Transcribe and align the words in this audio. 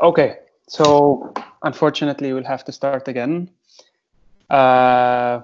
Okay, 0.00 0.38
so 0.66 1.32
unfortunately 1.62 2.32
we'll 2.32 2.50
have 2.54 2.64
to 2.64 2.72
start 2.72 3.06
again. 3.08 3.50
Uh, 4.48 5.40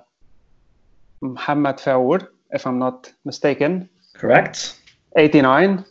Muhammad 1.20 1.78
Faour, 1.78 2.32
if 2.50 2.66
I'm 2.66 2.78
not 2.78 3.12
mistaken, 3.24 3.88
Correct. 4.14 4.76
89, 5.14 5.84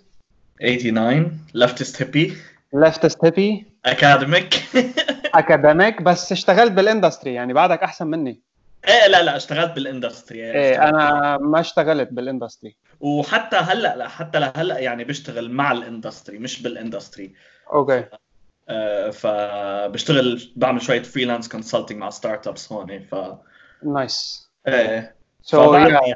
89 0.60 1.40
leftist 1.54 1.98
hippie. 1.98 2.36
Leftist 2.74 3.20
hippie, 3.22 3.66
academic. 3.86 4.64
Academic. 5.36 6.02
بس 6.02 6.32
اشتغلت 6.32 6.72
بال 6.72 6.84
industry 6.84 7.34
يعني 7.34 7.54
بعدك 7.54 7.84
أحسن 7.84 8.08
مني. 8.08 8.42
إيه 8.88 9.08
لا 9.08 9.24
لا 9.24 9.36
اشتغلت 9.36 9.72
بال 9.72 9.88
industry 9.88 10.52
إيه 10.52 10.90
أنا 10.90 11.38
ما 11.38 11.60
اشتغلت 11.60 12.10
بال 12.12 12.24
industry. 12.24 12.76
وحتى 13.00 13.56
هلأ 13.56 13.96
لا 13.96 14.08
حتى 14.08 14.40
لهلأ 14.40 14.80
يعني 14.80 15.04
بشتغل 15.04 15.52
مع 15.52 15.72
ال 15.72 15.79
industry 15.79 16.38
مش 16.38 16.62
بال 16.62 16.76
industry 16.76 17.34
okay 17.74 18.06
فبشتغل 19.12 20.52
بعمل 20.56 20.82
شوية 20.82 21.02
freelance 21.02 21.50
consulting 21.50 21.98
مع 21.98 22.10
startups 22.10 22.72
هون 22.72 23.00
ف 23.00 23.16
nice. 23.84 24.50
إيه 24.68 25.16
so. 25.42 25.74
يعني 25.74 26.16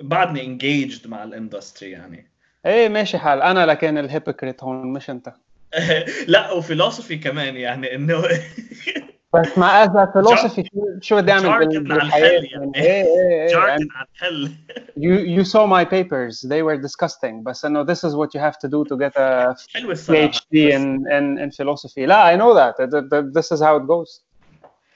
بعدني 0.00 0.44
engaged 0.44 1.06
مع 1.06 1.24
ال 1.24 1.31
industry 1.31 1.90
يعني 1.90 2.30
إيه 2.66 2.88
ماشي 2.88 3.18
حال 3.18 3.42
أنا 3.42 3.66
لكن 3.66 3.98
ال 3.98 4.05
hypocrite 4.05 4.64
هون 4.64 4.92
مش 4.92 5.10
أنت. 5.10 5.32
لا 6.26 6.52
و 6.52 6.58
philosophy 6.58 7.16
كمان 7.16 7.56
يعني 7.56 7.94
انه 7.94 8.22
بس 9.33 9.57
مع 9.57 9.83
از 9.83 9.89
فيلوسفي 10.13 10.63
شو 10.63 10.99
شو 11.01 11.15
بدي 11.15 11.31
اعمل 11.31 11.43
بال- 11.49 11.59
Jargon 11.59 11.91
على 11.91 12.01
بالحياه 12.01 12.39
الحل 12.39 12.45
يعني. 12.61 12.71
ايه 12.75 13.03
ايه 13.03 13.41
ايه 13.41 13.47
جاردن 13.47 13.87
على 13.95 14.07
الحل 14.15 14.51
you 14.99 15.39
you 15.39 15.43
saw 15.45 15.67
my 15.67 15.83
papers 15.85 16.35
they 16.49 16.61
were 16.67 16.77
disgusting 16.87 17.43
but 17.47 17.69
no 17.69 17.83
this 17.91 18.01
is 18.07 18.13
what 18.15 18.29
you 18.35 18.39
have 18.47 18.57
to 18.63 18.67
do 18.69 18.79
to 18.89 18.95
get 19.03 19.13
a 19.17 19.55
حلوه 19.73 19.91
الصراحه 19.91 20.31
PhD 20.31 20.71
in 20.73 20.99
in 21.17 21.39
in 21.45 21.51
philosophy 21.57 21.97
لا 21.99 22.35
I 22.35 22.39
know 22.39 22.53
that 22.59 22.75
Th- 22.77 23.09
th- 23.11 23.33
this 23.37 23.57
is 23.57 23.61
how 23.61 23.75
it 23.79 23.85
goes 23.87 24.21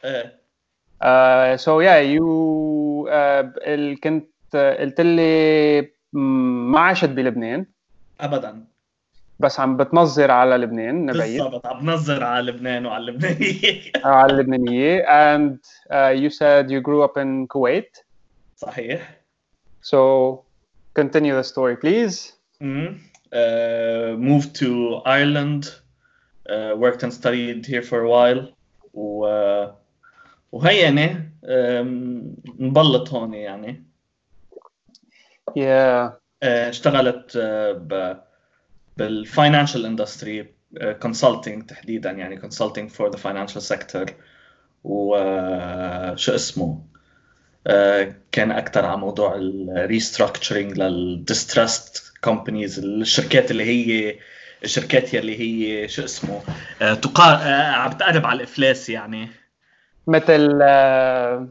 ايه 0.05 0.39
uh, 1.03 1.57
so 1.57 1.71
yeah 1.81 1.99
you 2.15 2.25
uh, 3.07 3.59
ال- 3.67 3.99
كنت 4.03 4.29
uh, 4.55 4.57
قلت 4.79 5.01
لي 5.01 5.81
م- 6.13 6.71
ما 6.71 6.79
عشت 6.79 7.09
بلبنان 7.09 7.65
ابدا 8.21 8.63
بس 9.38 9.60
عم 9.60 9.76
بتنظر 9.76 10.30
على 10.30 10.56
لبنان 10.56 11.06
نبعيد 11.06 11.42
بالضبط 11.42 11.66
عم 11.66 11.80
بنظر 11.86 12.24
على 12.24 12.52
لبنان 12.52 12.86
وعلى 12.86 13.10
اللبنانيه 13.10 13.80
على 14.04 14.32
اللبنانية 14.32 15.04
and 15.06 15.58
uh, 15.90 16.12
you 16.22 16.30
said 16.30 16.70
you 16.70 16.80
grew 16.80 17.02
up 17.02 17.16
in 17.16 17.46
Kuwait 17.48 18.04
صحيح 18.56 19.20
so 19.82 19.98
continue 20.98 21.34
the 21.34 21.44
story 21.44 21.76
please 21.76 22.32
Mhm. 22.62 23.00
Uh, 23.42 24.14
moved 24.30 24.54
to 24.62 24.68
Ireland, 25.18 25.62
uh, 26.52 26.72
worked 26.76 27.02
and 27.02 27.12
studied 27.12 27.66
here 27.66 27.82
for 27.82 27.98
a 28.04 28.08
while 28.08 28.42
و 28.94 29.26
وهيني 30.52 31.08
um, 31.44 31.48
انبلط 32.60 33.08
هون 33.12 33.34
يعني 33.34 33.84
yeah 35.58 36.10
uh, 36.10 36.46
اشتغلت 36.46 37.30
uh, 37.32 37.78
ب 37.78 38.16
بالفاينانشال 38.96 39.86
اندستري 39.86 40.46
consulting 41.02 41.66
تحديدا 41.66 42.10
يعني 42.10 42.40
consulting 42.40 42.88
for 42.88 43.10
the 43.10 43.18
financial 43.18 43.60
sector 43.74 44.10
وشو 44.84 46.34
اسمه 46.34 46.82
uh, 47.68 47.72
كان 48.32 48.50
أكثر 48.50 48.84
على 48.84 48.96
موضوع 48.96 49.34
ال 49.36 49.46
restructuring 49.46 50.78
لل 50.78 51.00
distressed 51.00 52.12
companies 52.24 52.78
الشركات 52.78 53.50
اللي 53.50 53.64
هي 53.64 54.18
الشركات 54.64 55.14
يلي 55.14 55.40
هي 55.40 55.88
شو 55.88 56.04
اسمه 56.04 56.40
uh, 56.40 56.98
تقار 56.98 57.38
uh, 57.38 57.74
عم 57.76 57.92
تقرب 57.92 58.26
على 58.26 58.36
الإفلاس 58.36 58.88
يعني. 58.88 59.28
مثل 60.06 60.58
آه، 60.62 61.48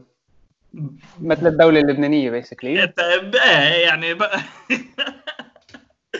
مثل 1.20 1.46
الدولة 1.46 1.80
اللبنانية 1.80 2.42
basically. 2.42 2.64
إيه 2.64 2.92
يعني 3.84 4.14
بقى 4.14 4.40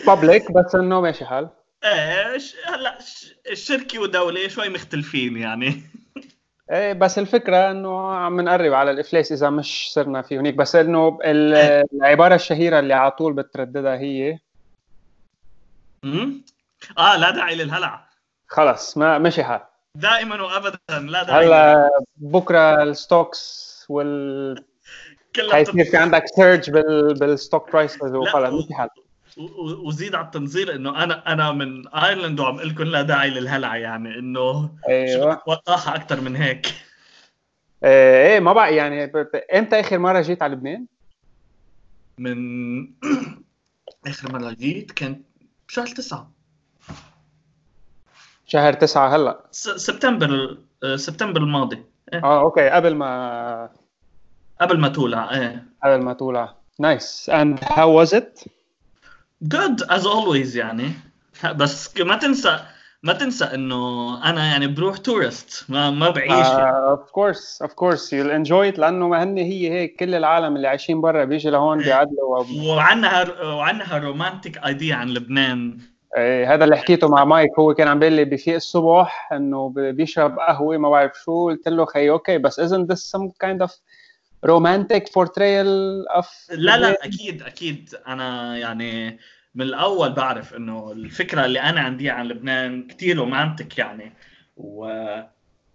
public 0.05 0.51
بس 0.51 0.75
إنه 0.75 1.01
ماشي 1.01 1.25
حال. 1.25 1.49
إيه 1.83 2.37
هلأ 2.65 2.97
الشركة 3.51 3.99
ودوله 3.99 4.47
شوي 4.47 4.69
مختلفين 4.69 5.37
يعني. 5.37 5.81
إيه 6.71 6.93
بس 6.93 7.19
الفكرة 7.19 7.71
إنه 7.71 8.15
عم 8.15 8.41
نقرب 8.41 8.73
على 8.73 8.91
الإفلاس 8.91 9.31
إذا 9.31 9.49
مش 9.49 9.89
صرنا 9.93 10.21
في 10.21 10.37
هنيك 10.39 10.55
بس 10.55 10.75
إنه 10.75 11.19
ال- 11.23 11.85
العبارة 11.93 12.35
الشهيرة 12.35 12.79
اللي 12.79 12.93
على 12.93 13.11
طول 13.11 13.33
بترددها 13.33 13.95
هي 13.97 14.37
أمم؟ 16.03 16.41
آه 16.97 17.17
لا 17.17 17.31
داعي 17.31 17.55
للهلع. 17.55 18.07
خلص 18.47 18.97
ما 18.97 19.17
مشي 19.17 19.43
حال. 19.43 19.61
دائما 19.95 20.41
وابدا 20.41 20.77
لا 20.89 21.23
داعي 21.23 21.47
للهلع 21.47 21.89
بكرة 22.17 22.83
ال 22.83 22.95
stocks 22.95 23.65
وال 23.89 24.55
كلها 25.35 25.53
حيصير 25.53 25.85
في 25.85 25.97
عندك 25.97 26.23
surge 26.35 26.69
بال 26.71 27.13
بال 27.13 27.30
stock 27.30 27.71
prices 27.71 28.13
وخلص 28.15 28.65
مشي 28.65 28.73
حال. 28.73 28.89
وزيد 29.57 30.15
على 30.15 30.25
التنظير 30.25 30.75
إنه 30.75 31.03
أنا 31.03 31.33
أنا 31.33 31.51
من 31.51 31.87
ايرلند 31.87 32.39
وعم 32.39 32.55
أقول 32.57 32.69
لكم 32.69 32.83
لا 32.83 33.01
داعي 33.01 33.29
للهلع 33.29 33.77
يعني 33.77 34.19
إنه 34.19 34.69
أيوه. 34.87 35.41
وقاحه 35.47 35.95
أكثر 35.95 36.21
من 36.21 36.35
هيك؟ 36.35 36.65
إيه 37.83 38.27
إيه، 38.33 38.39
ما 38.39 38.53
بقى 38.53 38.75
يعني 38.75 39.11
إمتى 39.55 39.79
آخر 39.79 39.99
مرة 39.99 40.21
جيت 40.21 40.41
على 40.41 40.53
لبنان؟ 40.55 40.85
من 42.17 42.37
آخر 44.07 44.31
مرة 44.33 44.51
جيت 44.51 44.91
كان 44.91 45.21
بشهر 45.67 45.87
تسعة. 45.87 46.31
شهر 48.47 48.73
تسعة 48.73 49.15
هلأ. 49.15 49.39
سبتمبر 49.51 50.57
آه، 50.83 50.95
سبتمبر 50.95 51.41
الماضي. 51.41 51.83
إيه. 52.13 52.23
آه 52.23 52.41
okay 52.41 52.69
قبل 52.69 52.95
ما 52.95 53.69
قبل 54.61 54.79
ما 54.79 54.87
تولع 54.87 55.31
إيه. 55.31 55.63
قبل 55.83 56.03
ما 56.03 56.13
تولع. 56.13 56.55
nice 56.79 57.31
and 57.33 57.59
how 57.63 57.87
was 58.03 58.13
it؟ 58.13 58.47
Good 59.43 59.81
as 59.89 60.05
always 60.05 60.55
يعني. 60.55 60.91
بس 61.55 61.97
ما 61.97 62.15
تنسى 62.15 62.59
ما 63.03 63.13
تنسى 63.13 63.45
إنه 63.45 64.23
أنا 64.29 64.45
يعني 64.45 64.67
بروح 64.67 64.97
tourist 64.97 65.65
ما 65.69 65.91
ما 65.91 66.09
بعيش 66.09 66.47
course 66.97 67.67
of 67.67 67.69
course 67.69 68.11
you'll 68.11 68.31
enjoy 68.31 68.73
it 68.73 68.79
لأنه 68.79 69.07
ما 69.07 69.23
هن 69.23 69.37
هي 69.37 69.71
هيك 69.71 69.95
كل 69.99 70.15
العالم 70.15 70.55
اللي 70.55 70.67
عايشين 70.67 71.01
برا 71.01 71.25
بيجي 71.25 71.49
لهون 71.49 71.77
بيعدلوا 71.77 72.39
و... 72.39 72.45
وعنها 72.67 73.43
وعنها 73.43 73.97
romantic 73.97 74.57
idea 74.57 74.95
عن 74.95 75.09
لبنان. 75.09 75.77
إيه 76.17 76.53
هذا 76.53 76.63
اللي 76.63 76.77
حكيته 76.77 77.07
مع 77.07 77.25
مايك. 77.25 77.59
هو 77.59 77.73
كان 77.73 77.87
عم 77.87 77.99
بيقول 77.99 78.15
لي 78.15 78.25
بفيق 78.25 78.55
الصبح 78.55 79.29
إنه 79.33 79.73
بيشرب 79.75 80.39
قهوة 80.39 80.77
ما 80.77 80.89
بعرف 80.89 81.11
شو. 81.25 81.49
قلت 81.49 81.67
له 81.67 81.85
خي 81.85 82.09
okay 82.09 82.37
بس 82.37 82.59
isn't 82.61 82.85
this 82.91 83.11
some 83.15 83.29
kind 83.45 83.67
of 83.67 83.71
romantic 84.47 85.03
portrayal 85.09 86.05
of 86.19 86.25
لا 86.49 86.77
لا 86.77 87.05
أكيد 87.05 87.41
أكيد. 87.41 87.95
أنا 88.07 88.57
يعني 88.57 89.19
من 89.55 89.65
الأول 89.65 90.11
بعرف 90.13 90.53
إنه 90.53 90.91
الفكرة 90.91 91.45
اللي 91.45 91.59
أنا 91.61 91.81
عندي 91.81 92.09
عن 92.09 92.27
لبنان 92.27 92.87
كثير 92.87 93.17
رومانتك 93.17 93.77
يعني. 93.77 94.13
و 94.57 94.91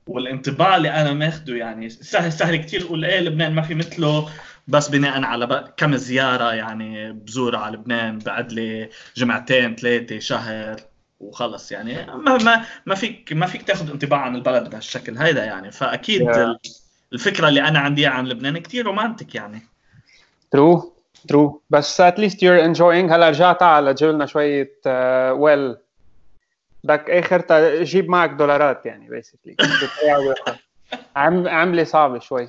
والانطباع 0.07 0.77
اللي 0.77 0.91
أنا 0.91 1.13
ماخده 1.13 1.55
يعني 1.55 1.89
سهل 1.91 2.33
سهل 2.33 2.57
كثير 2.57 2.83
أقول 2.83 3.05
إيه 3.05 3.21
لبنان 3.21 3.53
ما 3.55 3.63
في 3.63 3.75
مثله. 3.75 4.29
بس 4.69 4.89
بناء 4.89 5.23
على 5.23 5.47
بق- 5.47 5.75
كم 5.77 5.97
زيارة 5.97 6.53
يعني 6.55 7.13
بزورها 7.13 7.59
على 7.61 7.77
لبنان 7.77 8.19
بعد 8.19 8.53
لي 8.53 8.89
جمعتين 9.17 9.77
ثلاثة 9.77 10.19
شهر 10.19 10.77
وخلص 11.21 11.73
يعني. 11.73 12.07
ما 12.07 12.37
ما 12.39 12.65
ما 12.87 12.95
فيك 12.95 13.33
ما 13.33 13.47
فيك 13.47 13.63
تاخذ 13.63 13.91
انطباع 13.91 14.21
عن 14.21 14.35
البلد 14.37 14.71
بهالشكل 14.71 15.19
هيدا 15.19 15.45
يعني. 15.45 15.71
فأكيد 15.71 16.23
Yeah. 16.31 16.90
ال- 17.13 17.15
الفكرة 17.19 17.49
اللي 17.49 17.61
أنا 17.69 17.79
عندي 17.79 18.07
عن 18.07 18.27
لبنان 18.27 18.59
كثير 18.59 18.87
رومانتك 18.87 19.35
يعني. 19.35 19.61
True 20.57 20.83
true. 21.33 21.51
بس 21.71 22.03
at 22.03 22.15
least 22.15 22.35
you're 22.37 22.65
enjoying. 22.75 23.13
هلا 23.13 23.29
رجعت 23.29 23.63
على 23.63 23.95
جيب 23.95 24.11
لنا 24.11 24.27
شوية 24.27 24.65
uh, 24.87 25.37
well. 25.39 25.79
بدك 26.85 27.11
آخر 27.11 27.45
جيب 27.83 28.09
معك 28.09 28.31
دولارات 28.31 28.87
يعني 28.87 29.09
basically. 29.23 29.55
عم 31.17 31.49
عملة 31.49 31.85
صعبة 31.85 32.19
شوي. 32.19 32.49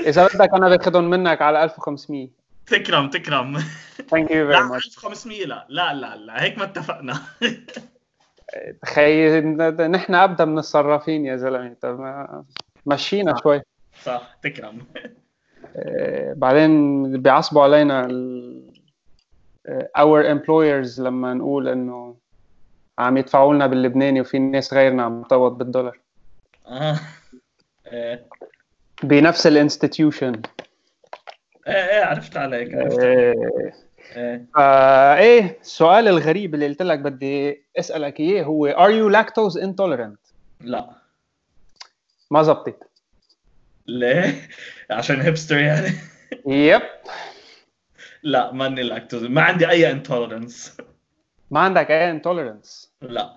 إذا 0.00 0.26
بدك 0.26 0.54
أنا 0.54 0.68
باخذهم 0.68 1.10
منك 1.10 1.42
على 1.42 1.64
1500 1.64 2.28
تكرم 2.66 3.10
تكرم. 3.10 3.58
Thank 4.00 4.28
you 4.28 4.28
very 4.30 4.52
لا 4.52 4.68
much. 4.68 4.86
1500 4.86 5.46
لا. 5.46 5.66
لا 5.68 5.94
لا 5.94 6.16
لا. 6.16 6.42
هيك 6.42 6.58
ما 6.58 6.64
اتفقنا. 6.64 7.22
تخيل 8.82 9.56
نحن 9.90 10.14
أبدا 10.14 10.44
من 10.44 10.58
الصرافين 10.58 11.24
يا 11.26 11.36
زلمة. 11.36 11.76
طب 11.82 12.00
ما- 12.00 12.44
مشينا 12.86 13.34
شوي. 13.42 13.60
صح 14.02 14.36
تكرم. 14.42 14.78
آه، 15.76 16.32
بعدين 16.32 17.12
بيعصبوا 17.22 17.62
علينا 17.62 18.04
ال- 18.06 18.72
آه، 19.66 19.90
our 19.98 20.24
employers 20.38 21.00
لما 21.00 21.34
نقول 21.34 21.68
إنه 21.68 22.16
عم 22.98 23.16
يدفعوا 23.16 23.54
لنا 23.54 23.66
باللبناني 23.66 24.20
وفي 24.20 24.38
ناس 24.38 24.74
غيرنا 24.74 25.02
عم 25.02 25.22
تقبض 25.22 25.58
بالدولار. 25.58 25.98
إيه 27.92 28.26
بنفس 29.02 29.46
الانستتيوشن 29.46 30.42
إيه 31.66 31.72
إيه، 31.74 32.04
عرفت 32.04 32.36
عليك 32.36 32.74
عرفت 32.74 33.00
عليك. 33.00 33.08
إيه 33.08 33.34
إيه 34.16 34.46
آه، 34.58 35.14
إيه 35.16 35.58
السؤال 35.60 36.08
الغريب 36.08 36.54
اللي 36.54 36.66
قلت 36.66 36.82
لك 36.82 36.98
بدي 36.98 37.64
أسألك 37.78 38.20
إياه 38.20 38.44
هو 38.44 38.72
are 38.72 38.92
you 38.92 39.14
lactose 39.16 39.62
intolerant? 39.62 40.32
لا. 40.60 40.90
ما 42.30 42.42
زبطت. 42.42 42.91
ليه؟ 43.86 44.48
عشان 44.90 45.20
hipster 45.20 45.58
يعني. 45.58 45.92
yep 46.46 46.82
لا 48.22 48.52
ماني 48.52 48.82
لاكتوز 48.82 49.24
ما 49.24 49.42
عندي 49.42 49.68
أي 49.68 49.90
انتولرنس 49.90 50.76
ما 51.50 51.60
عندك 51.60 51.90
أي 51.90 52.10
intolerance 52.10 52.92
لا. 53.02 53.36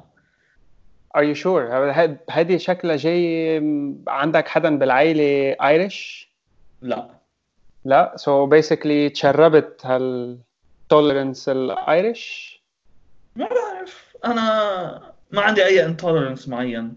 are 1.15 1.23
you 1.23 1.33
sure 1.33 1.91
هذه 2.31 2.57
شكلها 2.57 2.95
جاي 2.95 3.61
عندك 4.07 4.47
حدا 4.47 4.77
بالعائله 4.77 5.55
Irish 5.67 6.29
لا. 6.81 7.09
لا. 7.85 8.13
سو 8.15 8.45
so 8.45 8.49
basically 8.49 9.09
تشربت 9.09 9.85
هال 9.85 10.15
tolerance 10.15 11.49
ال 11.49 11.67
Irish 11.67 12.55
ما 13.35 13.49
بعرف. 13.49 14.15
أنا 14.25 15.13
ما 15.31 15.41
عندي 15.41 15.65
أي 15.65 15.85
intolerance 15.85 16.47
معين. 16.47 16.95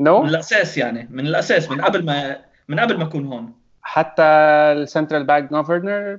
no 0.00 0.22
من 0.22 0.28
الأساس 0.28 0.78
يعني. 0.78 1.08
من 1.10 1.26
الأساس 1.26 1.70
من 1.70 1.80
قبل 1.80 2.04
ما 2.04 2.44
من 2.68 2.80
قبل 2.80 2.96
ما 2.98 3.04
أكون 3.04 3.26
هون. 3.26 3.52
حتى 3.82 4.22
ال 4.22 4.35
central 4.35 5.24
bank 5.24 5.50
governor 5.50 6.18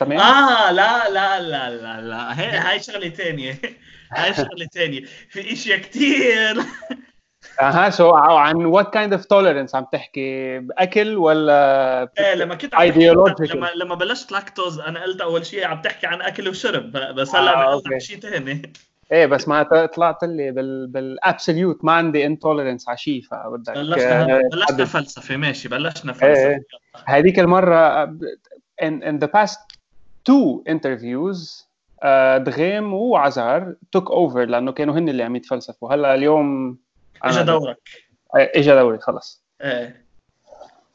تمام؟ 0.00 0.18
آه 0.20 0.72
لا 0.72 1.08
لا 1.10 1.40
لا 1.40 1.70
لا 1.70 2.00
لا. 2.00 2.40
هي 2.40 2.58
هاي 2.58 2.80
شغلة 2.80 3.08
ثانية 3.08 3.58
هاي 4.16 4.34
شغلة 4.34 4.66
ثانية 4.74 5.04
في 5.30 5.52
إشياء 5.52 5.78
كثير 5.78 6.56
أها 7.60 7.90
so 7.90 8.10
عن 8.14 8.64
what 8.64 8.92
kind 8.94 9.12
of 9.12 9.24
tolerance 9.24 9.74
عم 9.74 9.86
تحكي؟ 9.92 10.56
اكل 10.70 11.16
ولا 11.16 12.00
إيه 12.18 12.34
لما 12.34 12.54
كنت 12.54 12.74
عم. 12.74 12.82
لما 13.40 13.70
لما 13.76 13.94
بلشت 13.94 14.32
لاكتوز 14.32 14.78
أنا 14.80 15.02
قلت 15.02 15.20
أول 15.20 15.46
شيء 15.46 15.66
عم 15.66 15.80
تحكي 15.82 16.06
عن 16.06 16.22
أكل 16.22 16.48
وشرب. 16.48 16.92
بس 16.92 17.34
هلا 17.34 17.72
آه،. 17.72 17.82
شيء 17.98 18.20
ثاني 18.20 18.72
إيه 19.12 19.26
بس 19.26 19.48
ما 19.48 19.86
طلعت 19.86 20.24
لي 20.24 20.50
بال 20.50 20.86
بال 20.86 21.06
absolute 21.06 21.84
ما 21.84 21.92
عندي 21.92 22.26
intolerance 22.26 22.88
على 22.88 22.98
شيء 22.98 23.22
فبدك 23.22 23.72
بلشنا 23.74 24.36
آه، 24.36 24.40
بلشنا. 24.52 24.84
فلسفة 24.84 25.36
ماشي 25.36 25.68
بلشنا 25.68 26.12
إيه، 26.12 26.18
فلسفة. 26.18 26.48
إيه. 26.48 26.62
هذيك 27.04 27.38
المرة 27.38 28.06
in, 28.82 29.02
in 29.02 29.18
the 29.24 29.28
past 29.28 29.58
two 30.30 30.62
interviews 30.68 31.66
uh, 32.02 32.38
دغيم 32.38 32.94
وعزار 32.94 33.74
took 33.96 34.08
over 34.10 34.36
لأنه 34.36 34.72
كانوا 34.72 34.94
هن 34.94 35.08
اللي 35.08 35.22
عم 35.22 35.36
يتفلسفوا. 35.36 35.94
هلأ 35.94 36.14
اليوم 36.14 36.78
اجى 37.22 37.42
دورك. 37.42 37.88
اجى 38.34 38.70
دوري 38.70 38.98
خلص. 38.98 39.42
إيه. 39.62 40.06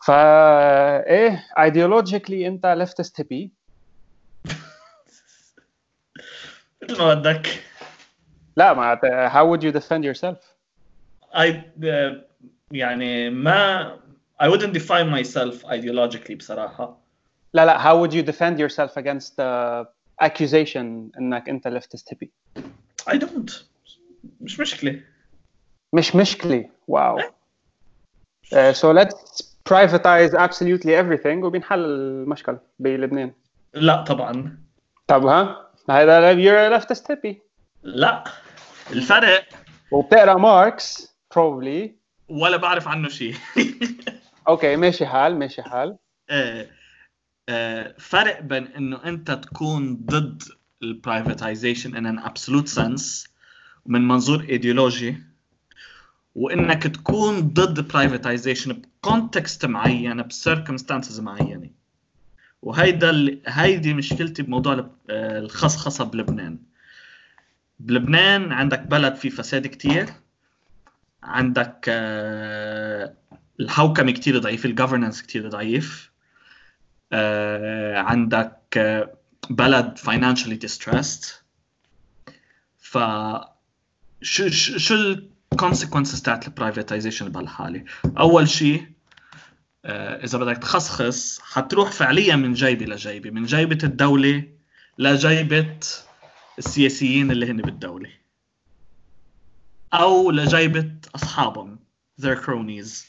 فا 0.05 1.07
إيه 1.07 1.45
ideologically 1.59 2.47
أنت 2.47 2.65
leftist 2.65 3.21
hippie 3.21 3.51
مثل 6.83 7.01
ما 7.01 7.13
بدك؟ 7.13 7.63
لا 8.55 8.73
ما 8.73 9.29
how 9.29 9.45
would 9.45 9.63
you 9.63 9.71
defend 9.71 10.03
yourself 10.03 10.37
I 11.33 11.63
uh, 11.83 12.31
يعني 12.71 13.29
ما 13.29 13.99
I 14.41 14.47
wouldn't 14.47 14.73
define 14.73 15.09
myself 15.09 15.65
ideologically 15.65 16.35
بصراحة 16.35 16.97
لا 17.53 17.65
لا 17.65 17.79
how 17.79 17.97
would 18.01 18.13
you 18.13 18.23
defend 18.23 18.59
yourself 18.59 18.97
against 18.97 19.35
the 19.35 19.85
accusation 20.23 21.11
انك 21.17 21.49
انت 21.49 21.67
leftist 21.67 22.13
hippie 22.13 22.61
I 23.09 23.17
don't 23.17 23.63
مش 24.41 24.59
مشكلة 24.59 25.01
مش 25.93 26.15
مشكلة 26.15 26.69
وا 26.87 27.19
uh, 27.19 28.73
so 28.73 28.93
let's 28.93 29.41
privatize 29.69 30.33
absolutely 30.33 30.91
everything 31.01 31.43
وبنحل 31.43 31.79
المشكلة 31.79 32.59
بلبنان 32.79 33.31
لا 33.73 34.03
طبعا 34.03 34.57
طب 35.07 35.25
ها 35.25 35.67
هذا 35.89 36.35
you're 36.35 36.73
a 36.73 36.79
leftist 36.79 37.03
hippie 37.07 37.50
لا. 37.83 38.23
الفرق 38.91 39.47
وبتقرأ 39.91 40.37
ماركس 40.37 41.07
probably. 41.33 41.89
ولا 42.29 42.57
بعرف 42.57 42.87
عنه 42.87 43.09
شيء 43.09 43.35
أوكي 44.47 44.75
ماشي 44.85 45.05
حال 45.05 45.39
ماشي 45.39 45.61
حال. 45.63 45.97
آه، 47.49 47.95
فرق 47.99 48.41
بين 48.41 48.67
إنه 48.67 49.03
أنت 49.05 49.31
تكون 49.31 49.95
ضد 50.05 50.43
ال 50.83 50.91
privatization 50.91 51.91
in 51.93 52.19
an 52.19 52.23
absolute 52.29 52.67
sense 52.79 53.29
من 53.85 54.07
منظور 54.07 54.41
ايديولوجي 54.49 55.17
وإنك 56.35 56.83
تكون 56.83 57.41
ضد 57.41 57.87
privatization 57.87 58.73
ب 58.73 58.85
context 58.85 59.65
معين 59.65 60.21
ب 60.21 60.28
circumstances 60.28 61.19
معينة. 61.19 61.69
وهيدا 62.61 63.09
ال- 63.09 63.41
هيدي 63.47 63.93
مشكلتي 63.93 64.43
بموضوع 64.43 64.73
آه، 65.09 65.39
الخصخصة 65.39 66.03
بلبنان. 66.03 66.57
بلبنان 67.85 68.51
عندك 68.51 68.79
بلد 68.79 69.15
فيه 69.15 69.29
فساد 69.29 69.67
كتير 69.67 70.09
عندك 71.23 71.85
آه، 71.89 73.13
الحوكمة 73.59 74.11
كتير 74.11 74.39
ضعيف 74.39 74.65
ال 74.65 74.70
governance 74.70 75.21
كتير 75.21 75.49
ضعيف 75.49 76.11
آه، 77.13 77.97
عندك 77.99 78.57
آه، 78.77 79.13
بلد 79.49 79.97
financially 79.99 80.67
distressed 80.67 81.27
ف 82.77 82.97
شو 84.21 84.49
شو 84.49 84.95
ال 85.53 85.59
consequences 85.59 86.21
تاعت 86.21 86.47
ال 86.47 86.53
privatization 86.53 87.29
بهالحالة؟ 87.29 87.83
أول 88.17 88.49
شيء 88.49 88.85
إذا 89.85 90.37
بدك 90.37 90.57
تخصخص 90.57 91.39
حتروح 91.39 91.91
فعليا 91.91 92.35
من 92.35 92.53
جيبه 92.53 92.85
لجيبه 92.85 93.29
من 93.29 93.45
جيبة 93.45 93.77
الدولة 93.83 94.43
لجيبة 94.97 95.77
السياسيين 96.57 97.31
اللي 97.31 97.51
هن 97.51 97.61
بالدولة. 97.61 98.09
أو 99.93 100.31
لجيبة 100.31 100.91
أصحابهم 101.15 101.79
their 102.21 102.35
cronies. 102.35 103.05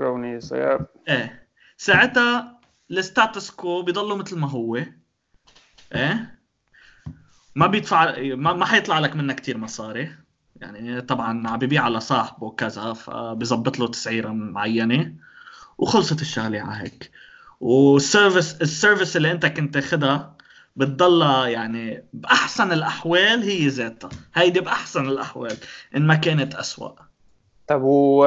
Cronies 0.00 0.50
yeah. 0.50 0.82
إيه. 1.08 1.48
ساعتها 1.76 2.60
ال 2.90 2.99
status 2.99 3.50
quo 3.50 3.82
بيضلوا 3.82 4.16
مثل 4.16 4.38
ما 4.38 4.50
هو. 4.50 4.76
إيه. 5.94 6.38
ما 7.54 7.66
بيدفع 7.66 8.14
ما, 8.18 8.52
ما 8.52 8.66
حيطلع 8.66 8.98
لك 8.98 9.16
منها 9.16 9.34
كتير 9.34 9.58
مصاري. 9.58 10.14
يعني 10.56 11.00
طبعا 11.00 11.48
عم 11.48 11.58
ببيع 11.58 11.82
على 11.82 12.00
صاحبه 12.00 12.46
وكذا 12.46 12.92
فبيظبط 12.92 13.78
له 13.78 13.88
تسعيرة 13.88 14.28
معينة. 14.28 15.14
وخلصت 15.78 16.20
الشغلة 16.20 16.60
على 16.60 16.82
هيك. 16.82 17.10
وال 17.60 17.83
service 17.83 18.62
ال 18.62 18.69
service 18.69 19.16
اللي 19.16 19.32
أنت 19.32 19.46
كنت 19.46 19.74
تاخذها 19.74 20.36
بتضلها 20.78 21.46
يعني 21.46 22.04
باحسن 22.12 22.72
الاحوال 22.72 23.42
هي 23.42 23.68
ذاتها 23.68 24.10
هيدي 24.34 24.60
باحسن 24.60 25.08
الاحوال 25.08 25.56
ان 25.96 26.06
ما 26.06 26.14
كانت 26.14 26.54
اسوء 26.54 26.92
طب 27.66 27.80
و 27.82 28.24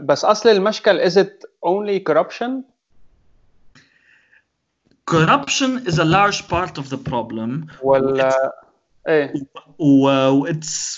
بس 0.00 0.24
اصل 0.24 0.48
المشكل 0.48 1.10
is 1.10 1.14
it 1.14 1.44
only 1.66 2.00
corruption 2.12 2.50
corruption 5.10 5.86
is 5.86 5.98
a 5.98 6.04
large 6.04 6.48
part 6.48 6.78
of 6.78 6.90
the 6.90 6.98
problem 7.10 7.66
ولا 7.82 8.52
إيه 9.08 9.32
و 9.78 10.46
it's 10.46 10.96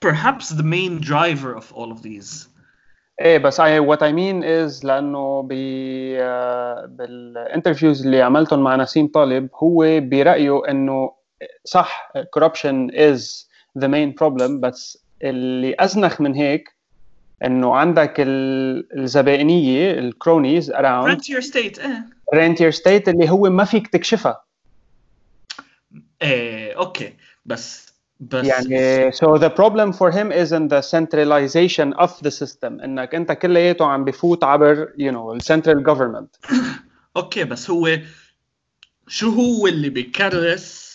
perhaps 0.00 0.48
the 0.48 0.62
main 0.62 1.00
driver 1.00 1.54
of 1.54 1.72
all 1.72 1.92
of 1.92 2.02
these 2.02 2.48
إيه 3.20 3.38
بس 3.38 3.60
I 3.60 3.64
what 3.80 3.98
I 3.98 4.12
mean 4.12 4.42
is 4.44 4.84
لأنه 4.84 5.42
ب 5.42 5.48
بالانترفيوز 6.96 8.04
اللي 8.06 8.22
عملتهم 8.22 8.64
مع 8.64 8.76
نسيم 8.76 9.08
طالب 9.08 9.48
هو 9.54 10.00
برأيه 10.00 10.68
إنه 10.68 11.12
صح 11.64 12.12
corruption 12.38 12.90
is 12.92 13.46
the 13.78 13.86
main 13.88 14.12
problem 14.22 14.50
بس 14.60 15.04
اللي 15.22 15.76
أزنخ 15.78 16.20
من 16.20 16.34
هيك 16.34 16.68
إنه 17.44 17.76
عندك 17.76 18.14
ال- 18.20 18.98
الزبائنية 19.00 19.90
ال 19.98 20.07
cronies 20.07 20.72
around 20.72 21.08
rentier 21.08 21.44
state 21.50 21.80
إيه. 21.80 22.06
rentier 22.34 22.74
state 22.76 23.08
اللي 23.08 23.30
هو 23.30 23.50
ما 23.50 23.64
فيك 23.64 23.86
تكشفها. 23.88 24.44
إيه 26.22 26.76
أوكي. 26.78 27.14
بس 27.46 27.89
بس 28.20 28.44
يعني 28.44 29.12
so 29.12 29.38
the 29.38 29.50
problem 29.50 29.92
for 29.92 30.10
him 30.10 30.30
is 30.30 30.52
in 30.52 30.68
the 30.68 30.82
centralization 30.82 31.92
of 31.94 32.10
the 32.22 32.30
system 32.30 32.80
إنك 32.84 33.14
أنت 33.14 33.32
كلياته 33.32 33.86
عم 33.86 34.04
بفوت 34.04 34.44
عبر 34.44 34.92
you 34.98 35.12
know 35.12 35.32
ال 35.32 35.42
central 35.42 35.82
government. 35.82 36.50
أوكي 37.16 37.44
بس 37.44 37.70
هو 37.70 37.98
شو 39.08 39.30
هو 39.30 39.66
اللي 39.66 39.88
بيكرس 39.88 40.90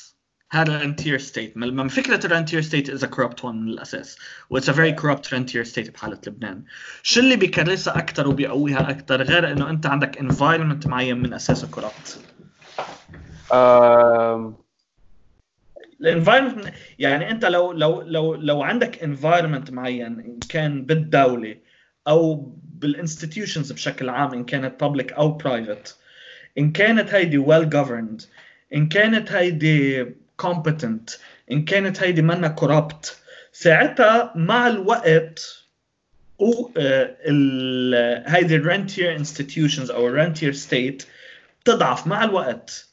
هذا 0.52 0.76
ال 0.76 0.81
rentier 0.81 1.18
state 1.18 1.58
من 1.58 1.88
فكرة 1.88 2.26
ال 2.26 2.30
rentier 2.30 2.62
state 2.62 2.90
is 2.90 3.06
corrupt 3.06 3.42
one 3.42 3.46
من 3.46 3.68
الأساس 3.68 4.18
و 4.50 4.54
it's 4.54 4.70
a 4.70 4.74
very 4.74 4.94
corrupt 5.02 5.32
rentier 5.32 5.66
state 5.74 5.92
بحالة 5.92 6.18
لبنان. 6.28 6.64
شو 7.04 7.20
اللي 7.20 7.36
بيكرسها 7.36 7.98
أكثر 7.98 8.28
وبيقويها 8.28 8.90
أكثر 8.90 9.22
غير 9.22 9.52
إنه 9.52 9.70
أنت 9.70 9.86
عندك 9.86 10.20
environment 10.20 10.88
معين 10.88 11.18
من 11.22 11.34
أساسه 11.34 11.68
corrupt 11.68 12.10
um, 13.52 14.65
ال 16.02 16.08
environment 16.08 16.74
يعني 17.00 17.32
أنت 17.32 17.46
لو 17.46 17.72
لو 17.72 18.02
لو 18.02 18.36
لو 18.36 18.62
عندك 18.62 19.04
environment 19.04 19.72
معين 19.72 20.20
إن 20.20 20.40
كان 20.50 20.86
بالدولة 20.86 21.56
أو 22.08 22.36
بال 22.64 22.79
institutions 22.79 23.72
بشكل 23.72 24.10
عام 24.10 24.34
إن 24.34 24.46
كانت 24.46 24.84
public 24.84 25.14
أو 25.18 25.38
private 25.38 25.90
إن 26.58 26.72
كانت 26.72 27.14
هيدي 27.14 27.44
well 27.44 27.66
governed 27.70 28.26
إن 28.76 28.88
كانت 28.90 29.32
هيدي 29.32 30.06
competent 30.42 31.18
إن 31.52 31.66
كانت 31.66 32.04
هيدي 32.04 32.22
منا 32.22 32.56
corrupt 32.62 33.10
ساعتها 33.52 34.34
مع 34.36 34.68
الوقت 34.68 35.66
و 36.40 36.68
هيدي 38.28 38.56
ال 38.56 38.63
rentier 38.63 39.16
institutions 39.16 39.92
أو 39.92 40.08
ال 40.08 40.13
rentier 40.13 40.54
state 40.54 41.06
بتضعف 41.62 42.08
مع 42.08 42.24
الوقت. 42.24 42.90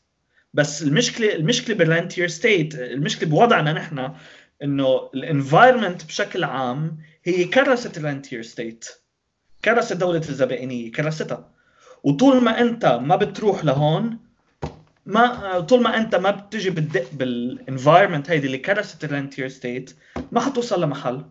بس 0.55 0.83
المشكلة 0.83 1.35
المشكلة 1.35 1.77
بال 1.77 1.88
rentier 1.88 2.29
state 2.29 2.75
المشكلة 2.75 3.29
بوضعنا 3.29 3.73
نحن 3.73 4.13
إنه 4.63 5.11
ال 5.15 5.22
environment 5.22 6.05
بشكل 6.05 6.45
عام 6.45 6.99
هي 7.25 7.45
كرست 7.45 7.99
ال 7.99 8.04
rentier 8.04 8.43
state 8.43 8.89
كرست 9.65 9.93
دولة 9.93 10.19
الزبائنية 10.19 10.93
كرستها. 10.93 11.51
وطول 12.03 12.45
ما 12.45 12.61
أنت 12.61 12.87
ما 12.87 13.17
بتروح 13.17 13.65
لهون 13.65 14.19
ما 15.07 15.61
طول 15.61 15.83
ما 15.83 15.97
أنت 15.97 16.15
ما 16.15 16.31
بتجي 16.31 16.71
بتدق 16.71 17.07
بال 17.13 17.31
environment 17.31 18.31
هيدي 18.31 18.47
اللي 18.47 18.59
كرست 18.59 19.05
ال 19.05 19.10
rentier 19.10 19.49
state 19.49 19.97
ما 20.33 20.41
حتوصل 20.41 20.83
لمحل. 20.83 21.25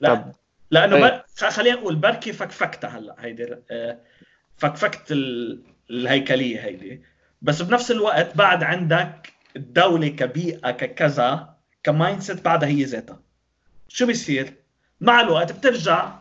لا 0.00 0.14
طب 0.14 0.32
لأنه 0.70 1.00
طيب. 1.08 1.50
خلينا 1.50 1.76
نقول 1.76 1.96
بركي 1.96 2.32
فكفكتها 2.32 2.98
هلا 2.98 3.16
هيدي 3.18 3.56
آه، 3.70 3.98
فكفكت 4.56 5.12
الهيكلية 5.90 6.60
هيدي. 6.64 7.02
بس 7.42 7.62
بنفس 7.62 7.90
الوقت 7.90 8.36
بعد 8.36 8.62
عندك 8.62 9.32
الدولة 9.56 10.08
كبيئة 10.08 10.70
ككذا 10.70 11.56
ك 11.82 12.20
mindset 12.20 12.44
بعدها 12.44 12.68
هي 12.68 12.84
ذاتها. 12.84 13.20
شو 13.88 14.06
بيصير؟ 14.06 14.54
مع 15.00 15.20
الوقت 15.20 15.52
بترجع 15.52 16.18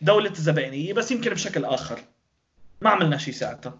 دولة 0.00 0.30
الزبائنية 0.30 0.92
بس 0.92 1.10
يمكن 1.10 1.30
بشكل 1.30 1.64
آخر. 1.64 2.00
ما 2.80 2.90
عملنا 2.90 3.16
شيء 3.18 3.34
ساعتها. 3.34 3.78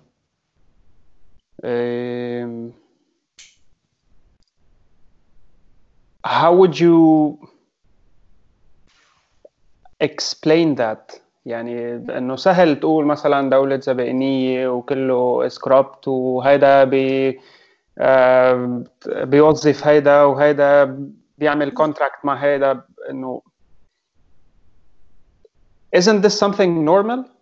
how 6.25 6.53
would 6.53 6.79
you 6.81 7.39
explain 10.01 10.75
that 10.75 11.24
يعني 11.47 11.95
إنه 11.97 12.37
سهل 12.37 12.81
تقول 12.81 13.05
مثلا 13.07 13.51
دولة 13.51 13.81
زبائنية 13.81 14.69
وكله 14.69 15.49
سكرابت 15.49 16.09
وهيدا 16.09 16.85
بي 16.85 17.41
آه 17.99 18.85
بيوظف 19.07 19.87
هيدا 19.87 20.23
وهيدا 20.23 20.99
بيعمل 21.39 21.71
contract 21.71 22.25
مع 22.25 22.35
هيدا 22.35 22.81
إنه 23.11 23.43
isn't 25.97 26.23
this 26.23 26.39
something 26.39 26.85
normal? 26.85 27.34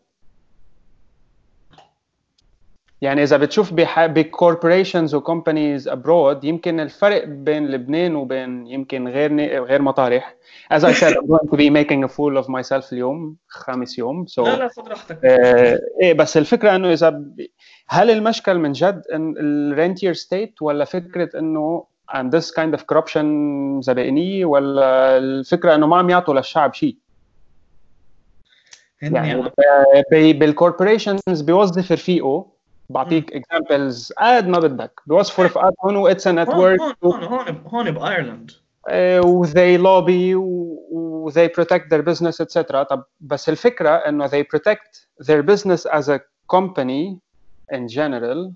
يعني 3.02 3.23
إذا 3.23 3.37
بتشوف 3.37 3.73
ب 3.99 4.07
corporations 4.07 5.14
و 5.14 5.22
companies 5.22 5.88
abroad 5.88 6.44
يمكن 6.44 6.80
الفرق 6.80 7.25
بين 7.25 7.68
لبنان 7.68 8.16
وبين 8.16 8.66
يمكن 8.66 9.09
غير 9.09 9.64
غير 9.64 9.82
مطارح. 9.82 10.35
As 10.75 10.85
I 10.85 10.92
said 10.92 11.16
I'm 11.16 11.26
going 11.26 11.49
to 11.50 11.56
be 11.56 11.71
making 11.71 12.04
a 12.04 12.09
fool 12.09 12.37
of 12.38 12.49
myself 12.49 12.92
اليوم 12.92 13.37
خامس 13.49 13.99
يوم 13.99 14.26
so 14.26 14.38
لا 14.38 14.56
لا 14.56 14.68
خذ 14.68 14.88
راحتك. 14.88 15.18
آه 15.25 15.78
إيه 16.02 16.12
بس 16.12 16.37
الفكرة 16.37 16.76
إنه 16.76 16.92
إذا 16.92 17.09
ب... 17.11 17.47
هل 17.88 18.11
المشكل 18.11 18.59
من 18.59 18.73
جد 18.73 19.02
إن 19.14 19.35
ال 19.38 19.48
rentier 19.48 20.14
state 20.14 20.62
ولا 20.62 20.85
فكرة 20.85 21.38
إنه 21.38 21.87
and 22.12 22.30
this 22.30 22.50
kind 22.50 22.75
of 22.75 22.80
corruption 22.92 23.25
زبائنية 23.80 24.44
ولا 24.44 25.16
الفكرة 25.18 25.75
إنه 25.75 25.87
ما 25.87 25.97
عم 25.97 26.11
يعطوا 26.11 26.35
للشعب 26.35 26.75
شيء 26.75 26.97
يعني 29.02 29.42
بال 30.11 30.29
corporations 30.29 31.40
بيوظف 31.40 31.92
رفيقه 31.92 32.51
بعطيك 32.91 33.34
اكزامبلز 33.34 34.13
قد 34.17 34.48
ما 34.48 34.60
بدك 34.60 35.01
بيوصفوا 35.07 35.43
رفقاتهم 35.43 35.98
واتس 35.98 36.27
ا 36.27 36.31
نتورك 36.31 36.79
هون 36.81 37.24
هون 37.24 37.62
هون 37.65 37.91
بايرلند 37.91 38.51
و 39.25 39.46
they 39.46 39.77
lobby 39.77 40.36
و 40.36 41.31
they 41.31 41.50
protect 41.50 41.89
their 41.91 42.03
business 42.13 42.41
etc 42.46 42.84
طب 42.89 43.03
بس 43.19 43.50
الفكره 43.50 43.89
انه 43.89 44.27
they 44.27 44.43
protect 44.55 45.24
their 45.25 45.43
business 45.43 45.86
as 45.91 46.03
a 46.10 46.19
company 46.55 47.17
in 47.74 47.88
general 47.88 48.51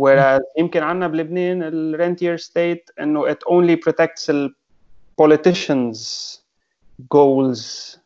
whereas 0.00 0.40
يمكن 0.58 0.82
عندنا 0.82 1.08
بلبنان 1.08 1.62
الرنتير 1.62 2.36
ستيت 2.36 2.90
انه 3.00 3.32
it 3.32 3.38
only 3.50 3.76
protects 3.88 4.26
the 4.26 4.50
politicians 5.22 5.98
goals 7.14 7.96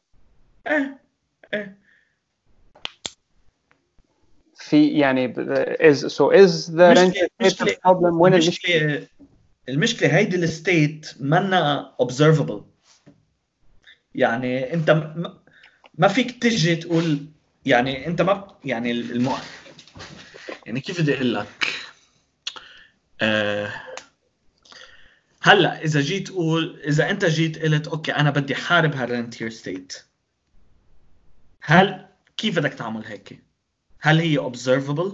ايه 0.67 0.99
ايه 1.55 1.79
في 4.69 4.88
يعني 4.88 5.34
is 5.79 6.07
the 6.67 6.95
rentier 6.96 7.15
state 7.50 7.77
problem 7.88 8.13
وين 8.13 8.34
المشكلة 8.34 9.07
المشكلة 9.69 10.15
هيدي 10.15 10.36
ال 10.36 10.49
state 10.49 11.13
منا 11.19 11.95
observable. 12.03 12.62
يعني 14.15 14.74
انت 14.74 15.13
ما 15.98 16.07
فيك 16.07 16.43
تجي 16.43 16.75
تقول 16.75 17.25
يعني 17.65 18.07
انت 18.07 18.22
ما 18.22 18.48
يعني 18.65 18.91
الم... 18.91 19.31
يعني 20.65 20.79
كيف 20.79 21.01
بدي 21.01 21.15
أقول 21.15 21.34
لك؟ 21.34 21.48
آه 23.22 23.72
هلأ 25.41 25.84
إذا 25.84 26.01
جيت 26.01 26.27
تقول 26.27 26.81
إذا 26.88 27.10
أنت 27.10 27.25
جيت 27.25 27.63
قلت 27.63 27.88
أوكي 27.88 28.12
أنا 28.12 28.29
بدي 28.29 28.55
حارب 28.55 28.95
هال 28.96 29.08
rentier 29.08 29.50
state 29.50 30.06
هل 31.62 32.05
كيف 32.38 32.60
بدك 32.60 32.74
تعمل 32.74 33.05
هيك؟ 33.05 33.45
هل 34.06 34.20
هي 34.20 34.40
observable؟ 34.40 35.12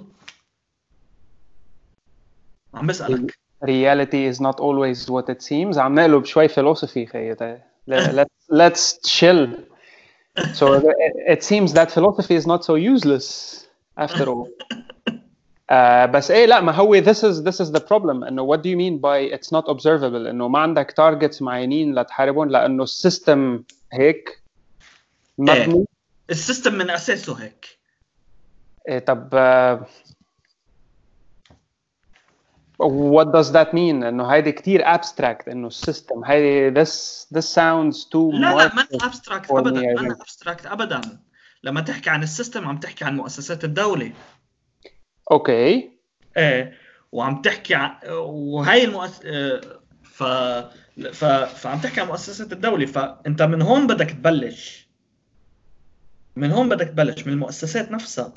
عم 2.74 2.88
بسألك 2.88 3.32
reality 3.64 4.26
is 4.26 4.40
not 4.42 4.60
always 4.60 5.10
what 5.10 5.30
it 5.30 5.42
seems 5.42 5.78
عم 5.78 6.00
نقلب 6.00 6.26
شوي 6.26 6.48
philosophy 6.48 7.06
خيي 7.06 7.36
let's, 7.90 8.28
let's 8.50 8.98
chill 9.08 9.48
so 10.54 10.94
it 11.28 11.44
seems 11.44 11.74
that 11.74 11.92
philosophy 11.92 12.36
is 12.36 12.46
not 12.46 12.66
so 12.66 12.76
useless 12.76 13.68
after 13.98 14.26
all 14.30 14.48
uh, 15.70 16.06
بس 16.06 16.32
إيه 16.32 16.46
لا 16.46 16.62
ما 16.62 16.72
هو 16.72 17.02
this 17.02 17.24
is 17.24 17.44
this 17.44 17.62
is 17.62 17.72
the 17.72 17.80
problem 17.80 18.24
انه 18.24 18.48
what 18.48 18.62
do 18.62 18.70
you 18.70 18.78
mean 18.78 19.00
by 19.00 19.38
it's 19.38 19.52
not 19.52 19.70
observable 19.70 20.28
انه 20.28 20.48
ما 20.48 20.60
عندك 20.60 20.92
targets 20.92 21.42
معينين 21.42 22.00
لتحاربهم 22.00 22.50
لأنه 22.50 22.84
السيستم 22.84 23.64
هيك 23.94 24.42
مبني 25.38 25.74
إيه. 25.74 25.86
السيستم 26.30 26.74
من 26.74 26.90
اساسه 26.90 27.34
هيك 27.34 27.66
إيه 27.66 27.81
طب 29.06 29.30
uh, 29.30 29.86
what 32.84 33.28
does 33.32 33.52
that 33.52 33.74
mean 33.74 34.04
إنه 34.04 34.28
هيدي 34.28 34.52
كثير 34.52 34.84
abstract 34.98 35.48
إنه 35.48 35.68
السيستم 35.68 36.24
هيدي 36.26 36.84
this 36.84 37.26
this 37.36 37.46
sounds 37.46 38.06
too 38.06 38.34
لا 38.34 38.56
لا 38.56 38.76
ما 38.76 38.88
abstract 38.94 39.52
ابدا 39.52 39.82
ما 40.02 40.16
abstract 40.16 40.72
ابدا. 40.72 41.02
لما 41.64 41.82
تحكي 41.82 42.10
عن 42.10 42.24
السيستم 42.24 42.68
عم 42.68 42.78
تحكي 42.78 43.06
عن 43.06 43.18
مؤسسات 43.18 43.64
الدولة. 43.64 44.12
أوكي 45.32 45.92
إيه 46.38 46.78
وعم 47.12 47.42
تحكي 47.42 47.76
عن 47.76 47.98
وهي 48.26 48.84
المؤس... 48.84 49.20
ف... 50.04 50.24
ف... 51.14 51.26
فعم 51.26 51.80
تحكي 51.80 52.02
عن 52.02 52.08
مؤسسات 52.08 52.54
الدولة. 52.54 52.86
فأنت 52.86 53.42
من 53.42 53.62
هون 53.62 53.88
بدك 53.88 54.12
تبلش. 54.12 54.90
من 56.36 56.52
هون 56.52 56.70
بدك 56.70 56.88
تبلش 56.88 57.28
من 57.28 57.34
المؤسسات 57.34 57.92
نفسها. 57.92 58.34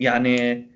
يعني 0.00 0.66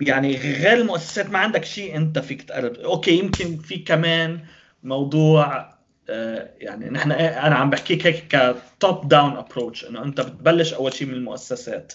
يعني 0.00 0.36
غير 0.36 0.72
المؤسسات 0.72 1.30
ما 1.30 1.38
عندك 1.38 1.64
شيء 1.64 1.96
انت 1.96 2.18
فيك 2.18 2.42
تقرب. 2.42 2.74
أوكي 2.74 3.18
يمكن 3.18 3.56
في 3.56 3.78
كمان 3.78 4.40
موضوع 4.82 5.74
آه، 6.08 6.50
يعني 6.58 6.90
نحن 6.90 7.12
أنا 7.12 7.54
عم 7.54 7.70
بحكيك 7.70 8.06
هيك 8.06 8.36
ك 8.78 8.86
top 8.86 9.08
down 9.08 9.36
approach 9.36 9.84
إنه 9.84 10.02
أنت 10.02 10.20
بتبلش 10.20 10.74
أول 10.74 10.92
شيء 10.92 11.08
من 11.08 11.14
المؤسسات. 11.14 11.92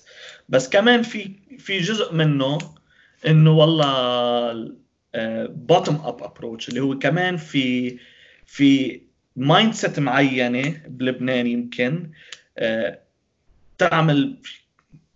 بس 0.49 0.69
كمان 0.69 1.01
في 1.01 1.31
في 1.59 1.79
جزء 1.79 2.13
منه 2.13 2.57
إنه 3.27 3.51
والله 3.51 4.75
bottom 5.47 6.05
up 6.05 6.23
approach 6.23 6.69
اللي 6.69 6.79
هو 6.79 6.99
كمان 6.99 7.37
في 7.37 7.97
في 8.45 9.01
mindset 9.35 9.99
معينة 9.99 10.81
بلبنان 10.87 11.47
يمكن 11.47 12.11
آه، 12.57 12.99
تعمل 13.77 14.37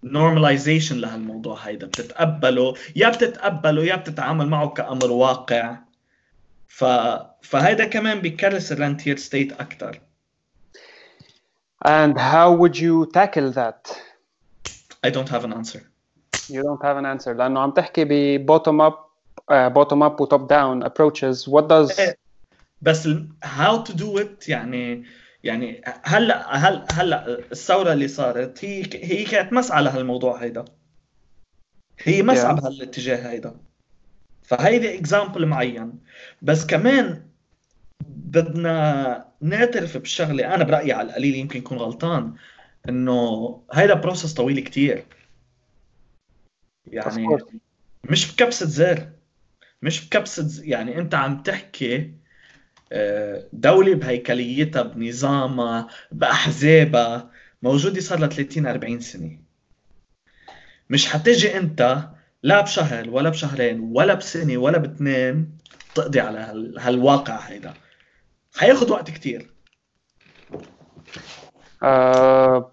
normalization 0.03 0.97
لهالموضوع 0.97 1.57
هيدا 1.57 1.87
بتتقبله 1.87 2.73
يا 2.95 3.09
بتتقبله 3.09 3.83
يا 3.83 3.95
بتتعامل 3.95 4.47
معه 4.47 4.69
كامر 4.69 5.11
واقع 5.11 5.77
ف 6.67 6.85
فهيدا 7.41 7.85
كمان 7.85 8.19
بيكرس 8.19 8.71
ال 8.71 8.77
rentier 8.77 9.17
state 9.17 9.51
أكثر 9.51 9.99
And 11.85 12.17
how 12.17 12.51
would 12.51 12.77
you 12.77 13.05
tackle 13.13 13.51
that? 13.53 13.81
I 15.01 15.09
don't 15.09 15.29
have 15.29 15.45
an 15.45 15.53
answer. 15.53 15.81
You 16.49 16.61
don't 16.63 16.83
have 16.83 16.97
an 16.97 17.05
answer 17.05 17.29
لأنه 17.29 17.59
عم 17.59 17.71
تحكي 17.71 18.05
ب 18.05 18.45
bottom 18.51 18.81
up 18.81 18.95
uh, 19.51 19.69
bottom 19.69 20.01
up 20.01 20.21
و 20.21 20.25
top 20.25 20.47
down 20.47 20.83
approaches. 20.83 21.47
What 21.47 21.67
does 21.67 21.99
إيه، 21.99 22.17
بس 22.81 23.07
how 23.43 23.83
to 23.83 23.93
do 23.93 24.17
it 24.19 24.49
يعني 24.49 25.05
يعني 25.43 25.81
هلا 26.03 26.55
هلا 26.55 26.85
هلا 26.91 27.39
الثورة 27.51 27.93
اللي 27.93 28.07
صارت 28.07 28.65
هي 28.65 28.83
هي 28.93 29.23
كانت 29.23 29.53
مسعى 29.53 29.83
لهالموضوع 29.83 30.43
هيدا. 30.43 30.65
هي 31.99 32.23
مسعى 32.23 32.55
yeah. 32.55 32.59
بهالاتجاه 32.59 33.29
هيدا. 33.31 33.55
فهيدي 34.43 34.97
example 34.97 35.45
معين. 35.45 35.99
بس 36.41 36.65
كمان 36.65 37.29
بدنا 38.07 39.25
نعترف 39.41 39.97
بشغلة 39.97 40.55
أنا 40.55 40.63
برأيي 40.63 40.93
على 40.93 41.09
القليل 41.09 41.35
يمكن 41.35 41.59
يكون 41.59 41.77
غلطان 41.77 42.35
إنه 42.89 43.63
هيدا 43.73 43.93
process 43.93 44.33
طويل 44.33 44.59
كتير. 44.59 45.05
يعني 46.87 47.37
مش 48.09 48.33
بكبسة 48.33 48.65
زر. 48.65 49.09
مش 49.81 50.07
بكبسة. 50.07 50.63
يعني 50.63 50.97
أنت 50.97 51.15
عم 51.15 51.43
تحكي 51.43 52.18
دولة 53.53 53.93
بهيكليتها 53.95 54.81
بنظامها 54.81 55.87
بأحزابها 56.11 57.31
موجودة 57.61 58.01
صار 58.01 58.19
لها 58.19 58.27
30 58.27 58.67
40 58.67 58.99
سنة. 58.99 59.39
مش 60.89 61.07
حتجي 61.07 61.57
أنت 61.57 62.09
لا 62.43 62.61
بشهر 62.61 63.09
ولا 63.09 63.29
بشهرين 63.29 63.79
ولا 63.79 64.13
بسنة 64.13 64.57
ولا 64.57 64.77
باثنين 64.77 65.57
تقضي 65.95 66.19
على 66.19 66.73
هالواقع 66.79 67.37
هيدا. 67.37 67.73
حياخد 68.55 68.89
وقت 68.89 69.11
كتير. 69.11 69.49
آه 71.83 72.71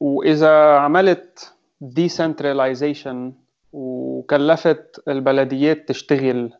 وإذا 0.00 0.76
عملت 0.76 1.54
decentralization 1.84 3.16
وكلفت 3.72 5.02
البلديات 5.08 5.88
تشتغل 5.88 6.52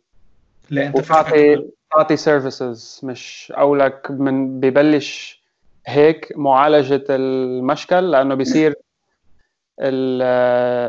لا 0.71 0.87
أنت 0.87 0.97
وتعطي 0.97 1.71
تعطي 1.93 2.17
سيرفيسز 2.17 3.01
مش 3.03 3.53
اقولك 3.57 4.11
من 4.11 4.61
ببلش 4.61 5.43
هيك 5.87 6.33
معالجة 6.37 7.05
المشكل 7.11 8.11
لأنه 8.11 8.35
بيصير 8.35 8.75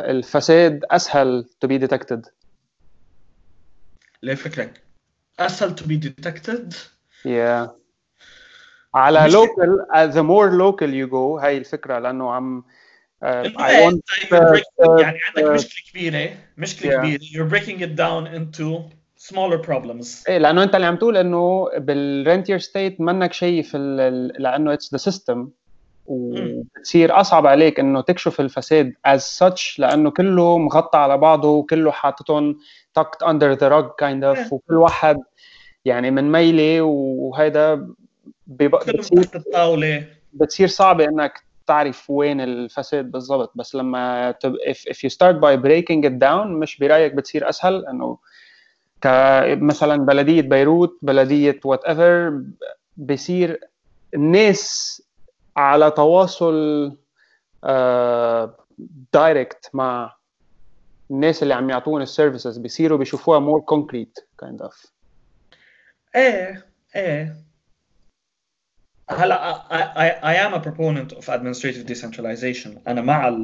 الفساد 0.09 0.85
أسهل 0.91 1.45
to 1.65 1.67
be 1.67 1.79
detected. 1.87 2.29
ليه 4.23 4.35
فكرك؟ 4.35 4.81
أسهل 5.39 5.75
to 5.75 5.81
be 5.81 5.97
detected 5.97 6.73
yeah. 7.25 7.69
على 8.95 9.27
local 9.31 9.85
uh, 9.93 10.13
the 10.13 10.23
more 10.23 10.51
local 10.51 10.89
you 10.93 11.07
go 11.11 11.43
هاي 11.43 11.57
الفكرة 11.57 11.99
لأنه 11.99 12.31
عم 12.31 12.63
uh, 13.23 13.25
I 13.25 13.83
want 13.83 14.01
uh, 14.31 15.01
يعني 15.01 15.19
عندك 15.27 15.51
مشكلة 15.51 15.81
كبيرة 15.91 16.37
مشكلة 16.57 16.91
yeah. 16.91 16.95
كبيرة. 16.95 17.19
You're 17.21 17.49
breaking 17.49 17.79
it 17.81 17.95
down 17.95 18.27
into 18.35 18.81
smaller 19.31 19.65
problems. 19.65 20.29
إيه 20.29 20.37
لأنه 20.37 20.63
أنت 20.63 20.75
اللي 20.75 20.87
عم 20.87 20.95
تقول 20.95 21.17
إنه 21.17 21.69
بال 21.77 21.95
rentier 21.95 22.57
state 22.57 23.01
منك 23.01 23.33
شايف 23.33 23.75
لأنه 23.75 24.73
it's 24.73 24.91
the 24.91 24.97
system 24.97 25.49
وبتصير 26.05 27.19
أصعب 27.21 27.47
عليك 27.47 27.79
إنه 27.79 28.01
تكشف 28.01 28.39
الفساد 28.39 28.93
as 29.07 29.21
such 29.21 29.79
لأنه 29.79 30.11
كله 30.11 30.57
مغطى 30.57 30.97
على 30.97 31.17
بعضه 31.17 31.49
وكله 31.49 31.91
حاططهم 31.91 32.57
tucked 32.99 33.27
under 33.27 33.55
the 33.55 33.69
rug 33.69 33.85
kind 34.01 34.23
of 34.23 34.37
yeah. 34.37 34.53
وكل 34.53 34.75
واحد 34.75 35.17
يعني 35.85 36.11
من 36.11 36.31
ميلة 36.31 36.81
وهيدا 36.81 37.87
بتصير 38.47 39.25
الطاولة. 39.35 40.07
بتصير 40.33 40.67
صعبه 40.67 41.05
إنك 41.05 41.43
تعرف 41.67 42.09
وين 42.09 42.41
الفساد 42.41 43.11
بالضبط. 43.11 43.51
بس 43.55 43.75
لما 43.75 44.31
تب... 44.31 44.55
if, 44.55 44.77
if 44.77 44.97
you 44.97 45.09
start 45.09 45.35
by 45.35 45.57
breaking 45.65 46.03
it 46.05 46.19
down 46.23 46.47
مش 46.47 46.79
برأيك 46.79 47.13
بتصير 47.13 47.49
أسهل 47.49 47.85
انه 47.85 48.17
كمثلا 49.03 50.05
بلدية 50.05 50.41
بيروت 50.41 50.99
بلدية 51.01 51.59
whatever 51.65 52.43
بصير 52.97 53.59
الناس 54.13 55.01
على 55.57 55.91
تواصل 55.91 56.97
direct 59.13 59.65
uh, 59.65 59.69
مع 59.73 60.15
الناس 61.11 61.43
اللي 61.43 61.53
عم 61.53 61.69
يعطون 61.69 62.01
ال 62.01 62.07
services 62.07 62.57
بيصيروا 62.57 62.97
بيشوفوها 62.97 63.39
more 63.39 63.61
concrete 63.61 64.19
kind 64.39 64.61
of 64.61 64.85
إيه 66.15 66.65
إيه 66.95 67.35
هلأ 69.09 69.53
I, 69.69 70.25
I 70.25 70.47
am 70.47 70.53
a 70.53 70.63
proponent 70.63 71.17
of 71.17 71.29
administrative 71.29 71.85
decentralization 71.93 72.87
أنا 72.87 73.01
مع 73.01 73.37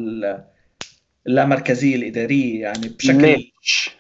اللامركزيه 1.27 1.95
الإدارية 1.95 2.61
يعني 2.61 2.87
بشكل 2.87 3.21
ليش؟ 3.21 3.95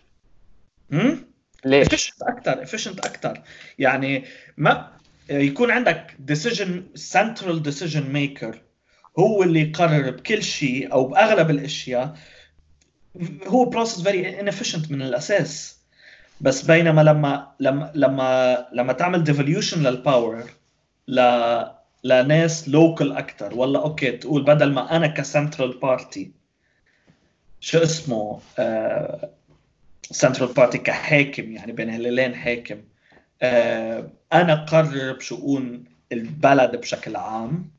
هم؟ 0.91 1.28
ليش؟ 1.65 1.87
efficient 1.87 2.21
أكثر 2.21 2.65
efficient 2.65 3.05
أكثر 3.05 3.41
يعني 3.79 4.25
ما 4.57 4.91
يكون 5.29 5.71
عندك 5.71 6.17
decision 6.31 6.99
central 7.13 7.63
decision 7.69 8.03
maker 8.13 8.55
هو 9.19 9.43
اللي 9.43 9.61
يقرر 9.61 10.09
بكل 10.11 10.43
شيء 10.43 10.93
أو 10.93 11.07
بأغلب 11.07 11.49
الأشياء. 11.49 12.17
هو 13.47 13.65
process 13.65 14.01
very 14.01 14.51
inefficient 14.51 14.91
من 14.91 15.01
الأساس. 15.01 15.79
بس 16.41 16.61
بينما 16.61 17.01
لما 17.01 17.51
لما 17.59 17.91
لما 17.95 18.65
لما 18.73 18.93
تعمل 18.93 19.23
devolution 19.23 19.83
لل 19.83 20.00
power 20.00 20.43
ل 21.07 21.21
لناس 22.03 22.69
local 22.69 23.11
أكثر 23.11 23.55
ولا 23.55 23.79
أوكي 23.79 24.11
تقول 24.11 24.43
بدل 24.43 24.71
ما 24.71 24.95
أنا 24.95 25.07
ك 25.07 25.16
central 25.16 25.79
party 25.79 26.31
شو 27.59 27.77
اسمه 27.77 28.39
central 30.11 30.53
party 30.53 30.77
كحاكم 30.77 31.51
يعني 31.51 31.71
بين 31.71 31.89
هلالين 31.89 32.35
حاكم. 32.35 32.75
uh, 32.75 33.45
أنا 34.33 34.65
قرر 34.65 35.13
بشؤون 35.13 35.83
البلد 36.11 36.75
بشكل 36.75 37.15
عام 37.15 37.71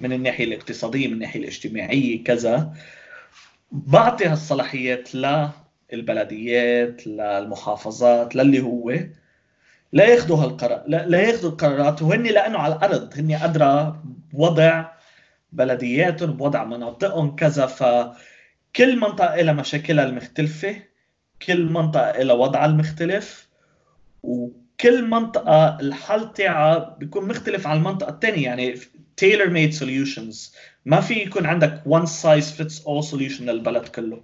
من 0.00 0.12
الناحية 0.12 0.44
الاقتصادية 0.44 1.06
من 1.06 1.12
الناحية 1.12 1.40
الاجتماعية 1.40 2.24
كذا. 2.24 2.74
بعطي 3.72 4.26
هالصلاحيات 4.26 5.08
للبلديات 5.92 7.06
للمحافظات 7.06 8.36
للي 8.36 8.60
هو 8.60 8.94
لا 9.92 10.04
ياخذوا 10.04 10.36
هالقرار 10.36 10.82
لا, 10.86 11.06
لا 11.06 11.20
ياخذوا 11.20 11.50
القرارات. 11.50 12.02
وهن 12.02 12.22
لأنه 12.22 12.58
على 12.58 12.76
الأرض 12.76 13.18
هن 13.18 13.34
أدرى 13.34 14.02
بوضع 14.32 14.90
بلدياتهم 15.52 16.32
بوضع 16.32 16.64
مناطقهم 16.64 17.36
كذا. 17.36 17.66
فكل 17.66 19.00
منطقة 19.00 19.36
لها 19.36 19.52
مشاكلها 19.52 20.04
المختلفة. 20.04 20.91
كل 21.46 21.66
منطقة 21.66 22.22
لها 22.22 22.34
وضعها 22.34 22.66
المختلف 22.66 23.48
وكل 24.22 25.04
منطقة 25.04 25.80
الحل 25.80 26.32
تاعها 26.32 26.96
بيكون 26.98 27.28
مختلف 27.28 27.66
عن 27.66 27.76
المنطقة 27.76 28.10
الثانية 28.10 28.44
يعني 28.44 28.76
tailor 29.20 29.48
made 29.48 29.78
solutions. 29.80 30.56
ما 30.86 31.00
في 31.00 31.14
يكون 31.14 31.46
عندك 31.46 31.82
one 31.88 32.06
size 32.06 32.58
fits 32.58 32.78
all 32.78 33.10
solution 33.10 33.40
للبلد 33.42 33.88
كله. 33.88 34.22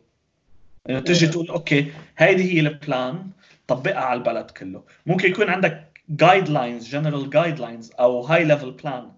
انه 0.91 1.01
تجي 1.01 1.27
تقول 1.27 1.49
أوكي 1.49 1.93
هيدي 2.19 2.55
هي 2.55 2.61
ال 2.61 2.75
plan 2.75 3.31
طبقها 3.67 4.01
على 4.01 4.19
البلد 4.19 4.51
كله. 4.51 4.83
ممكن 5.07 5.31
يكون 5.31 5.49
عندك 5.49 5.89
guidelines 6.09 6.89
general 6.89 7.31
guidelines 7.31 7.93
أو 8.01 8.21
high 8.21 8.45
level 8.45 8.71
plan 8.71 9.13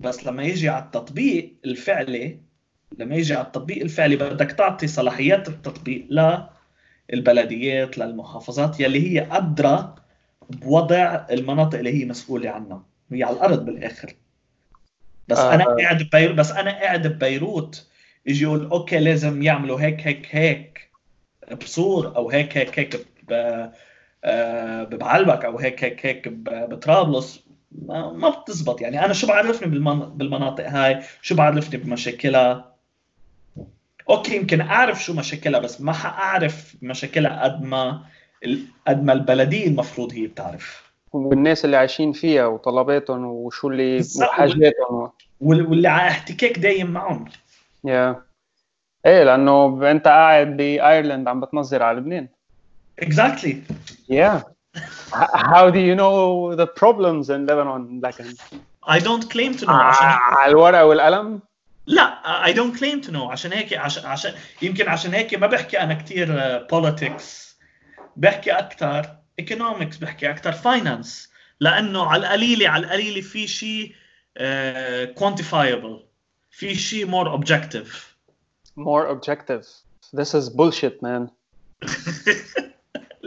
بس 0.00 0.26
لما 0.26 0.42
يجي 0.42 0.68
على 0.68 0.84
التطبيق 0.84 1.54
الفعلي 1.64 2.40
لما 2.98 3.14
يجي 3.14 3.34
على 3.34 3.46
التطبيق 3.46 3.82
الفعلي 3.82 4.16
بدك 4.16 4.52
تعطي 4.52 4.86
صلاحيات 4.86 5.48
التطبيق 5.48 6.06
للبلديات 7.12 7.98
للمحافظات 7.98 8.80
يلي 8.80 9.08
هي 9.08 9.28
أدرى 9.30 9.94
بوضع 10.50 11.26
المناطق 11.30 11.78
اللي 11.78 12.00
هي 12.00 12.04
مسؤولة 12.04 12.50
عنها. 12.50 12.82
هي 13.12 13.22
على 13.22 13.36
الأرض 13.36 13.64
بالآخر. 13.64 14.14
بس 15.28 15.38
آه. 15.38 15.54
أنا 15.54 15.64
قاعد 15.64 16.02
ببيروت 16.02 16.36
بس 16.36 16.50
أنا 16.50 16.70
قاعد 16.70 17.06
ببيروت 17.06 17.86
يجي 18.26 18.44
يقول 18.44 18.66
أوكي 18.66 18.98
لازم 18.98 19.42
يعملوا 19.42 19.80
هيك 19.80 20.00
هيك 20.00 20.28
هيك 20.30 20.90
بصور 21.60 22.16
أو 22.16 22.30
هيك 22.30 22.58
هيك 22.58 22.78
هيك 22.78 23.06
آه، 24.24 24.84
ببعلبك 24.84 25.44
أو 25.44 25.58
هيك 25.58 25.84
هيك 25.84 26.06
هيك 26.06 26.28
بطرابلس. 26.28 27.44
ما, 27.72 28.12
ما 28.12 28.30
بتزبط. 28.30 28.80
يعني 28.80 29.04
أنا 29.04 29.12
شو 29.12 29.26
بعرفني 29.26 29.68
بالمناطق 30.06 30.68
هاي؟ 30.68 31.02
شو 31.22 31.34
بعرفني 31.34 31.80
بمشاكلها؟ 31.80 32.77
أوكي 34.10 34.36
يمكن 34.36 34.60
اعرف 34.60 35.04
شو 35.04 35.14
مشاكلها 35.14 35.60
بس 35.60 35.80
ما 35.80 35.92
حاعرف 35.92 36.76
مشاكلها 36.82 37.44
قد 37.44 37.62
ما 37.62 38.02
قد 38.86 39.04
ما 39.04 39.12
البلديه 39.12 39.66
المفروض 39.66 40.12
هي 40.12 40.26
بتعرف 40.26 40.88
والناس 41.12 41.64
اللي 41.64 41.76
عايشين 41.76 42.12
فيها 42.12 42.46
وطلباتهم 42.46 43.24
وشو 43.24 43.68
اللي 43.68 44.02
وحاجاتهم 44.20 45.10
واللي 45.40 45.88
على 45.88 46.08
احتكاك 46.08 46.58
دايم 46.58 46.90
معهم 46.90 47.24
يا 47.84 48.12
yeah. 48.12 48.28
إيه 49.06 49.24
لأنه 49.24 49.90
أنت 49.90 50.08
قاعد 50.08 50.56
بايرلند 50.56 51.28
عم 51.28 51.40
بتنظر 51.40 51.82
على 51.82 51.98
لبنان 51.98 52.28
Exactly. 53.00 53.62
Yeah. 54.08 54.42
How 55.52 55.70
do 55.70 55.78
you 55.78 55.94
know 55.94 56.54
the 56.54 56.66
problems 56.66 57.30
in 57.30 57.46
Lebanon, 57.46 58.00
like? 58.02 58.20
I 58.82 58.98
don't 58.98 59.28
claim 59.30 59.54
to 59.54 59.66
know. 59.66 59.72
على 59.72 60.50
الورقة 60.50 60.84
والقلم؟ 60.84 61.40
لا 61.88 62.44
I 62.44 62.52
don't 62.52 62.78
claim 62.78 63.00
to 63.00 63.12
know 63.12 63.30
عشان 63.30 63.52
هيك 63.52 63.72
عشان 64.04 64.34
يمكن 64.62 64.88
عشان 64.88 65.14
هيك 65.14 65.34
ما 65.34 65.46
بحكي 65.46 65.80
أنا 65.80 65.94
كثير 65.94 66.58
politics 66.70 67.56
آه، 68.00 68.04
بحكي 68.16 68.50
أكثر 68.50 69.16
economics 69.38 69.96
بحكي 69.96 70.30
أكثر 70.30 70.52
finance 70.52 71.30
لأنه 71.60 72.06
على 72.06 72.26
القليلة 72.26 72.68
على 72.68 72.86
القليلة 72.86 73.20
في 73.20 73.46
شيء 73.46 73.94
quantifiable 75.14 75.92
آه، 75.92 76.08
في 76.50 76.74
شيء 76.74 77.06
more 77.06 77.30
objective 77.30 78.16
مور 78.76 79.08
اوبجكتيف 79.08 79.88
This 80.20 80.32
is 80.32 80.48
bullshit, 80.48 81.02
man. 81.02 81.30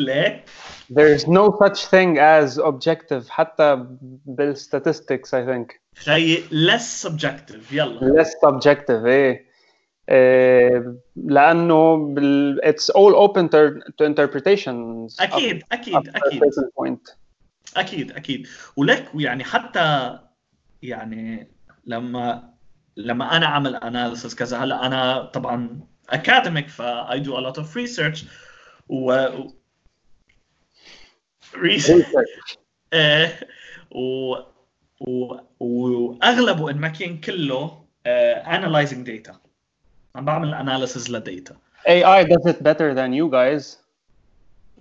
ليه؟ 0.05 0.45
There's 0.89 1.27
no 1.27 1.51
such 1.63 1.85
thing 1.85 2.17
as 2.17 2.57
objective 2.57 3.29
حتى 3.29 3.85
بالstatistics 4.25 5.33
I 5.33 5.45
think. 5.45 5.81
خيي 5.95 6.43
less 6.51 7.07
subjective 7.07 7.71
يلا. 7.71 8.23
Less 8.23 8.29
subjective 8.45 9.05
إيه. 9.05 9.51
إيه 10.09 10.95
لأنه 11.15 12.13
بال... 12.13 12.61
it's 12.63 12.89
all 12.89 13.15
open 13.15 13.49
to, 13.49 13.79
to 13.97 14.05
interpretations. 14.05 15.15
أكيد 15.19 15.63
أكيد 15.71 15.95
up 15.95 16.03
أكيد 16.15 16.41
point. 16.79 17.15
أكيد 17.77 18.11
أكيد 18.11 18.47
ولك 18.77 19.11
يعني 19.15 19.43
حتى 19.43 20.19
يعني 20.81 21.51
لما 21.85 22.51
لما 22.97 23.37
أنا 23.37 23.45
اعمل 23.45 23.75
اناليسيس 23.75 24.35
كذا 24.35 24.57
هلا 24.57 24.85
أنا 24.85 25.23
طبعا 25.23 25.79
academic 26.11 26.67
ف 26.67 26.81
I 26.81 27.19
do 27.19 27.35
a 27.35 27.41
lot 27.41 27.57
of 27.57 27.65
و- 31.55 31.57
research 31.67 32.25
آه، 32.93 33.33
و 33.91 34.35
واغلبه 35.59 36.71
إن 36.71 36.77
ما 36.77 36.87
كان 36.87 37.17
كله 37.21 37.81
آه، 38.05 38.43
analyzing 38.43 39.05
data. 39.07 39.33
عم 40.15 40.25
بعمل 40.25 40.55
analysis 40.87 41.09
لديتا. 41.09 41.55
AI 41.87 42.23
does 42.25 42.51
it 42.51 42.57
better 42.63 42.93
than 42.95 43.11
you 43.13 43.29
guys. 43.31 43.77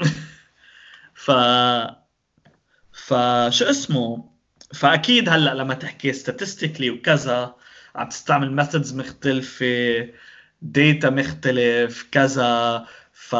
ف 1.24 1.30
فشو 2.92 3.64
اسمه؟ 3.70 4.30
فأكيد 4.74 5.28
هلأ 5.28 5.54
لما 5.54 5.74
تحكي 5.74 6.12
statistically 6.12 6.90
وكذا 6.90 7.54
عم 7.94 8.08
تستعمل 8.08 8.64
methods 8.66 8.94
مختلفة 8.94 10.08
data 10.62 11.10
مختلف 11.10 12.08
كذا. 12.12 12.86
ف 13.12 13.34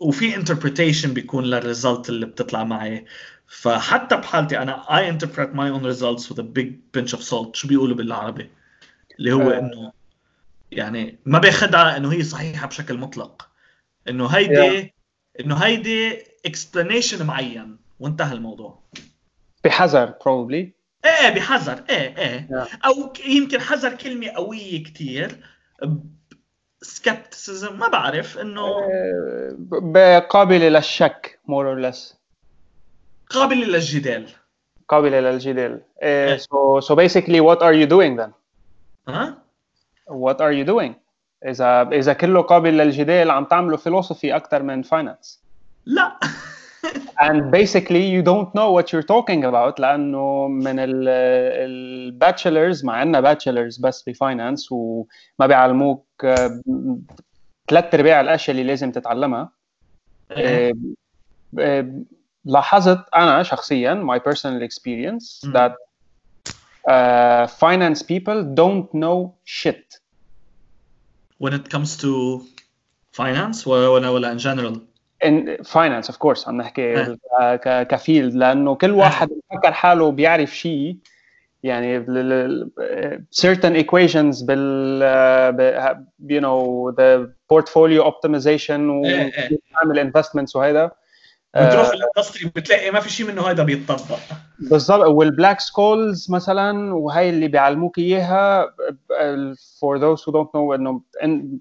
وفي 0.00 0.34
interpretation 0.34 1.06
بيكون 1.08 1.44
لل 1.44 1.60
result 1.60 2.08
اللي 2.08 2.26
بتطلع 2.26 2.64
معي. 2.64 3.04
فحتى 3.46 4.16
بحالتي 4.16 4.58
أنا 4.58 4.84
I 4.84 5.12
interpret 5.12 5.54
my 5.54 5.70
own 5.74 5.84
results 5.96 6.30
with 6.30 6.38
a 6.38 6.46
big 6.58 6.68
pinch 6.96 7.18
of 7.18 7.22
salt. 7.22 7.54
شو 7.54 7.68
بيقولوا 7.68 7.96
بالعربي؟ 7.96 8.50
اللي 9.18 9.32
هو 9.32 9.50
آه. 9.50 9.58
إنه 9.58 9.92
يعني 10.70 11.18
ما 11.24 11.38
باخدها 11.38 11.96
إنه 11.96 12.12
هي 12.12 12.22
صحيحة 12.22 12.66
بشكل 12.66 12.98
مطلق. 12.98 13.48
إنه 14.08 14.26
هيدي 14.26 14.94
إنه 15.40 15.56
هيدي 15.56 16.18
explanation 16.48 17.22
معين. 17.22 17.76
وانتهى 18.00 18.32
الموضوع. 18.32 18.82
بحذر 19.64 20.08
probably. 20.08 20.80
إيه 21.04 21.34
بحذر. 21.34 21.84
إيه 21.90 22.16
إيه. 22.18 22.48
Yeah. 22.50 22.86
أو 22.86 23.12
يمكن 23.26 23.60
حذر 23.60 23.94
كلمة 23.94 24.28
قوية 24.28 24.82
كتير. 24.84 25.40
سكبتسيزم 26.82 27.78
ما 27.78 27.88
بعرف 27.88 28.38
إنه 28.38 28.64
قابلة 30.30 30.68
للشك 30.68 31.38
more 31.48 31.66
or 31.66 31.80
less. 31.92 32.14
قابله 33.30 33.66
للجدال 33.66 34.28
قابلة 34.88 35.20
للجدال. 35.20 35.80
so 36.38 36.80
so 36.80 36.96
basically 36.96 37.40
what 37.40 37.62
are 37.62 37.72
you 37.74 37.86
doing 37.86 38.16
then? 38.16 38.32
ها 39.08 39.34
What 40.08 40.40
are 40.40 40.52
you 40.52 40.64
doing? 40.64 40.94
إذا 41.46 41.82
إذا 41.92 42.12
كله 42.12 42.42
قابل 42.42 42.76
للجدال 42.78 43.30
عم 43.30 43.44
تعملوا 43.44 43.78
philosophy 43.78 44.24
أكثر 44.24 44.62
من 44.62 44.82
finance. 44.84 45.38
لا 45.86 46.18
and 47.19 47.51
basically 47.51 48.05
you 48.15 48.21
don't 48.21 48.53
know 48.53 48.71
what 48.71 48.91
you're 48.91 49.07
talking 49.15 49.43
about 49.43 49.79
لانه 49.79 50.47
من 50.47 50.75
الباتشلرز 50.79 52.85
مع 52.85 52.93
عندنا 52.93 53.21
باتشلرز 53.21 53.77
بس 53.77 54.09
بفاينانس 54.09 54.71
وما 54.71 55.47
بيعلموك 55.47 56.05
آه، 56.23 56.61
ثلاث 57.69 57.93
ارباع 57.93 58.21
الاشياء 58.21 58.57
اللي 58.57 58.67
لازم 58.67 58.91
تتعلمها 58.91 59.49
إيه. 60.31 60.69
آه، 60.69 60.73
آه، 61.59 62.03
لاحظت 62.45 63.05
انا 63.15 63.43
شخصيا 63.43 64.07
my 64.07 64.19
personal 64.19 64.63
experience 64.63 65.45
مم. 65.45 65.53
that 65.53 65.71
uh, 66.89 67.47
finance 67.47 68.01
people 68.03 68.43
don't 68.43 68.93
know 68.93 69.33
shit 69.45 69.99
when 71.39 71.53
it 71.53 71.69
comes 71.69 71.97
to 71.97 72.41
finance 73.11 73.67
ولا 73.67 74.09
ولا 74.09 74.33
in 74.33 74.37
general 74.39 74.79
Finance 75.64 76.08
of 76.08 76.16
course 76.18 76.48
عم 76.48 76.56
نحكي 76.56 77.16
ك- 77.40 77.86
كفيلد 77.86 78.34
لأنه 78.34 78.74
كل 78.74 78.90
واحد 78.90 79.28
بفكر 79.28 79.72
حاله 79.72 80.10
بيعرف 80.10 80.56
شيء 80.56 80.96
يعني 81.62 82.04
certain 83.40 83.84
equations 83.84 84.44
بال 84.44 86.00
you 86.28 86.40
know 86.40 86.92
the 86.96 87.28
portfolio 87.54 88.04
optimization. 88.10 88.70
وعمل 88.80 90.12
investments 90.12 90.56
وهيدا. 90.56 90.90
بتروح 91.56 91.90
ال 91.90 91.97
industry 91.97 92.50
بتلاقي 92.56 92.90
ما 92.90 93.00
في 93.00 93.10
شيء 93.12 93.26
منه 93.26 93.42
هذا 93.50 93.62
بيتطبق. 93.62 94.18
بالضبط. 94.58 95.06
وال 95.06 95.60
Black-Scholes 95.60 96.30
مثلا 96.30 96.94
وهي 96.94 97.30
اللي 97.30 97.48
بيعلموك 97.48 97.98
إياها 97.98 98.66
for 99.80 99.98
those 99.98 100.20
who 100.24 100.32
don't 100.32 100.50
know 100.54 100.74
إنه 100.74 101.00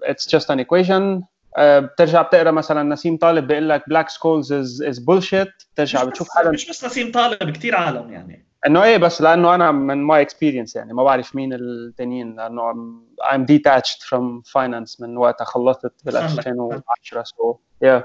it's 0.05 0.25
just 0.37 0.45
an 0.45 0.59
equation. 0.59 0.91
آه، 0.91 1.23
بترجع 1.57 2.21
بتقرا 2.21 2.51
مثلا 2.51 2.83
نسيم 2.83 3.17
طالب 3.17 3.47
بيقول 3.47 3.69
لك 3.69 3.83
Black-Scholes 3.83 4.45
is 4.47 4.85
is 4.93 4.99
bullshit 4.99 5.65
بترجع 5.73 6.03
بتشوف 6.03 6.27
حدا 6.37 6.51
مش 6.51 6.69
بس 6.69 6.85
نسيم 6.85 7.11
طالب 7.11 7.49
كثير 7.49 7.75
عالم 7.75 8.11
يعني. 8.11 8.45
إنه 8.67 8.83
إيه 8.83 8.97
بس 8.97 9.21
لأنه 9.21 9.55
أنا 9.55 9.71
من 9.71 9.97
my 9.97 10.21
experience 10.21 10.75
يعني 10.75 10.93
ما 10.93 11.03
بعرف 11.03 11.35
مين 11.35 11.53
التانيين 11.53 12.35
لأنه 12.35 12.73
I'm, 12.73 13.23
I'm 13.23 13.41
detached 13.45 14.03
from 14.03 14.51
finance 14.51 15.01
من 15.01 15.17
وقتها 15.17 15.45
خلصت 15.45 15.91
بال 16.05 16.13
صار 16.13 16.23
لك. 16.23 16.47
2010 16.47 17.23
so 17.23 17.55
yeah. 17.85 18.01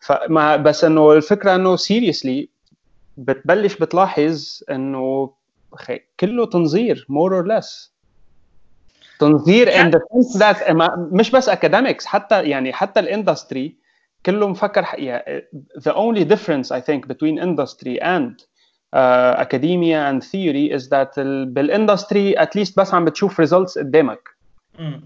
فما 0.00 0.56
بس 0.56 0.84
إنه 0.84 1.12
الفكرة 1.12 1.54
إنه 1.54 1.76
seriously 1.76 2.46
بتبلش 3.16 3.74
بتلاحظ 3.76 4.60
إنه 4.70 5.32
كله 6.20 6.46
تنظير 6.46 7.06
more 7.10 7.32
or 7.32 7.46
less. 7.48 7.90
تنظير 9.18 9.90
the 9.90 9.98
sense 9.98 10.38
that 10.40 10.70
ما- 10.70 11.08
مش 11.12 11.30
بس 11.30 11.50
academics 11.50 12.04
حتى 12.04 12.42
يعني 12.42 12.72
حتى 12.72 13.00
ال 13.00 13.08
industry 13.08 13.76
كله 14.26 14.48
مفكر 14.48 14.84
ح- 14.84 14.96
the 15.80 15.92
only 15.92 16.24
difference 16.24 16.72
I 16.72 16.80
think 16.80 17.06
between 17.08 17.38
industry 17.42 17.98
and 18.02 18.32
uh, 18.96 19.44
academia 19.44 20.00
and 20.10 20.22
theory 20.22 20.70
is 20.78 20.88
that 20.88 21.18
ال- 21.18 21.46
بال 21.46 21.64
industry 21.64 22.34
at 22.36 22.48
least 22.58 22.72
بس 22.76 22.94
عم 22.94 23.04
بتشوف 23.04 23.40
results 23.40 23.78
قدامك. 23.78 24.28
مم. 24.78 25.00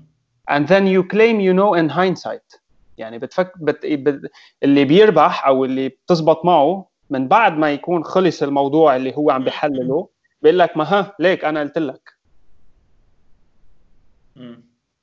and 0.50 0.64
then 0.66 0.84
you 0.86 1.02
claim 1.14 1.40
you 1.40 1.54
know 1.54 1.74
in 1.82 1.88
hindsight. 1.96 2.60
يعني 2.98 3.18
بتفك 3.18 3.52
بت... 3.60 3.86
بت... 3.86 4.30
اللي 4.62 4.84
بيربح 4.84 5.46
أو 5.46 5.64
اللي 5.64 5.88
بتزبط 5.88 6.44
معه 6.44 6.86
من 7.10 7.28
بعد 7.28 7.58
ما 7.58 7.72
يكون 7.72 8.04
خلص 8.04 8.42
الموضوع 8.42 8.96
اللي 8.96 9.16
هو 9.16 9.30
عم 9.30 9.44
بيحلله 9.44 10.08
بيقول 10.42 10.58
لك 10.58 10.76
ما 10.76 10.84
ها 10.84 11.12
ليك 11.18 11.44
أنا 11.44 11.60
قلت 11.60 11.78
لك. 11.78 12.11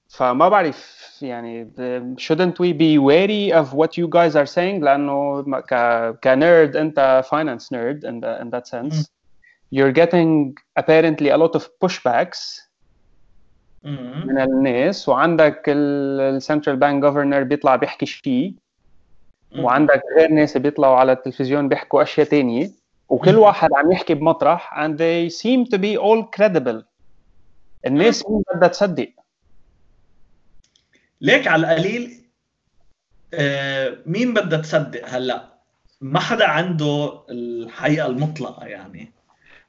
فما 0.08 0.50
بعرف 0.50 1.00
يعني 1.22 1.72
shouldn't 2.18 2.56
we 2.60 2.74
be 2.74 2.98
wary 2.98 3.52
of 3.54 3.74
what 3.74 3.92
you 3.98 4.08
guys 4.08 4.36
are 4.36 4.48
saying 4.56 4.84
لأنه 4.84 5.42
ك 5.60 5.74
كنيرد 6.24 6.76
أنت 6.76 7.24
finance 7.26 7.66
nerd 7.72 8.04
in, 8.04 8.20
the, 8.22 8.42
in 8.42 8.50
that 8.50 8.68
sense 8.68 9.10
Mm. 9.72 9.78
you're 9.78 9.92
getting 10.02 10.56
apparently 10.82 11.30
a 11.30 11.38
lot 11.38 11.54
of 11.56 11.64
pushbacks 11.84 12.62
مم. 13.84 14.24
من 14.28 14.40
الناس 14.42 15.10
وعندك 15.10 15.64
ال 15.68 15.81
central 15.81 16.76
bank 16.78 17.02
governor 17.02 17.44
بيطلع 17.44 17.76
بيحكي 17.76 18.06
شيء. 18.06 18.54
وعندك 19.60 20.02
غير 20.18 20.32
ناس 20.32 20.58
بيطلعوا 20.58 20.96
على 20.96 21.12
التلفزيون 21.12 21.68
بيحكوا 21.68 22.02
أشياء 22.04 22.28
تانية 22.28 22.72
وكل. 23.10 23.36
واحد 23.36 23.70
عم 23.74 23.92
يحكي 23.92 24.14
بمطرح 24.14 24.86
and 24.86 24.92
they 24.98 25.30
seem 25.30 25.66
to 25.72 25.78
be 25.78 25.98
all 25.98 26.24
credible 26.38 26.84
الناس 27.86 28.26
مين 28.30 28.44
بدها 28.56 28.68
تصدق 28.68 29.10
ليك 31.22 31.48
على 31.48 31.68
القليل 31.68 32.26
آه، 33.34 33.98
مين 34.06 34.34
بدها 34.34 34.60
تصدق 34.60 35.08
هلا؟ 35.08 35.60
ما 36.02 36.20
حدا 36.20 36.48
عنده 36.48 37.24
الحقيقة 37.30 38.08
المطلقة 38.08 38.66
يعني. 38.66 39.12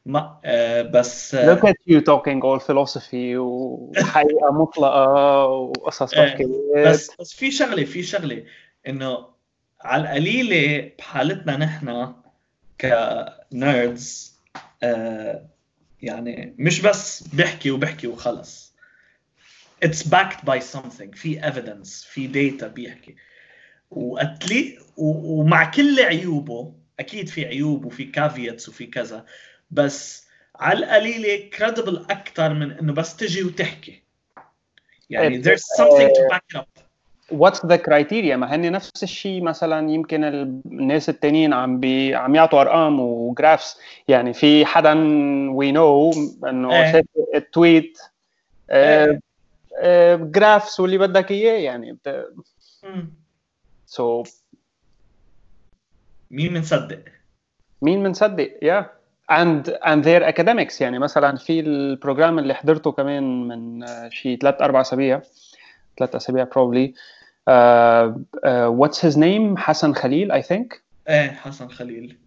ما 0.07 0.41
آه، 0.45 0.83
بس 0.83 1.35
آه، 1.35 1.55
look 1.55 1.59
at 1.59 1.75
you 1.91 2.01
talking 2.01 2.41
all 2.43 2.61
philosophy 2.67 3.37
وحقيقة 3.37 4.53
مطلقة 4.53 5.47
وقصص 5.47 6.15
حكايات 6.15 6.87
بس 6.87 7.11
بس 7.21 7.33
في 7.33 7.51
شغلة 7.51 7.85
في 7.85 8.03
شغلة 8.03 8.45
إنه 8.89 9.27
على 9.81 10.03
القليلة 10.03 10.93
بحالتنا 10.99 11.57
نحن 11.57 12.15
كنيردز 12.81 14.39
آه 14.83 15.47
يعني 16.03 16.55
مش 16.59 16.81
بس 16.81 17.23
بحكي 17.23 17.71
وبحكي 17.71 18.07
وخلص. 18.07 18.70
It's 19.85 20.03
backed 20.03 20.45
by 20.45 20.59
something. 20.59 21.11
في 21.15 21.41
evidence. 21.41 22.07
في 22.07 22.29
data 22.29 22.65
بيحكي. 22.65 23.15
و 23.91 24.02
at 24.02 24.24
least 24.24 24.79
ومع 24.97 25.71
كل 25.71 26.01
عيوبه 26.01 26.73
أكيد 27.01 27.29
في 27.29 27.47
عيوب 27.47 27.85
وفي 27.85 28.05
caveats 28.05 28.69
وفي 28.69 28.87
كذا 28.87 29.25
بس 29.71 30.27
على 30.57 30.79
القليله 30.79 31.51
credible 31.57 32.11
أكثر 32.11 32.55
من 32.55 32.71
إنه 32.71 32.93
بس 32.93 33.17
تجي 33.17 33.43
وتحكي. 33.43 34.03
يعني 35.11 35.37
إيه، 35.37 35.43
there's 35.43 35.65
something 35.81 36.09
to 36.09 36.35
back 36.35 36.57
it 36.57 36.61
up. 36.61 36.83
What's 37.31 37.67
the 37.67 37.77
criteria 37.77 38.37
ما 38.37 38.55
هن 38.55 38.73
نفس 38.73 39.03
الشيء 39.03 39.43
مثلا 39.43 39.91
يمكن 39.91 40.25
الناس 40.25 41.09
التانيين 41.09 41.53
عم 41.53 41.81
بي 41.81 42.15
عم 42.15 42.35
يعطوا 42.35 42.61
أرقام 42.61 43.01
و 43.01 43.12
graphs 43.12 43.79
يعني 44.09 44.33
في 44.33 44.67
حدا 44.67 44.95
we 45.51 45.73
know 45.73 46.13
إنه 46.49 46.73
إيه. 46.73 46.93
شاف 46.93 47.05
ال 47.35 47.46
tweet 47.46 47.99
إيه. 48.71 49.21
graphs 50.17 50.81
واللي 50.81 50.99
بدك 50.99 51.31
اياه 51.31 51.59
يعني 51.61 51.99
مم. 52.85 53.13
so 53.87 54.25
مين 56.31 56.55
بنصدق؟ 56.55 57.05
مين 57.83 58.03
بنصدق 58.03 58.59
يا 58.63 58.91
and 59.33 59.67
and 59.67 60.05
they're 60.05 60.23
academics 60.33 60.81
يعني 60.81 60.99
مثلا 60.99 61.37
في 61.37 61.61
ال 61.61 61.71
program 61.71 62.39
اللي 62.39 62.55
حضرته 62.55 62.93
كمان 62.93 63.49
من 63.49 63.87
شي 64.11 64.37
ثلاث 64.37 64.63
أربع 64.63 64.81
اسابيع 64.81 65.23
ثلاث 65.99 66.15
اسابيع 66.15 66.45
probably 66.45 66.89
uh, 66.91 68.13
uh, 68.45 68.71
what's 68.81 68.99
his 68.99 69.17
name 69.17 69.57
حسن 69.59 69.95
خليل 69.95 70.33
I 70.33 70.43
think 70.47 70.81
إيه 71.09 71.31
حسن 71.31 71.69
خليل 71.69 72.19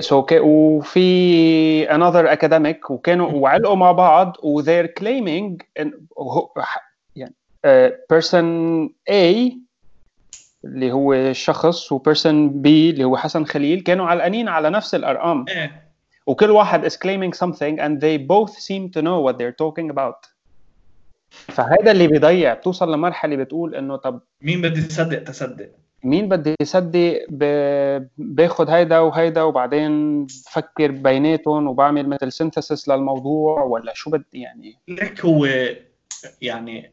so 0.00 0.26
so, 0.26 0.32
وفي 0.32 1.86
another 1.86 2.36
academic 2.36 2.90
وكانوا 2.90 3.30
وعلقوا 3.30 3.76
مع 3.76 3.92
بعض 3.92 4.36
و 4.42 4.62
they're 4.62 4.88
claiming 5.00 5.64
يعني 7.16 7.34
uh, 7.66 7.90
person 8.14 8.44
A 9.10 9.52
اللي 10.64 10.92
هو 10.92 11.14
الشخص 11.14 11.92
و 11.92 11.98
person 11.98 12.50
B 12.62 12.66
اللي 12.66 13.04
هو 13.04 13.16
حسن 13.16 13.44
خليل 13.44 13.80
كانوا 13.80 14.06
علقانين 14.06 14.48
على 14.48 14.70
نفس 14.70 14.94
الأرقام. 14.94 15.44
إيه. 15.48 15.92
وكل 16.26 16.50
واحد 16.50 16.88
is 16.88 16.92
claiming 16.92 17.38
something 17.38 17.78
and 17.78 18.00
they 18.00 18.18
both 18.18 18.52
seem 18.58 18.88
to 18.96 19.02
know 19.02 19.20
what 19.26 19.34
they're 19.38 19.56
talking 19.64 19.90
about. 19.90 20.32
فهذا 21.32 21.90
اللي 21.90 22.06
بيضيع 22.06 22.54
بتوصل 22.54 22.92
لمرحلة 22.92 23.36
بتقول 23.36 23.74
إنه 23.74 23.96
طب 23.96 24.20
مين 24.42 24.62
بدي 24.62 24.80
يصدق 24.80 25.22
تصدق؟ 25.22 25.70
مين 26.04 26.28
بدي 26.28 26.54
يصدق. 26.60 27.26
باخد 28.18 28.70
هيدا 28.70 28.98
وهيدا 28.98 29.42
وبعدين 29.42 30.24
بفكر 30.24 30.90
بيناتهم 30.90 31.68
وبعمل 31.68 32.08
مثل 32.08 32.32
سينثيسيس 32.32 32.88
للموضوع 32.88 33.62
ولا 33.62 33.94
شو 33.94 34.10
بدي 34.10 34.24
يعني 34.32 34.78
لك 34.88 35.24
هو 35.24 35.48
يعني 36.42 36.92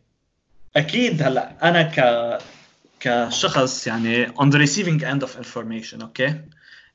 أكيد 0.76 1.24
هلأ 1.24 1.70
أنا 1.70 1.84
ك 1.84 2.38
كشخص 3.00 3.88
يعني 3.88 4.28
on 4.28 4.52
the 4.52 4.58
receiving 4.58 5.02
end 5.04 5.28
of 5.28 5.46
information 5.46 6.02
أوكي 6.02 6.36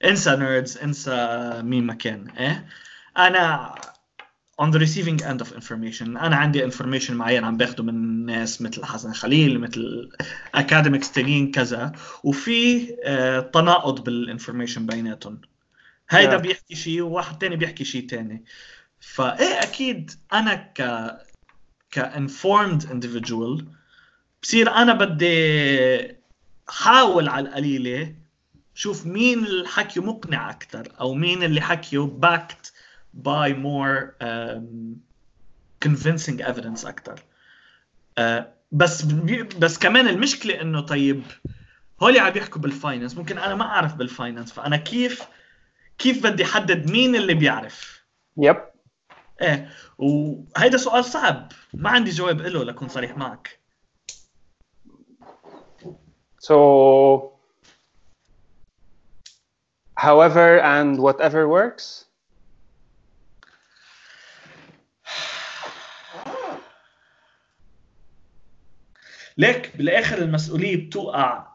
انسى 0.05 0.37
nerds 0.37 0.79
انسى 0.79 1.51
مين 1.65 1.87
ما 1.87 1.95
كان 1.95 2.29
إيه 2.39 2.67
أنا 3.19 3.75
on 4.63 4.71
the 4.71 4.79
receiving 4.79 5.23
end 5.23 5.41
of 5.41 5.53
information. 5.53 6.03
أنا 6.03 6.37
عندي 6.37 6.71
information 6.71 7.11
معين 7.11 7.45
عم 7.45 7.57
باخده 7.57 7.85
من 7.85 8.27
ناس 8.27 8.63
مثل 8.63 8.85
حسن 8.85 9.13
خليل 9.13 9.61
مثل 9.61 10.11
academics 10.57 11.13
تانيين 11.13 11.51
كذا 11.51 11.93
وفي 12.25 12.89
آه، 13.05 13.41
تناقض 13.41 14.05
بال 14.05 14.17
information 14.17 14.87
بيناتهم. 14.87 15.41
هيدا 16.11 16.39
Yeah. 16.39 16.41
بيحكي 16.41 16.75
شيء 16.75 17.03
وواحد 17.03 17.39
تاني 17.39 17.57
بيحكي 17.57 17.85
شيء 17.85 18.07
تاني. 18.09 18.45
فايه 19.01 19.63
أكيد 19.63 20.11
أنا 20.33 20.55
ك 20.55 21.11
ك 21.91 22.01
informed 22.01 22.83
individual 22.83 23.65
بصير 24.43 24.71
أنا 24.71 24.93
بدي 24.95 26.17
حاول 26.69 27.29
على 27.29 27.49
القليلة 27.49 28.15
شوف 28.75 29.07
مين 29.07 29.45
اللي 29.45 29.69
حكيه 29.69 30.03
مقنع 30.03 30.51
أكثر 30.51 30.93
أو 31.01 31.15
مين 31.15 31.43
اللي 31.43 31.61
حكيه 31.61 32.19
backed 32.23 32.74
by 33.23 33.53
more 33.53 34.17
um, 34.21 34.97
convincing 35.85 36.41
evidence 36.41 36.85
أكثر 36.87 37.21
uh, 38.21 38.43
بس 38.73 39.03
بي- 39.03 39.43
بس 39.43 39.79
كمان 39.79 40.09
المشكلة 40.09 40.61
إنه 40.61 40.81
طيب 40.81 41.23
هول 42.03 42.19
عم 42.19 42.37
يحكوا 42.37 42.61
بال 42.61 42.73
finance 42.73 43.17
ممكن 43.17 43.39
أنا 43.39 43.55
ما 43.55 43.65
أعرف 43.65 43.95
بال 43.95 44.08
finance 44.08 44.53
فأنا 44.53 44.77
كيف 44.77 45.23
كيف 45.99 46.27
بدي 46.27 46.45
أحدد 46.45 46.91
مين 46.91 47.17
اللي 47.17 47.35
بيعرف؟ 47.35 48.05
يب 48.37 48.57
إيه 49.43 49.69
وهيدا 49.99 50.77
سؤال 50.77 51.05
صعب. 51.05 51.53
ما 51.75 51.91
عندي 51.91 52.11
جواب 52.11 52.41
له 52.41 52.65
لكون 52.65 52.89
صريح 52.89 53.17
معك. 53.17 53.61
So 56.41 56.57
however 59.97 60.59
and 60.61 60.99
whatever 61.01 61.49
works 61.49 62.05
ليك 69.39 69.77
بالآخر 69.77 70.19
المسؤولية 70.19 70.87
بتوقع 70.87 71.47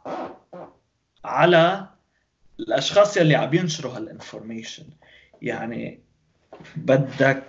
على 1.25 1.87
الأشخاص 2.59 3.17
يلي 3.17 3.35
عم 3.35 3.53
ينشروا 3.53 3.97
هال 3.97 4.10
information 4.10 4.83
يعني 5.41 5.99
بدك 6.75 7.43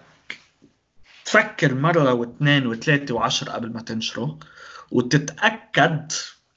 تفكر 1.25 1.75
مرة 1.75 2.13
واثنين 2.13 2.67
وثلاثة 2.67 3.15
وعشرة 3.15 3.53
قبل 3.53 3.73
ما 3.73 3.83
تنشره 3.83 4.39
وتتأكد 4.91 6.13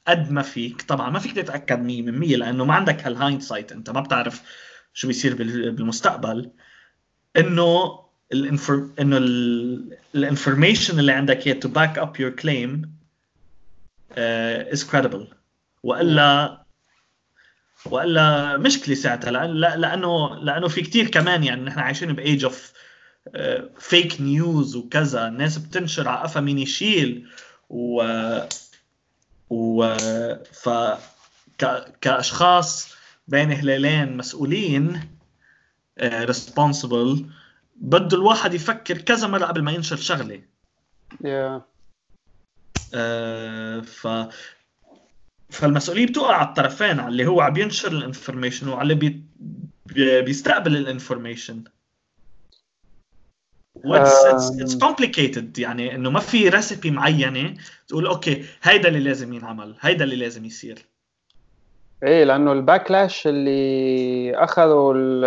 قد 0.08 0.32
ما 0.32 0.42
فيك. 0.42 0.82
طبعا 0.82 1.10
ما 1.10 1.20
فيك 1.20 1.36
تتأكد 1.36 1.80
100% 1.80 2.38
لأنه 2.38 2.66
ما 2.66 2.74
عندك 2.74 3.06
هال 3.06 3.12
hindsight 3.12 3.41
أنت 3.72 3.90
ما 3.90 4.02
بتعرف 4.02 4.42
شو 4.94 5.08
بيصير 5.08 5.36
بال- 5.36 5.72
بالمستقبل. 5.72 6.52
ال 8.34 8.41
infor- 8.41 8.89
إنه 9.00 9.18
ال 10.15 10.23
information 10.23 11.00
اللي 11.00 11.12
عندك 11.12 11.48
هي 11.48 11.60
to 11.62 11.68
back 11.68 11.98
up 12.04 12.18
your 12.20 12.42
claim 12.44 12.88
uh, 14.15 14.76
is 14.76 14.84
credible. 14.91 15.36
والا 15.84 16.63
وإلا 17.86 18.58
مشكله 18.58 18.95
ساعتها 18.95 19.32
لأن 19.32 19.49
لا- 19.54 19.78
لأنه 19.78 20.36
لأنه 20.36 20.67
في 20.67 20.82
كتير 20.82 21.08
كمان 21.08 21.43
يعني 21.43 21.62
نحن 21.62 21.80
عايشين 21.80 22.13
ب 22.13 22.21
age 22.21 22.43
of 22.43 22.74
fake 23.80 24.22
news 24.22 24.76
وكذا. 24.76 25.28
الناس 25.28 25.58
بتنشر 25.58 26.10
على 26.10 26.19
قفا 26.19 26.39
مين 26.41 26.60
يشيل. 26.60 27.28
و 27.69 28.04
و 29.49 29.95
ف 30.52 30.69
ك... 31.58 31.65
كأشخاص 32.02 32.93
بين 33.28 33.52
هلالين 33.52 34.17
مسؤولين 34.17 35.10
responsible 36.02 37.26
بده 37.76 38.17
الواحد 38.17 38.54
يفكر 38.54 38.97
كذا 38.97 39.28
مرة 39.28 39.45
قبل 39.45 39.62
ما 39.62 39.71
ينشر 39.71 39.95
شغلة. 39.95 40.41
Yeah. 41.13 41.26
آه، 41.26 41.65
ف 43.82 44.08
فالمسؤوليه 45.49 46.06
بتوقع 46.08 46.36
على 46.36 46.47
الطرفين 46.47 46.99
على 46.99 47.08
اللي 47.08 47.25
هو 47.27 47.41
عم 47.41 47.58
ينشر 47.58 47.91
ال 47.91 47.98
information 47.98 48.69
وعلى 48.69 48.82
اللي 48.82 48.95
بي... 48.95 49.23
بي- 49.86 50.21
بيستقبل 50.21 50.77
ال 50.78 50.84
information. 50.84 51.63
It's 54.62 54.78
complicated 54.78 55.60
يعني 55.60 55.95
إنه 55.95 56.10
ما 56.10 56.19
في 56.19 56.49
recipe 56.50 56.91
معينة 56.91 57.53
تقول 57.88 58.06
okay 58.08 58.46
هيدا 58.63 58.88
اللي 58.89 58.99
لازم 58.99 59.34
ينعمل 59.34 59.75
هيدا 59.82 60.03
اللي 60.03 60.15
لازم 60.15 60.45
يصير. 60.45 60.86
إيه 62.03 62.23
لأنه 62.23 62.51
ال 62.52 62.60
backlash 62.60 63.28
اللي 63.27 64.36
أخذه 64.36 64.91
ال- 64.95 65.25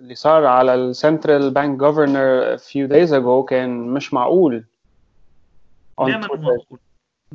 اللي 0.00 0.14
صار 0.14 0.46
على 0.46 0.74
ال 0.74 0.84
central 0.84 1.50
bank 1.50 1.78
governor 1.78 2.56
few 2.58 2.88
days 2.90 3.10
ago 3.10 3.44
كان 3.48 3.70
مش 3.70 4.14
معقول. 4.14 4.64
دائما. 5.98 6.26
معقول 6.26 6.78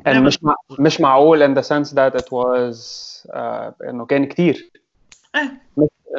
and 0.08 0.16
مش 0.16 0.38
مع... 0.44 0.54
مش 0.78 1.00
معقول 1.00 1.54
in 1.54 1.58
the 1.58 1.62
sense 1.62 1.88
that 1.90 2.20
it 2.20 2.26
was 2.26 2.76
uh, 3.30 3.88
إنه 3.88 4.06
كان 4.06 4.24
كتير. 4.24 4.70
إيه. 5.34 5.62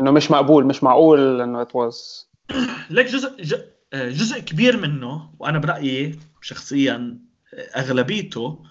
إنه 0.01 0.11
مش 0.11 0.31
مقبول 0.31 0.65
مش 0.65 0.83
معقول 0.83 1.41
إنه 1.41 1.63
it 1.65 1.67
was. 1.67 2.25
لك 2.89 3.05
جزء 3.05 3.41
ج- 3.43 3.61
آه، 3.93 4.09
جزء 4.09 4.39
كبير 4.39 4.77
منه 4.77 5.29
وأنا 5.39 5.59
برأيي 5.59 6.19
شخصيا 6.41 7.17
آه، 7.53 7.79
أغلبيته 7.79 8.63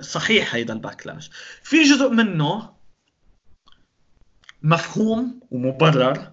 صحيح 0.00 0.54
هيدا 0.54 0.74
الباكلاش. 0.74 1.30
في 1.62 1.82
جزء 1.82 2.08
منه 2.10 2.70
مفهوم 4.62 5.40
ومبرر 5.50 6.32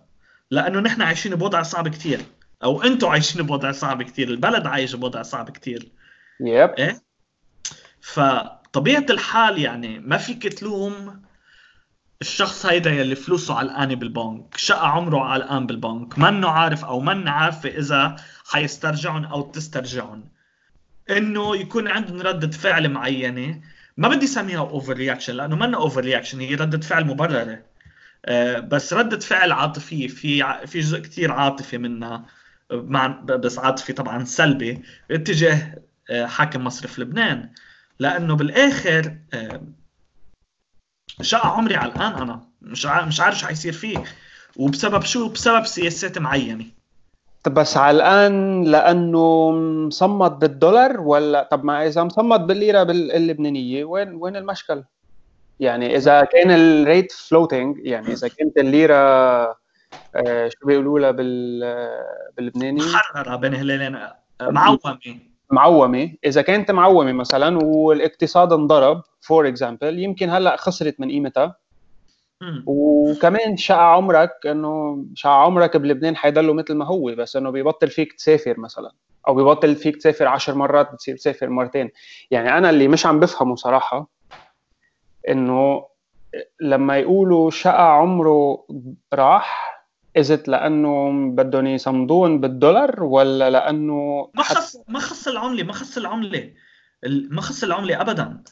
لأنه 0.52 0.80
نحن 0.80 1.02
عايشين 1.02 1.36
بوضع 1.36 1.62
صعب 1.62 1.88
كتير. 1.88 2.22
أو 2.64 2.82
أنتم 2.84 3.08
عايشين 3.08 3.42
بوضع 3.46 3.72
صعب 3.72 4.04
كتير 4.04 4.28
البلد 4.30 4.68
عايش 4.68 4.96
بوضع 4.96 5.22
صعب 5.22 5.50
كتير. 5.50 5.92
Yup 6.48 6.70
إيه؟ 6.70 7.04
فطبيعة 8.02 9.06
الحال 9.10 9.60
يعني 9.60 10.00
ما 10.00 10.18
فيك 10.18 10.48
تلوم 10.48 11.24
الشخص 12.22 12.66
هيدا 12.66 12.92
يلي 12.92 13.16
فلوسه 13.16 13.56
علقانه 13.56 13.96
بالبنك 13.96 14.58
شقى 14.58 14.92
عمره 14.92 15.20
علقان 15.20 15.68
بالبنك 15.68 16.20
منه 16.20 16.50
عارف 16.50 16.86
أو 16.86 17.00
من 17.00 17.28
عارفة 17.28 17.70
إذا 17.70 18.16
حيسترجعهم 18.46 19.26
أو 19.26 19.42
تسترجعهم 19.42 20.30
إنه 21.10 21.56
يكون 21.56 21.88
عندهم 21.88 22.22
ردة 22.22 22.52
فعل 22.52 22.90
معينة 22.90 23.62
ما 23.98 24.08
بدي 24.08 24.26
أسميها 24.26 24.60
overreaction 24.60 25.34
لأنه 25.36 25.56
منا 25.56 25.78
overreaction 25.78 26.40
هي 26.40 26.56
ردة 26.56 26.80
فعل 26.80 27.06
مبررة. 27.06 27.64
آه، 28.26 28.60
بس 28.60 28.94
ردة 28.94 29.20
فعل 29.20 29.52
عاطفية 29.52 30.08
في 30.08 30.44
في 30.68 30.80
جزء 30.80 31.00
كتير 31.00 31.32
عاطفي 31.32 31.78
منها 31.78 32.26
بس 33.26 33.60
عاطفي 33.60 33.94
طبعا 33.94 34.24
سلبي 34.24 34.82
اتجاه 35.12 35.76
حاكم 36.14 36.64
مصرف 36.64 37.00
لبنان. 37.00 37.50
لأنه 38.00 38.36
بالآخر 38.36 39.18
آه، 39.34 39.62
شقى 41.22 41.50
عمري 41.58 41.76
على 41.76 41.92
الآن 41.92 42.14
أنا. 42.14 42.42
مش 42.62 42.86
مش 42.86 43.20
عارف 43.20 43.40
شو 43.40 43.48
حيصير 43.48 43.74
فيه. 43.74 44.04
وبسبب 44.58 45.04
شو؟ 45.04 45.30
بسبب 45.30 45.66
سياسات 45.66 46.18
معينة. 46.18 46.66
طب 47.44 47.54
بس 47.54 47.78
على 47.78 47.98
الآن 47.98 48.64
لأنه 48.64 49.52
مصمد 49.88 50.40
بالدولار 50.40 51.02
ولا؟ 51.02 51.48
طب 51.52 51.64
ما 51.64 51.88
إذا 51.88 52.04
مصمد 52.04 52.48
بالليرة 52.48 52.82
اللبنانيه 52.92 53.84
وين 53.84 54.14
وين 54.14 54.36
المشكل؟ 54.36 54.84
يعني 55.60 55.96
إذا 55.98 56.24
كان 56.24 56.52
ال 56.52 56.64
rate 56.64 57.12
floating 57.12 57.78
يعني 57.86 58.14
إذا 58.14 58.28
كانت 58.28 58.58
الليرة 58.58 58.96
آه 60.16 60.50
شو 60.50 60.66
بيقولوا 60.66 61.00
لها 61.00 61.12
باللبناني؟ 61.12 62.82
محررة 62.82 63.36
بين 63.36 63.54
هلالين 63.54 64.00
معومه 64.42 65.00
معومة. 65.54 66.12
إذا 66.26 66.42
كانت 66.42 66.72
معومة 66.72 67.12
مثلا 67.12 67.60
والاقتصاد 67.64 68.54
انضرب 68.54 69.02
for 69.22 69.48
example 69.48 70.00
يمكن 70.00 70.30
هلأ 70.30 70.56
خسرت 70.56 71.00
من 71.00 71.10
قيمتها. 71.10 71.56
وكمان 72.66 73.58
شقى 73.58 73.94
عمرك 73.94 74.32
إنه 74.46 75.06
شقى 75.16 75.44
عمرك 75.44 75.78
بلبنان 75.78 76.16
حيضلوا 76.16 76.54
مثل 76.54 76.74
ما 76.76 76.86
هو 76.86 77.16
بس 77.18 77.36
إنه 77.36 77.50
بيبطل 77.50 77.88
فيك 77.88 78.14
تسافر 78.14 78.60
مثلا 78.60 78.92
أو 79.28 79.36
بيبطل 79.36 79.76
فيك 79.76 79.96
تسافر 79.98 80.28
عشر 80.28 80.56
مرات 80.56 80.92
بتصير 80.94 81.16
تسافر 81.16 81.50
مرتين. 81.50 81.92
يعني 82.32 82.58
أنا 82.58 82.70
اللي 82.70 82.88
مش 82.88 83.06
عم 83.06 83.20
بفهمه 83.20 83.56
صراحة 83.56 84.10
إنه 85.30 85.86
لما 86.62 86.98
يقولوا 86.98 87.50
شقى 87.50 87.98
عمره 87.98 88.66
راح 89.14 89.63
is 90.18 90.28
that 90.28 90.48
لأنه 90.48 91.12
بدهم 91.36 91.68
يصمدون 91.68 92.42
بالدولار 92.42 93.04
ولا 93.04 93.50
لأنه 93.50 94.30
ما 94.36 94.44
خص 94.44 94.78
ما 94.88 95.00
خص 95.00 95.28
العملة 95.28 95.64
ما 95.64 95.74
خص 95.74 95.98
العملة. 95.98 96.54
ما 97.06 97.42
خص 97.42 97.64
العملة 97.64 98.02
ابدا. 98.02 98.44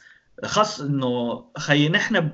خص 0.46 0.82
إنه 0.82 1.46
خيي 1.58 1.90
نحن 1.90 2.30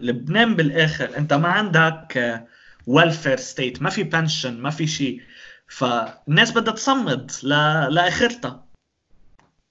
لبنان 0.00 0.54
بالآخر 0.54 1.16
أنت 1.18 1.32
ما 1.32 1.48
عندك 1.48 2.44
welfare 2.86 3.36
state 3.36 3.82
ما 3.82 3.90
في 3.90 4.02
pension 4.02 4.60
ما 4.60 4.70
في 4.70 4.86
شيء. 4.86 5.20
فالناس 5.68 6.52
بدها 6.52 6.74
تصمد 6.74 7.32
ل... 7.42 7.48
لآخرتها. 7.94 8.65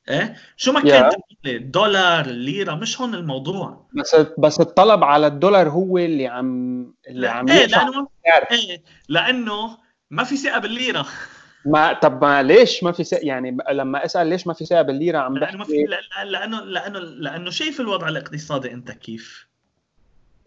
إيه؟ 0.10 0.36
شو 0.58 0.72
ما 0.72 0.82
كانت 0.82 1.15
الدولار 1.46 2.26
الليره 2.26 2.74
مش 2.76 3.02
هون 3.02 3.15
الموضوع. 3.15 3.88
بس 3.94 4.15
بس 4.38 4.60
الطلب 4.62 5.04
على 5.04 5.28
الدولار 5.28 5.70
هو 5.70 5.98
اللي 5.98 6.28
عم 6.28 6.94
اللي 7.08 7.28
عم 7.28 7.50
إيه 7.50 7.65
لأنه 7.65 8.08
إيه 8.52 8.84
لأنه 9.10 9.78
ما 10.12 10.24
في 10.24 10.38
ثقة 10.38 10.60
بالليرة. 10.60 11.06
ما 11.65 11.94
طب 11.94 12.26
ما 12.26 12.44
ليش 12.44 12.84
ما 12.84 12.91
في 12.91 13.04
ثقه 13.04 13.20
يعني 13.24 13.58
لما 13.72 14.06
أسأل 14.06 14.28
ليش 14.28 14.48
ما 14.48 14.54
في 14.54 14.65
ثقة 14.65 14.82
بالليرة 14.82 15.18
عم 15.18 15.34
بحكي 15.34 15.46
لأنه 15.46 15.58
ما 15.58 15.63
في 15.63 15.86
لأنه 16.26 16.62
لأنه 16.62 17.00
لأنه 17.00 17.50
شايف 17.50 17.82
الوضع 17.82 18.08
الاقتصادي 18.08 18.74
أنت 18.74 18.91
كيف. 18.91 19.48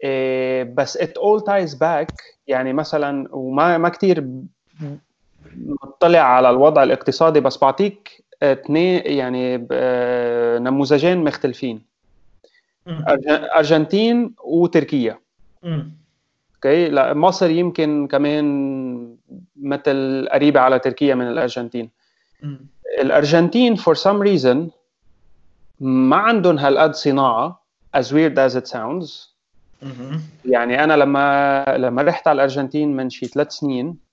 إيه 0.03 0.63
بس 0.63 0.97
it 0.97 1.11
all 1.11 1.43
ties 1.43 1.73
back. 1.73 2.15
يعني 2.47 2.73
مثلا 2.73 3.27
وما 3.31 3.77
ما 3.77 3.89
كثير 3.89 4.27
مطلع 5.55 6.19
على 6.19 6.49
الوضع 6.49 6.83
الاقتصادي 6.83 7.39
بس 7.39 7.57
بعطيك 7.57 8.18
اثنين 8.43 9.01
يعني 9.05 9.67
آه، 9.71 10.59
نموذجين 10.59 11.23
مختلفين. 11.23 11.81
أرجنتين 13.57 14.35
وتركيا. 14.43 15.19
أوكي؟ 16.55 16.89
لا 16.89 17.13
مصر 17.13 17.49
يمكن 17.49 18.07
كمان 18.07 19.17
مثل 19.55 20.27
قريبة 20.31 20.59
على 20.59 20.79
تركيا 20.79 21.15
من 21.15 21.27
الأرجنتين. 21.27 21.89
الأرجنتين 23.01 23.77
for 23.77 23.95
some 23.95 24.21
reason 24.23 24.57
ما 25.79 26.15
عندهم 26.15 26.59
هالقد 26.59 26.93
صناعة 26.95 27.63
as 27.97 28.05
weird 28.11 28.37
as 28.37 28.55
it 28.55 28.67
sounds. 28.67 29.29
يعني 30.45 30.83
أنا 30.83 30.93
لما 30.93 31.65
لما 31.77 32.01
رحت 32.01 32.27
على 32.27 32.35
الأرجنتين 32.35 32.95
من 32.95 33.09
شي 33.09 33.25
ثلاث 33.25 33.51
سنين 33.51 34.08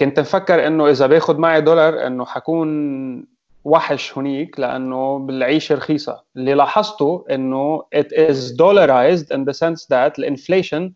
كنت 0.00 0.20
مفكر 0.20 0.66
إنه 0.66 0.90
إذا 0.90 1.06
باخذ 1.06 1.38
معي 1.38 1.60
دولار 1.60 2.06
إنه 2.06 2.24
حكون 2.24 3.34
وحش 3.64 4.18
هنيك 4.18 4.60
لأنه 4.60 5.26
العيشه 5.30 5.74
رخيصة. 5.74 6.22
اللي 6.36 6.54
لاحظته 6.54 7.24
إنه 7.30 7.82
it 7.96 8.08
is 8.08 8.52
dollarized 8.52 9.36
in 9.36 9.44
the 9.44 9.52
sense 9.52 9.86
that 9.86 10.18
ال 10.18 10.25
inflation 10.25 10.92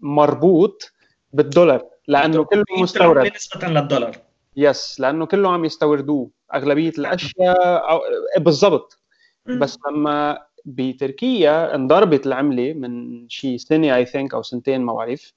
مربوط 0.00 0.92
بالدولار 1.32 1.84
لأنه 2.08 2.44
كله 2.44 2.64
مستورد. 2.78 3.32
نسبة 3.34 3.68
للدولار. 3.68 4.16
Yes 4.56 5.00
لأنه 5.00 5.26
كله 5.26 5.52
عم 5.52 5.64
يستوردوه 5.64 6.30
أغلبية 6.54 6.92
الأشياء 6.98 8.00
بالضبط. 8.38 8.98
بس 9.46 9.78
لما 9.90 10.38
بتركيا 10.64 11.74
انضربت 11.74 12.26
العملة 12.26 12.72
من 12.72 13.24
شي 13.28 13.58
سنة 13.58 13.96
I 13.96 14.06
think 14.06 14.34
أو 14.34 14.42
سنتين 14.42 14.80
ما 14.80 14.94
بعرف 14.94 15.32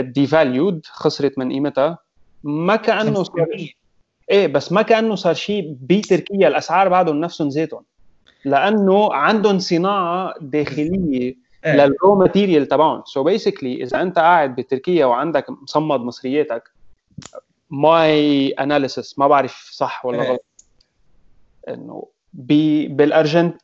Devalued 0.00 0.86
خسرت 0.86 1.38
من 1.38 1.52
قيمتها. 1.52 1.98
ما 2.44 2.76
كأنه 2.76 3.22
صار 3.22 3.46
إيه 4.30 4.46
بس 4.46 4.72
ما 4.72 4.82
كأنه 4.82 5.14
صار 5.14 5.34
شيء 5.34 5.76
بتركيا. 5.80 6.48
الأسعار 6.48 6.88
بعدهم 6.88 7.20
نفسهم 7.20 7.48
ذاتهم 7.48 7.84
لأنه 8.44 9.14
عندهم 9.14 9.58
صناعة 9.58 10.34
داخلية 10.40 11.36
إيه. 11.64 11.76
لل 11.76 11.91
raw 11.91 12.14
material 12.14 12.66
تبعهم. 12.66 13.02
So 13.04 13.22
so 13.22 13.24
basically 13.24 13.82
إذا 13.82 14.02
أنت 14.02 14.18
قاعد 14.18 14.56
بتركيا 14.56 15.06
وعندك 15.06 15.50
مصمد 15.50 16.00
مصرياتك 16.00 16.70
my 17.70 18.48
analysis 18.48 19.18
ما 19.18 19.28
بعرف 19.28 19.68
صح 19.72 20.04
ولا 20.06 20.22
إيه. 20.22 20.30
غلط. 20.30 20.44
إنه 21.68 22.06
بالأرجنت 22.34 23.60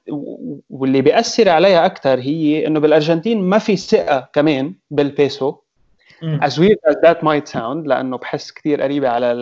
واللي 0.71 1.01
بيأثر 1.03 1.49
عليها 1.49 1.87
أكثر 1.87 2.19
هي 2.19 2.67
إنه 2.67 2.81
بالأرجنتين 2.81 3.43
ما 3.43 3.59
في 3.59 3.77
ثقة 3.77 4.31
كمان 4.33 4.75
بالبيسو. 4.91 5.55
as 6.23 6.53
weird 6.59 6.79
as 6.91 6.97
that 7.05 7.23
might 7.23 7.49
sound 7.49 7.87
لأنه 7.87 8.19
بحس 8.19 8.53
كثير 8.53 8.83
قريبة 8.83 9.09
على 9.09 9.33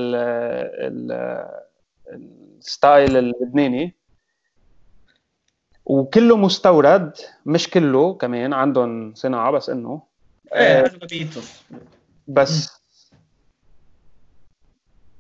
الستايل 2.59 3.17
اللبناني. 3.17 3.95
وكله 5.85 6.37
مستورد 6.37 7.13
مش 7.47 7.71
كله 7.71 8.15
كمان 8.15 8.53
عندهم 8.53 9.15
صناعة 9.15 9.51
بس 9.51 9.71
إنه. 9.71 10.03
إيه 10.55 10.81
اغلبيته 10.81 11.41
بس 12.29 12.78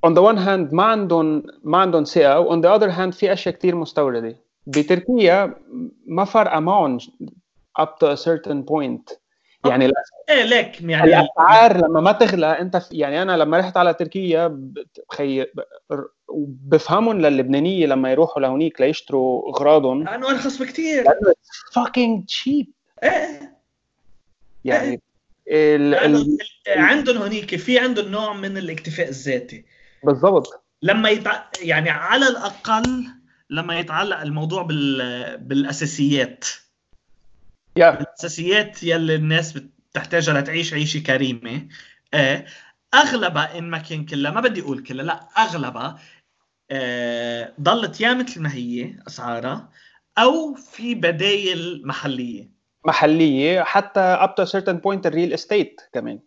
on 0.06 0.10
the 0.10 0.22
one 0.22 0.38
hand 0.38 0.74
ما 0.74 0.82
عندهم 0.82 1.42
ما 1.64 1.78
عندهم 1.78 2.04
ثقة 2.04 2.40
و 2.40 2.56
on 2.56 2.64
the 2.64 2.80
other 2.80 2.90
hand 2.90 3.18
في 3.18 3.32
أشياء 3.32 3.54
كثير 3.54 3.74
مستوردة. 3.76 4.36
بتركيا 4.66 5.54
ما 6.06 6.24
فرقه 6.24 6.60
معهم 6.60 6.98
up 7.80 7.88
to 8.04 8.06
a 8.06 8.16
certain 8.16 8.62
point. 8.70 9.18
يعني 9.66 9.92
إيه 10.30 10.44
ليك 10.44 10.80
يعني 10.82 11.20
الأسعار 11.20 11.76
لما 11.76 12.00
ما 12.00 12.12
تغلى 12.12 12.46
أنت 12.46 12.82
يعني 12.92 13.22
أنا 13.22 13.36
لما 13.36 13.58
رحت 13.58 13.76
على 13.76 13.94
تركيا 13.94 14.70
خي 15.12 15.46
بفهمهم 16.68 17.20
للبنانية 17.20 17.86
لما 17.86 18.10
يروحوا 18.10 18.42
لهونيك 18.42 18.80
ليشتروا 18.80 19.48
أغراضهم. 19.48 20.04
لأنه 20.04 20.30
ارخص 20.30 20.62
بكثير 20.62 21.04
لأنه 21.04 21.34
fucking 21.78 22.24
cheap. 22.26 22.66
إيه 23.02 23.56
يعني 24.64 25.00
إيه. 25.48 25.76
ال... 25.76 25.94
ال... 25.94 26.38
عندهم 26.68 27.16
هونيك 27.16 27.56
في 27.56 27.78
عندهم 27.78 28.08
نوع 28.08 28.32
من 28.32 28.58
الاكتفاء 28.58 29.08
الذاتي. 29.08 29.64
بالضبط. 30.04 30.64
لما 30.82 31.08
يتع... 31.08 31.42
يعني 31.62 31.90
على 31.90 32.28
الأقل 32.28 33.04
لما 33.50 33.78
يتعلق 33.78 34.20
الموضوع 34.20 34.62
بال... 34.62 35.38
بالأساسيات. 35.38 36.44
Yeah. 37.78 37.82
الأساسيات 37.82 38.82
يلي 38.82 39.14
الناس 39.14 39.58
بتحتاجها 39.58 40.40
لتعيش 40.40 40.74
عيشة 40.74 41.00
كريمة. 41.00 41.68
آه 42.14 42.46
اغلبها 42.94 43.58
إن 43.58 43.70
ما 43.70 43.78
كان 43.78 44.04
كلها 44.04 44.30
ما 44.30 44.40
بدي 44.40 44.60
أقول 44.60 44.82
كلها 44.82 45.04
لا 45.04 45.28
اغلبها 45.38 45.98
آه 46.70 47.52
ضلت 47.60 48.00
يا 48.00 48.14
مثل 48.14 48.42
ما 48.42 48.54
هي 48.54 48.94
أسعارها 49.06 49.70
أو 50.18 50.54
في 50.54 50.94
بدايل 50.94 51.82
محلية. 51.84 52.50
محلية 52.86 53.62
حتى 53.62 54.00
up 54.00 54.34
to 54.34 54.44
certain 54.44 54.76
point 54.76 55.06
ال 55.06 55.12
real 55.12 55.32
estate 55.32 55.80
كمان. 55.92 56.20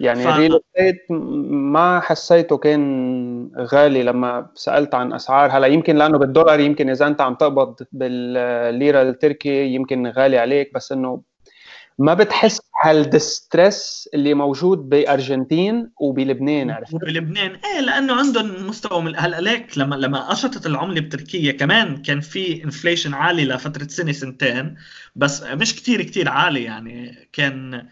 يعني 0.00 0.22
ف... 0.24 0.28
ال 0.28 0.33
real 0.33 0.54
estate 0.54 1.06
ما 1.50 2.00
حسيته 2.00 2.56
كان 2.56 3.50
غالي 3.58 4.02
لما 4.02 4.50
سألت 4.54 4.94
عن 4.94 5.12
أسعار. 5.12 5.50
هلا 5.50 5.66
يمكن 5.66 5.96
لأنه 5.96 6.18
بالدولار 6.18 6.60
يمكن 6.60 6.90
إذا 6.90 7.06
أنت 7.06 7.20
عم 7.20 7.34
تقبض 7.34 7.76
بالليرة 7.92 9.02
التركي 9.02 9.74
يمكن 9.74 10.06
غالي 10.06 10.38
عليك 10.38 10.74
بس 10.74 10.92
إنه 10.92 11.22
ما 11.98 12.14
بتحس 12.14 12.60
هال 12.84 13.09
distress 13.09 14.08
اللي 14.14 14.34
موجود 14.34 14.88
بأرجنتين 14.88 15.90
وبلبنان 16.00 16.70
عرفت؟ 16.70 16.94
بلبنان. 16.94 17.50
إيه 17.50 17.80
لأنه 17.80 18.14
عندهم 18.14 18.66
مستوى 18.68 19.02
من 19.02 19.12
هلأ 19.16 19.40
ليك. 19.40 19.78
لما 19.78 19.94
لما 19.94 20.28
قشطت 20.30 20.66
العملة 20.66 21.00
بتركيا 21.00 21.52
كمان 21.52 21.96
كان 22.02 22.20
في 22.20 22.64
inflation 22.64 23.14
عالي 23.14 23.44
لفترة 23.44 23.86
سنة 23.86 24.12
سنتين 24.12 24.74
بس 25.16 25.42
مش 25.42 25.76
كتير 25.76 26.02
كتير 26.02 26.28
عالي 26.28 26.62
يعني. 26.62 27.28
كان 27.32 27.86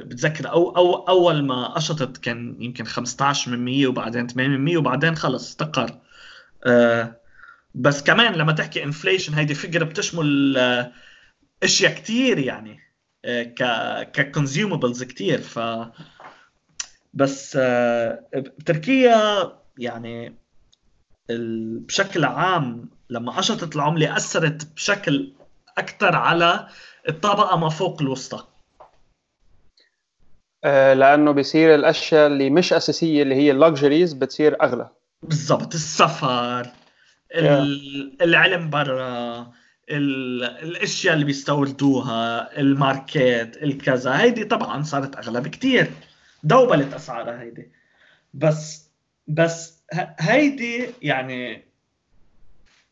بتذكر 0.00 0.50
أو, 0.50 0.76
أو 0.76 0.94
أول 0.94 1.44
ما 1.44 1.68
قشطت 1.68 2.16
كان 2.16 2.56
يمكن 2.62 2.86
15% 2.86 3.86
وبعدين 3.86 4.28
8% 4.28 4.76
وبعدين 4.76 5.16
خلص 5.16 5.48
استقر 5.48 5.98
آه 6.66 7.20
بس 7.74 8.02
كمان 8.02 8.34
لما 8.34 8.52
تحكي 8.52 8.84
inflation 8.84 9.34
هيدي 9.34 9.54
فكرة 9.54 9.84
بتشمل 9.84 10.56
آه 10.58 10.92
أشياء 11.62 11.94
كثير 11.94 12.38
يعني 12.38 12.80
آه 13.24 13.42
ك 13.42 13.62
ك 14.12 14.20
consumables 14.20 15.04
كثير 15.04 15.40
ف 15.40 15.60
بس 17.14 17.58
آه 17.60 18.28
بتركيا 18.34 19.52
يعني 19.78 20.34
بشكل 21.30 22.24
عام 22.24 22.90
لما 23.10 23.38
قشطت 23.38 23.76
العملة 23.76 24.16
أثرت 24.16 24.74
بشكل 24.74 25.32
أكثر 25.78 26.16
على 26.16 26.68
الطبقة 27.08 27.56
ما 27.56 27.68
فوق 27.68 28.02
الوسطى. 28.02 28.36
آه، 28.36 28.47
لأنه 30.64 31.32
بصير 31.32 31.74
الأشياء 31.74 32.26
اللي 32.26 32.50
مش 32.50 32.72
أساسية 32.72 33.22
اللي 33.22 33.34
هي 33.34 33.50
ال 33.50 33.57
luxuries 33.57 34.12
بتصير 34.12 34.62
أغلى. 34.62 34.90
بالضبط 35.22 35.74
السفر 35.74 36.70
العلم 38.22 38.70
برا 38.70 39.52
الأشياء 39.90 41.14
اللي 41.14 41.24
بيستوردوها 41.24 42.58
الماركات 42.60 43.56
الكذا. 43.62 44.20
هيدي 44.20 44.44
طبعا 44.44 44.82
صارت 44.82 45.16
أغلى 45.16 45.40
بكثير 45.40 45.90
دوبلت 46.42 46.94
أسعارها 46.94 47.40
هيدي. 47.40 47.72
بس 48.34 48.88
بس 49.28 49.82
هيدي 50.20 50.86
يعني 51.02 51.64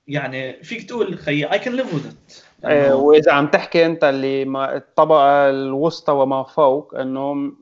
يعني 0.09 0.63
فيك 0.63 0.89
تقول 0.89 1.19
خيي 1.19 1.53
I 1.53 1.59
can 1.59 1.75
live 1.75 1.95
with 1.95 2.07
it 2.07 2.33
وإذا 2.95 3.33
عم 3.33 3.47
تحكي 3.47 3.87
أنت 3.87 4.05
اللي 4.05 4.45
ما 4.45 4.77
الطبقة 4.77 5.51
الوسطى 5.51 6.13
وما 6.13 6.43
فوق 6.43 6.95
إنه 6.95 7.53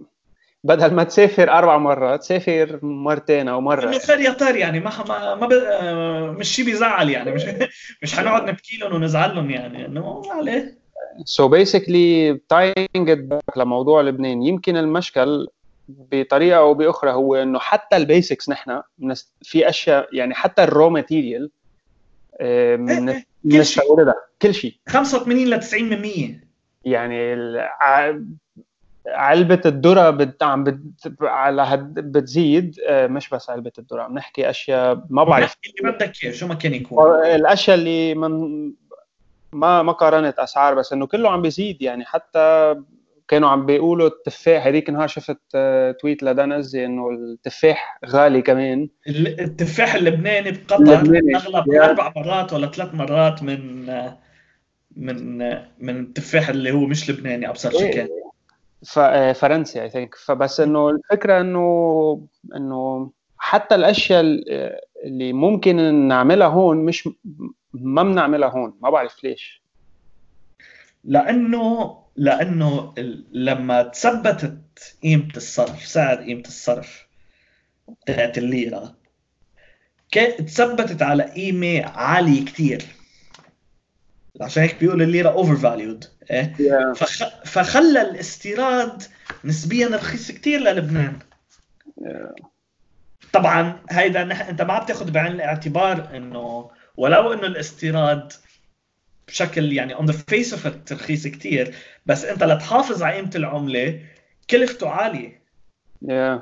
بدل 0.65 0.95
ما 0.95 1.05
تسافر 1.05 1.51
أربع 1.51 1.79
مرات 1.79 2.23
سافر 2.23 2.79
مرتين 2.83 3.49
أو 3.49 3.61
مرة. 3.61 3.89
إنه 3.89 3.99
خير 3.99 4.21
يا 4.21 4.33
طير 4.33 4.57
يعني 4.57 4.81
ما 4.81 4.91
ما, 5.09 5.35
ما 5.35 5.47
ب... 5.47 5.53
آه، 5.53 6.31
مش 6.31 6.49
شيء 6.49 6.65
بيزعل 6.65 7.11
يعني 7.11 7.33
مش 7.33 7.45
مش 8.03 8.15
حنقعد 8.15 8.51
نبكي 8.51 8.77
لهم 8.77 8.95
ونزعل 8.95 9.35
لهم 9.35 9.51
يعني 9.51 9.87
إنه 9.87 10.23
عليه. 10.31 10.79
So 11.25 11.49
basically 11.49 12.41
tying 12.49 13.31
لموضوع 13.57 14.03
لبنان 14.03 14.43
يمكن 14.43 14.77
المشكل 14.77 15.49
بطريقة 15.89 16.59
أو 16.59 16.75
بأخرى 16.75 17.13
هو 17.13 17.35
إنه 17.35 17.59
حتى 17.59 17.97
ال 17.97 18.04
basics 18.04 18.49
نحن 18.49 18.83
في 19.43 19.69
أشياء 19.69 20.09
يعني 20.13 20.35
حتى 20.35 20.65
ال 20.65 20.71
raw 20.71 20.91
material 20.91 21.51
بنستوردها 23.45 24.15
كل 24.43 24.55
شيء. 24.55 24.75
85 24.89 25.45
ل 25.45 25.63
90% 25.63 26.45
يعني 26.85 27.35
علبة 29.07 29.61
الذرة 29.67 30.11
بت... 30.11 30.43
عم 30.43 30.65
بت... 30.65 30.79
على 31.23 31.63
هد... 31.63 31.95
بتزيد 31.95 32.77
آه، 32.87 33.07
مش 33.07 33.29
بس 33.29 33.51
علبة 33.51 33.73
الذرة 33.79 34.03
عم 34.03 34.15
نحكي 34.15 34.51
أشياء 34.51 35.07
ما 35.11 35.25
بعرف. 35.25 35.57
اللي 35.81 35.93
بدك 35.93 36.25
إياه 36.25 36.33
شو 36.33 36.47
ما 36.47 36.55
كان 36.55 36.75
يكون. 36.75 37.25
الأشياء 37.25 37.77
اللي 37.77 38.15
من 38.15 38.73
ما 39.53 39.83
ما 39.83 39.93
قارنت 39.93 40.39
أسعار 40.39 40.75
بس 40.75 40.93
إنه 40.93 41.07
كله 41.07 41.31
عم 41.31 41.43
بيزيد 41.43 41.83
يعني 41.83 42.05
حتى 42.05 42.77
كانوا 43.29 43.49
عم 43.49 43.67
بيقولوا 43.67 44.07
التفاح 44.09 44.67
هذيك 44.67 44.89
النهار 44.89 45.09
شفت 45.09 45.39
تويت 46.01 46.23
آه، 46.23 46.33
لدنز 46.33 46.77
إنه 46.77 47.11
التفاح 47.11 47.99
غالي 48.07 48.43
كمان. 48.43 48.89
التفاح 49.09 49.95
اللبناني 49.95 50.51
بقطر 50.51 50.95
أغلب 51.35 51.71
أربع 51.71 52.13
مرات 52.17 52.53
ولا 52.53 52.67
ثلاث 52.67 52.95
مرات 52.95 53.43
من 53.43 53.89
آه، 53.89 54.19
من 54.97 55.43
آه، 55.43 55.69
من 55.79 56.01
التفاح 56.01 56.49
اللي 56.49 56.73
هو 56.73 56.87
مش 56.87 57.11
لبناني 57.11 57.49
أبصر 57.49 57.71
شو 57.71 57.79
كان. 57.79 58.09
فرنسي 59.35 59.83
اي 59.83 59.91
ثينك 59.91 60.15
فبس 60.15 60.61
إنه 60.61 60.91
الفكرة 60.91 61.41
إنه 61.41 62.27
إنه 62.57 63.11
حتى 63.39 63.75
الأشياء 63.75 64.21
اللي 65.05 65.33
ممكن 65.33 65.95
نعملها 65.95 66.47
هون 66.47 66.77
مش 66.77 67.09
ما 67.73 68.03
بنعملها 68.03 68.49
هون 68.49 68.75
ما 68.81 68.91
بعرف 68.91 69.25
ليش. 69.25 69.63
لأنه 71.05 72.04
لأنه 72.17 72.95
لما 73.33 73.83
تثبتت 73.83 74.59
قيمة 75.03 75.29
الصرف 75.37 75.87
سعر 75.87 76.17
قيمة 76.17 76.43
الصرف 76.47 77.07
تاعت 78.07 78.39
الليرة 78.39 78.95
تثبتت 80.39 81.03
على 81.03 81.23
قيمة 81.23 81.85
عالية 81.87 82.45
كثير 82.45 82.85
عشان 84.41 84.63
هيك 84.63 84.81
بيقولوا 84.81 85.07
الليرة 85.07 85.29
overvalued 85.29 86.05
إيه؟ 86.31 86.55
فخ... 86.93 87.45
فخلى 87.45 88.03
الاستيراد 88.03 89.03
نسبيا 89.45 89.89
رخيص 89.89 90.31
كثير 90.31 90.61
للبنان 90.61 91.19
yeah. 92.01 92.45
طبعا 93.33 93.81
هيدا 93.91 94.25
نح... 94.25 94.49
أنت 94.49 94.63
ما 94.63 94.73
عم 94.73 94.87
تاخذ 94.87 95.11
بعين 95.11 95.33
الاعتبار 95.33 96.17
إنه 96.17 96.71
ولو 96.97 97.33
إنه 97.33 97.47
الاستيراد 97.47 98.33
بشكل 99.29 99.73
يعني 99.73 99.95
on 99.95 100.07
the 100.07 100.13
face 100.29 100.53
of 100.53 100.93
رخيص 100.93 101.27
كثير 101.27 101.75
بس 102.07 102.25
انت 102.25 102.45
لتحافظ 102.45 103.03
على 103.03 103.17
قيمة 103.17 103.31
العملة 103.35 104.01
كلفته 104.51 104.89
عالية. 104.89 105.45
Yeah. 106.05 106.41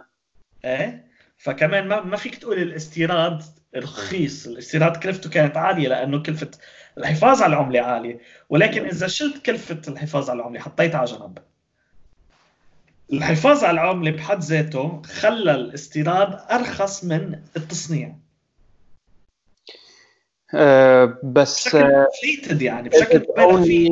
إيه؟ 0.65 1.07
فكمان 1.39 1.89
ما 1.89 2.01
ما 2.01 2.17
فيك 2.17 2.35
تقول 2.35 2.59
الاستيراد 2.59 3.43
رخيص 3.77 4.47
الاستيراد 4.47 4.97
كلفته 4.97 5.31
كانت 5.31 5.57
عالية 5.57 5.89
لأنه 5.89 6.23
كلفة 6.23 6.51
الحفاظ 6.99 7.43
على 7.43 7.55
العملة 7.55 7.81
عالية. 7.81 8.21
ولكن 8.49 8.85
إذا 8.85 9.07
شلت 9.07 9.47
كلفة 9.47 9.81
الحفاظ 9.89 10.31
على 10.31 10.41
العملة 10.41 10.61
حطيتها 10.61 10.99
على 10.99 11.11
جنب. 11.11 11.39
الحفاظ 13.13 13.65
على 13.65 13.81
العملة 13.81 14.11
بحد 14.11 14.41
ذاته 14.41 15.03
خلى 15.03 15.55
الاستيراد 15.55 16.39
أرخص 16.51 17.05
من 17.05 17.43
التصنيع. 17.57 18.17
آه، 20.55 21.19
بس 21.23 21.77
بشكل 21.77 22.59
uh, 22.59 22.63
يعني 22.63 22.89
بشكل 22.89 23.21
only 23.21 23.89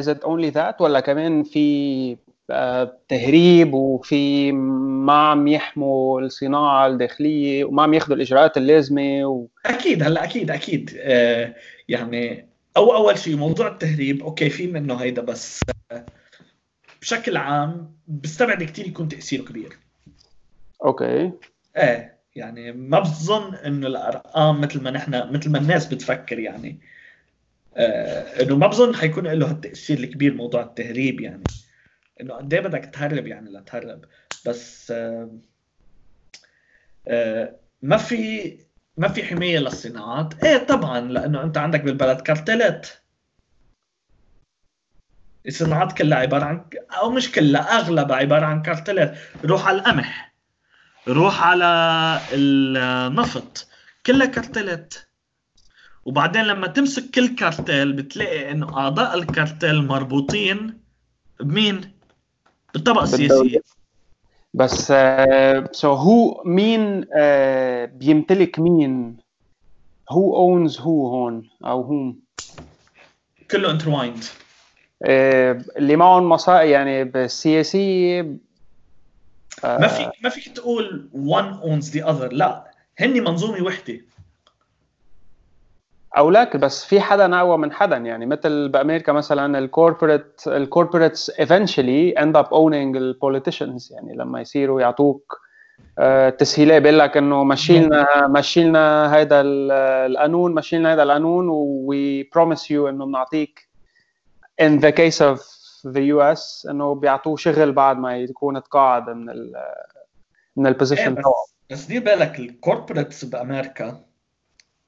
is 0.00 0.06
it 0.06 0.24
only 0.24 0.54
that 0.54 0.80
ولا 0.80 1.00
كمان 1.00 1.42
في 1.42 2.16
uh, 2.52 2.88
تهريب 3.08 3.74
وفي 3.74 4.52
ما 4.52 5.12
عم 5.12 5.48
يحموا 5.48 6.20
الصناعة 6.20 6.86
الداخلية 6.86 7.64
وما 7.64 7.82
عم 7.82 7.94
ياخذوا 7.94 8.16
الإجراءات 8.16 8.56
اللازمة 8.56 9.24
و... 9.24 9.46
أكيد 9.66 10.02
هلأ 10.02 10.24
أكيد 10.24 10.50
أكيد. 10.50 10.90
يعني 11.88 12.46
أو 12.76 12.94
أول 12.94 13.18
شيء 13.18 13.36
موضوع 13.36 13.68
التهريب 13.68 14.22
أوكي 14.22 14.50
في 14.50 14.66
منه 14.66 14.94
هيدا 14.94 15.22
بس 15.22 15.60
بشكل 17.00 17.36
عام 17.36 17.94
بستبعد 18.08 18.62
كثير 18.62 18.86
يكون 18.86 19.08
تأثيره 19.08 19.42
كبير. 19.42 19.78
أوكي. 20.84 21.32
إيه. 21.76 22.13
يعني 22.34 22.72
ما 22.72 22.98
بظن 23.00 23.54
إنه 23.54 23.86
الأرقام 23.86 24.60
مثل 24.60 24.82
ما 24.82 24.90
نحن 24.90 25.32
مثل 25.32 25.50
ما 25.50 25.58
الناس 25.58 25.86
بتفكر 25.86 26.38
يعني. 26.38 26.80
آه 27.76 28.42
إنه 28.42 28.56
ما 28.56 28.66
بظن 28.66 28.94
حيكون 28.96 29.26
له 29.28 29.50
هالتأثير 29.50 29.98
الكبير 29.98 30.34
موضوع 30.34 30.62
التهريب 30.62 31.20
يعني. 31.20 31.54
إنه 32.20 32.34
قد 32.34 32.54
إيه 32.54 32.60
بدك 32.60 32.84
تهرب 32.94 33.26
يعني 33.26 33.50
لا 33.50 33.60
تهرب 33.60 34.04
بس 34.44 34.90
آه 34.90 35.40
آه 37.08 37.60
ما 37.82 37.96
في 37.96 38.58
ما 38.96 39.08
في 39.08 39.22
حماية 39.24 39.58
للصناعات. 39.58 40.44
إيه 40.44 40.66
طبعا 40.66 41.00
لأنه 41.00 41.42
أنت 41.42 41.56
عندك 41.58 41.80
بالبلد 41.80 42.20
كارتلات. 42.20 42.88
الصناعات 45.46 45.92
كلها 45.98 46.18
عبارة 46.18 46.44
عن 46.44 46.70
أو 46.90 47.10
مش 47.10 47.32
كلها 47.32 47.60
أغلبها 47.62 48.16
عبارة 48.16 48.46
عن 48.46 48.62
كارتلات. 48.62 49.18
روح 49.44 49.68
على 49.68 49.78
القمح. 49.78 50.33
روح 51.08 51.42
على 51.42 52.20
النفط. 52.32 53.68
كلها 54.06 54.26
كارتلات 54.26 54.94
وبعدين 56.04 56.42
لما 56.42 56.66
تمسك 56.66 57.10
كل 57.10 57.34
كارتيل 57.34 57.92
بتلاقي 57.92 58.50
انه 58.50 58.78
أعضاء 58.78 59.14
الكارتيل 59.14 59.86
مربوطين 59.86 60.80
بمين؟ 61.40 61.92
بالطبقه 62.74 63.02
السياسية. 63.02 63.60
بس 64.54 64.86
so 65.72 65.96
so 65.96 65.98
هو 65.98 66.42
مين 66.44 67.02
uh, 67.02 67.06
بيمتلك 67.92 68.58
مين؟ 68.58 69.16
who 70.10 70.36
owns 70.36 70.80
who 70.80 71.08
هون 71.08 71.50
أو 71.64 71.82
هم 71.82 72.18
كله 73.50 73.70
intertwined 73.70 74.24
اللي 75.02 75.96
معهم 75.96 76.28
مصائب 76.28 76.70
يعني 76.70 77.04
بالسياسية 77.04 78.36
ما 79.64 79.86
في 79.86 80.10
ما 80.22 80.28
فيك 80.28 80.48
تقول 80.48 81.08
one 81.14 81.64
owns 81.64 81.90
the 81.92 82.04
other. 82.04 82.32
لا 82.32 82.70
هن 82.98 83.20
منظومة 83.20 83.62
وحدة. 83.62 84.00
أو 86.16 86.30
لك 86.30 86.56
بس 86.56 86.84
في 86.84 87.00
حدا 87.00 87.36
أقوى 87.36 87.58
من 87.58 87.72
حدا. 87.72 87.96
يعني 87.96 88.26
مثل 88.26 88.68
بأمريكا 88.68 89.12
مثلا 89.12 89.58
ال 89.58 89.66
corporate 89.66 90.40
ال 90.46 90.54
corporates 90.54 91.30
eventually 91.30 92.14
end 92.18 92.36
up 92.36 92.48
owning 92.50 92.96
ال 92.96 93.04
politicians 93.04 93.92
يعني 93.92 94.14
لما 94.16 94.40
يصيروا 94.40 94.80
يعطوك 94.80 95.44
آه، 95.98 96.30
تسهيلات 96.30 96.82
بيقول 96.82 96.98
لك 96.98 97.16
إنه 97.16 97.44
مشي 97.44 97.78
لنا 97.78 98.26
مشي 98.26 98.64
لنا 98.64 99.14
هيدا 99.16 99.40
القانون 99.44 100.54
مشي 100.54 100.78
لنا 100.78 100.92
هيدا 100.92 101.02
القانون 101.02 101.48
we 101.48 102.22
promise 102.22 102.70
you 102.70 102.88
إنه 102.88 103.06
بنعطيك 103.06 103.68
in 104.62 104.80
the 104.80 104.92
case 104.92 105.20
of 105.20 105.53
the 105.86 106.00
US 106.00 106.66
إنه 106.70 106.94
بيعطوه 106.94 107.36
شغل 107.36 107.72
بعد 107.72 107.98
ما 107.98 108.16
يكون 108.16 108.62
تقاعد 108.62 109.10
من 109.10 109.30
ال 109.30 109.52
من 110.56 110.66
ال 110.66 110.71
position 110.71 111.14
تبعه. 111.14 111.34
بس 111.70 111.84
دير 111.84 112.02
بالك 112.02 112.38
ال 112.38 112.46
corporates 112.46 113.24
بأمريكا 113.24 114.04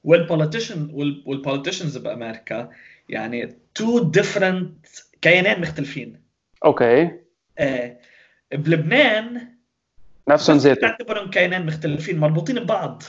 وال 0.03 0.17
politician 0.17 0.89
وال 1.25 1.36
politicians 1.36 1.97
بأمريكا 1.97 2.69
يعني 3.09 3.57
two 3.75 3.99
different 3.99 4.85
كيانين 5.21 5.61
مختلفين. 5.61 6.21
okay. 6.65 7.11
آه 7.57 7.97
بلبنان 8.51 9.47
نفسهم 10.27 10.57
ذاتهم 10.57 10.89
تعتبرهم 10.89 11.29
كيانين 11.29 11.65
مختلفين 11.65 12.19
مربوطين 12.19 12.59
ببعض. 12.59 13.03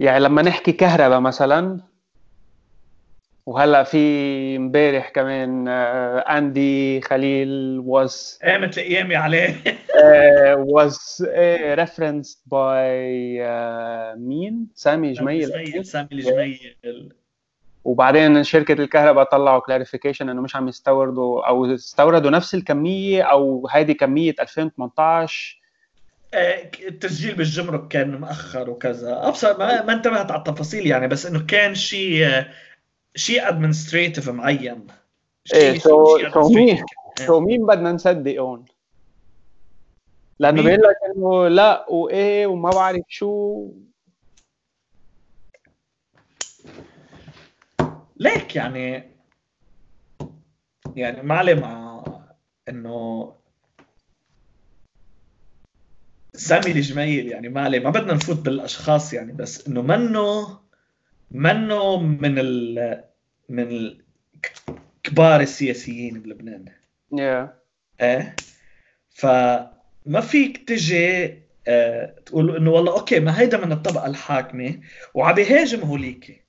يعني 0.00 0.20
لما 0.20 0.42
نحكي 0.42 0.72
كهرباء 0.72 1.20
مثلا 1.20 1.80
وهلا 3.48 3.82
في 3.82 3.98
امبارح 4.56 5.08
كمان 5.08 5.68
آه، 5.68 6.18
اندي 6.18 7.00
خليل 7.00 7.82
was 7.82 8.12
مثل 8.44 8.80
ايامي 8.80 9.16
عليه. 9.16 9.54
uh, 9.54 10.56
was 10.76 10.94
uh, 11.24 11.76
referenced 11.80 12.38
by 12.50 12.84
uh, 13.40 14.18
مين؟ 14.18 14.66
سامي 14.74 15.12
جميل 15.12 15.84
سامي 15.86 16.08
الجميل 16.12 17.12
وبعدين 17.84 18.44
شركة 18.44 18.72
الكهرباء 18.72 19.24
طلعوا 19.24 19.60
كلاريفيكيشن 19.60 20.28
إنه 20.28 20.42
مش 20.42 20.56
عم 20.56 20.68
يستوردوا 20.68 21.48
أو 21.48 21.74
استوردوا 21.74 22.30
نفس 22.30 22.54
الكمية 22.54 23.22
أو 23.22 23.68
هيدي 23.70 23.94
كمية 23.94 24.34
2018 24.40 25.60
التسجيل 26.34 27.34
بالجمرك 27.34 27.88
كان 27.88 28.10
مأخر 28.10 28.70
وكذا. 28.70 29.28
أبصر 29.28 29.58
ما, 29.58 29.84
ما 29.84 29.92
انتبهت 29.92 30.30
على 30.30 30.38
التفاصيل 30.38 30.86
يعني 30.86 31.08
بس 31.08 31.26
إنه 31.26 31.46
كان 31.46 31.74
شيء 31.74 32.44
شيء 33.18 33.48
administrative 33.48 34.28
معين. 34.28 34.86
إيه 35.54 35.78
so 35.78 36.18
so 36.32 36.48
مين 36.48 36.84
so 37.26 37.40
مين 37.40 37.66
بدنا 37.66 37.92
نصدق 37.92 38.40
هون؟ 38.40 38.64
لأنه 40.38 40.62
بيقول 40.62 40.82
لك 40.82 40.96
إنه 41.16 41.48
لا 41.48 41.90
وإيه 41.90 42.46
وما 42.46 42.70
بعرف 42.70 43.04
شو. 43.08 43.68
ليك 48.16 48.56
يعني 48.56 49.10
يعني 50.96 51.22
معلي 51.22 51.54
مع 51.54 52.04
إنه 52.68 53.32
سامي 56.34 56.70
الجميل 56.72 57.28
يعني 57.28 57.48
ما 57.48 57.60
عليه 57.64 57.80
ما 57.80 57.90
بدنا 57.90 58.14
نفوت 58.14 58.36
بالأشخاص 58.36 59.12
يعني 59.12 59.32
بس 59.32 59.68
إنه 59.68 59.82
منه 59.82 60.58
منه 61.30 61.96
من 61.96 62.38
ال 62.38 63.07
من 63.48 63.98
كبار 65.02 65.40
السياسيين 65.40 66.20
بلبنان. 66.20 66.64
Yeah. 67.14 67.48
إيه؟ 68.00 68.36
فما 69.10 70.20
فيك 70.20 70.68
تجي 70.68 71.38
آه 71.68 72.14
تقول 72.26 72.56
إنه 72.56 72.70
والله 72.70 72.92
أوكي 72.92 73.20
ما 73.20 73.40
هيدا 73.40 73.66
من 73.66 73.72
الطبقة 73.72 74.06
الحاكمة 74.06 74.80
وعم 75.14 75.34
بيهاجم 75.34 75.80
هوليكي 75.80 76.40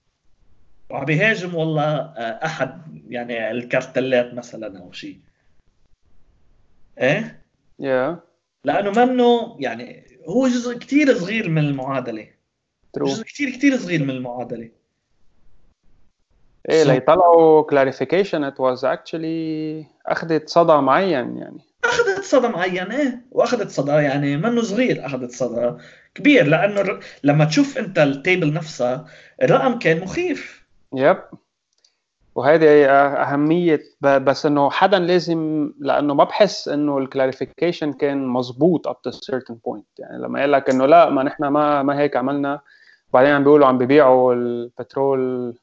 وعم 0.90 1.06
بيهاجم 1.06 1.56
والله 1.56 1.84
آه 1.84 2.46
أحد 2.46 2.82
يعني 3.10 3.52
الكارتلات 3.52 4.34
مثلا 4.34 4.80
أو 4.80 4.92
شيء 4.92 5.20
إيه؟ 7.00 7.42
Yeah. 7.82 8.16
لأنه 8.64 9.06
منه 9.06 9.58
يعني 9.60 10.04
هو 10.26 10.48
جزء 10.48 10.78
كثير 10.78 11.14
صغير 11.14 11.50
من 11.50 11.64
المعادلة. 11.64 12.28
True. 12.98 13.04
جزء 13.04 13.24
كثير 13.24 13.50
كثير 13.50 13.78
صغير 13.78 14.04
من 14.04 14.10
المعادلة. 14.10 14.70
إيه 16.70 16.84
ليطلعوا 16.84 17.62
clarification 17.62 18.44
it 18.44 18.60
was 18.60 18.86
actually 18.86 19.86
أخذت 20.06 20.50
صدى 20.50 20.74
معين 20.74 21.38
يعني. 21.38 21.62
أخذت 21.86 22.24
صدى 22.24 22.48
معين 22.48 22.92
إيه 22.92 23.22
وأخذت 23.32 23.70
صدى 23.70 23.92
يعني 23.92 24.38
منه 24.38 24.62
صغير 24.62 25.06
أخذت 25.06 25.32
صدى 25.32 25.74
كبير 26.16 26.48
لأنه 26.48 27.00
لما 27.24 27.46
تشوف 27.46 27.78
أنت 27.78 28.00
ال 28.00 28.09
table 28.09 28.54
نفسها 28.54 29.06
الرقم 29.44 29.80
كان 29.80 30.00
مخيف. 30.00 30.66
yep 30.96 31.18
وهذه 32.36 32.86
أهمية 33.22 33.82
بس 34.02 34.46
إنه 34.46 34.70
حدا 34.70 35.00
لازم 35.00 35.72
لأنه 35.80 36.14
ما 36.14 36.24
بحس 36.24 36.68
إنه 36.68 36.98
ال 36.98 37.05
clarification 37.05 37.94
كان 37.94 38.28
مزبوط 38.28 38.88
up 38.88 38.92
to 39.08 39.12
certain 39.12 39.56
point. 39.56 40.00
يعني 40.00 40.18
لما 40.24 40.40
قال 40.40 40.52
لك 40.52 40.70
إنه 40.70 40.86
لا 40.86 41.10
ما 41.10 41.24
نحن 41.24 41.48
ما 41.48 41.84
ما 41.84 42.00
هيك 42.00 42.18
عملنا 42.18 42.62
وبعدين 43.10 43.32
عم 43.32 43.44
بيقولوا 43.44 43.68
عم 43.68 43.78
ببيعوا 43.78 44.34
البترول 44.34 45.54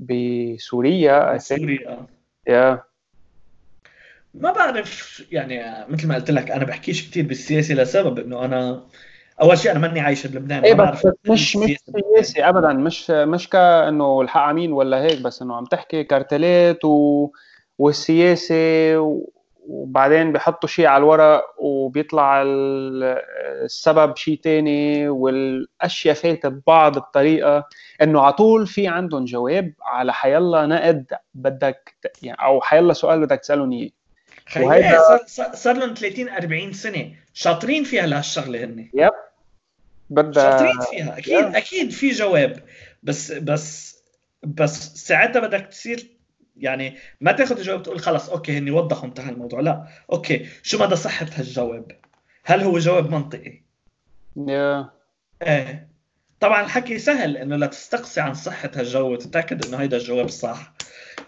بسوريا 0.00 1.38
سوريا 1.38 2.06
يا 2.48 2.82
ما 4.34 4.52
بعرف 4.52 5.22
يعني 5.32 5.86
مثل 5.88 6.08
ما 6.08 6.14
قلت 6.14 6.30
لك 6.30 6.50
أنا 6.50 6.64
بحكيش 6.64 7.10
كثير 7.10 7.26
بالسياسة 7.26 7.74
لسبب 7.74 8.18
إنه 8.18 8.44
أنا 8.44 8.82
أول 9.42 9.58
شيء 9.58 9.70
أنا 9.70 9.78
ماني 9.78 10.00
عايش 10.00 10.26
بلبنان 10.26 10.64
إيه 10.64 10.74
بس 10.74 11.06
مش 11.30 11.56
مش 11.56 11.76
سياسي 12.16 12.44
ابدا. 12.44 12.72
مش 12.72 13.10
مش 13.10 13.48
كانه 13.48 14.20
الحق 14.20 14.40
عمين 14.40 14.72
ولا 14.72 15.02
هيك 15.02 15.20
بس 15.20 15.42
إنه 15.42 15.56
عم 15.56 15.64
تحكي 15.64 16.04
كارتلات 16.04 16.84
و... 16.84 17.30
والسياسة 17.78 18.98
و... 18.98 19.30
وبعدين 19.70 20.32
بحطوا 20.32 20.68
شيء 20.68 20.86
على 20.86 21.02
الورق 21.02 21.44
وبيطلع 21.58 22.42
السبب 22.44 24.16
شيء 24.16 24.40
تاني 24.42 25.08
والأشياء 25.08 26.14
فاتت 26.14 26.46
ببعض 26.46 26.98
بطريقه 26.98 27.64
إنه 28.02 28.20
على 28.20 28.32
طول 28.32 28.66
في 28.66 28.88
عندهم 28.88 29.24
جواب 29.24 29.72
على 29.82 30.12
حيلا 30.12 30.66
نقد 30.66 31.06
بدك 31.34 31.94
يعني 32.22 32.42
أو 32.42 32.60
حيلا 32.60 32.92
سؤال 32.92 33.20
بدك 33.20 33.40
تسألهم 33.40 33.72
إياه. 33.72 33.90
وهيدا 34.56 34.98
صار, 35.54 35.76
لهم 35.76 35.94
30 35.94 36.28
40 36.28 36.72
سنة. 36.72 37.12
شاطرين 37.34 37.84
فيها 37.84 38.06
لهالشغله 38.06 38.64
هن 38.64 38.88
yep. 38.94 39.10
بدها 40.10 40.50
شاطرين 40.50 40.80
فيها. 40.90 41.18
أكيد 41.18 41.52
yeah. 41.52 41.56
أكيد 41.56 41.90
في 41.90 42.10
جواب. 42.10 42.62
بس 43.02 43.32
بس 43.32 43.96
بس 44.42 45.06
ساعتها 45.06 45.40
بدك 45.40 45.66
تصير 45.66 46.19
يعني 46.60 46.96
ما 47.20 47.32
تاخذ 47.32 47.58
الجواب 47.58 47.82
تقول 47.82 48.00
خلص 48.00 48.28
okay 48.28 48.58
هني 48.58 48.70
وضحوا 48.70 49.08
انتهى 49.08 49.30
الموضوع. 49.30 49.60
لا 49.60 49.86
okay 50.12 50.46
شو 50.62 50.78
مدى 50.78 50.96
صحة 50.96 51.26
هالجواب؟ 51.34 51.92
هل 52.44 52.60
هو 52.60 52.78
جواب 52.78 53.10
منطقي؟ 53.10 53.60
yeah. 54.38 54.84
إيه. 55.42 55.90
طبعا 56.40 56.64
الحكي 56.64 56.98
سهل 56.98 57.36
إنه 57.36 57.56
لا 57.56 57.66
تستقصي 57.66 58.20
عن 58.20 58.34
صحة 58.34 58.70
هالجو 58.74 59.12
وتتأكد 59.12 59.66
إنه 59.66 59.76
هيدا 59.76 59.96
الجواب 59.96 60.24
الصح 60.24 60.72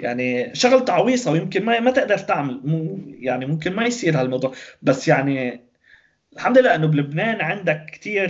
يعني 0.00 0.54
شغلة 0.54 0.84
عويصة 0.88 1.30
ويمكن 1.30 1.64
ما 1.64 1.80
ما 1.80 1.90
تقدر 1.90 2.18
تعمل 2.18 2.60
يعني 3.20 3.46
ممكن 3.46 3.72
ما 3.72 3.84
يصير 3.84 4.20
هالموضوع. 4.20 4.52
بس 4.82 5.08
يعني 5.08 5.60
الحمد 6.32 6.58
لله 6.58 6.74
إنه 6.74 6.86
بلبنان 6.86 7.40
عندك 7.40 7.86
كثير 7.92 8.28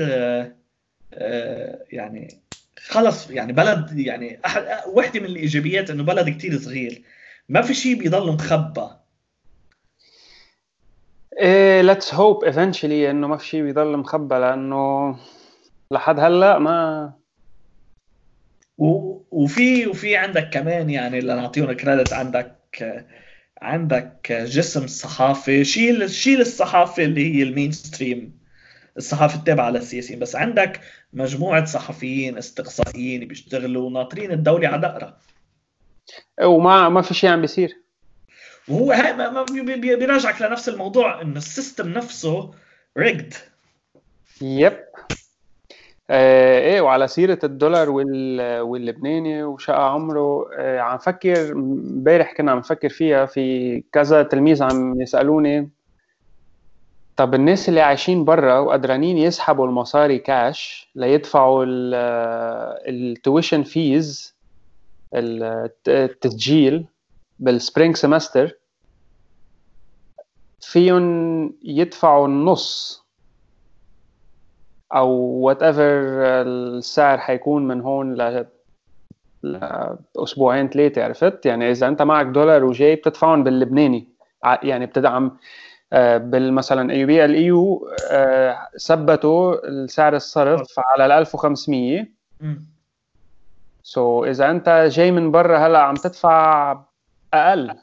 آه، 1.14 1.84
يعني 1.92 2.41
خلص 2.78 3.30
يعني 3.30 3.52
بلد 3.52 3.98
يعني 3.98 4.40
احد 4.46 4.64
وحدة 4.86 5.20
من 5.20 5.26
الإيجابيات 5.26 5.90
إنه 5.90 6.02
بلد 6.02 6.28
كثير 6.28 6.58
صغير. 6.58 7.02
ما 7.48 7.62
في 7.62 7.74
شيء 7.74 7.94
بيضل 7.98 8.32
مخبى 8.32 8.88
إيه 11.38 11.80
let's 11.82 12.14
hope 12.14 12.44
eventually 12.44 13.10
إنه 13.10 13.26
ما 13.28 13.36
في 13.36 13.46
شيء 13.46 13.62
بيضل 13.62 13.96
مخبى 13.96 14.34
لأنه 14.34 15.16
لحد 15.90 16.20
هلأ 16.20 16.58
ما 16.58 17.12
وفي 18.78 19.86
وفي 19.86 20.16
عندك 20.16 20.50
كمان 20.52 20.90
يعني 20.90 21.20
لنعطيهم 21.20 21.72
credit 21.72 22.12
عندك 22.12 22.56
عندك 23.62 24.32
جسم 24.32 24.86
صحافي 24.86 25.64
شيل 25.64 26.10
شيل 26.10 26.40
الصحافه 26.40 27.04
اللي 27.04 27.34
هي 27.36 27.42
ال 27.42 27.72
mainstream 27.72 28.41
الصحافة 28.96 29.38
التابعة 29.38 29.70
للسياسيين 29.70 30.18
بس 30.18 30.36
عندك 30.36 30.80
مجموعة 31.12 31.64
صحفيين 31.64 32.38
استقصائيين 32.38 33.28
بيشتغلوا 33.28 33.90
ناطرين 33.90 34.32
الدولة 34.32 34.68
على 34.68 34.80
دقره 34.80 35.16
وما 36.42 36.88
ما 36.88 37.02
في 37.02 37.14
شيء 37.14 37.30
عم 37.30 37.40
بيصير. 37.40 37.76
وهو 38.68 38.86
ما 39.16 39.42
بيراجعك 39.74 40.42
لنفس 40.42 40.68
الموضوع 40.68 41.22
إنه 41.22 41.36
ال 41.36 41.43
system 41.43 41.88
نفسه 41.88 42.50
rigid 42.98 43.34
yep. 44.40 44.78
آه 46.10 46.58
إيه 46.58 46.80
وعلى 46.80 47.08
سيرة 47.08 47.38
الدولار 47.44 47.90
وال... 47.90 48.60
واللبناني 48.60 49.42
وشقى 49.42 49.92
عمره 49.92 50.50
آه 50.58 50.80
عم 50.80 50.98
فكر 50.98 51.52
امبارح 51.52 52.34
كنا 52.36 52.52
عم 52.52 52.58
نفكر 52.58 52.88
فيها 52.88 53.26
في 53.26 53.84
كذا 53.92 54.22
تلميذ 54.22 54.62
عم 54.62 55.00
يسألوني 55.00 55.70
طب 57.16 57.34
الناس 57.34 57.68
اللي 57.68 57.80
عايشين 57.80 58.24
برا 58.24 58.58
وقدرانين 58.58 59.18
يسحبوا 59.18 59.66
المصاري 59.66 60.18
كاش 60.18 60.90
ليدفعوا 60.94 61.64
ال 62.88 62.97
tuition 62.97 63.62
fees 63.62 64.36
التسجيل 65.14 66.86
بال 67.38 67.53
spring 67.53 67.96
semester 67.96 68.52
فيهم 70.60 71.54
يدفعوا 71.62 72.26
النص 72.26 73.02
أو 74.94 75.08
whatever 75.18 75.82
السعر 76.42 77.18
حيكون 77.18 77.68
من 77.68 77.80
هون 77.80 78.14
ل 78.14 78.46
لاسبوعين 79.42 80.68
ثلاثة 80.68 81.04
عرفت؟ 81.04 81.46
يعني 81.46 81.70
إذا 81.70 81.88
أنت 81.88 82.02
معك 82.02 82.26
دولار 82.26 82.64
وجاي 82.64 82.94
بتدفعهم 82.96 83.44
باللبناني 83.44 84.08
يعني 84.62 84.86
بتدعم 84.86 85.38
بالمثلا 86.18 86.92
AUB 86.92 87.24
LAU 87.24 87.88
ثبتوا 88.86 89.86
سعر 89.86 90.16
الصرف 90.16 90.78
على 90.78 91.06
ال 91.06 91.12
1500 91.12 92.06
so 93.82 94.24
so, 94.24 94.28
إذا 94.28 94.50
أنت 94.50 94.88
جاي 94.92 95.10
من 95.10 95.30
برا 95.30 95.66
هلأ 95.66 95.78
عم 95.78 95.94
تدفع 95.94 96.84
أقل. 97.34 97.74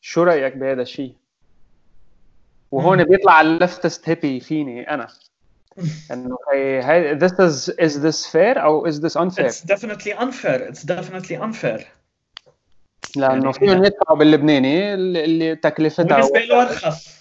شو 0.00 0.22
رأيك 0.22 0.56
بهذا 0.56 0.82
الشيء؟ 0.82 1.14
وهون 2.70 3.04
بيطلع 3.04 3.40
ال 3.40 3.48
leftist 3.48 4.08
hippie 4.08 4.40
فيني 4.40 4.90
أنا. 4.90 5.08
إنه 6.12 6.38
هي 6.52 6.82
هي 6.84 7.18
this 7.18 7.32
is 7.32 7.70
is 7.70 8.02
this 8.02 8.26
fair 8.26 8.58
أو 8.58 8.90
is 8.90 8.94
this 8.94 9.16
unfair؟ 9.16 9.46
It's 9.46 9.60
definitely 9.60 10.12
unfair. 10.12 10.70
It's 10.70 10.84
definitely 10.84 11.36
unfair. 11.36 11.84
لأنه 13.16 13.34
يعني 13.34 13.52
فيهم 13.52 13.84
يدفعوا 13.84 14.18
باللبناني 14.18 14.94
اللي 14.94 15.56
تكلفتها 15.56 16.04
بالنسبة 16.04 16.40
له 16.40 16.62
ارخص 16.62 17.19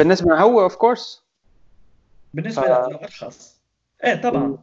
بالنسبة 0.00 0.40
هو 0.40 0.60
of 0.60 0.76
course 0.76 1.24
بالنسبة 2.34 2.62
ف... 2.62 2.66
ارخص 2.66 3.60
إيه 4.04 4.14
طبعا. 4.14 4.58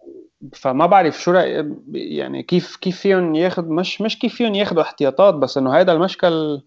فما 0.54 0.86
بعرف 0.86 1.22
شو 1.22 1.32
رأي 1.32 1.76
يعني 1.94 2.44
كيف 2.44 2.76
كيف 2.76 3.00
فيهم 3.00 3.36
ياخذ 3.36 3.66
مش 3.66 4.02
مش 4.02 4.20
كيف 4.20 4.36
فيهم 4.36 4.56
ياخذوا 4.56 4.82
احتياطات 4.82 5.34
بس 5.34 5.58
إنه 5.58 5.76
هذا 5.76 5.92
المشكل 5.92 6.62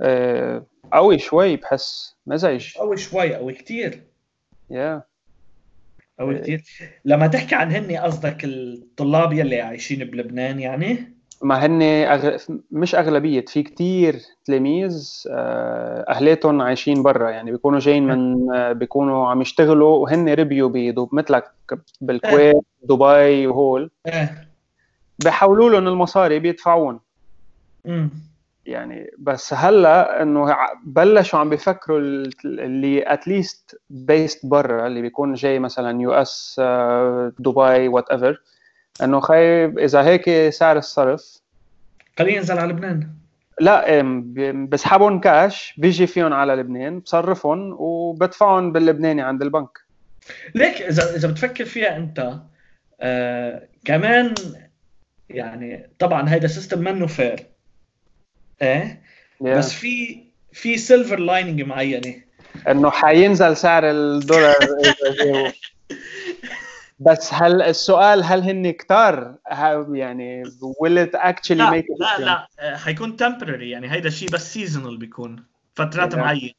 آه، 0.00 0.66
قوي 0.92 1.18
شوي 1.18 1.56
بحس 1.56 2.16
مزعج. 2.26 2.74
قوي 2.76 2.96
شوي 2.96 3.34
قوي 3.34 3.52
كثير 3.52 4.02
يا 4.70 5.02
قوي 6.18 6.36
آه. 6.36 6.40
كثير 6.40 6.62
لما 7.04 7.26
تحكي 7.26 7.54
عن 7.54 7.72
هني 7.72 7.98
قصدك 7.98 8.44
الطلاب 8.44 9.32
يلي 9.32 9.60
عايشين 9.60 10.04
بلبنان 10.10 10.60
يعني؟ 10.60 11.17
ما 11.42 11.66
هن 11.66 11.82
أغ... 11.82 12.36
مش 12.70 12.94
أغلبية 12.94 13.44
في 13.48 13.62
كتير 13.62 14.20
تلاميذ 14.44 15.22
آه، 15.30 16.04
أهلاتهم 16.08 16.62
عايشين 16.62 17.02
برا 17.02 17.30
يعني 17.30 17.50
بيكونوا 17.50 17.78
جايين 17.78 18.06
من 18.06 18.48
بيكونوا 18.72 19.28
عم 19.28 19.40
يشتغلوا 19.40 19.96
وهن 19.96 20.28
ربيوا 20.28 20.70
بدو 20.74 21.08
مثلك 21.12 21.52
بالكويت 22.00 22.56
دبي 22.82 23.46
وهول. 23.46 23.90
إيه. 24.06 24.48
بحولوا 25.24 25.70
لهم 25.70 25.88
المصاري 25.88 26.38
بيدفعون. 26.38 27.00
يعني 28.66 29.10
بس 29.18 29.54
هلأ 29.54 30.22
إنه 30.22 30.56
بلشوا 30.84 31.38
عم 31.38 31.50
بيفكروا 31.50 31.98
اللي 32.44 33.12
at 33.12 33.31
least 33.31 33.80
based 33.90 34.46
برا 34.46 34.86
اللي 34.86 35.02
بيكون 35.02 35.34
جاي 35.34 35.58
مثلا 35.58 36.00
US 36.00 36.60
دبي 37.38 37.88
whatever 37.88 38.40
إنه 39.02 39.20
خايب 39.20 39.78
إذا 39.78 40.02
هيك 40.02 40.48
سعر 40.48 40.78
الصرف. 40.78 41.40
خليه 42.18 42.36
ينزل 42.36 42.58
على 42.58 42.72
لبنان. 42.72 43.10
لا 43.60 44.02
بسحبهم 44.68 45.20
كاش 45.20 45.74
بيجي 45.78 46.06
فيهم 46.06 46.32
على 46.32 46.54
لبنان 46.54 47.00
بصرفهم 47.00 47.76
وبدفعهم 47.78 48.72
باللبناني 48.72 49.22
عند 49.22 49.42
البنك. 49.42 49.78
ليك 50.54 50.82
إذا 50.82 51.16
إذا 51.16 51.28
بتفكر 51.28 51.64
فيها 51.64 51.96
أنت 51.96 52.34
آه 53.00 53.68
كمان 53.84 54.34
يعني 55.28 55.90
طبعا 55.98 56.34
هيدا 56.34 56.48
system 56.48 56.78
منه 56.78 57.06
fair 57.06 57.46
إيه؟ 58.62 59.02
Yeah. 59.42 59.46
بس 59.46 59.72
في 59.72 60.24
في 60.52 60.78
silver 60.78 61.18
lining 61.18 61.62
معينة. 61.62 62.14
إنه 62.68 62.90
حينزل 62.90 63.56
سعر 63.56 63.90
الدولار 63.90 64.54
بس 67.00 67.34
هل 67.34 67.62
السؤال 67.62 68.24
هل 68.24 68.42
هن 68.42 68.70
كتار؟ 68.70 69.34
يعني 69.92 70.44
will 70.44 71.06
it 71.06 71.20
actually 71.20 71.50
لا 71.50 71.70
make 71.70 71.84
it 71.84 72.00
لا 72.00 72.24
لا. 72.24 72.48
آه، 72.60 72.76
حيكون 72.76 73.16
temporary 73.22 73.62
يعني 73.62 73.92
هيدا 73.92 74.08
الشيء 74.08 74.30
بس 74.30 74.52
seasonal 74.54 74.96
بيكون 74.96 75.44
فترات 75.74 76.14
yeah. 76.14 76.18
معينة. 76.18 76.52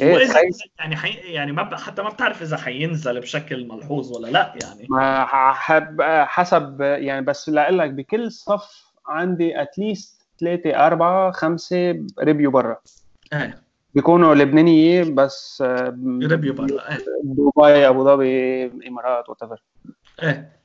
إيه 0.00 0.14
وإذا 0.14 0.40
يعني 0.78 0.96
حي... 0.96 1.10
يعني 1.10 1.52
ما 1.52 1.76
حتى 1.76 2.02
ما 2.02 2.08
بتعرف 2.08 2.42
إذا 2.42 2.56
حينزل 2.56 3.20
بشكل 3.20 3.68
ملحوظ 3.68 4.16
ولا 4.16 4.26
لا 4.26 4.54
يعني. 4.62 4.86
ما 4.90 5.24
حب... 5.52 6.02
حسب 6.02 6.80
يعني 6.80 7.26
بس 7.26 7.48
لأقول 7.48 7.78
لك 7.78 7.90
بكل 7.90 8.32
صف 8.32 8.92
عندي 9.06 9.62
at 9.62 9.80
least 9.80 10.26
ثلاثة 10.40 10.86
أربعة 10.86 11.30
خمسة 11.30 12.06
ريبيو 12.20 12.50
برا. 12.50 12.76
إيه. 13.32 13.63
بيكونوا 13.94 14.34
لبنانيين 14.34 15.14
بس 15.14 15.64
ريبيو 16.22 16.54
برا 16.54 16.90
إيه. 16.90 16.98
دبي 17.24 17.88
أبو 17.88 18.04
ظبي 18.04 18.66
إمارات 18.88 19.28
whatever 19.28 19.62
إيه 20.22 20.64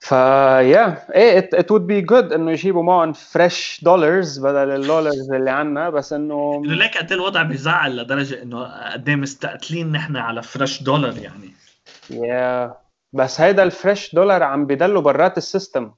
فيا 0.00 1.12
إيه 1.14 1.38
it 1.38 1.70
would 1.70 1.86
be 1.86 2.00
good 2.00 2.32
إنه 2.32 2.50
يجيبوا 2.50 2.82
معهم 2.82 3.12
fresh 3.12 3.80
dollars 3.84 4.38
بدل 4.38 4.70
ال 4.70 4.78
dollars 4.78 5.32
اللي 5.32 5.50
عندنا 5.50 5.90
بس 5.90 6.12
إنه 6.12 6.62
ليك 6.64 6.98
قد 6.98 7.12
إيه 7.12 7.18
الوضع 7.18 7.42
بيزعل 7.42 7.96
لدرجة 7.96 8.42
إنه 8.42 8.64
قد 8.92 9.08
إيه 9.08 9.16
مستقتلين 9.16 9.92
نحن 9.92 10.16
على 10.16 10.42
fresh 10.42 10.82
دولار 10.82 11.18
يعني. 11.18 11.52
yeah 12.10 12.74
بس 13.12 13.40
هيدا 13.40 13.62
ال 13.62 13.71
fresh 13.71 14.14
دولار 14.14 14.42
عم 14.42 14.66
بيضلوا 14.66 15.02
برات 15.02 15.38
ال 15.38 15.45
system. 15.45 15.92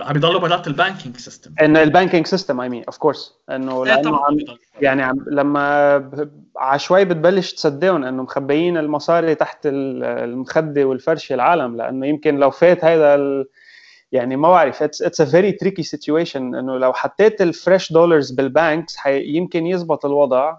عم 0.00 0.16
يضلوا 0.16 0.40
برات 0.40 0.66
البانكينج 0.66 1.16
سيستم 1.16 1.50
انه 1.60 1.82
ال 1.82 1.88
banking 1.88 2.26
system 2.26 2.60
I 2.60 2.68
mean 2.68 2.84
of 2.84 2.96
course 2.96 3.34
إنه 3.50 3.84
إيه 3.84 3.94
لأنه 3.94 4.16
عم 4.16 4.36
يعني 4.80 5.02
عم 5.02 5.24
لما 5.30 6.10
عشوائي 6.56 7.04
بتبلش 7.04 7.52
تصدقهم 7.52 8.04
إنه 8.04 8.22
مخبيين 8.22 8.76
المصاري 8.76 9.34
تحت 9.34 9.58
المخدة 9.66 10.84
والفرشة 10.84 11.34
العالم 11.34 11.76
لأنه 11.76 12.06
يمكن 12.06 12.36
لو 12.36 12.50
فات 12.50 12.84
هذا 12.84 13.14
ال... 13.14 13.48
يعني 14.12 14.36
ما 14.36 14.50
بعرف 14.50 14.82
it's 14.82 15.02
it's 15.02 15.20
a 15.20 15.24
very 15.24 15.52
tricky 15.52 15.82
situation 15.82 16.54
إنه 16.54 16.78
لو 16.78 16.92
حطيت 16.92 17.42
ال 17.42 17.50
fresh 17.50 17.92
dollars 17.92 18.30
بال 18.30 18.46
banks. 18.46 18.96
يمكن 19.06 19.66
يزبط 19.66 20.06
الوضع 20.06 20.56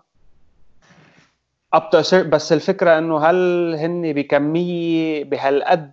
اب 1.74 1.90
بس 2.30 2.54
الفكرة 2.54 2.98
إنه 2.98 3.20
هل 3.20 3.76
هن 3.80 4.14
بكمية 4.14 5.24
بهالقد 5.24 5.92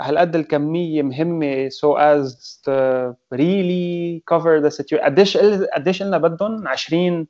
هالقد 0.00 0.36
الكمية 0.36 1.02
مهمة؟ 1.02 1.68
So 1.68 1.96
as 1.96 2.60
to 2.64 3.14
really 3.34 4.22
cover 4.30 4.60
the 4.60 4.70
situation 4.70 5.04
قديش 5.04 5.36
قديش 5.74 6.02
قلنا 6.02 6.18
بدهم 6.18 6.68
20 6.68 7.26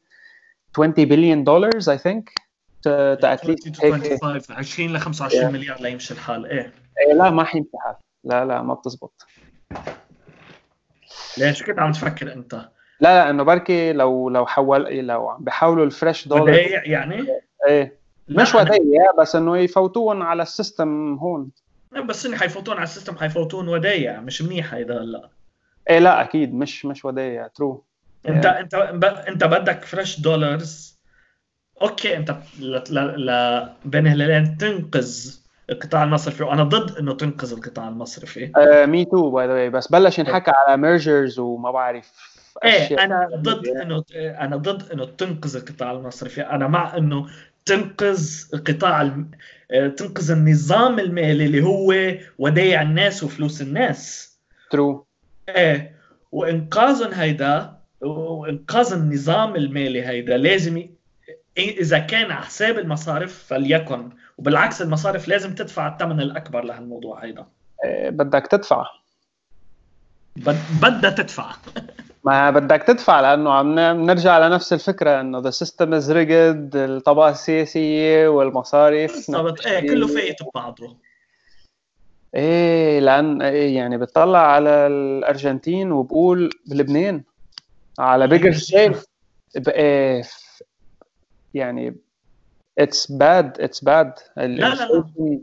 20 0.75 0.93
بليون 0.93 1.45
دولار 1.45 1.71
at 2.87 3.41
least 3.45 3.81
25 3.81 4.43
20 4.51 4.93
ل 4.93 4.99
25 4.99 5.43
yeah. 5.43 5.53
مليار 5.53 5.81
ليمشي 5.81 6.14
الحال. 6.14 6.47
إيه. 6.47 6.73
إيه 7.07 7.14
لا 7.14 7.31
ما 7.31 7.45
حيمشي 7.45 7.71
الحال. 7.75 7.95
لا 8.25 8.45
لا 8.45 8.62
ما 8.62 8.75
بتزبط. 8.75 9.27
ليش 11.39 11.62
كنت 11.62 11.79
عم 11.79 11.93
تفكر 11.93 12.33
أنت؟ 12.33 12.55
لا 12.55 12.69
لا 13.01 13.31
إنه 13.31 13.43
بركي 13.43 13.93
لو 13.93 14.29
لو 14.29 14.47
حول 14.47 14.97
لو 15.07 15.29
عم 15.29 15.45
بحولوا 15.45 15.85
ال 15.85 15.92
fresh 15.92 16.29
دولار 16.29 16.43
ودايع 16.43 16.85
يعني؟ 16.85 17.27
إيه. 17.69 17.99
مش 18.29 18.55
ودايع 18.55 19.12
بس 19.19 19.37
إنه 19.37 19.59
يفوتوهم 19.59 20.23
على 20.23 20.43
ال 20.43 20.53
system 20.53 21.14
هون. 21.14 21.51
بس 21.93 22.26
إني 22.26 22.37
حيفوتون 22.37 22.76
على 22.76 22.84
ال 22.85 22.89
system 22.89 23.17
حيفوتون 23.16 23.68
ودايع 23.68 24.20
مش 24.20 24.43
منيح 24.43 24.74
هيدا 24.74 24.99
لا 24.99 25.28
إيه 25.91 25.99
لا 25.99 26.22
أكيد 26.22 26.55
مش 26.55 26.84
مش 26.84 27.05
ودايع 27.05 27.47
true 27.47 27.85
أنت 28.28 28.47
yeah. 28.47 28.49
أنت 28.49 28.74
أنت 29.05 29.45
بدك 29.45 29.84
فريش 29.84 30.20
دولارز 30.20 30.97
أوكي 31.82 32.16
أنت 32.16 32.37
ل... 32.61 32.82
ل... 32.91 33.26
ل... 33.26 33.68
بين 33.84 34.07
هلالين 34.07 34.57
تنقذ 34.57 35.37
القطاع 35.70 36.05
المصرفي 36.05 36.43
وأنا 36.43 36.62
ضد 36.62 36.99
إنه 36.99 37.14
تنقذ 37.14 37.53
القطاع 37.53 37.89
المصرفي. 37.89 38.53
me 38.87 39.05
too 39.05 39.31
by 39.31 39.47
the 39.47 39.53
way 39.53 39.71
بس 39.70 39.89
بلش 39.89 40.18
ينحكى 40.18 40.51
على 40.51 40.76
mergers 40.77 41.39
وما 41.39 41.70
بعرف 41.70 42.12
إيه 42.64 43.05
أنا 43.05 43.28
ضد 43.34 43.66
إنه 43.68 44.05
أنا 44.14 44.57
ضد 44.57 44.93
إنه 44.93 45.05
تنقذ 45.05 45.57
القطاع 45.57 45.93
المصرفي. 45.93 46.41
أنا 46.41 46.68
مع 46.68 46.97
إنه 46.97 47.26
تنقذ 47.67 48.45
القطاع 48.55 49.03
الم... 49.03 49.31
آه، 49.71 49.89
تنقذ 49.89 50.31
النظام 50.31 50.99
المالي 50.99 51.47
اللي 51.47 51.62
هو 51.62 51.95
ودايع 52.39 52.83
الناس 52.83 53.23
وفلوس 53.23 53.62
الناس. 53.62 54.33
true 54.71 55.07
إيه 55.49 55.97
وانقاذهم 56.33 57.12
هيدا 57.12 57.77
وإنقاذ 58.01 58.93
النظام 58.93 59.57
المالي 59.57 60.07
هيدا 60.07 60.37
لازم. 60.37 60.89
إذا 61.59 61.99
كان 61.99 62.31
على 62.31 62.45
حساب 62.45 62.79
المصارف 62.79 63.45
فليكن 63.49 64.11
وبالعكس 64.39 64.83
المصارف 64.83 65.29
لازم 65.29 65.55
تدفع 65.55 65.89
الثمن 65.89 66.21
الأكبر 66.21 66.64
لهالموضوع 66.64 67.25
هيدا. 67.25 67.47
إيه 67.85 68.11
بدك 68.11 68.47
تدفع. 68.47 68.87
بد... 70.37 70.59
بدها 70.83 71.11
تدفع. 71.11 71.53
ما 72.27 72.51
بدك 72.51 72.83
تدفع 72.83 73.20
لأنه 73.20 73.53
عم 73.53 73.74
نرجع 73.79 74.47
لنفس 74.47 74.72
الفكرة 74.72 75.20
إنه 75.20 75.39
the 75.39 75.51
system 75.51 75.95
is 75.95 76.12
rigged 76.12 76.71
الطبقة 76.74 77.31
السياسية 77.31 78.29
والمصارف 78.29 79.12
بالضبط. 79.12 79.66
إيه 79.66 79.81
كله 79.81 80.07
فايت 80.07 80.37
ببعضه. 80.43 80.97
إيه 82.35 83.01
لأن 83.01 83.43
إيه 83.43 83.77
يعني 83.77 83.99
بتطلع 83.99 84.39
على 84.39 84.70
الأرجنتين 84.70 85.93
وبقول 85.93 86.51
بلبنان. 86.66 87.22
على 87.99 88.27
bigger 88.27 88.53
scale 88.53 88.95
إيه 89.68 90.22
يعني 91.55 91.97
it's 92.79 93.12
bad 93.12 93.61
it's 93.61 93.85
bad 93.85 94.12
لا 94.37 94.47
لا 94.47 94.74
لا. 94.74 95.41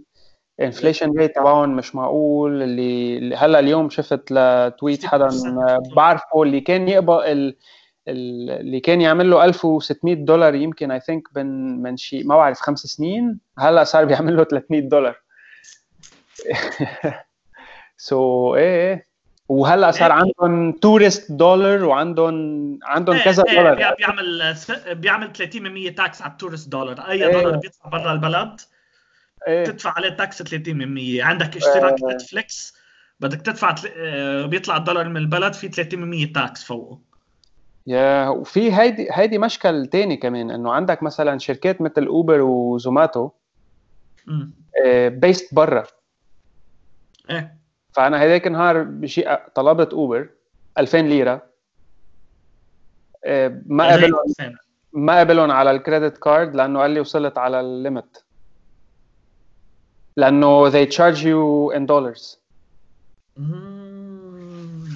ال 0.59 0.65
inflation 0.65 1.11
rate 1.17 1.35
تبعهم 1.35 1.75
مش 1.75 1.95
معقول. 1.95 2.61
اللي 2.63 3.35
هلأ 3.35 3.59
اليوم 3.59 3.89
شفت 3.89 4.31
ل 4.31 4.44
tweet 4.44 5.05
حدا 5.05 5.29
بعرفه 5.95 6.43
اللي 6.43 6.61
كان 6.61 6.87
يقبض 6.89 7.21
اللي 8.07 8.79
كان 8.79 9.01
يعمل 9.01 9.29
له 9.29 9.45
1600 9.45 10.13
دولار 10.15 10.55
يمكن 10.55 10.91
I 10.91 10.99
think 10.99 11.23
من 11.35 11.81
من 11.81 11.97
شيء 11.97 12.27
ما 12.27 12.35
بعرف 12.37 12.59
خمس 12.59 12.79
سنين. 12.79 13.39
هلأ 13.59 13.83
صار 13.83 14.05
بيعمل 14.05 14.37
له 14.37 14.43
300 14.43 14.81
دولار. 14.81 15.15
so 17.97 18.51
so, 18.53 18.57
إيه 18.57 18.91
إيه. 18.91 19.07
وهلأ 19.49 19.91
صار 19.91 20.11
إيه. 20.13 20.23
عندهم 20.41 20.71
tourist 20.71 21.31
دولار 21.31 21.85
وعندهم 21.85 22.79
عندهم 22.83 23.15
إيه، 23.15 23.23
كذا 23.23 23.43
إيه، 23.49 23.55
دولار. 23.57 23.75
بيع- 23.75 23.93
بيعمل 23.93 24.55
بيعمل 24.91 25.31
30% 25.35 25.95
tax 25.95 26.21
على 26.21 26.31
ال 26.31 26.36
tourist 26.36 26.69
دولار 26.69 26.99
أي 26.99 27.25
إيه. 27.25 27.31
دولار 27.33 27.57
بيطلع 27.57 27.89
برا 27.91 28.13
البلد. 28.13 28.61
إيه. 29.47 29.63
تدفع 29.65 29.93
عليه 29.97 30.09
tax 30.09 30.41
30% 30.43 31.23
عندك 31.23 31.57
اشتراك 31.57 32.03
آه. 32.03 32.13
نتفليكس 32.13 32.75
بدك 33.19 33.41
تدفع 33.41 33.71
تل- 33.71 33.91
آه، 33.97 34.45
بيطلع 34.45 34.77
الدولار 34.77 35.09
من 35.09 35.17
البلد 35.17 35.53
في 35.53 35.69
30% 35.69 36.33
tax 36.33 36.63
فوقه. 36.63 36.99
yeah 37.87 38.27
وفي 38.29 38.73
هيدي 38.75 39.07
هيدي 39.11 39.37
مشكل 39.37 39.85
تاني 39.87 40.17
كمان 40.17 40.51
إنه 40.51 40.73
عندك 40.73 41.03
مثلا 41.03 41.37
شركات 41.37 41.81
مثل 41.81 42.05
اوبر 42.05 42.41
وزوماتو. 42.41 43.29
based 45.07 45.53
برا. 45.55 45.83
إيه. 47.29 47.57
فأنا 47.91 48.23
هذاك 48.23 48.47
النهار 48.47 48.83
بشي 48.83 49.23
طلبت 49.55 49.93
اوبر 49.93 50.29
2000 50.77 50.97
ليرة. 51.01 51.41
آه، 53.25 53.61
ما 53.65 53.93
قبلهم. 53.93 54.19
ما 54.93 55.19
قبلهم 55.19 55.51
على 55.51 55.71
ال 55.71 55.78
credit 55.78 56.17
card 56.17 56.55
لأنه 56.55 56.79
قال 56.79 56.91
لي 56.91 56.99
وصلت 56.99 57.37
على 57.37 57.59
ال 57.59 57.70
limit 57.70 58.25
لأنه 60.17 60.69
they 60.71 60.85
charge 60.87 61.23
you 61.23 61.71
in 61.77 61.85
dollars. 61.85 62.37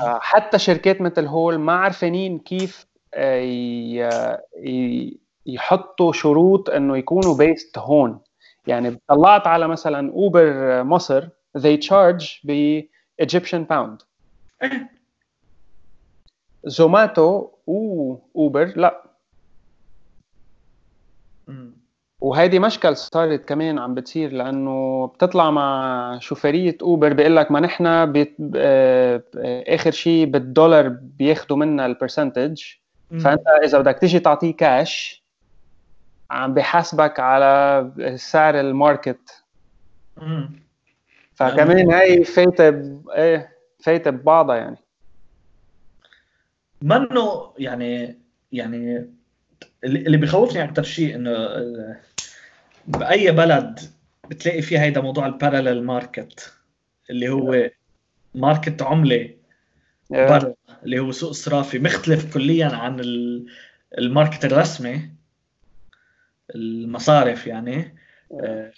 آه، 0.01 0.19
حتى 0.21 0.59
شركات 0.59 1.01
مثل 1.01 1.25
هول 1.25 1.57
ما 1.57 1.73
عارفين 1.73 2.39
كيف 2.39 2.87
آه، 3.13 4.41
يحطوا 5.45 6.13
شروط 6.13 6.69
إنه 6.69 6.97
يكونوا 6.97 7.37
based 7.37 7.77
هون 7.77 8.19
يعني 8.67 8.99
طلعت 9.07 9.47
على 9.47 9.67
مثلا 9.67 10.11
Uber 10.11 10.83
مصر 10.83 11.27
they 11.57 11.77
charge 11.77 12.39
ب 12.43 12.81
Egyptian 13.21 13.65
pound 13.71 14.05
Zomato 16.65 17.49
و 17.67 17.88
Uber 17.88 18.73
لا. 18.75 19.03
وهيدي 22.21 22.59
مشكل 22.59 22.97
صارت 22.97 23.45
كمان 23.45 23.79
عم 23.79 23.95
بتصير 23.95 24.31
لأنه 24.31 25.07
بتطلع 25.07 25.51
مع 25.51 26.17
شوفيرية 26.19 26.77
Uber 26.81 27.13
بيقول 27.13 27.35
لك 27.35 27.51
ما 27.51 27.59
نحن 27.59 28.11
paid... 28.11 28.35
آه، 28.55 29.23
آه، 29.37 29.75
آخر 29.75 29.91
شيء 29.91 30.25
بالدولار 30.25 30.87
بياخذوا 30.89 31.57
منا 31.57 31.85
ال 31.85 31.92
percentage. 31.92 32.63
فأنت 33.09 33.47
إذا 33.63 33.79
بدك 33.79 33.99
تيجي 33.99 34.19
تعطيه 34.19 34.55
كاش 34.55 35.23
عم 36.31 36.53
بحاسبك 36.53 37.19
على 37.19 38.15
سعر 38.15 38.59
ال 38.59 38.71
market 38.71 39.43
مم. 40.17 40.59
فكمان 41.35 41.91
هي 41.91 42.23
فايتة 42.23 42.69
ب... 42.69 43.09
إيه 43.09 43.49
فايتة 43.79 44.11
ببعضها 44.11 44.55
يعني 44.55 44.77
منه 46.81 47.53
يعني 47.57 48.17
يعني 48.51 49.09
اللي 49.83 50.17
بخوفني 50.17 50.63
أكثر 50.63 50.83
شيء 50.83 51.15
إنه 51.15 51.31
بأي 52.87 53.31
بلد 53.31 53.79
بتلاقي 54.29 54.61
فيه 54.61 54.81
هيدا 54.83 55.01
موضوع 55.01 55.25
ال 55.25 55.32
parallel 55.32 55.83
market 55.83 56.53
اللي 57.09 57.29
هو 57.29 57.69
market 58.35 58.81
عملة. 58.81 59.29
برا 60.29 60.53
اللي 60.83 60.99
هو 60.99 61.11
سوق 61.11 61.31
صرافي 61.31 61.79
مختلف 61.79 62.33
كليا 62.33 62.67
عن 62.67 62.99
ال- 62.99 63.47
ال 63.97 64.04
market 64.04 64.45
الرسمي 64.45 65.09
المصارف 66.55 67.47
يعني. 67.47 67.95
آه، 68.43 68.71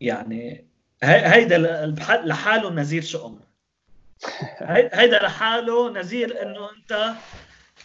يعني 0.00 0.64
هي- 1.02 1.26
هيدا 1.34 1.86
لحاله 2.24 2.70
نذير 2.70 3.02
شؤم. 3.02 3.40
هي- 4.58 4.90
هيدا 4.92 5.18
لحاله 5.22 5.92
نذير 5.92 6.42
إنه 6.42 6.68
أنت 6.70 7.14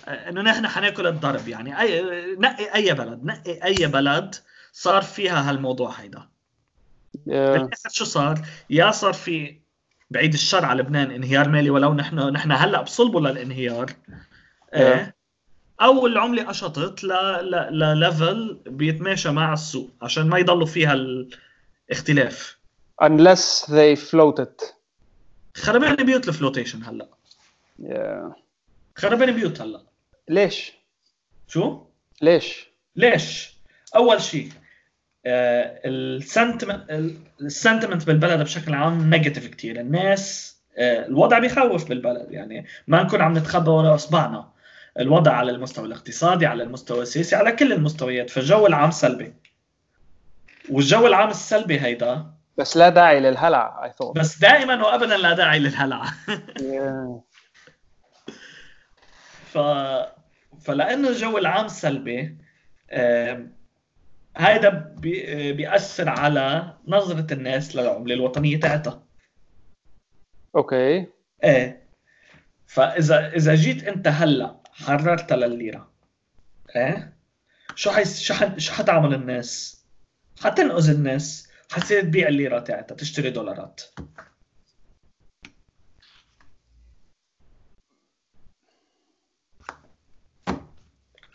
إنه 0.07 0.41
نحن 0.41 0.67
حناكل 0.67 1.07
الضرب 1.07 1.47
يعني. 1.47 1.79
اي 1.81 2.01
نقي 2.35 2.75
أي 2.75 2.93
بلد 2.93 3.25
نقي 3.25 3.63
أي 3.63 3.87
بلد 3.87 4.35
صار 4.71 5.01
فيها 5.01 5.49
هالموضوع 5.49 5.91
هيدا. 5.91 6.29
بالآخر 7.25 7.89
شو 7.89 8.05
صار؟ 8.05 8.41
يا 8.69 8.91
صار 8.91 9.13
في 9.13 9.59
بعيد 10.09 10.33
الشر 10.33 10.65
على 10.65 10.83
لبنان 10.83 11.11
انهيار 11.11 11.49
مالي 11.49 11.69
ولو 11.69 11.93
نحن 11.93 12.19
نحن 12.19 12.51
هلأ 12.51 12.81
بصلبه 12.81 13.19
للانهيار 13.21 13.91
إيه 14.73 15.15
أو 15.81 16.07
العمله 16.07 16.43
قشطت 16.47 17.03
ل 17.03 17.07
ل 17.41 17.51
لل 17.79 18.02
level 18.02 18.59
بيتماشى 18.65 19.31
مع 19.31 19.53
السوق 19.53 19.89
عشان 20.01 20.29
ما 20.29 20.37
يضلوا 20.39 20.65
فيها 20.65 20.93
الاختلاف 20.93 22.57
unless 23.03 23.65
they 23.65 23.95
float 24.11 24.43
it 24.45 24.65
خربان 25.57 25.95
بيوت 25.95 26.27
ال 26.27 26.33
flotation 26.33 26.83
هلأ 26.83 27.07
Yeah. 27.81 28.35
خربان 28.95 29.31
بيوت 29.31 29.61
هلأ 29.61 29.81
ليش 30.29 30.71
شو؟ 31.47 31.81
ليش 32.21 32.67
ليش؟ 32.95 33.53
أول 33.95 34.21
شيء 34.21 34.51
ال 35.85 35.98
sentiment 35.98 37.13
ال 37.41 37.48
sentiment 37.48 38.07
بالبلد 38.07 38.41
بشكل 38.41 38.73
عام 38.73 39.09
negative 39.09 39.47
كثير 39.47 39.79
الناس 39.79 40.59
آه، 40.77 41.05
الوضع 41.05 41.39
بيخوف 41.39 41.89
بالبلد. 41.89 42.27
يعني 42.31 42.65
ما 42.87 43.03
نكون 43.03 43.21
عم 43.21 43.37
نتخبى 43.37 43.69
ورا 43.69 43.95
أصبعنا. 43.95 44.49
الوضع 44.99 45.31
على 45.31 45.51
المستوى 45.51 45.85
الاقتصادي 45.85 46.45
على 46.45 46.63
المستوى 46.63 47.01
السياسي 47.01 47.35
على 47.35 47.51
كل 47.51 47.73
المستويات. 47.73 48.29
فالجو 48.29 48.67
العام 48.67 48.91
سلبي. 48.91 49.33
والجو 50.69 51.07
العام 51.07 51.29
السلبي 51.29 51.79
هيدا. 51.79 52.25
بس 52.57 52.77
لا 52.77 52.89
داعي 52.89 53.19
للهلع 53.19 53.87
I 53.87 54.03
thought. 54.03 54.11
بس 54.15 54.39
دائما 54.39 54.85
وابدا 54.85 55.17
لا 55.17 55.33
داعي 55.33 55.59
للهلع. 55.59 56.05
Yeah. 56.05 57.19
ف 59.53 59.57
فلأنه 60.61 61.09
الجو 61.09 61.37
العام 61.37 61.67
سلبي 61.67 62.37
هيدا 64.37 64.69
بي... 64.69 65.53
بيأثر 65.53 66.09
على 66.09 66.73
نظرة 66.87 67.33
الناس 67.33 67.75
للعملة 67.75 68.13
الوطنية 68.13 68.59
تاعتها. 68.59 69.03
okay. 70.55 71.07
إيه. 71.43 71.87
فإذا 72.67 73.27
إذا 73.27 73.55
جيت 73.55 73.83
أنت 73.83 74.07
هلأ 74.07 74.55
حررتها 74.71 75.37
للليره 75.37 75.91
إيه؟ 76.75 77.13
شو 77.75 77.91
حيس 77.91 78.19
شو 78.19 78.33
ح... 78.33 78.57
شو 78.57 78.73
حتعمل 78.73 79.13
الناس؟ 79.13 79.83
حتنقذ 80.41 80.89
الناس؟ 80.89 81.49
حتصير 81.71 82.01
تبيع 82.01 82.27
الليرة 82.27 82.59
تاعتها 82.59 82.95
تشتري 82.95 83.29
دولارات. 83.29 83.81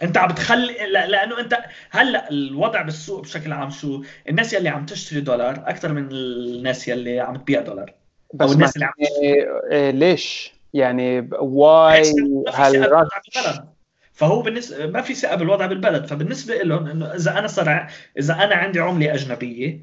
انت 0.02 0.16
عم 0.16 0.28
بتخلي 0.28 0.86
لا- 0.90 1.06
لأنه 1.06 1.40
انت 1.40 1.58
هلأ 1.90 2.30
الوضع 2.30 2.82
بالسوق 2.82 3.22
بشكل 3.22 3.52
عام 3.52 3.70
شو؟ 3.70 4.02
الناس 4.28 4.52
يلي 4.52 4.68
عم 4.68 4.86
تشتري 4.86 5.20
دولار 5.20 5.64
أكثر 5.66 5.92
من 5.92 6.08
الناس 6.12 6.88
يلي 6.88 7.20
عم 7.20 7.36
تبيع 7.36 7.60
دولار. 7.60 7.94
بس 8.34 8.52
الناس 8.52 8.68
ما- 8.68 8.74
اللي 8.74 8.84
عم 8.86 8.92
إيه، 9.22 9.48
إيه، 9.70 9.90
ليش؟ 9.90 10.52
يعني 10.74 11.28
واي 11.32 12.02
هالرش 12.48 13.08
بالبلد. 13.34 13.64
فهو 14.12 14.42
بالنسبة 14.42 14.86
ما 14.86 15.00
في 15.00 15.14
ثقة 15.14 15.36
بالوضع 15.36 15.66
بالبلد. 15.66 16.06
فبالنسبة 16.06 16.54
لهم 16.62 16.86
إنه 16.86 17.06
إذا 17.14 17.38
أنا 17.38 17.46
صار 17.46 17.86
إذا 18.18 18.34
أنا 18.34 18.54
عندي 18.54 18.80
عملة 18.80 19.14
أجنبية 19.14 19.80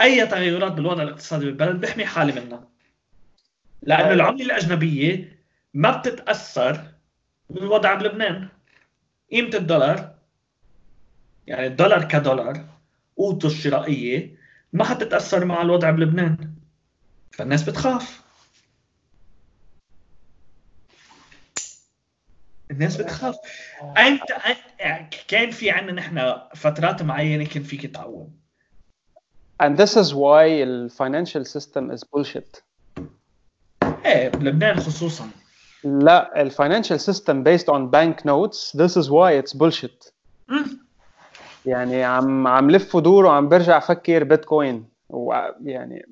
أي 0.00 0.26
تغيرات 0.26 0.72
بالوضع 0.72 1.02
الاقتصادي 1.02 1.44
بالبلد 1.46 1.80
بحمي 1.80 2.04
حالي 2.06 2.32
منها. 2.32 2.68
لأنه 3.82 4.02
أيوة. 4.02 4.12
العملة 4.14 4.44
الأجنبية 4.44 5.38
ما 5.74 5.90
بتتأثر 5.96 6.80
بالوضع 7.50 7.94
بلبنان. 7.94 8.48
قيمه 9.32 9.54
الدولار؟ 9.56 10.14
يعني 11.46 11.66
الدولار 11.66 12.04
كدولار 12.04 12.64
قوته 13.16 13.46
الشرائية 13.46 14.36
ما 14.72 14.84
حتتاثر 14.84 15.44
مع 15.44 15.62
الوضع 15.62 15.90
بلبنان. 15.90 16.54
فالناس 17.32 17.62
بتخاف. 17.62 18.22
الناس 22.70 22.96
بتخاف. 22.96 23.36
انت 23.98 24.22
أنت- 24.22 25.26
كان 25.28 25.50
في 25.50 25.70
عندنا 25.70 25.92
نحن 25.92 26.34
فترات 26.54 27.02
معينة 27.02 27.44
كان 27.44 27.62
فيك 27.62 27.86
تعوم 27.86 28.44
and 29.62 29.76
this 29.78 29.94
is 29.96 30.08
why 30.12 30.44
the 30.64 30.90
financial 30.90 31.44
system 31.44 31.90
is 31.90 32.02
bullshit. 32.04 32.62
إيه 34.06 34.28
بلبنان 34.28 34.80
خصوصا. 34.80 35.30
لا 35.84 36.42
ال 36.42 36.50
financial 36.50 36.98
system 36.98 37.44
based 37.44 37.68
on 37.68 37.90
bank 37.90 38.24
notes 38.24 38.72
this 38.76 38.96
is 38.96 39.10
why 39.10 39.42
it's 39.42 39.52
bullshit. 39.52 40.12
مم. 40.48 40.84
يعني 41.66 42.04
عم 42.04 42.46
عم 42.46 42.70
لف 42.70 42.94
ودور 42.94 43.26
وعم 43.26 43.48
برجع 43.48 43.78
أفكر 43.78 44.24
بيتكوين. 44.24 44.84
ويعني 45.08 46.06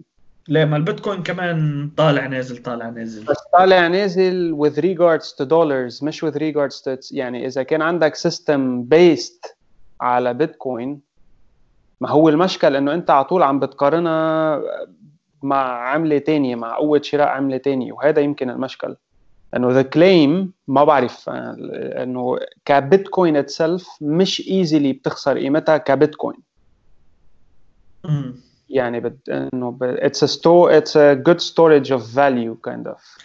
ليه؟ 0.48 0.64
ما 0.64 0.76
البيتكوين 0.76 1.22
كمان 1.22 1.90
طالع 1.96 2.26
نازل 2.26 2.62
طالع 2.62 2.88
نازل. 2.88 3.24
بس 3.24 3.36
طالع 3.52 3.88
نازل 3.88 4.56
with 4.58 4.76
regards 4.76 5.26
to 5.32 5.44
dollars 5.44 6.02
مش 6.02 6.24
with 6.24 6.34
regards 6.34 6.82
to 6.82 7.12
يعني 7.12 7.46
إذا 7.46 7.62
كان 7.62 7.82
عندك 7.82 8.16
system 8.16 8.84
based 8.94 9.54
على 10.00 10.34
بيتكوين 10.34 11.00
ما 12.00 12.08
هو 12.10 12.28
المشكل 12.28 12.76
إنه 12.76 12.94
أنت 12.94 13.10
على 13.10 13.24
طول 13.24 13.42
عم 13.42 13.58
بتقارنها 13.58 14.60
مع 15.42 15.88
عملة 15.88 16.18
تانية 16.18 16.56
مع 16.56 16.76
قوة 16.76 17.02
شراء 17.02 17.28
عملة 17.28 17.56
تانية 17.56 17.92
وهذا 17.92 18.20
يمكن 18.20 18.50
المشكل. 18.50 18.96
إنه 19.56 19.70
the 19.70 19.82
claim 19.82 20.52
ما 20.68 20.84
بعرف 20.84 21.28
إنه 21.28 22.38
ك 22.64 22.73
Bitcoin 22.73 23.36
itself 23.36 23.88
مش 24.00 24.48
easily 24.48 24.92
بتخسر 24.92 25.38
قيمتها 25.38 25.76
كبيتكوين. 25.76 26.38
يعني 28.68 29.00
بد... 29.00 29.18
إنه 29.30 29.78
it's 29.82 30.24
sto 30.24 30.68
it's 30.68 30.96
a 30.96 31.12
good 31.12 31.40
storage 31.40 31.92
of 31.92 32.14
value 32.16 32.54
kind 32.54 32.88
of 32.88 33.18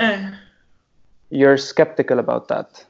إيه. 0.00 0.40
You're 1.34 1.58
skeptical 1.58 2.18
about 2.18 2.48
that. 2.52 2.84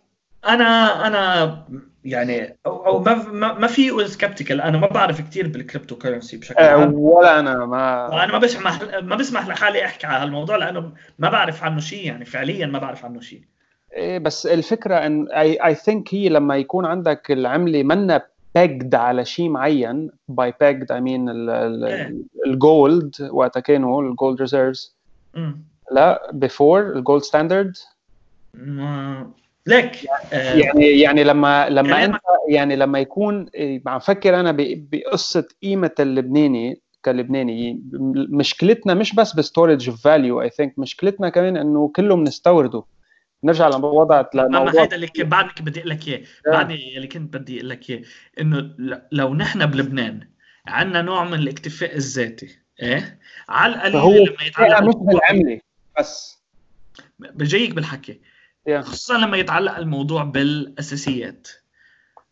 أنا 0.48 1.06
أنا 1.06 1.64
يعني 2.04 2.56
أو, 2.66 2.86
أو 2.86 2.98
ما 3.00 3.52
ما 3.52 3.66
في 3.66 3.90
أقول 3.90 4.08
skeptical 4.08 4.60
أنا 4.60 4.78
ما 4.78 4.86
بعرف 4.86 5.20
كثير 5.20 5.48
بال 5.48 5.96
cryptocurrency 5.96 6.36
بشكل 6.36 6.62
عام. 6.62 6.94
ولا 6.94 7.40
أنا 7.40 7.66
ما 7.66 8.24
أنا 8.24 8.32
ما 8.32 8.38
بسمح 8.38 8.82
ما 9.02 9.16
بسمح 9.16 9.48
لحالي 9.48 9.84
أحكي 9.84 10.06
على 10.06 10.24
هالموضوع 10.24 10.56
لأنه 10.56 10.92
ما 11.18 11.30
بعرف 11.30 11.64
عنه 11.64 11.80
شيء 11.80 12.06
يعني 12.06 12.24
فعليا 12.24 12.66
ما 12.66 12.78
بعرف 12.78 13.04
عنه 13.04 13.20
شيء 13.20 13.42
إيه 13.92 14.18
بس 14.18 14.46
الفكرة 14.46 14.94
إن 14.94 15.28
I 15.32 15.74
think 15.74 16.14
هي 16.14 16.28
لما 16.28 16.56
يكون 16.56 16.86
عندك 16.86 17.30
العملة 17.30 17.82
منا 17.82 18.22
pegged 18.58 18.94
على 18.94 19.24
شيء 19.24 19.48
معين 19.48 20.10
by 20.28 20.52
pegged 20.52 20.90
I 20.90 21.00
mean 21.00 21.26
ال 22.46 22.63
gold 22.63 23.28
وقتها 23.30 23.60
كانوا 23.60 24.02
ال 24.02 24.10
gold 24.10 24.40
reserves 24.40 24.96
لا 25.92 26.30
before 26.32 26.92
ال 26.92 26.98
gold 26.98 27.22
standard 27.22 27.76
like 29.66 29.96
آه 30.32 30.54
يعني 30.54 31.00
يعني 31.00 31.24
لما 31.24 31.68
لما 31.68 32.04
أنت 32.04 32.20
يعني 32.48 32.76
لما 32.76 32.98
يكون 32.98 33.46
إيه، 33.54 33.82
عم 33.86 33.98
فكر 33.98 34.40
أنا 34.40 34.56
بقصة 34.56 35.48
قيمة 35.62 35.90
اللبناني 36.00 36.80
كلبناني 37.04 37.82
مشكلتنا 38.30 38.94
مش 38.94 39.14
بس 39.14 39.32
ب 39.32 39.39
storage 39.39 39.90
value 39.90 40.42
I 40.42 40.50
think 40.50 40.78
مشكلتنا 40.78 41.28
كمان 41.28 41.56
إنه 41.56 41.92
كله 41.96 42.16
بنستورده 42.16 42.84
نرجع 43.44 43.68
لوضع 43.68 44.24
ما 44.34 44.70
هذا 44.70 44.96
اللي 44.96 45.08
بعد 45.18 45.46
بدي 45.60 45.80
أقول 45.80 45.90
لك 45.90 46.08
إياه 46.08 46.22
بعد 46.46 46.70
اللي 46.70 47.06
كنت 47.06 47.36
بدي 47.36 47.56
أقول 47.56 47.68
لك 47.68 47.90
إياه 47.90 48.02
إنه 48.40 48.74
لو 49.12 49.34
نحن 49.34 49.66
بلبنان 49.66 50.28
عندنا 50.66 51.02
نوع 51.02 51.24
من 51.24 51.34
الاكتفاء 51.34 51.96
الذاتي 51.96 52.58
إيه؟ 52.82 53.18
على 53.48 53.74
القليل 53.74 54.28
لما 54.28 54.46
يتعلق 54.46 54.82
مش 54.82 54.94
بالعملة 54.94 55.60
بس. 55.98 56.40
بجيك 57.18 57.74
بالحكي. 57.74 58.20
خصوصا 58.68 59.18
لما 59.18 59.36
يتعلق 59.36 59.76
الموضوع 59.76 60.24
بالأساسيات. 60.24 61.48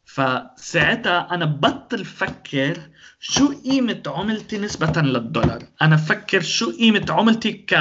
فساعتها 0.05 1.35
أنا 1.35 1.45
بطل 1.45 2.05
فكر 2.05 2.79
شو 3.21 3.63
قيمة 3.63 4.03
عملتي 4.07 4.59
نسبة 4.59 5.01
للدولار. 5.03 5.63
أنا 5.83 5.97
بفكر 5.97 6.41
شو 6.41 6.71
قيمة 6.71 7.07
عملتي 7.09 7.53
ك 7.53 7.75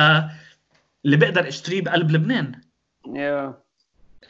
اللي 1.06 1.18
بقدر 1.18 1.48
أشتريه 1.48 1.82
بقلب 1.82 2.12
لبنان. 2.12 2.62
Yeah. 3.08 3.54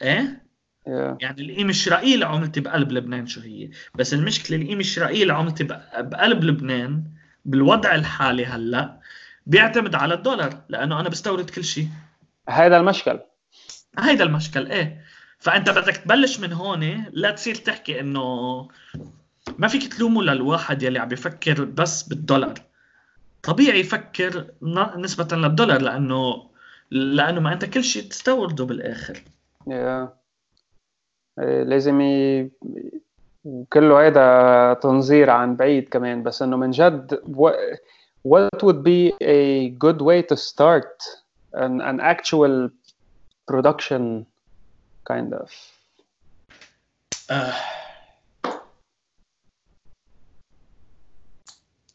إيه؟ 0.02 0.42
Yeah. 0.86 1.16
يعني 1.20 1.42
القيمة 1.42 1.70
الشرائية 1.70 2.16
لعملتي 2.16 2.60
بقلب 2.60 2.92
لبنان 2.92 3.26
شو 3.26 3.40
هي؟ 3.40 3.70
بس 3.94 4.14
المشكلة 4.14 4.56
القيمة 4.56 4.80
الشرائية 4.80 5.24
لعملتي 5.24 5.64
بقلب 5.98 6.44
لبنان 6.44 7.04
بالوضع 7.44 7.94
الحالي 7.94 8.46
هلأ 8.46 9.00
بيعتمد 9.46 9.94
على 9.94 10.14
الدولار 10.14 10.62
لأنه 10.68 11.00
أنا 11.00 11.08
بستورد 11.08 11.50
كل 11.50 11.64
شيء. 11.64 11.88
هذا 12.48 12.76
المشكل. 12.76 13.18
هيدا 13.98 14.24
المشكل 14.24 14.66
إيه. 14.66 15.04
فأنت 15.38 15.70
بدك 15.70 15.96
تبلش 15.96 16.40
من 16.40 16.52
هون 16.52 17.04
لا 17.10 17.30
تصير 17.30 17.54
تحكي 17.54 18.00
إنه 18.00 18.68
ما 19.58 19.68
فيك 19.68 19.94
تلومه 19.94 20.22
للواحد 20.22 20.82
يلي 20.82 20.98
عم 20.98 21.08
بيفكر 21.08 21.64
بس 21.64 22.02
بالدولار. 22.02 22.54
طبيعي 23.42 23.80
يفكر 23.80 24.46
نسبة 24.96 25.36
للدولار 25.36 25.82
لأنه 25.82 26.48
لأنه 26.90 27.40
ما 27.40 27.52
أنت 27.52 27.64
كل 27.64 27.84
شيء 27.84 28.02
تستورده 28.02 28.64
بالآخر. 28.64 29.22
Yeah. 29.70 30.08
لازم 31.38 32.00
ي... 32.00 32.50
كله 33.72 34.00
هيدا 34.00 34.74
تنظير 34.82 35.30
عن 35.30 35.56
بعيد 35.56 35.88
كمان 35.88 36.22
بس 36.22 36.42
إنه 36.42 36.56
من 36.56 36.70
جد 36.70 37.20
what 38.28 38.62
would 38.62 38.82
be 38.82 39.12
a 39.22 39.68
good 39.84 40.00
way 40.02 40.22
to 40.22 40.36
start 40.36 40.90
an, 41.54 41.80
an 41.80 42.00
actual 42.00 42.70
production 43.48 44.26
kind 45.10 45.32
of. 45.32 45.50
uh, 47.32 47.54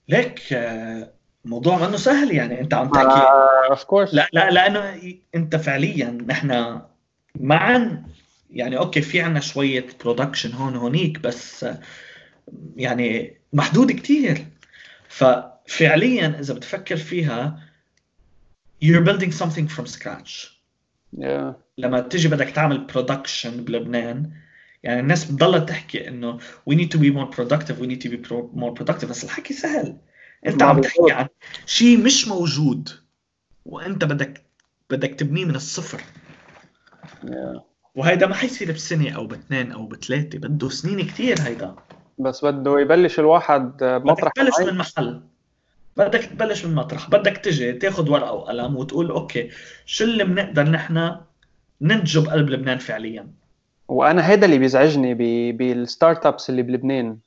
ليك 0.10 0.40
uh, 0.40 1.08
موضوع 1.46 1.78
منه 1.78 1.98
سهل 1.98 2.32
يعني 2.32 2.62
انت 2.62 2.74
عم 2.74 2.90
تحكي. 2.92 3.28
of 3.70 3.82
uh, 3.84 3.86
course 3.86 4.14
لا 4.14 4.30
لا 4.34 4.50
لأنه 4.50 5.00
انت 5.36 5.56
فعليا 5.56 6.18
نحن 6.28 6.82
معا. 7.36 8.04
يعني 8.50 8.78
okay 8.78 9.02
في 9.02 9.22
عنا 9.22 9.40
شوية 9.40 9.88
production 10.04 10.54
هون 10.54 10.76
هونيك 10.76 11.20
بس 11.20 11.66
يعني 12.76 13.38
محدود 13.54 13.92
كتير. 13.92 14.46
ففعليا 15.08 16.40
إذا 16.40 16.54
بتفكر 16.54 16.98
فيها 16.98 17.60
you're 18.84 19.06
building 19.06 19.32
something 19.32 19.68
from 19.68 19.86
scratch. 19.86 20.63
Yeah. 21.18 21.54
لما 21.78 22.00
تيجي 22.00 22.28
بدك 22.28 22.50
تعمل 22.50 22.78
برودكشن 22.78 23.64
بلبنان 23.64 24.32
يعني 24.84 25.00
الناس 25.00 25.26
بتضلها 25.26 25.60
تحكي 25.60 26.08
إنه 26.08 26.38
we 26.40 26.74
need 26.74 26.90
to 26.96 26.98
be 26.98 27.14
more 27.16 27.36
productive 27.36 27.76
we 27.82 27.88
need 27.88 28.02
to 28.04 28.10
be 28.10 28.18
more 28.56 28.74
productive. 28.80 29.06
بس 29.06 29.24
الحكي 29.24 29.54
سهل. 29.54 29.98
أنت 30.46 30.64
عم 30.64 30.82
تحكي 30.82 31.12
عن 31.12 31.28
شيء 31.66 31.98
مش 31.98 32.28
موجود 32.28 32.90
وأنت 33.66 34.06
بدك 34.06 34.46
بدك 34.90 35.16
تبنيه 35.16 35.46
من 35.46 35.56
الصفر. 35.56 36.02
Yeah. 37.26 37.60
وهيدا 37.96 38.28
ما 38.28 38.36
حيصير 38.36 38.72
بسنة 38.72 39.16
أو 39.16 39.28
باثنين 39.28 39.72
أو 39.72 39.86
بثلاثة 39.88 40.40
بده 40.40 40.70
سنين 40.70 41.08
كثير 41.08 41.42
هيدا. 41.42 41.76
بس 42.20 42.46
بده 42.46 42.80
يبلش 42.80 43.20
الواحد 43.20 43.78
بمطرح 43.82 44.32
بدك 44.32 44.54
تبلش 44.54 44.70
من 44.72 44.78
محل. 44.78 45.22
بدك 45.98 46.26
تبلش 46.26 46.66
من 46.66 46.76
مطرح 46.76 47.10
بدك 47.10 47.38
تجي 47.38 47.74
تاخذ 47.74 48.10
ورقة 48.12 48.34
وقلم 48.34 48.76
وتقول 48.76 49.10
okay 49.10 49.50
شو 49.86 50.04
اللي 50.04 50.24
بنقدر 50.24 50.64
نحن 50.64 51.16
ننتجه 51.82 52.20
بقلب 52.20 52.50
لبنان 52.50 52.78
فعليا؟ 52.78 53.28
وأنا 53.88 54.22
هذا 54.22 54.46
اللي 54.46 54.58
بيزعجني 54.58 55.14
بال 55.52 56.26
startups 56.26 56.50
اللي 56.50 56.62
بلبنان. 56.62 57.18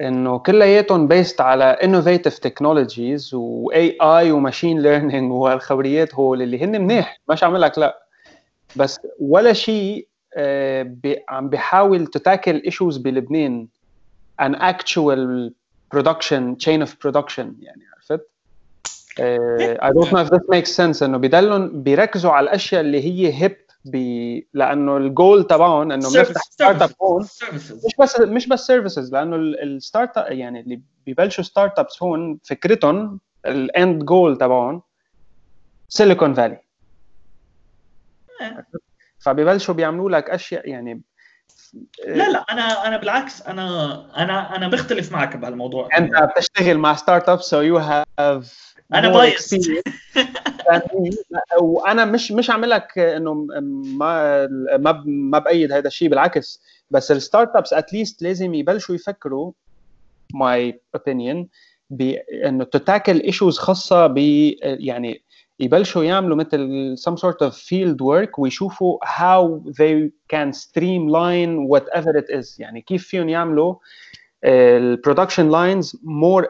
إنه 0.00 0.38
كلياتهم 0.38 1.08
based 1.08 1.40
على 1.40 1.64
innovative 1.64 2.38
technologies 2.38 3.34
و 3.34 3.98
AI 4.02 4.30
و 4.32 4.38
machine 4.38 4.82
learning 4.82 5.32
والخبريات 5.32 6.14
هول 6.14 6.42
اللي 6.42 6.64
هن 6.64 6.80
منيح 6.80 7.20
مش 7.30 7.44
عم 7.44 7.56
لك 7.56 7.78
لا. 7.78 8.02
بس 8.76 9.00
ولا 9.20 9.52
شيء 9.52 10.08
آه، 10.34 10.94
عم 11.28 11.48
بيحاول 11.48 12.06
ت 12.06 12.14
tackle 12.14 12.62
issues 12.64 12.96
بلبنان 12.96 13.66
an 14.42 14.54
actual 14.54 15.52
production 15.96 16.56
chain 16.64 16.86
of 16.86 16.90
production 16.90 17.46
يعني 17.60 17.82
عرفت؟ 17.96 18.28
I 19.20 19.92
don't 19.92 20.12
know 20.12 20.20
if 20.20 20.34
this 20.34 20.50
makes 20.50 20.76
sense 20.76 21.02
إنه 21.02 21.18
بضلهم 21.18 21.82
بيركزوا 21.82 22.30
على 22.30 22.44
الأشياء 22.44 22.80
اللي 22.80 23.04
هي 23.04 23.42
hype 23.42 23.56
بي 23.84 24.46
لأنه 24.54 24.96
الجول 24.96 25.46
تبعهم 25.46 25.92
إنه 25.92 26.12
بنفتح 26.12 26.40
startup 26.40 26.90
هون. 27.02 27.22
مش 27.52 27.94
بس 28.00 28.20
مش 28.20 28.48
بس 28.48 28.66
services 28.66 29.12
لأنه 29.12 29.36
ال 29.36 30.18
startup 30.18 30.32
يعني 30.32 30.60
اللي 30.60 30.80
ببلشوا 31.06 31.44
startups 31.44 32.02
هون 32.02 32.38
فكرتهم 32.44 33.20
ال 33.46 33.61
end 33.61 34.04
goal 34.04 34.38
تبعهم 34.38 34.82
Silicon 35.88 36.34
Valley 36.34 36.60
فببلشوا 39.18 39.74
بيعملوا 39.74 40.10
لك 40.10 40.30
أشياء 40.30 40.68
يعني 40.68 41.02
لا 42.06 42.30
لا 42.30 42.44
أنا 42.50 42.86
أنا 42.86 42.96
بالعكس 42.96 43.42
أنا 43.42 43.94
أنا 44.22 44.56
أنا 44.56 44.68
بختلف 44.68 45.12
معك 45.12 45.36
بهالموضوع. 45.36 45.88
أنت 45.98 46.12
بتشتغل 46.36 46.78
مع 46.78 46.94
startup 46.94 47.40
so 47.40 47.60
you 47.60 47.78
have 47.78 48.74
أنا 48.94 49.08
biased 49.08 49.54
وأنا 51.60 52.04
مش 52.04 52.32
مش 52.32 52.50
عامل 52.50 52.70
لك 52.70 52.98
إنه 52.98 53.34
ما 53.98 54.46
ما 54.78 55.02
ما 55.06 55.38
بأيد 55.38 55.72
هذا 55.72 55.86
الشيء 55.86 56.08
بالعكس. 56.08 56.62
بس 56.90 57.10
ال 57.12 57.17
startups 57.17 57.56
at 57.56 57.72
least 57.72 58.22
لازم 58.22 58.54
يبلشوا 58.54 58.94
يفكروا 58.94 59.52
my 60.34 60.80
opinion 60.94 61.48
بإنه 61.90 62.64
tackle 62.64 63.20
issues 63.20 63.58
خاصة 63.58 64.06
ب 64.06 64.18
يعني 64.62 65.22
يبلشوا 65.60 66.04
يعملوا 66.04 66.36
مثل 66.36 66.96
some 66.98 67.16
sort 67.16 67.46
of 67.48 67.52
field 67.52 68.00
work 68.00 68.38
ويشوفوا 68.38 68.98
how 69.04 69.60
they 69.68 70.10
can 70.32 70.52
streamline 70.52 71.68
whatever 71.68 72.12
it 72.16 72.40
is. 72.40 72.60
يعني 72.60 72.80
كيف 72.80 73.06
فيهم 73.06 73.28
يعملوا 73.28 73.74
ال 74.44 74.54
production 74.54 75.50
lines 75.50 75.96
more 75.96 76.44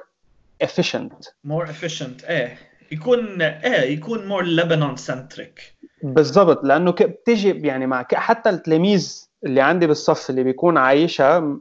efficient. 0.65 1.33
More 1.47 1.67
efficient. 1.67 2.31
إيه. 2.31 2.59
يكون 2.93 3.43
إيه 3.43 3.93
يكون 3.93 4.29
more 4.29 4.45
Lebanon 4.45 5.01
centric. 5.07 5.63
بالضبط. 6.03 6.65
لأنه 6.65 6.91
بتيجي 6.91 7.67
يعني 7.67 7.87
مع 7.87 8.07
حتى 8.13 8.51
التلاميذ 8.51 9.29
اللي 9.45 9.61
عندي 9.61 9.87
بالصف 9.87 10.31
اللي 10.31 10.43
بيكون 10.43 10.77
عايشها 10.79 11.59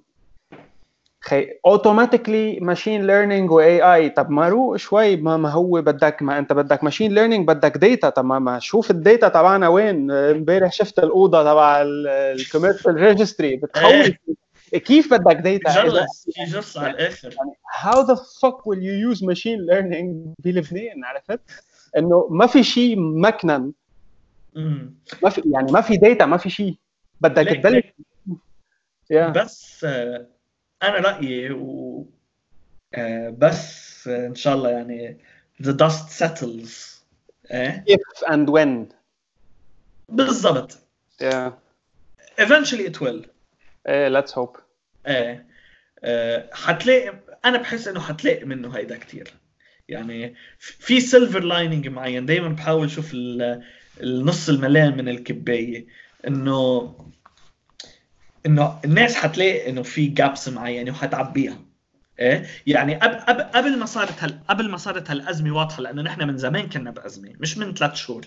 خي 1.28 1.50
automatically 1.66 2.60
machine 2.60 3.08
learning 3.08 3.52
و 3.52 3.82
AI 3.82 4.10
طب 4.10 4.30
ما 4.30 4.50
روق 4.50 4.76
شوي 4.76 5.16
ما, 5.16 5.38
ما 5.38 5.50
هو 5.50 5.82
بدك 5.82 6.22
ما 6.22 6.40
انت 6.40 6.54
بدك 6.54 6.84
machine 6.84 7.14
learning 7.14 7.48
بدك 7.48 7.78
data 7.78 8.10
طب 8.10 8.26
ما, 8.26 8.40
ما 8.40 8.60
شوف 8.60 8.92
ال 8.92 8.99
data 8.99 9.28
تبعنا 9.28 9.68
وين. 9.68 10.12
امبارح 10.12 10.72
شفت 10.72 11.00
الاوضه 11.00 11.44
تبع 11.44 11.82
ال 11.82 11.92
commercial 11.92 12.96
registry 12.96 13.56
بتخوف. 13.56 14.10
كيف 14.72 15.14
بدك 15.14 15.36
data 15.36 15.84
جلس 15.84 16.30
جلس 16.48 16.78
على 16.78 16.92
الآخر. 16.92 17.36
how 17.80 18.02
the 18.02 18.16
fuck 18.42 18.68
will 18.68 18.84
you 18.84 18.94
use 18.94 19.24
machine 19.24 19.66
learning 19.66 20.34
بلبنان؟ 20.44 21.06
عرفت؟ 21.06 21.40
إنه 21.98 22.28
ما 22.30 22.48
في 22.48 22.64
شيء 22.64 22.96
مكنن. 23.00 23.72
ما 25.24 25.30
في 25.30 25.42
يعني 25.46 25.72
ما 25.72 25.82
في 25.82 25.98
data 25.98 26.26
ما 26.26 26.38
في 26.38 26.50
شيء 26.50 26.76
بدك 27.22 27.48
تبلش. 27.48 27.84
بس 29.12 29.86
أنا 30.84 30.98
رأيي 30.98 31.52
و 31.52 32.06
آه، 32.94 33.30
بس 33.30 34.08
إن 34.08 34.36
شاء 34.36 34.56
الله 34.56 34.70
يعني 34.70 35.18
the 35.64 35.74
dust 35.74 36.24
settles 36.24 36.98
إيه؟ 37.52 37.86
If 37.90 38.28
and 38.28 38.50
when. 38.50 38.94
بالضبط. 40.10 40.78
Yeah. 41.22 41.52
Eventually 42.40 42.88
it 42.88 43.02
will. 43.02 43.28
إيه 43.88 44.22
let's 44.22 44.32
hope. 44.32 44.60
إيه. 45.08 45.46
آه، 46.04 46.50
حتلاقي 46.54 47.20
أنا 47.46 47.58
بحس 47.58 47.88
إنه 47.88 48.00
حتلاقي 48.00 48.46
منه 48.46 48.78
هيدا 48.78 48.98
كثير 48.98 49.34
يعني 49.90 50.36
في 50.60 51.00
silver 51.02 51.40
lining 51.40 51.88
معين 51.88 52.26
دائما 52.26 52.50
بحاول 52.50 52.86
أشوف 52.86 53.12
النص 54.02 54.50
الملان 54.50 54.98
من 54.98 55.10
الكباية. 55.10 55.86
إنه 56.28 56.96
إنه 58.48 58.80
الناس 58.86 59.16
حتلاقي 59.16 59.70
إنه 59.70 59.82
في 59.82 60.08
gaps 60.08 60.50
معينة 60.50 60.92
وحتعبيها. 60.92 61.60
إيه؟ 62.20 62.46
يعني 62.68 62.96
قبل 62.96 63.44
قبل 63.44 63.80
ما 63.80 63.86
صارت 63.86 64.24
هال 64.24 64.40
قبل 64.48 64.70
ما 64.70 64.78
صارت 64.78 65.12
هالأزمة 65.12 65.56
واضحة 65.56 65.82
لأنه 65.82 66.02
نحن 66.02 66.28
من 66.28 66.38
زمان 66.38 66.70
كنا 66.70 66.92
بأزمة 66.92 67.34
مش 67.40 67.58
من 67.58 67.74
ثلاث 67.74 67.94
شهور 67.96 68.26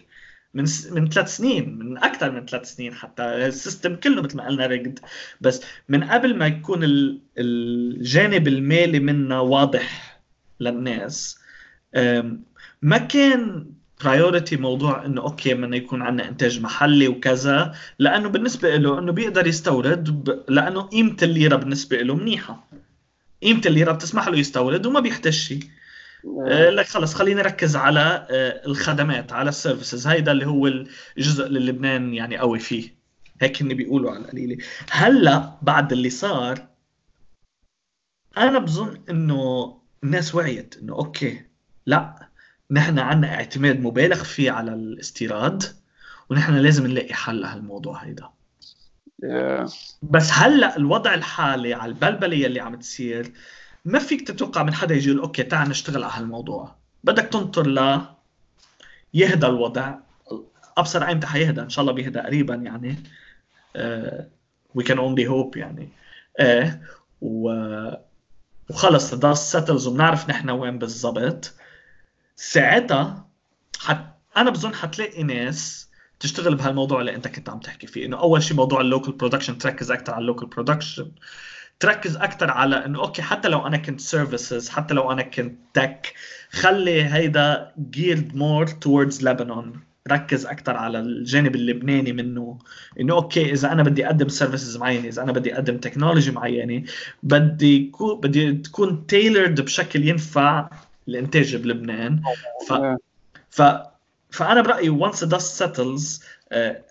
من 0.54 0.66
س... 0.66 0.86
من 0.92 1.08
ثلاث 1.08 1.36
سنين 1.36 1.78
من 1.78 1.98
أكثر 1.98 2.30
من 2.30 2.46
ثلاث 2.46 2.74
سنين 2.74 2.94
حتى 2.94 3.22
ال 3.22 3.33
system 3.33 3.96
كله 3.96 4.22
مثل 4.22 4.36
ما 4.36 4.46
قلنا 4.46 4.66
rigged 4.66 4.98
بس 5.40 5.62
من 5.88 6.04
قبل 6.04 6.36
ما 6.36 6.46
يكون 6.46 6.80
الجانب 7.38 8.48
المالي 8.48 9.00
منا 9.00 9.40
واضح 9.40 10.20
للناس 10.60 11.38
ما 12.82 12.98
كان 12.98 13.66
priority 14.04 14.56
موضوع 14.56 15.04
إنه 15.04 15.22
okay 15.22 15.54
بدنا 15.54 15.76
يكون 15.76 16.02
عندنا 16.02 16.28
إنتاج 16.28 16.60
محلي 16.60 17.08
وكذا 17.08 17.74
لأنه 17.98 18.28
بالنسبة 18.28 18.76
له 18.76 18.98
إنه 18.98 19.12
بيقدر 19.12 19.46
يستورد 19.46 20.24
ب... 20.24 20.44
لأنه 20.48 20.80
قيمة 20.82 21.16
الليرة 21.22 21.56
بالنسبة 21.56 21.96
له 21.96 22.14
منيحة. 22.14 22.68
قيمة 23.42 23.62
الليرة 23.66 23.92
بتسمح 23.92 24.28
له 24.28 24.38
يستورد 24.38 24.86
وما 24.86 25.00
بيحتاج 25.00 25.32
شيء 25.32 25.60
آه 26.46 26.70
لك 26.70 26.86
خلص 26.86 27.14
خلينا 27.14 27.42
نركز 27.42 27.76
على 27.76 28.26
آه 28.30 28.66
الخدمات 28.66 29.32
على 29.32 29.48
ال 29.48 29.55
services 29.55 30.06
هيدا 30.06 30.32
اللي 30.32 30.46
هو 30.46 30.66
الجزء 31.16 31.46
اللي 31.46 31.60
لبنان 31.60 32.14
يعني 32.14 32.36
قوي 32.38 32.58
فيه. 32.58 32.94
هيك 33.40 33.62
هن 33.62 33.74
بيقولوا 33.74 34.10
على 34.10 34.24
القليلة. 34.24 34.56
هلأ 34.90 35.52
بعد 35.62 35.92
اللي 35.92 36.10
صار 36.10 36.66
أنا 38.36 38.58
بظن 38.58 39.02
إنه 39.10 39.76
الناس 40.04 40.34
وعيت 40.34 40.76
إنه 40.82 40.92
okay 40.94 41.42
لأ 41.86 42.29
نحن 42.70 42.98
عندنا 42.98 43.34
اعتماد 43.34 43.80
مبالغ 43.80 44.22
فيه 44.22 44.50
على 44.50 44.74
الاستيراد 44.74 45.62
ونحن 46.30 46.54
لازم 46.54 46.86
نلاقي 46.86 47.14
حل 47.14 47.40
لهالموضوع 47.40 48.04
هيدا. 48.04 48.28
Yeah. 49.24 49.70
بس 50.02 50.30
هلأ 50.32 50.76
الوضع 50.76 51.14
الحالي 51.14 51.74
على 51.74 51.92
البلبلة 51.92 52.46
اللي 52.46 52.60
عم 52.60 52.74
تصير 52.74 53.32
ما 53.84 53.98
فيك 53.98 54.28
تتوقع 54.28 54.62
من 54.62 54.74
حدا 54.74 54.94
يجي 54.94 55.10
يقول 55.10 55.20
okay 55.20 55.42
تعال 55.42 55.68
نشتغل 55.68 56.04
على 56.04 56.12
هالموضوع. 56.16 56.74
بدك 57.04 57.24
تنطر 57.24 57.66
ل 57.66 58.00
يهدى 59.14 59.46
الوضع. 59.46 59.94
أبصر 60.76 61.02
أيمتى 61.06 61.26
حيهدى؟ 61.26 61.60
إن 61.60 61.70
شاء 61.70 61.82
الله 61.82 61.92
بيهدى 61.92 62.18
قريبا 62.18 62.54
يعني. 62.54 62.96
we 64.74 64.84
can 64.84 64.98
only 64.98 65.26
hope 65.26 65.56
يعني. 65.56 65.88
إيه 66.40 66.82
و 67.20 67.50
وخلص 68.70 69.14
the 69.14 69.34
settles 69.34 69.86
وبنعرف 69.86 70.30
نحن 70.30 70.50
وين 70.50 70.78
بالضبط. 70.78 71.54
ساعتها 72.40 73.28
حت... 73.78 74.04
أنا 74.36 74.50
بظن 74.50 74.74
حتلاقي 74.74 75.22
ناس 75.22 75.90
تشتغل 76.20 76.54
بهالموضوع 76.54 77.00
اللي 77.00 77.14
أنت 77.14 77.28
كنت 77.28 77.48
عم 77.48 77.60
تحكي 77.60 77.86
فيه 77.86 78.06
إنه 78.06 78.20
أول 78.20 78.42
شيء 78.42 78.56
موضوع 78.56 78.80
ال 78.80 78.86
local 78.86 79.12
production 79.12 79.58
تركز 79.58 79.90
أكثر 79.90 80.12
على 80.12 80.22
ال 80.22 80.27
local 80.27 80.48
production 80.48 81.12
تركز 81.80 82.16
أكثر 82.16 82.50
على 82.50 82.84
إنه 82.84 83.00
okay 83.00 83.22
حتى 83.22 83.48
لو 83.48 83.66
أنا 83.66 83.76
كنت 83.76 84.00
services 84.00 84.68
حتى 84.68 84.94
لو 84.94 85.12
أنا 85.12 85.22
كنت 85.22 85.58
tech 85.74 86.14
خلي 86.50 87.04
هيدا 87.04 87.72
geared 87.90 88.36
more 88.36 88.66
towards 88.66 89.28
لبنان 89.28 89.72
ركز 90.08 90.46
أكثر 90.46 90.76
على 90.76 91.00
الجانب 91.00 91.54
اللبناني 91.54 92.12
منه 92.12 92.58
إنه 93.00 93.14
okay 93.14 93.52
إذا 93.52 93.72
أنا 93.72 93.82
بدي 93.82 94.06
أقدم 94.06 94.28
services 94.28 94.76
معينة 94.76 95.08
إذا 95.08 95.22
أنا 95.22 95.32
بدي 95.32 95.54
أقدم 95.54 95.78
technology 95.78 96.30
معينة 96.30 96.84
بدي 97.22 97.86
كو 97.86 98.14
بدي 98.14 98.52
تكون 98.52 99.06
tailored 99.12 99.60
بشكل 99.60 100.08
ينفع 100.08 100.70
الإنتاج 101.10 101.56
بلبنان. 101.56 102.22
ف... 102.68 102.72
ف... 103.50 103.62
فأنا 104.30 104.60
برأيي 104.62 105.00
once 105.00 105.16
the 105.16 105.28
dust 105.28 105.62
settles 105.62 106.24
آه، 106.52 106.82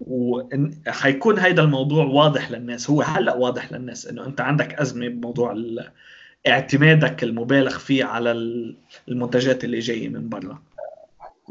وحيكون 0.00 1.38
هيدا 1.38 1.62
الموضوع 1.62 2.04
واضح 2.04 2.50
للناس. 2.50 2.90
هو 2.90 3.02
هلأ 3.02 3.34
واضح 3.34 3.72
للناس 3.72 4.06
إنه 4.06 4.26
أنت 4.26 4.40
عندك 4.40 4.74
أزمة 4.74 5.08
بموضوع 5.08 5.54
اعتمادك 6.48 7.22
المبالغ 7.24 7.78
فيه 7.78 8.04
على 8.04 8.32
المنتجات 9.08 9.64
اللي 9.64 9.78
جاية 9.78 10.08
من 10.08 10.28
برا. 10.28 10.62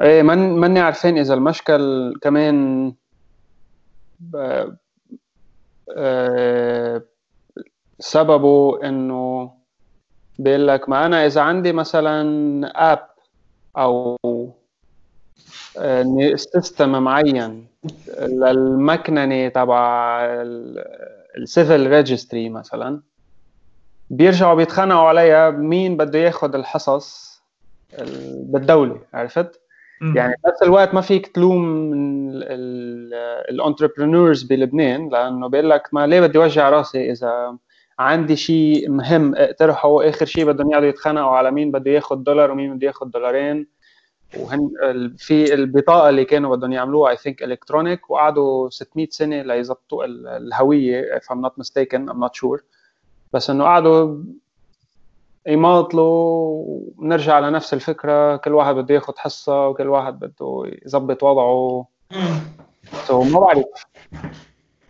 إيه 0.01 0.21
من 0.21 0.37
ماني 0.37 0.79
عارفين 0.79 1.17
إذا 1.17 1.33
المشكل 1.33 2.13
كمان 2.21 2.93
ب... 4.19 4.35
أه... 5.97 7.03
سببه 7.99 8.79
إنه 8.83 9.51
بيقول 10.39 10.67
لك 10.67 10.89
ما 10.89 11.05
أنا 11.05 11.25
إذا 11.25 11.41
عندي 11.41 11.73
مثلا 11.73 12.91
app 12.93 13.07
أو 13.77 14.17
system 16.36 17.03
معين 17.03 17.67
للمكننه 18.19 19.47
تبع 19.47 20.19
ال 21.38 21.46
civil 21.46 21.88
registry 21.88 22.49
مثلا 22.49 23.01
بيرجعوا 24.09 24.55
بيتخانقوا 24.55 25.07
عليها 25.07 25.49
مين 25.49 25.97
بده 25.97 26.19
ياخذ 26.19 26.55
الحصص 26.55 27.41
بالدولة 28.33 28.99
عرفت؟ 29.13 29.59
يعني 30.15 30.36
بنفس 30.43 30.63
الوقت 30.63 30.93
ما 30.93 31.01
فيك 31.01 31.27
تلوم 31.27 31.91
ال 33.49 33.56
entrepreneurs 33.56 34.43
بلبنان 34.43 35.09
لأنه 35.09 35.47
بيقول 35.47 35.69
لك 35.69 35.88
ما 35.91 36.07
ليه 36.07 36.21
بدي 36.21 36.38
وجع 36.38 36.69
رأسي 36.69 37.11
إذا 37.11 37.57
عندي 37.99 38.35
شيء 38.35 38.89
مهم 38.89 39.35
اقترحه 39.35 40.09
آخر 40.09 40.25
شيء 40.25 40.45
بدهم 40.45 40.71
يقعدوا 40.71 40.87
يتخانقوا 40.87 41.35
على 41.37 41.51
مين 41.51 41.71
بده 41.71 41.91
ياخذ 41.91 42.15
دولار 42.15 42.51
ومين 42.51 42.75
بده 42.75 42.87
ياخذ 42.87 43.05
دولارين. 43.05 43.67
وهن 44.37 44.69
في 45.17 45.53
البطاقة 45.53 46.09
اللي 46.09 46.25
كانوا 46.25 46.55
بدهم 46.55 46.71
يعملوها 46.71 47.11
I 47.11 47.17
think 47.17 47.43
electronic 47.43 48.09
وقعدوا 48.09 48.69
600 48.69 49.07
سنة 49.09 49.41
ليظبطوا 49.41 50.05
الهوية 50.37 51.19
if 51.19 51.23
I'm 51.23 51.39
not 51.39 51.51
mistaken 51.63 52.09
I'm 52.09 52.19
not 52.19 52.35
sure. 52.35 52.61
بس 53.33 53.49
إنه 53.49 53.63
قعدوا 53.63 54.23
يماطلوا 55.47 56.65
ونرجع 56.97 57.39
لنفس 57.39 57.73
الفكرة 57.73 58.35
كل 58.35 58.53
واحد 58.53 58.75
بده 58.75 58.95
ياخذ 58.95 59.13
حصة 59.17 59.67
وكل 59.67 59.87
واحد 59.87 60.19
بده 60.19 60.63
يظبط 60.85 61.23
وضعه. 61.23 61.87
so 63.07 63.13
ما 63.13 63.39
بعرف. 63.39 63.65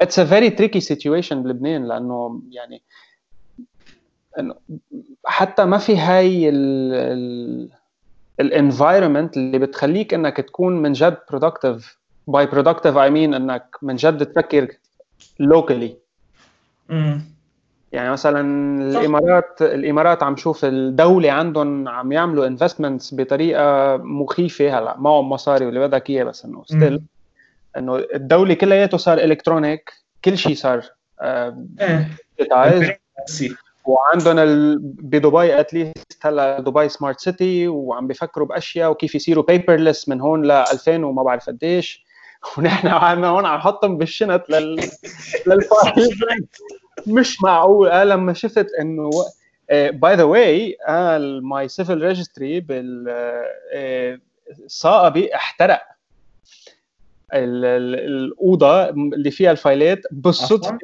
it's 0.01 0.19
a 0.19 0.25
very 0.25 0.49
tricky 0.49 0.79
situation 0.79 1.43
بلبنان 1.43 1.87
لأنه 1.87 2.41
يعني 2.51 2.81
إنه 4.39 4.55
حتى 5.25 5.65
ما 5.65 5.77
في 5.77 5.97
هاي 5.97 6.49
ال 8.39 8.47
environment 8.47 9.37
اللي 9.37 9.59
بتخليك 9.59 10.13
إنك 10.13 10.37
تكون 10.37 10.81
من 10.81 10.93
جد 10.93 11.17
productive 11.29 11.97
by 12.27 12.45
productive 12.45 12.97
I 12.97 13.09
mean 13.09 13.33
إنك 13.33 13.75
من 13.81 13.95
جد 13.95 14.25
تفكر 14.25 14.67
locally 15.39 15.97
يعني 17.91 18.11
مثلا 18.11 18.41
الإمارات 18.81 19.61
الإمارات 19.61 20.23
عم 20.23 20.35
شوف 20.35 20.65
الدولة 20.65 21.31
عندهم 21.31 21.87
عم 21.87 22.11
يعملوا 22.11 22.47
investments 22.47 23.15
بطريقة 23.15 23.97
مخيفة 23.97 24.79
هلأ. 24.79 24.95
معهم 24.97 25.29
مصاري 25.29 25.65
واللي 25.65 25.87
بدك 25.87 26.09
إياه 26.09 26.23
بس 26.23 26.45
إنه 26.45 26.63
still 26.65 27.01
إنه 27.77 27.95
الدولة 28.15 28.53
كلياته 28.53 28.97
صار 28.97 29.17
electronic 29.17 29.93
كل 30.25 30.37
شيء 30.37 30.55
صار 30.55 30.85
إيه. 31.21 32.09
وعندهم 33.85 34.39
ال... 34.39 34.79
بدبي 34.79 35.59
at 35.59 35.76
least 35.76 36.17
هلا 36.21 36.59
دبي 36.59 36.89
smart 36.89 37.19
city 37.19 37.67
وعم 37.67 38.07
بيفكروا 38.07 38.47
بأشياء 38.47 38.91
وكيف 38.91 39.15
يصيروا 39.15 39.43
paperless 39.43 40.09
من 40.09 40.21
هون 40.21 40.45
ل 40.45 40.51
2000 40.51 41.05
وما 41.05 41.23
بعرف 41.23 41.47
قديش. 41.47 42.05
ونحن 42.57 42.87
عم 42.87 43.25
هون 43.25 43.45
عم 43.45 43.57
نحطهم 43.57 43.97
بالشنط 43.97 44.49
لل 44.49 44.75
لل 45.47 45.76
file. 45.76 46.47
مش 47.07 47.41
معقول. 47.41 47.89
أنا 47.89 48.13
لما 48.13 48.33
شفت 48.33 48.67
إنه 48.79 49.09
by 49.71 50.15
the 50.15 50.23
way 50.23 50.77
my 51.41 51.67
civil 51.67 52.01
registry 52.01 52.59
بال 52.59 53.05
صائبي 54.67 55.35
احترق. 55.35 55.94
الأوضة 57.33 58.89
اللي 58.89 59.31
فيها 59.31 59.51
ال 59.51 59.59
file 59.59 59.93
ات 59.93 60.01
بالصدفة 60.11 60.77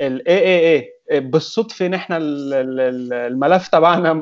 الاي 0.00 0.38
اي 0.38 0.76
اي 1.10 1.20
بالصدفة 1.20 1.88
نحن 1.88 2.12
الملف 2.12 3.68
تبعنا 3.68 4.12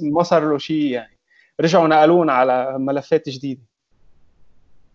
ما 0.00 0.22
صار 0.22 0.50
له 0.50 0.58
شيء 0.58 0.84
يعني. 0.84 1.18
رجعوا 1.60 1.88
نقلونا 1.88 2.32
على 2.32 2.78
ملفات 2.78 3.28
جديدة. 3.28 3.60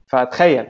فتخيل. 0.08 0.68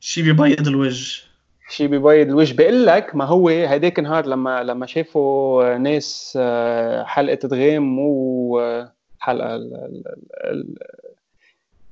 شيء 0.00 0.24
بيبيض 0.24 0.68
الوجه. 0.68 1.22
شيء 1.68 1.86
بيبيض 1.86 2.28
الوجه. 2.28 2.54
بقول 2.56 2.86
لك 2.86 3.14
ما 3.14 3.24
هو 3.24 3.48
هيداك 3.48 3.98
النهار 3.98 4.26
لما 4.26 4.62
لما 4.62 4.86
شافوا 4.86 5.78
ناس 5.78 6.38
آه، 6.40 7.04
حلقة 7.04 7.48
دغام 7.48 7.82
مو 7.82 8.60
آه، 8.60 8.92
حلقة 9.18 9.60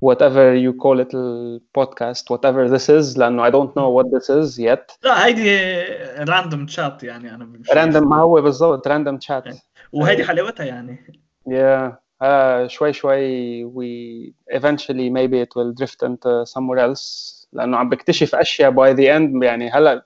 whatever 0.03 0.55
you 0.55 0.73
call 0.73 0.99
it 0.99 1.13
البودكاست 1.13 2.33
whatever 2.33 2.69
this 2.69 2.89
is 2.89 3.17
لانه 3.17 3.49
I 3.49 3.51
don't 3.51 3.75
know 3.75 3.89
what 3.89 4.11
this 4.11 4.29
is 4.29 4.59
yet 4.59 4.97
لا 5.03 5.25
هيدي 5.25 5.83
راندوم 6.23 6.65
تشات 6.65 7.03
يعني 7.03 7.35
انا 7.35 7.61
راندوم 7.73 8.09
ما 8.09 8.15
هو 8.15 8.41
بالضبط 8.41 8.87
راندوم 8.87 9.17
تشات 9.17 9.43
وهيدي 9.91 10.23
حلاوتها 10.23 10.65
يعني 10.65 11.13
yeah 11.49 11.91
uh, 12.23 12.67
شوي 12.67 12.93
شوي 12.93 13.65
we 13.65 14.33
eventually 14.57 15.09
maybe 15.09 15.39
it 15.39 15.49
will 15.55 15.73
drift 15.73 16.03
into 16.03 16.45
somewhere 16.45 16.79
else 16.79 17.35
لانه 17.53 17.77
عم 17.77 17.89
بكتشف 17.89 18.35
اشياء 18.35 18.71
by 18.71 18.95
the 18.95 19.05
end 19.05 19.43
يعني 19.43 19.69
هلا 19.69 20.05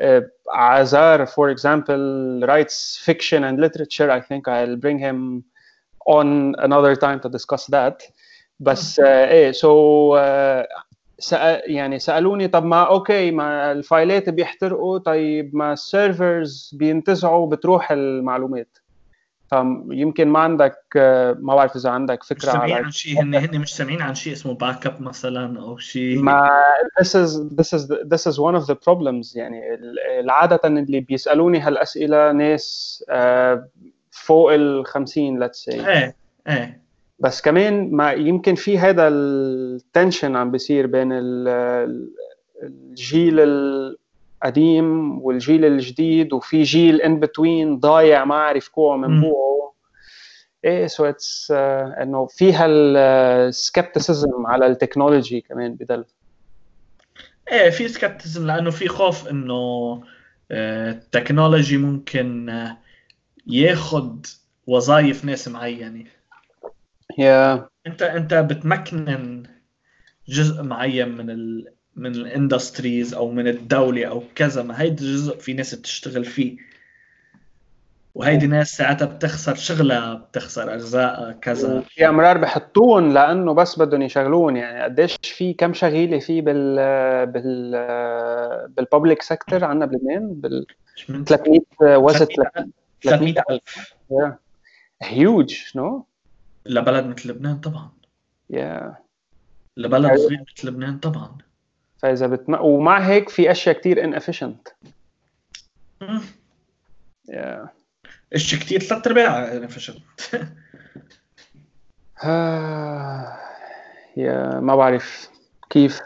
uh, 0.00 0.22
Azar 0.54 1.26
for 1.26 1.50
example 1.50 2.40
writes 2.46 2.98
fiction 2.98 3.44
and 3.44 3.58
literature 3.60 4.10
I 4.10 4.20
think 4.20 4.48
I'll 4.48 4.76
bring 4.76 4.98
him 4.98 5.44
on 6.06 6.54
another 6.58 6.94
time 6.94 7.18
to 7.20 7.28
discuss 7.28 7.66
that 7.66 8.02
بس 8.61 8.99
إيه 8.99 9.51
so 9.51 10.17
سأل 11.19 11.61
يعني 11.71 11.99
سألوني 11.99 12.47
طب 12.47 12.65
ما 12.65 12.83
okay 12.83 13.31
ما 13.31 13.71
ال 13.71 13.81
file 13.81 14.19
ات 14.19 14.29
بيحترقوا 14.29 14.97
طيب 14.97 15.55
ما 15.55 15.73
ال 15.73 15.86
servers 15.86 16.75
بينتزعوا 16.79 17.49
بتروح 17.49 17.91
المعلومات. 17.91 18.77
فيمكن 19.49 20.27
ما 20.27 20.39
عندك 20.39 20.77
ما 21.39 21.55
بعرف 21.55 21.75
إذا 21.75 21.89
عندك 21.89 22.23
فكرة 22.23 22.49
مش 22.49 22.53
سامعين 22.53 22.85
عن 22.85 22.91
شيء 22.91 23.21
هن 23.21 23.35
هن 23.35 23.59
مش 23.59 23.75
سامعين 23.75 24.01
عن 24.01 24.15
شيء 24.15 24.33
اسمه 24.33 24.53
backup 24.53 25.01
مثلا 25.01 25.59
أو 25.61 25.77
شيء. 25.77 26.19
ما 26.19 26.49
this 27.01 27.07
is 27.07 27.29
this 27.59 27.79
is 27.79 27.87
this 27.87 28.31
is 28.31 28.37
one 28.39 28.55
of 28.61 28.67
the 28.67 28.75
problems 28.75 29.35
يعني 29.35 29.61
عادة 30.29 30.59
اللي 30.65 30.99
بيسألوني 30.99 31.59
هالأسئلة 31.59 32.31
ناس 32.31 33.03
فوق 34.11 34.53
ال 34.53 34.85
50 34.85 35.47
let's 35.47 35.65
say. 35.65 35.87
إيه 35.87 36.15
إيه. 36.47 36.81
بس 37.21 37.41
كمان 37.41 37.91
ما 37.91 38.11
يمكن 38.11 38.55
في 38.55 38.79
هذا 38.79 39.07
ال 39.07 39.23
tension 39.23 40.35
عم 40.35 40.51
بيصير 40.51 40.87
بين 40.87 41.09
الجيل 42.63 43.39
القديم 43.39 45.21
والجيل 45.21 45.65
الجديد 45.65 46.33
وفي 46.33 46.63
جيل 46.63 47.01
in 47.01 47.19
between 47.19 47.79
ضايع 47.79 48.25
ما 48.25 48.35
عارف 48.35 48.67
كوعه 48.67 48.97
من 48.97 49.21
بوعه. 49.21 49.73
إيه 50.65 50.87
so 50.87 51.05
it's 51.05 51.51
إنه 52.01 52.25
فيها 52.25 52.65
ال 52.65 52.81
skepticism 52.81 54.45
على 54.45 54.67
ال 54.67 54.74
technology 54.74 55.41
كمان 55.41 55.75
بدل. 55.75 56.05
إيه 57.51 57.69
في 57.69 57.87
skepticism 57.87 58.47
لأنه 58.47 58.69
في 58.69 58.87
خوف 58.87 59.27
إنه 59.27 60.03
ال 60.51 60.62
technology 60.62 61.77
ممكن 61.77 62.49
آه، 62.49 62.77
ياخذ 63.47 64.15
وظائف 64.67 65.25
ناس 65.25 65.47
معينة. 65.47 66.20
Yeah. 67.11 67.69
انت 67.87 68.01
انت 68.01 68.33
بتمكن 68.33 69.43
جزء 70.27 70.63
معين 70.63 71.09
من 71.09 71.29
ال 71.29 71.73
من 71.95 72.15
ال 72.15 72.24
industries 72.24 73.13
أو 73.13 73.31
من 73.31 73.47
الدولة 73.47 74.05
أو 74.05 74.23
كذا 74.35 74.63
ما 74.63 74.81
هيدا 74.81 75.03
جزء 75.03 75.37
في 75.37 75.53
ناس 75.53 75.75
بتشتغل 75.75 76.25
فيه. 76.25 76.57
وهيدي 78.15 78.47
ناس 78.47 78.77
ساعتها 78.77 79.05
بتخسر 79.05 79.55
شغلها 79.55 80.13
بتخسر 80.13 80.73
ارزاقها 80.73 81.31
كذا. 81.31 81.81
في 81.81 82.07
امرار 82.07 82.37
بحطون 82.37 83.13
لأنه 83.13 83.53
بس 83.53 83.79
بدهم 83.79 84.01
يشغلون 84.01 84.57
يعني 84.57 84.83
قديش 84.83 85.17
في 85.23 85.53
كم 85.53 85.73
شغيلة 85.73 86.19
في 86.19 86.41
بال 86.41 86.75
بال 87.25 87.71
بال 88.67 88.80
public 88.80 89.21
sector 89.21 89.63
عندنا 89.63 89.85
بلبنان؟ 89.85 90.33
بال 90.33 90.65
300 91.25 91.59
وزت 91.81 92.29
300000 93.03 93.61
huge 95.01 95.57
no 95.75 96.05
لبلد 96.65 97.05
مثل 97.05 97.29
لبنان 97.29 97.59
طبعا. 97.59 97.91
yeah 98.49 98.95
yeah. 98.97 99.01
لبلد. 99.77 100.17
صغير 100.17 100.45
مثل 100.57 100.67
لبنان 100.67 100.97
طبعا. 100.97 101.37
فإذا 101.97 102.27
بتم... 102.27 102.53
ومع 102.61 102.99
هيك 102.99 103.29
في 103.29 103.51
أشياء 103.51 103.79
كثير 103.79 104.03
inefficient 104.03 104.67
يا 107.29 107.69
اشياء 108.33 108.61
كثير 108.61 108.79
ثلاث 108.79 109.07
أرباع 109.07 109.51
ان 109.51 109.63
افيشنت 109.63 110.03
يا 114.17 114.59
ما 114.59 114.75
بعرف 114.75 115.29
كيف. 115.69 115.99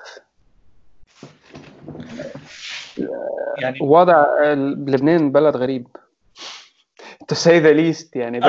يعني 3.57 3.79
وضع 3.81 4.25
لبنان 4.53 5.31
بلد 5.31 5.57
غريب. 5.57 5.87
To 7.31 7.35
say 7.35 7.59
the 7.59 7.73
least 7.73 8.09
يعني. 8.15 8.39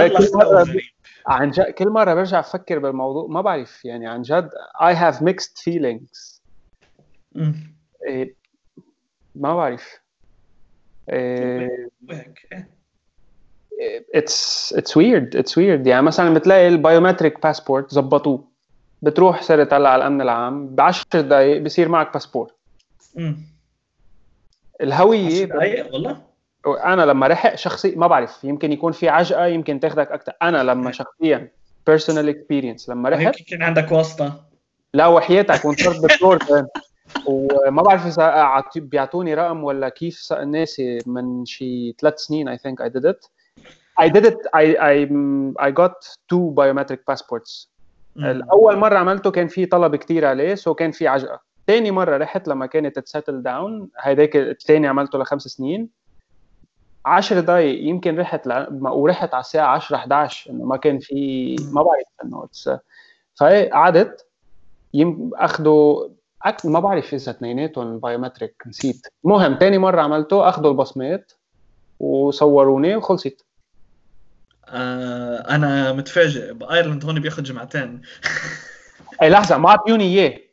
عن 1.26 1.50
جد 1.50 1.70
كل 1.70 1.88
مرة 1.88 2.14
برجع 2.14 2.40
أفكر 2.40 2.78
بالموضوع 2.78 3.26
ما 3.26 3.40
بعرف 3.40 3.84
يعني 3.84 4.06
عن 4.06 4.22
جد 4.22 4.50
I 4.82 4.94
have 4.94 5.16
mixed 5.22 5.62
feelings. 5.62 6.40
إيه 8.06 8.34
ما 9.34 9.56
بعرف. 9.56 10.00
إيه 11.10 11.90
it's 14.14 14.74
it's 14.76 14.96
weird 14.96 15.36
it's 15.36 15.58
weird 15.58 15.86
يعني 15.86 16.02
مثلا 16.02 16.34
بتلاقي 16.34 16.68
ال 16.68 16.76
biometric 16.76 17.42
passport 17.42 17.94
زبطوه. 17.94 18.48
بتروح 19.02 19.42
صرت 19.42 19.72
هلأ 19.72 19.88
على 19.88 20.02
الأمن 20.02 20.20
العام 20.20 20.74
ب 20.74 20.80
10 20.80 21.20
دقائق 21.20 21.62
بصير 21.62 21.88
معك 21.88 22.12
باسبور 22.12 22.52
الهوية 24.80 25.26
10 25.26 25.44
دقائق 25.44 25.92
والله؟ 25.94 26.25
أنا 26.66 27.02
لما 27.02 27.26
رحت 27.26 27.54
شخصي 27.54 27.94
ما 27.96 28.06
بعرف 28.06 28.44
يمكن 28.44 28.72
يكون 28.72 28.92
في 28.92 29.08
عجقة 29.08 29.46
يمكن 29.46 29.80
تاخذك 29.80 30.12
أكثر 30.12 30.32
أنا 30.42 30.62
لما 30.62 30.92
شخصيا 30.92 31.50
personal 31.86 32.28
experience 32.28 32.88
لما 32.88 33.08
رحت 33.08 33.40
يمكن 33.40 33.62
عندك 33.62 33.92
واسطة. 33.92 34.44
لا 34.94 35.06
وحياتك 35.06 35.64
وانت 35.64 35.88
دكتور 35.88 36.38
وما 37.26 37.82
بعرف 37.82 38.06
إذا 38.06 38.62
بيعطوني 38.76 39.34
رقم 39.34 39.64
ولا 39.64 39.88
كيف 39.88 40.32
ناسي 40.32 40.98
من 41.06 41.44
شي 41.44 41.92
ثلاث 42.00 42.18
سنين 42.18 42.48
I 42.48 42.58
think 42.58 42.80
I 42.80 42.88
did 42.88 43.06
it 43.06 43.24
I 44.00 44.08
did 44.08 44.24
it 44.26 44.38
I 44.54 44.66
I 44.90 44.96
I 45.66 45.70
got 45.70 45.96
two 46.30 46.54
biometric 46.54 47.00
passports. 47.10 47.68
الأول 48.16 48.76
مرة 48.76 48.98
عملته 48.98 49.30
كان 49.30 49.48
في 49.48 49.66
طلب 49.66 49.96
كثير 49.96 50.26
عليه 50.26 50.54
so 50.54 50.74
كان 50.74 50.90
في 50.90 51.08
عجقة. 51.08 51.40
ثاني 51.66 51.90
مرة 51.90 52.16
رحت 52.16 52.48
لما 52.48 52.66
كانت 52.66 52.98
ت 52.98 53.04
settle 53.04 53.42
down 53.42 53.88
هيداك 54.00 54.36
الثاني 54.36 54.86
عملته 54.86 55.18
لخمس 55.18 55.42
سنين. 55.42 55.88
10 57.06 57.40
دقائق 57.40 57.88
يمكن 57.88 58.18
رحت 58.18 58.46
ل... 58.46 58.66
ورحت 58.82 59.34
على 59.34 59.40
الساعة 59.40 59.74
10 59.74 59.96
11 59.96 60.50
إنه 60.50 60.64
ما 60.64 60.76
كان 60.76 60.98
في 60.98 61.56
ما 61.72 61.82
بعرف 61.82 62.06
إنه 62.24 62.48
فهي 63.34 63.68
قعدت 63.70 64.26
يم... 64.94 65.30
اخذوا 65.34 66.08
أك... 66.42 66.66
ما 66.66 66.80
بعرف 66.80 67.14
إذا 67.14 67.30
اثنيناتهم 67.30 67.94
ال 67.94 68.01
biometric 68.01 68.62
نسيت. 68.66 69.06
المهم 69.24 69.58
ثاني 69.60 69.78
مرة 69.78 70.00
عملته 70.00 70.48
اخذوا 70.48 70.70
البصمات 70.70 71.32
وصوروني 72.00 72.96
وخلصت. 72.96 73.44
آه 74.68 75.36
أنا 75.36 75.92
متفاجئ 75.92 76.52
ب 76.52 76.59
Ireland 76.59 77.04
هون 77.04 77.20
بياخذ 77.20 77.42
جمعتين. 77.42 78.02
اي 79.22 79.28
لحظة 79.30 79.58
ما 79.58 79.68
اعطيوني 79.68 80.04
إياه. 80.04 80.45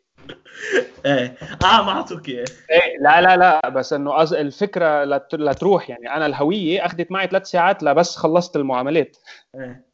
إيه. 1.06 1.38
آه 1.64 1.81
ما 1.85 1.91
اعطوك 1.91 2.30
اياه 2.30 2.45
إيه 2.72 2.98
لا 3.02 3.22
لا 3.22 3.38
لا 3.38 3.69
بس 3.69 3.94
إنه 3.94 4.23
as... 4.24 4.34
الفكرة 4.34 5.03
لتروح 5.34 5.90
يعني 5.90 6.15
أنا 6.15 6.26
الهوية 6.26 6.85
أخذت 6.85 7.11
معي 7.11 7.27
ثلاث 7.27 7.48
ساعات 7.48 7.84
لبس 7.84 8.15
خلصت 8.15 8.56
المعاملات. 8.56 9.18
إيه. 9.56 9.85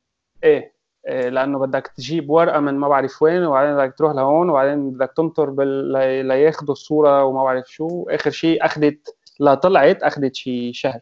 إيه, 0.43 0.73
إيه 1.07 1.29
لأنه 1.29 1.59
بدك 1.59 1.91
تجيب 1.97 2.29
ورقة 2.29 2.59
من 2.59 2.73
ما 2.73 2.87
بعرف 2.87 3.21
وين 3.21 3.45
وبعدين 3.45 3.75
بدك 3.75 3.97
تروح 3.97 4.15
لهون 4.15 4.49
وبعدين 4.49 4.91
بدك 4.91 5.13
تنطر 5.17 5.49
بال... 5.49 5.91
لياخذوا 6.27 6.71
الصورة 6.71 7.23
وما 7.23 7.43
بعرف 7.43 7.71
شو. 7.71 8.09
آخر 8.09 8.31
شيء 8.31 8.65
أخذت 8.65 9.15
لا 9.39 9.55
طلعت 9.55 10.03
أخذت 10.03 10.35
شي 10.35 10.73
شهر 10.73 10.99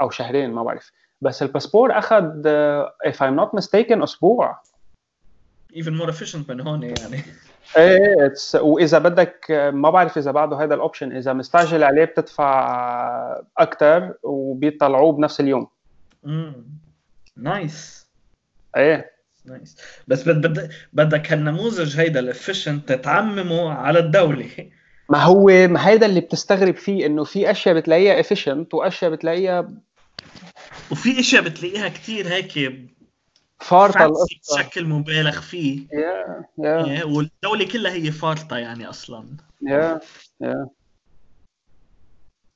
أو 0.00 0.10
شهرين 0.10 0.50
ما 0.50 0.62
بعرف. 0.62 0.92
بس 1.20 1.42
الباسبور 1.42 1.98
أخذ 1.98 2.42
if 3.06 3.16
I'm 3.16 3.36
not 3.40 3.60
mistaken 3.60 4.02
أسبوع. 4.02 4.56
Even 5.82 5.92
more 6.00 6.10
efficient 6.10 6.48
من 6.48 6.60
هون 6.60 6.82
يعني. 6.82 7.22
إيه 7.76 8.26
it's 8.26 8.54
وإذا 8.54 8.98
بدك 8.98 9.46
ما 9.74 9.90
بعرف 9.90 10.18
إذا 10.18 10.30
بعده 10.30 10.56
هذا 10.56 10.74
ال 10.74 10.80
option 10.80 11.16
إذا 11.16 11.32
مستعجل 11.32 11.84
عليه 11.84 12.04
بتدفع 12.04 13.42
أكثر 13.58 14.14
وبيطلعوه 14.22 15.12
بنفس 15.12 15.40
اليوم. 15.40 15.68
امم 16.26 16.54
nice 17.36 18.06
إيه. 18.76 19.10
nice 19.44 19.76
بس 20.08 20.28
بد 20.28 20.46
بد 20.46 20.70
بدك 20.92 21.32
هالنموذج 21.32 22.00
هيدا 22.00 22.20
ال 22.20 22.27
efficient 22.27 22.92
تعممه 22.92 23.70
على 23.70 23.98
الدولة. 23.98 24.50
ما 25.08 25.18
هو 25.18 25.46
ما 25.46 25.88
هيدا 25.88 26.06
اللي 26.06 26.20
بتستغرب 26.20 26.74
فيه 26.74 27.06
إنه 27.06 27.24
في 27.24 27.50
أشياء 27.50 27.74
بتلاقيها 27.74 28.22
efficient 28.22 28.66
وأشياء 28.74 29.10
بتلاقيها 29.10 29.68
وفي 30.90 31.20
أشياء 31.20 31.42
بتلاقيها 31.42 31.88
كتير 31.88 32.28
هيك 32.28 32.56
فارطة 33.58 34.04
القصة. 34.04 34.26
بشكل 34.58 34.84
مبالغ 34.86 35.40
فيه. 35.40 35.86
yeah 35.92 36.44
yeah. 36.58 37.04
والدولة 37.04 37.64
كلها 37.72 37.92
هي 37.92 38.10
فارطة 38.12 38.56
يعني 38.56 38.88
أصلا. 38.88 39.24
yeah 39.62 40.00
yeah. 40.40 40.68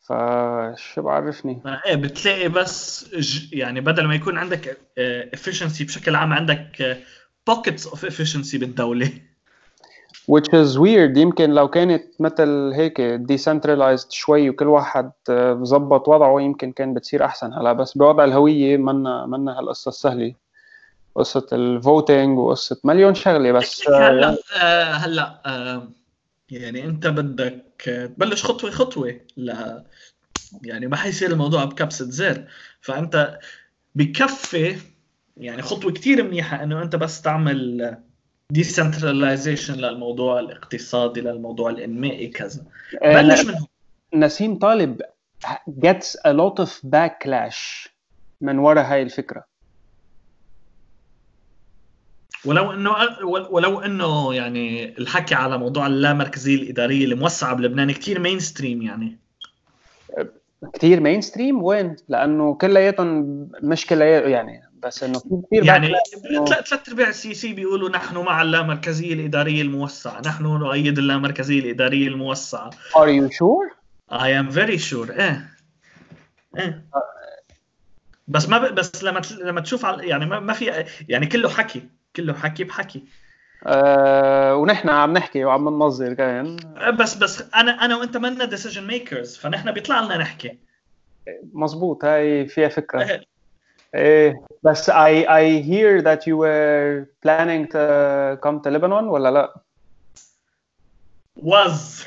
فشو 0.01 1.03
بعرفني؟ 1.03 1.61
ما 1.65 1.81
إيه 1.87 1.97
بتلاقي 1.97 2.49
بس 2.49 3.09
ج- 3.15 3.53
يعني 3.53 3.81
بدل 3.81 4.07
ما 4.07 4.15
يكون 4.15 4.39
عندك 4.39 4.79
efficiency 5.37 5.83
بشكل 5.83 6.15
عام 6.17 6.33
عندك 6.33 6.83
آه، 6.83 6.97
pockets 7.51 7.85
of 7.91 7.99
efficiency 7.99 8.57
بالدولة. 8.57 9.13
Which 10.31 10.49
is 10.53 10.77
weird. 10.79 11.17
يمكن 11.19 11.51
لو 11.51 11.69
كانت 11.69 12.05
مثل 12.21 12.73
هيك 12.75 13.01
decentralized 13.33 14.11
شوي 14.11 14.51
وكل 14.51 14.67
واحد 14.67 15.13
آه، 15.31 15.53
بظبط 15.53 16.09
وضعه 16.09 16.41
يمكن 16.41 16.73
كان 16.73 16.95
بتصير 16.95 17.25
أحسن 17.25 17.53
هلا. 17.53 17.73
بس 17.73 17.97
بوضع 17.99 18.25
الهوية 18.25 18.77
منا 18.77 19.27
منا 19.27 19.59
هالقصة 19.59 19.89
السهله 19.89 20.35
قصة 21.15 21.47
الفوتينج 21.53 22.39
وقصة 22.39 22.81
مليون 22.85 23.15
شغلة 23.15 23.53
بس 23.53 23.89
آه، 23.89 24.11
هلا 24.11 24.39
آه، 24.57 24.93
هلأ 24.93 25.43
آه، 25.47 25.89
يعني 26.51 26.85
أنت 26.85 27.07
بدك 27.07 27.89
آه، 27.89 28.07
تبلش 28.07 28.45
خطوة 28.45 28.71
خطوة 28.71 29.21
لا 29.37 29.85
يعني 30.65 30.87
ما 30.87 30.97
حيصير 30.97 31.31
الموضوع 31.31 31.65
بكبسة 31.65 32.11
زر. 32.11 32.45
فأنت 32.81 33.39
بكفي 33.95 34.77
يعني 35.37 35.63
خطوة 35.63 35.93
كتير 35.93 36.23
منيحة 36.23 36.63
إنه 36.63 36.83
أنت 36.83 36.97
بس 36.97 37.23
تعمل 37.23 37.97
ديسنتراليزيشن 38.51 39.75
للموضوع 39.75 40.41
الاقتصادي 40.41 41.21
للموضوع 41.21 41.71
الإنمائي 41.71 42.29
كذا. 42.29 42.65
آه، 43.03 43.23
بلش 43.23 43.45
من 43.45 43.55
هون 43.55 43.67
نسيم 44.15 44.59
طالب 44.59 45.03
gets 45.69 46.17
a 46.27 46.33
lot 46.33 46.65
of 46.65 46.71
backlash 46.87 47.89
من 48.41 48.59
وراء 48.59 48.85
هاي 48.85 49.03
الفكرة. 49.03 49.50
ولو 52.45 52.73
إنه 52.73 52.95
ولو 53.51 53.81
إنه 53.81 54.35
يعني 54.35 54.99
الحكي 54.99 55.35
على 55.35 55.59
موضوع 55.59 55.87
اللامركزية 55.87 56.63
الإدارية 56.63 57.05
الموسعه 57.05 57.55
بلبنان 57.55 57.91
كتير 57.91 58.19
mainstream 58.19 58.83
يعني. 58.83 59.19
كثير 60.75 61.01
mainstream 61.01 61.63
وين؟ 61.63 61.97
لأنه 62.09 62.55
كلياتهم 62.55 63.49
مش 63.63 63.87
كلياتهم 63.87 64.31
يعني 64.31 64.71
بس 64.83 65.05
إنه 65.05 65.19
في 65.19 65.43
كثير 65.47 65.65
يعني 65.65 65.93
ثلاث 66.47 66.89
أرباع 66.89 67.09
السياسيين 67.09 67.53
بيقولوا 67.53 67.89
نحن 67.89 68.19
مع 68.19 68.43
اللامركزية 68.43 69.15
الإدارية 69.15 69.63
الموسعة، 69.63 70.21
نحن 70.21 70.45
نؤيد 70.45 70.99
اللامركزية 70.99 71.61
الإدارية 71.61 72.09
الموسعة. 72.09 72.71
Are 72.71 73.09
you 73.09 73.29
sure؟ 73.29 73.81
I 74.13 74.29
am 74.29 74.51
very 74.55 74.79
sure. 74.79 75.11
إيه. 75.11 75.51
إيه. 76.59 76.85
بس 78.29 78.49
ما 78.49 78.59
ب... 78.59 78.75
بس 78.75 79.05
لما 79.05 79.21
ت... 79.21 79.33
لما 79.33 79.61
تشوف 79.61 79.85
على... 79.85 80.09
يعني 80.09 80.27
ما... 80.27 80.41
ما 80.41 80.53
في 80.53 80.85
يعني 81.09 81.27
كله 81.27 81.49
حكي. 81.49 81.83
كله 82.17 82.35
حكي 82.35 82.65
بحكي 82.65 83.05
آه 83.67 84.57
ونحن 84.57 84.89
عم 84.89 85.13
نحكي 85.13 85.45
وعم 85.45 85.69
ننظر 85.69 86.15
كمان 86.15 86.57
بس 86.99 87.15
بس 87.15 87.43
أنا 87.55 87.85
أنا 87.85 87.97
وأنت 87.97 88.17
منا 88.17 88.45
decision 88.45 88.87
makers 88.87 89.37
فنحن 89.37 89.73
بيطلع 89.73 90.01
لنا 90.01 90.17
نحكي 90.17 90.59
مزبوط 91.53 92.05
هاي 92.05 92.47
فيها 92.47 92.69
فكرة 92.69 93.03
إيه. 93.03 93.25
إيه 93.95 94.47
بس 94.63 94.91
I 94.91 95.25
I 95.27 95.63
hear 95.63 96.03
that 96.03 96.27
you 96.27 96.37
were 96.37 97.07
planning 97.23 97.67
to 97.67 98.37
come 98.41 98.61
to 98.61 98.71
Lebanon 98.71 99.05
ولا 99.05 99.31
لا؟ 99.31 99.61
was 101.37 102.05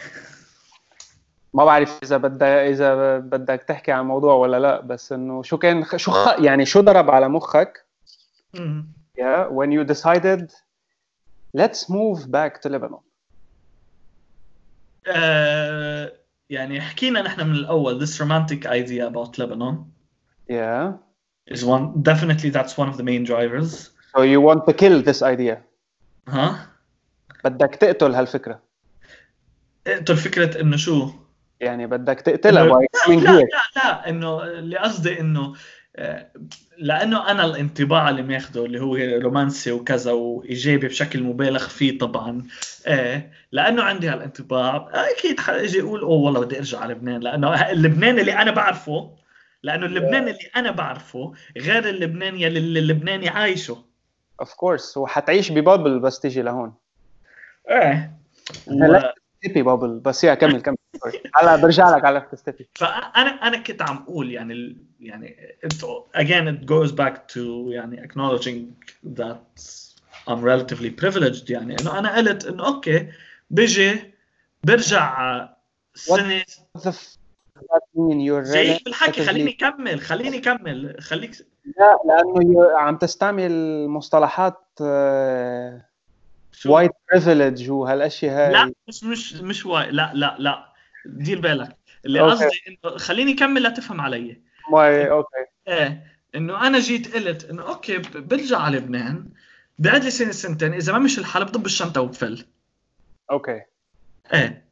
ما 1.53 1.65
بعرف 1.65 1.99
إذا 2.03 2.17
بدك 2.17 2.43
إذا 2.43 3.17
بدك 3.17 3.63
تحكي 3.67 3.91
عن 3.91 3.99
الموضوع 3.99 4.33
ولا 4.33 4.59
لا 4.59 4.81
بس 4.81 5.11
إنه 5.11 5.43
شو 5.43 5.57
كان 5.57 5.85
شو 5.95 6.11
خ... 6.11 6.39
يعني 6.39 6.65
شو 6.65 6.81
ضرب 6.81 7.11
على 7.11 7.29
مخك. 7.29 7.85
yeah 9.18 9.46
when 9.58 9.72
you 9.72 9.84
decided 9.84 10.52
let's 11.54 11.88
move 11.88 12.30
back 12.30 12.60
to 12.62 12.68
Lebanon 12.68 13.02
آه... 15.06 16.12
يعني 16.50 16.80
حكينا 16.80 17.22
نحن 17.22 17.46
من 17.46 17.54
الاول 17.54 18.06
this 18.06 18.10
romantic 18.20 18.66
idea 18.66 19.06
about 19.10 19.38
Lebanon 19.38 19.76
yeah 20.50 20.92
is 21.50 21.64
one 21.64 22.02
definitely 22.02 22.50
that's 22.50 22.76
one 22.76 22.88
of 22.88 22.96
the 22.96 23.02
main 23.02 23.24
drivers 23.24 23.90
so 24.16 24.22
you 24.22 24.40
want 24.40 24.66
to 24.66 24.72
kill 24.72 25.02
this 25.02 25.22
idea 25.22 25.56
ها 26.28 26.68
بدك 27.44 27.74
تقتل 27.74 28.14
هالفكرة 28.14 28.62
اقتل 29.86 30.16
فكره 30.16 30.60
انه 30.60 30.76
شو 30.76 31.10
يعني 31.60 31.86
بدك 31.86 32.20
تقتلها 32.20 32.64
إنه- 32.64 32.72
by 32.72 33.00
coming 33.00 33.22
لا 33.22 33.30
here 33.30 33.46
لا 33.52 33.82
لا 33.82 34.08
انه 34.08 34.42
اللي 34.42 34.78
قصدي 34.78 35.20
انه 35.20 35.54
آه، 35.96 36.30
لأنه 36.77 37.31
أنا 37.31 37.45
الانطباع 37.45 38.09
اللي 38.09 38.21
ماخده 38.21 38.65
اللي 38.65 38.79
هو 38.81 38.95
رومانسي 38.95 39.71
وكذا 39.71 40.11
وإيجابي 40.11 40.87
بشكل 40.87 41.23
مبالغ 41.23 41.67
فيه 41.67 41.97
طبعا 41.97 42.43
آه 42.87 43.31
لأنه 43.51 43.83
عندي 43.83 44.09
هالانطباع. 44.09 44.89
أكيد 44.93 45.39
حاجي 45.39 45.81
أقول 45.81 46.01
أوه 46.01 46.17
والله 46.17 46.39
بدي 46.39 46.57
أرجع 46.57 46.79
على 46.79 46.93
لبنان. 46.93 47.21
لأنه 47.21 47.71
اللبنان 47.71 48.19
اللي 48.19 48.33
أنا 48.33 48.51
بعرفه 48.51 49.11
لأنه 49.63 49.85
اللبنان 49.85 50.23
اللي 50.23 50.49
أنا 50.55 50.71
بعرفه 50.71 51.33
غير 51.57 51.89
اللبنان 51.89 52.35
يلي 52.35 52.59
اللبناني 52.79 53.29
عايشه. 53.29 53.85
Of 54.41 54.47
course 54.47 54.97
وحتعيش 54.97 55.51
ب 55.51 55.58
bubble 55.58 55.99
بس 55.99 56.19
تيجي 56.19 56.41
لهون. 56.41 56.73
إيه. 57.69 58.11
ستيبي 59.37 59.61
bubble 59.61 59.99
بس 59.99 60.23
يا 60.23 60.33
كمل 60.33 60.61
كمل. 60.61 60.77
هلا 61.35 61.55
برجع 61.55 61.95
لك 61.95 62.05
على 62.05 62.27
ستيبي 62.33 62.67
فانا 62.75 63.47
أنا 63.47 63.57
كنت 63.57 63.81
عم 63.81 63.97
أقول 63.97 64.31
يعني 64.31 64.77
يعني 64.99 65.57
it, 65.65 65.85
again 66.17 66.47
it 66.47 66.65
goes 66.65 66.91
back 66.91 67.33
to 67.33 67.39
يعني 67.67 68.07
acknowledging 68.07 68.91
that 69.19 69.37
I'm 70.27 70.41
relatively 70.43 70.91
privileged 71.01 71.49
يعني. 71.49 71.75
إنه 71.81 71.99
أنا 71.99 72.15
قلت 72.15 72.45
إنه 72.45 72.65
okay 72.65 73.07
بيجي 73.49 74.13
برجع 74.63 75.47
سنة. 75.95 76.43
really 77.97 78.83
بالحكي 78.85 79.25
خليني 79.25 79.51
كمل 79.51 80.01
خليني 80.01 80.39
كمل 80.39 80.95
خليك 80.99 81.31
لا 81.79 81.97
لأنه 82.05 82.77
عم 82.77 82.97
تستعمل 82.97 83.87
مصطلحات 83.87 84.59
white 86.65 86.91
privilege 87.11 87.71
وهالأشياء 87.71 88.47
هاي. 88.47 88.53
لا 88.53 88.73
مش 88.87 89.03
مش 89.03 89.33
مش 89.33 89.65
واي 89.65 89.91
لا 89.91 90.11
لا 90.13 90.35
لا. 90.39 90.72
دير 91.05 91.39
بالك. 91.39 91.77
اللي. 92.05 92.19
قصدي 92.19 92.61
إنه 92.67 92.97
خليني 92.97 93.33
كمل 93.33 93.63
لتفهم 93.63 94.01
علي. 94.01 94.41
ما 94.71 95.09
okay. 95.09 95.45
إيه 95.67 96.03
إنه 96.35 96.67
أنا 96.67 96.79
جيت 96.79 97.15
قلت 97.15 97.43
إنه 97.43 97.67
okay 97.67 97.97
برجع 97.97 98.57
على 98.57 98.77
لبنان. 98.77 99.29
بقعد 99.79 100.03
لي 100.03 100.11
سنه 100.11 100.31
سنتين 100.31 100.73
إذا 100.73 100.93
ما 100.93 100.99
مش 100.99 101.19
الحال 101.19 101.45
بضب 101.45 101.65
الشنطة 101.65 102.01
وبفل. 102.01 102.45
okay. 103.31 103.61
إيه. 104.33 104.65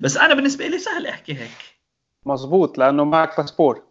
بس 0.00 0.16
أنا 0.16 0.34
بالنسبة 0.34 0.66
لي 0.66 0.78
سهل 0.78 1.06
أحكي 1.06 1.34
هيك. 1.34 1.78
مزبوط 2.26 2.78
لأنه 2.78 3.04
معك 3.04 3.40
باسبور. 3.40 3.82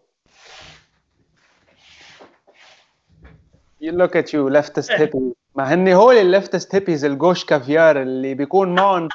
You 3.84 3.92
look 3.92 4.16
at 4.16 4.28
you 4.34 4.50
leftist 4.50 4.92
إيه. 4.92 5.06
hippie 5.06 5.34
ما 5.56 5.74
هن 5.74 5.88
هول 5.88 6.16
ال 6.16 6.23
leftist 6.23 6.76
hippies 6.76 7.06
ال 7.06 7.11
gauche 7.11 7.46
caviar 7.46 8.02
اللي 8.02 8.34
بيكون 8.34 8.76
معهم 8.76 9.10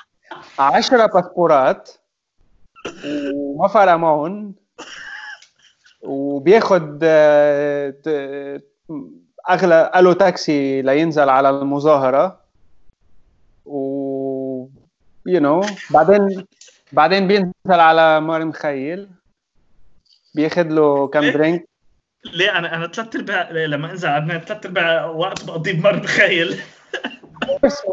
10 0.59 1.07
باسبورات 1.07 1.91
وما 3.35 3.97
معهم. 3.97 4.55
وبياخد 6.03 7.01
آه، 7.03 8.61
أغلى 9.51 9.91
ألو 9.97 10.13
تاكسي 10.13 10.83
لينزل 10.83 11.29
على 11.29 11.51
المظاهرة. 11.51 12.41
و 13.65 14.67
you 15.27 15.41
know 15.41 15.65
بعدين 15.91 16.47
بعدين 16.93 17.29
بينزل 17.29 17.53
على 17.81 18.21
مار 18.21 18.45
مخيل. 18.45 19.09
بياخد 20.35 20.73
له 20.73 21.09
كم؟ 21.09 21.31
drink 21.31 21.69
ليه؟ 22.25 22.59
أنا 22.59 22.75
أنا 22.75 22.87
ثلاث 22.87 23.17
أرباع 23.17 23.51
لما 23.51 23.91
أنزل 23.91 24.09
لبنان 24.09 24.41
ثلاث 24.41 24.67
أرباع 24.67 25.07
وقت 25.07 25.45
بقضيه 25.45 25.73
بمار 25.73 25.99
مخيل 25.99 26.61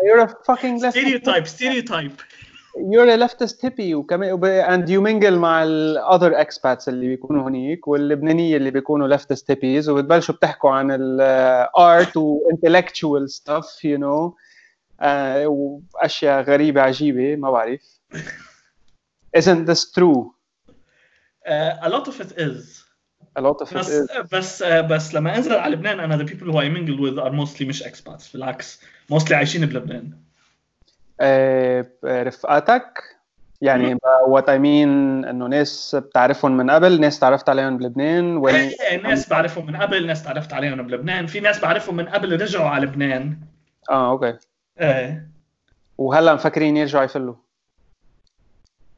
you're 0.06 0.22
a 0.22 0.28
fucking 0.28 0.80
stereotype 0.90 1.48
stereotype 1.48 2.12
you're 2.76 3.10
a 3.10 3.18
leftist 3.18 3.62
hippie 3.62 3.94
وكمان 3.94 4.40
and 4.64 4.90
you 4.90 5.02
mingle 5.02 5.34
مع 5.38 5.64
ال 5.64 5.98
other 5.98 6.46
expats 6.46 6.88
اللي 6.88 7.08
بيكونوا 7.08 7.50
هنيك 7.50 7.88
واللبنانية 7.88 8.58
اللي 8.58 8.72
بيكونوا 8.72 9.18
leftist 9.18 9.44
hippies 9.52 9.88
وبتبلشوا 9.88 10.36
بتحكوا 10.36 10.70
عن 10.72 10.92
ال 10.92 11.68
art 11.78 12.18
و 12.18 12.40
intellectual 12.54 13.28
stuff 13.34 13.66
you 13.84 13.98
know 14.00 14.34
آه، 15.02 15.48
واشياء 15.48 16.42
غريبة 16.44 16.82
عجيبة 16.82 17.36
ما 17.36 17.52
بعرف 17.52 17.82
isn't 19.38 19.66
this 19.70 19.92
true 19.92 20.40
Uh, 21.48 21.88
a 21.88 21.90
lot 21.90 22.08
of 22.08 22.16
it 22.20 22.32
is 22.48 22.84
a 23.36 23.42
lot 23.42 23.58
of 23.62 23.72
it 23.72 23.78
بس 23.78 23.90
is 23.90 24.22
بس 24.34 24.64
uh, 24.64 24.66
بس 24.68 25.14
لما 25.14 25.38
انزل 25.38 25.54
على 25.54 25.76
لبنان 25.76 26.00
أنا 26.00 26.18
the 26.18 26.28
people 26.28 26.46
who 26.52 26.56
I 26.56 26.70
mingle 26.70 27.00
with 27.00 27.18
are 27.26 27.32
mostly 27.48 27.62
مش 27.62 27.84
expats 27.84 28.34
بالعكس 28.34 28.80
mostly 29.14 29.32
عايشين 29.32 29.66
بلبنان 29.66 30.14
آه، 30.14 30.29
رفقاتك. 32.06 33.20
يعني 33.62 33.96
what 34.28 34.44
I 34.44 34.58
mean 34.58 35.28
إنه 35.30 35.48
ناس 35.48 35.96
بتعرفهم 35.96 36.58
من 36.58 36.72
قبل 36.72 37.02
ناس 37.02 37.20
تعرفت 37.20 37.50
عليهم 37.50 37.78
بلبنان 37.78 38.38
ولا 38.38 38.56
إيه 38.56 39.02
ناس 39.02 39.30
بعرفهم 39.30 39.66
من 39.66 39.76
قبل 39.76 40.08
ناس 40.08 40.24
تعرفت 40.24 40.54
عليهم 40.54 40.88
بلبنان 40.88 41.28
في 41.28 41.40
ناس 41.40 41.62
بعرفهم 41.62 41.96
من 41.96 42.10
قبل 42.10 42.42
رجعوا 42.42 42.70
على 42.70 42.86
لبنان. 42.86 43.38
آه 43.90 44.12
okay. 44.12 44.38
إيه. 44.82 45.30
وهلأ 45.98 46.34
مفكرين 46.34 46.78
يرجعوا 46.78 47.04
يفلوا؟ 47.04 47.36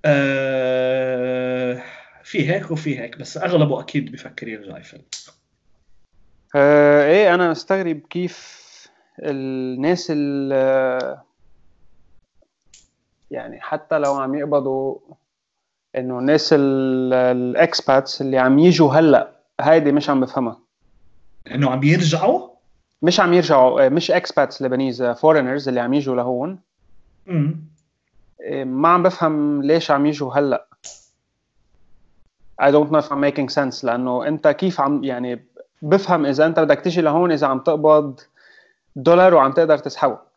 آه، 0.06 1.81
في 2.23 2.49
هيك 2.52 2.72
وفي 2.72 2.99
هيك 2.99 3.18
بس 3.18 3.38
أغلبه 3.38 3.80
أكيد 3.80 4.11
بفكر 4.11 4.48
يرجع 4.48 4.77
يفل. 4.77 5.02
آه 6.56 7.06
إيه 7.06 7.34
أنا 7.35 7.52
مستغرب 7.52 7.99
كيف 8.10 8.61
الناس 9.19 10.07
ال 10.15 10.53
يعني 13.31 13.61
حتى 13.61 13.99
لو 13.99 14.13
عم 14.13 14.35
يقبضوا 14.35 14.97
إنه 15.95 16.19
الناس 16.19 16.49
ال 16.53 16.77
expats 16.77 18.21
اللي 18.21 18.37
عم 18.37 18.59
يجوا 18.59 18.93
هلأ 18.93 19.31
هيدي 19.61 19.91
مش 19.91 20.09
عم 20.09 20.21
بفهمها. 20.21 20.59
إنه 21.51 21.69
عم 21.69 21.83
يرجعوا؟ 21.83 22.49
مش 23.01 23.19
عم 23.19 23.33
يرجعوا 23.33 23.85
آه، 23.85 23.89
مش 23.89 24.11
expats 24.11 24.61
Lebanese 24.61 25.03
foreigners 25.03 25.67
اللي 25.67 25.79
عم 25.79 25.93
يجوا 25.93 26.15
لهون. 26.15 26.59
امم 27.29 27.55
آه، 28.41 28.63
ما 28.63 28.89
عم 28.89 29.03
بفهم 29.03 29.63
ليش 29.63 29.91
عم 29.91 30.05
يجوا 30.05 30.33
هلأ. 30.33 30.65
I 32.61 32.71
don't 32.71 32.91
know 32.91 32.99
if 32.99 33.11
I'm 33.11 33.21
making 33.21 33.49
sense 33.49 33.83
لأنه 33.83 34.27
أنت 34.27 34.47
كيف 34.47 34.81
عم 34.81 35.03
يعني 35.03 35.45
بفهم 35.81 36.25
إذا 36.25 36.45
أنت 36.45 36.59
بدك 36.59 36.81
تيجي 36.81 37.01
لهون 37.01 37.31
إذا 37.31 37.47
عم 37.47 37.59
تقبض 37.59 38.19
دولار 38.95 39.33
وعم 39.33 39.51
تقدر 39.51 39.77
تسحبه. 39.77 40.30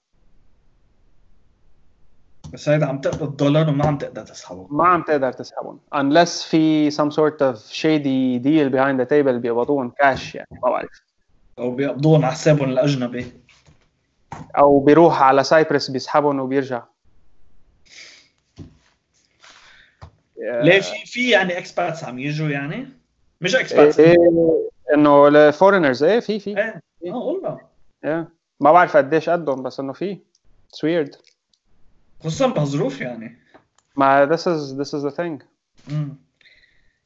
بس 2.55 2.69
هيدا 2.69 2.87
عم 2.87 3.01
تقبض 3.01 3.37
دولار 3.37 3.69
وما 3.69 3.87
عم 3.87 3.99
تقدر 3.99 4.23
تسحبه. 4.23 4.67
ما 4.71 4.87
عم 4.89 5.03
تقدر 5.03 5.33
تسحبهم 5.33 5.81
unless 5.95 6.45
في 6.51 6.91
some 6.91 7.11
sort 7.11 7.39
of 7.41 7.59
shady 7.73 8.39
deal 8.45 8.71
behind 8.75 9.01
the 9.01 9.09
table 9.11 9.41
بيقبضوهم 9.41 9.91
كاش 9.91 10.35
يعني 10.35 10.49
ما 10.63 10.71
بعرف. 10.71 11.03
أو 11.59 11.71
بيقبضوهم 11.71 12.25
على 12.25 12.33
حسابهم 12.33 12.71
الأجنبي. 12.71 13.33
أو 14.59 14.81
بيروح 14.81 15.23
على 15.23 15.45
Cyprus 15.45 15.91
بيسحبهم 15.91 16.41
وبيرجع. 16.41 16.83
ليه 20.39 20.81
في 20.81 21.07
في 21.07 21.31
يعني 21.31 21.59
expats 21.59 22.05
عم 22.05 22.19
يجوا 22.19 22.49
يعني؟ 22.49 22.89
مش 23.41 23.57
expats 23.57 24.01
إيه 24.01 24.17
إنه 24.95 25.29
ال 25.29 25.35
foreigners 25.35 26.03
إيه 26.03 26.21
في 26.21 26.41
في. 26.41 26.59
إيه. 26.59 26.81
آه 27.13 27.17
والله. 27.17 27.61
Yeah. 28.07 28.29
ما 28.61 28.73
بعرف 28.73 28.97
قديش 28.97 29.29
قدهم 29.29 29.63
بس 29.63 29.81
إنه 29.81 29.93
في. 29.93 30.19
It's 30.75 30.79
weird. 30.79 31.17
خصوصا 32.25 32.47
بهالظروف 32.47 33.01
يعني. 33.01 33.39
ما 33.97 34.27
this 34.27 34.41
is 34.41 34.77
this 34.79 34.99
is 34.99 35.13
the 35.13 35.17
thing. 35.17 35.45
امم 35.91 36.17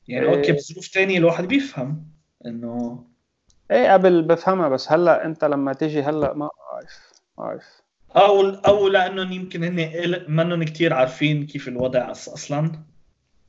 يعني 0.09 0.27
إيه. 0.27 0.37
أوكي 0.37 0.53
بظروف 0.53 0.89
تانية 0.89 1.19
الواحد 1.19 1.45
بيفهم 1.45 2.05
إنه 2.47 3.05
إيه 3.71 3.93
قبل 3.93 4.23
بفهمها 4.23 4.69
بس 4.69 4.93
هلأ 4.93 5.25
أنت 5.25 5.45
لما 5.45 5.73
تيجي 5.73 6.03
هلأ 6.03 6.35
ما 6.35 6.51
بعرف 6.73 7.13
ما 7.39 7.45
بعرف 7.45 7.83
أو 8.17 8.49
أو 8.51 8.89
لأنهم 8.89 9.33
يمكن 9.33 9.65
هن 9.65 10.25
منهم 10.29 10.63
كثير 10.63 10.95
عارفين 10.95 11.47
كيف 11.47 11.69
الوضع 11.69 12.11
أصلا. 12.11 12.73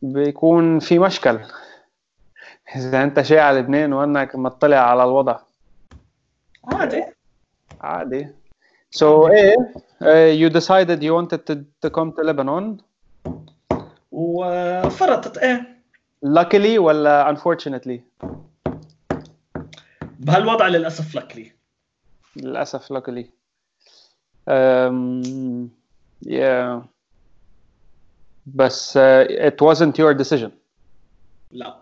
بيكون 0.01 0.79
في 0.79 0.99
مشكل. 0.99 1.39
إذا 2.75 3.03
أنت 3.03 3.19
جاي 3.19 3.39
على 3.39 3.59
لبنان 3.59 3.93
وأنك 3.93 4.35
مطلع 4.35 4.77
على 4.77 5.03
الوضع. 5.03 5.39
عادي. 6.63 7.03
عادي. 7.81 8.27
so 8.90 9.04
ايه 9.30 9.54
uh, 10.00 10.32
you 10.40 10.50
decided 10.50 11.02
you 11.02 11.12
wanted 11.14 11.40
to, 11.46 11.54
to 11.82 11.90
come 11.90 12.12
to 12.12 12.22
Lebanon 12.22 12.82
وفرطت 14.12 15.38
ايه 15.38 15.78
luckily 16.26 16.78
ولا 16.78 17.34
unfortunately 17.34 18.00
بهالوضع 20.18 20.68
للاسف 20.68 21.14
لكلي 21.14 21.52
للأسف 22.36 22.92
luckily 22.92 23.24
um, 24.50 25.68
yeah 26.26 26.80
بس 28.46 28.98
uh, 28.98 29.26
it 29.28 29.60
wasn't 29.62 29.98
your 29.98 30.14
decision 30.14 30.50
لا 31.50 31.80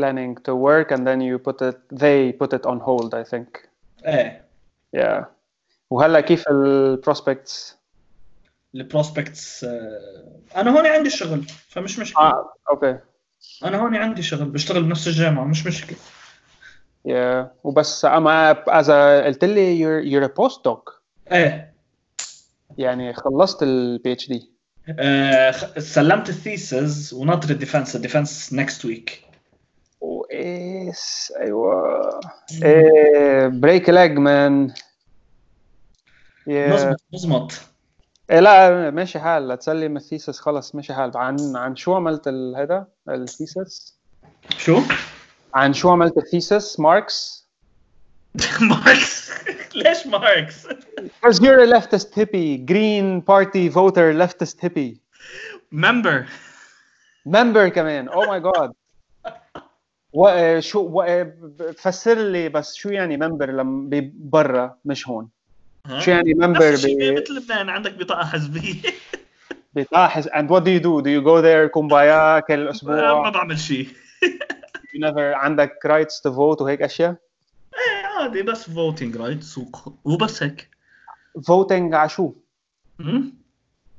planning 0.00 0.34
to 0.48 0.54
work 0.54 0.90
and 0.90 1.06
then 1.06 1.20
you 1.20 1.38
put 1.38 1.62
it 1.62 1.78
they 1.92 2.32
put 2.32 2.52
it 2.52 2.66
on 2.66 2.80
hold 2.80 3.14
I 3.14 3.24
think 3.24 3.68
ايه 4.06 4.44
yeah. 4.97 5.23
وهلا 5.89 6.21
كيف 6.21 6.47
البروسبكتس 6.47 7.77
البروسبكتس 8.75 9.63
أنا 10.55 10.71
هون 10.77 10.87
عندي 10.87 11.09
شغل 11.09 11.45
فمش 11.69 11.99
مشكلة. 11.99 12.23
آه 12.23 12.53
okay 12.69 12.99
أنا 13.63 13.77
هون 13.77 13.95
عندي 13.95 14.23
شغل 14.23 14.45
بشتغل 14.45 14.83
بنفس 14.83 15.07
الجامعة 15.07 15.43
مش 15.43 15.65
مشكلة. 15.65 15.97
Yeah. 17.07 17.47
وبس 17.63 18.05
اما 18.05 18.53
as 18.53 18.85
a 18.85 19.25
قلت 19.25 19.45
لي 19.45 19.79
you're 19.79 20.05
you're 20.05 20.29
a 20.29 20.33
postdoc. 20.41 20.93
إيه. 21.31 21.73
يعني 22.77 23.13
خلصت 23.13 23.63
ال 23.63 24.11
PhD 24.11 24.51
آه، 24.99 25.51
سلمت 25.79 26.29
ال 26.29 26.41
thesis 26.41 27.13
وناطر 27.13 27.49
ال 27.49 27.55
defense 27.55 27.95
ال 27.95 28.02
defense 28.02 28.53
next 28.53 28.85
week 28.85 29.28
nice 30.29 31.33
أيوه. 31.39 32.19
إيه 32.63 33.47
break 33.47 33.89
a 33.89 33.96
leg 33.96 34.17
man 34.17 34.73
مزبط 36.47 37.01
مزبط 37.13 37.53
إيه 38.31 38.39
لا 38.39 38.89
ماشي 38.91 39.19
حال. 39.19 39.47
لا 39.47 39.55
تسلم 39.55 39.97
ال 39.97 40.03
thesis 40.03 40.39
خلص 40.39 40.75
ماشي 40.75 40.93
حال. 40.93 41.17
عن 41.17 41.55
عن 41.55 41.75
شو 41.75 41.95
عملت 41.95 42.27
هذا 42.27 42.87
ال 43.09 43.20
thesis؟ 43.20 43.99
شو؟ 44.57 44.81
عن 45.53 45.73
شو 45.73 45.89
عملت 45.89 46.17
ال 46.17 46.25
thesis؟ 46.25 46.79
ماركس 46.79 47.47
ماركس 48.61 49.31
ليش 49.75 50.07
ماركس؟ 50.07 50.67
because 50.67 51.39
you're 51.39 51.59
a 51.59 51.67
leftist 51.67 52.13
hippie. 52.13 52.65
Green 52.65 53.21
party 53.21 53.69
voter 53.69 54.13
leftist 54.13 54.59
hippie. 54.61 54.97
member 55.71 56.25
member 57.27 57.67
كمان. 57.67 58.09
Oh 58.09 58.25
my 58.25 58.39
god. 58.39 58.78
و 60.13 60.59
شو 60.59 60.79
و 60.79 61.25
فسر 61.77 62.17
لي 62.17 62.49
بس 62.49 62.75
شو 62.75 62.89
يعني 62.89 63.17
member 63.17 63.43
لما 63.49 64.11
برا 64.13 64.75
مش 64.85 65.07
هون. 65.09 65.29
شو 65.99 66.11
يعني 66.11 66.31
الشيء 66.31 67.11
ب- 67.13 67.17
مثل 67.17 67.33
لبنان 67.33 67.69
عندك 67.69 67.93
بطاقة 67.93 68.25
حزبية. 68.25 68.81
بتلاحظ 69.75 70.27
and 70.27 70.47
what 70.49 70.63
do 70.63 70.69
you 70.69 70.79
do? 70.83 71.01
Do 71.01 71.09
you 71.09 71.21
go 71.21 71.41
there 71.41 71.71
kumbaya 71.71 72.39
كل 72.39 72.63
ما 72.63 72.69
أسبوع 72.69 73.29
بعمل 73.29 73.59
شيء. 73.59 73.87
You 74.93 74.99
never 74.99 75.19
عندك 75.35 75.73
rights 75.85 76.19
to 76.21 76.31
vote 76.31 76.61
وهيك 76.61 76.81
أشياء؟ 76.81 77.15
إيه 77.73 78.05
عادي 78.05 78.41
بس 78.41 78.69
voting 78.69 79.17
rights 79.17 79.59
وبس 80.05 80.43
هيك. 80.43 80.69
voting 81.39 81.93
على 81.93 82.09
شو؟ 82.09 82.33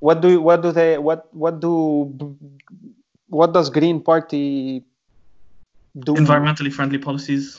what 0.05 0.15
do 0.16 0.41
what 0.49 0.61
do 0.62 0.73
they 0.73 0.99
what 1.09 1.20
what 1.43 1.55
do 1.61 1.74
what 3.39 3.53
does 3.53 3.70
green 3.70 4.01
party 4.01 4.82
do 5.99 6.15
environmentally 6.15 6.71
friendly 6.71 6.99
policies 7.09 7.59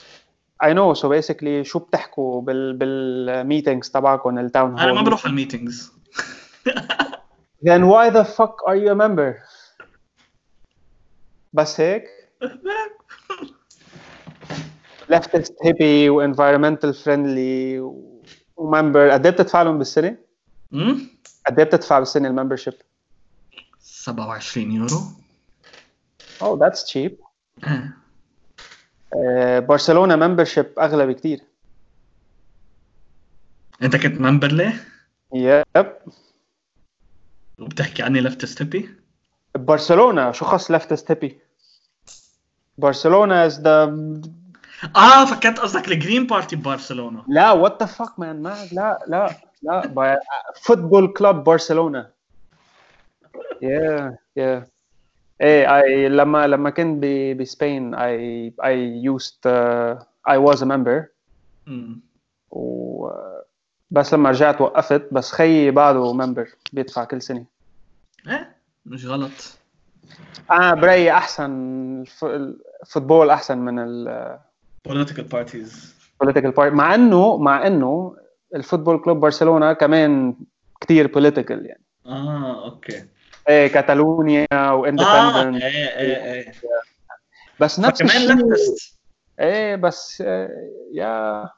I 0.64 0.74
know 0.74 0.94
so 0.94 1.10
basically 1.10 1.62
شو 1.64 1.80
بتحكوا 1.80 2.41
بال 2.41 2.74
بالميتينجز 2.78 3.90
تبعكم 3.90 4.40
التاون 4.40 4.80
أنا 4.80 4.94
ما 4.94 4.99
هول 4.99 5.06
بروح 5.06 5.26
على 5.26 5.30
الميتينجز 5.32 5.91
then 7.68 7.82
why 7.82 8.10
the 8.10 8.24
fuck 8.38 8.56
are 8.68 8.76
you 8.76 8.90
a 8.91 8.95
member 8.95 9.34
بس 11.53 11.80
هيك 11.82 12.03
leftist 15.14 15.53
hippie 15.66 16.10
و 16.10 16.34
environmental 16.34 16.94
friendly 17.03 17.80
و- 17.80 18.22
و 18.58 18.65
member 18.65 19.10
قد 19.10 19.26
إيه 19.26 19.34
بتدفع 19.34 19.62
لهم 19.62 19.78
بالسنة؟ 19.78 20.18
مم؟ 20.72 21.08
قد 21.48 21.60
إيه 21.60 21.66
بتدفع 21.66 21.99
بالسنة 21.99 22.28
ال 22.28 22.31
membership؟ 22.31 22.74
27 23.80 24.72
يورو 24.72 24.99
Oh 26.44 26.58
that's 26.58 26.84
cheap 26.91 26.95
إيه. 26.98 27.18
آه، 27.64 27.94
برشلونة 29.60 30.16
membership 30.16 30.80
أغلى 30.80 31.08
بكتير. 31.08 31.40
أنت 33.84 33.96
كنت 33.96 34.22
member 34.22 34.52
ليه؟ 34.52 34.84
yep 35.34 35.95
وبتحكي 37.60 38.04
عني 38.04 38.22
leftist 38.22 38.45
hippie 38.45 38.90
برشلونة 39.56 40.32
شو 40.32 40.46
خص 40.46 40.72
leftist 40.72 41.12
hippie 41.12 41.40
برشلونة 42.78 43.46
is 43.45 43.62
the 43.62 43.84
آه 44.96 45.26
فكرت 45.26 45.60
قصدك 45.60 45.88
ال 45.88 45.94
green 45.94 46.28
party 46.28 46.56
ببرشلونه 46.56 47.26
لا 47.28 47.52
what 47.52 47.84
the 47.84 47.86
fuck 47.86 48.20
man 48.20 48.41
ما 48.42 48.68
لا 48.72 49.00
لا 49.08 49.36
لا 49.64 50.22
football 50.62 51.14
club 51.14 51.36
برشلونة. 51.36 52.10
yeah 53.62 54.18
yeah 54.36 54.68
إيه 55.42 55.78
اي 55.78 56.10
لما 56.10 56.48
لما 56.48 56.70
كنت 56.70 57.04
ب 57.40 57.49
Spain 57.49 57.95
I 57.95 58.53
I 58.64 59.03
used 59.03 59.48
I 60.30 60.38
was 60.38 60.64
a 60.64 60.66
member 60.66 61.06
مم. 61.68 62.02
و 62.52 63.10
بس 63.92 64.14
لما 64.14 64.30
رجعت 64.30 64.62
وقفت 64.62 65.14
بس 65.14 65.32
خيي 65.32 65.72
بعده 65.72 66.14
member 66.14 66.49
بيدفع 66.74 67.04
كل 67.04 67.22
سنة. 67.22 67.46
إيه؟ 68.28 68.56
مش 68.86 69.06
غلط. 69.06 69.58
أنا 70.52 70.74
برايي 70.74 71.12
أحسن 71.12 71.52
ال 72.02 72.10
f- 72.10 72.26
ال 72.26 72.37
football 72.37 73.30
أحسن 73.30 73.58
من 73.58 74.06
political 74.90 75.24
parties. 75.34 75.76
ال 76.14 76.17
political 76.17 76.52
party 76.52 76.76
مع 76.76 76.96
إنه 76.96 77.38
مع 77.38 77.68
إنه 77.68 78.16
ال 78.56 78.60
football 78.60 78.99
club 79.02 79.18
برشلونه 79.20 79.74
كمان 79.74 80.36
كتير 80.82 81.08
political 81.08 81.66
يعني. 81.66 81.84
آه 82.06 82.66
أوكي. 82.66 83.04
إيه 83.50 83.68
كاتالونيا 83.68 84.48
و 84.53 84.63
independent 84.63 85.64
إيه 85.64 85.88
إيه 85.98 86.34
إيه. 86.34 86.54
بس 87.60 87.80
نفس 87.80 88.04
كمان 88.04 88.16
الشيء. 88.18 88.36
leftist 88.36 88.99
إيه 89.40 89.76
بس 89.76 90.24
آه، 90.28 90.50
yeah 90.94 91.49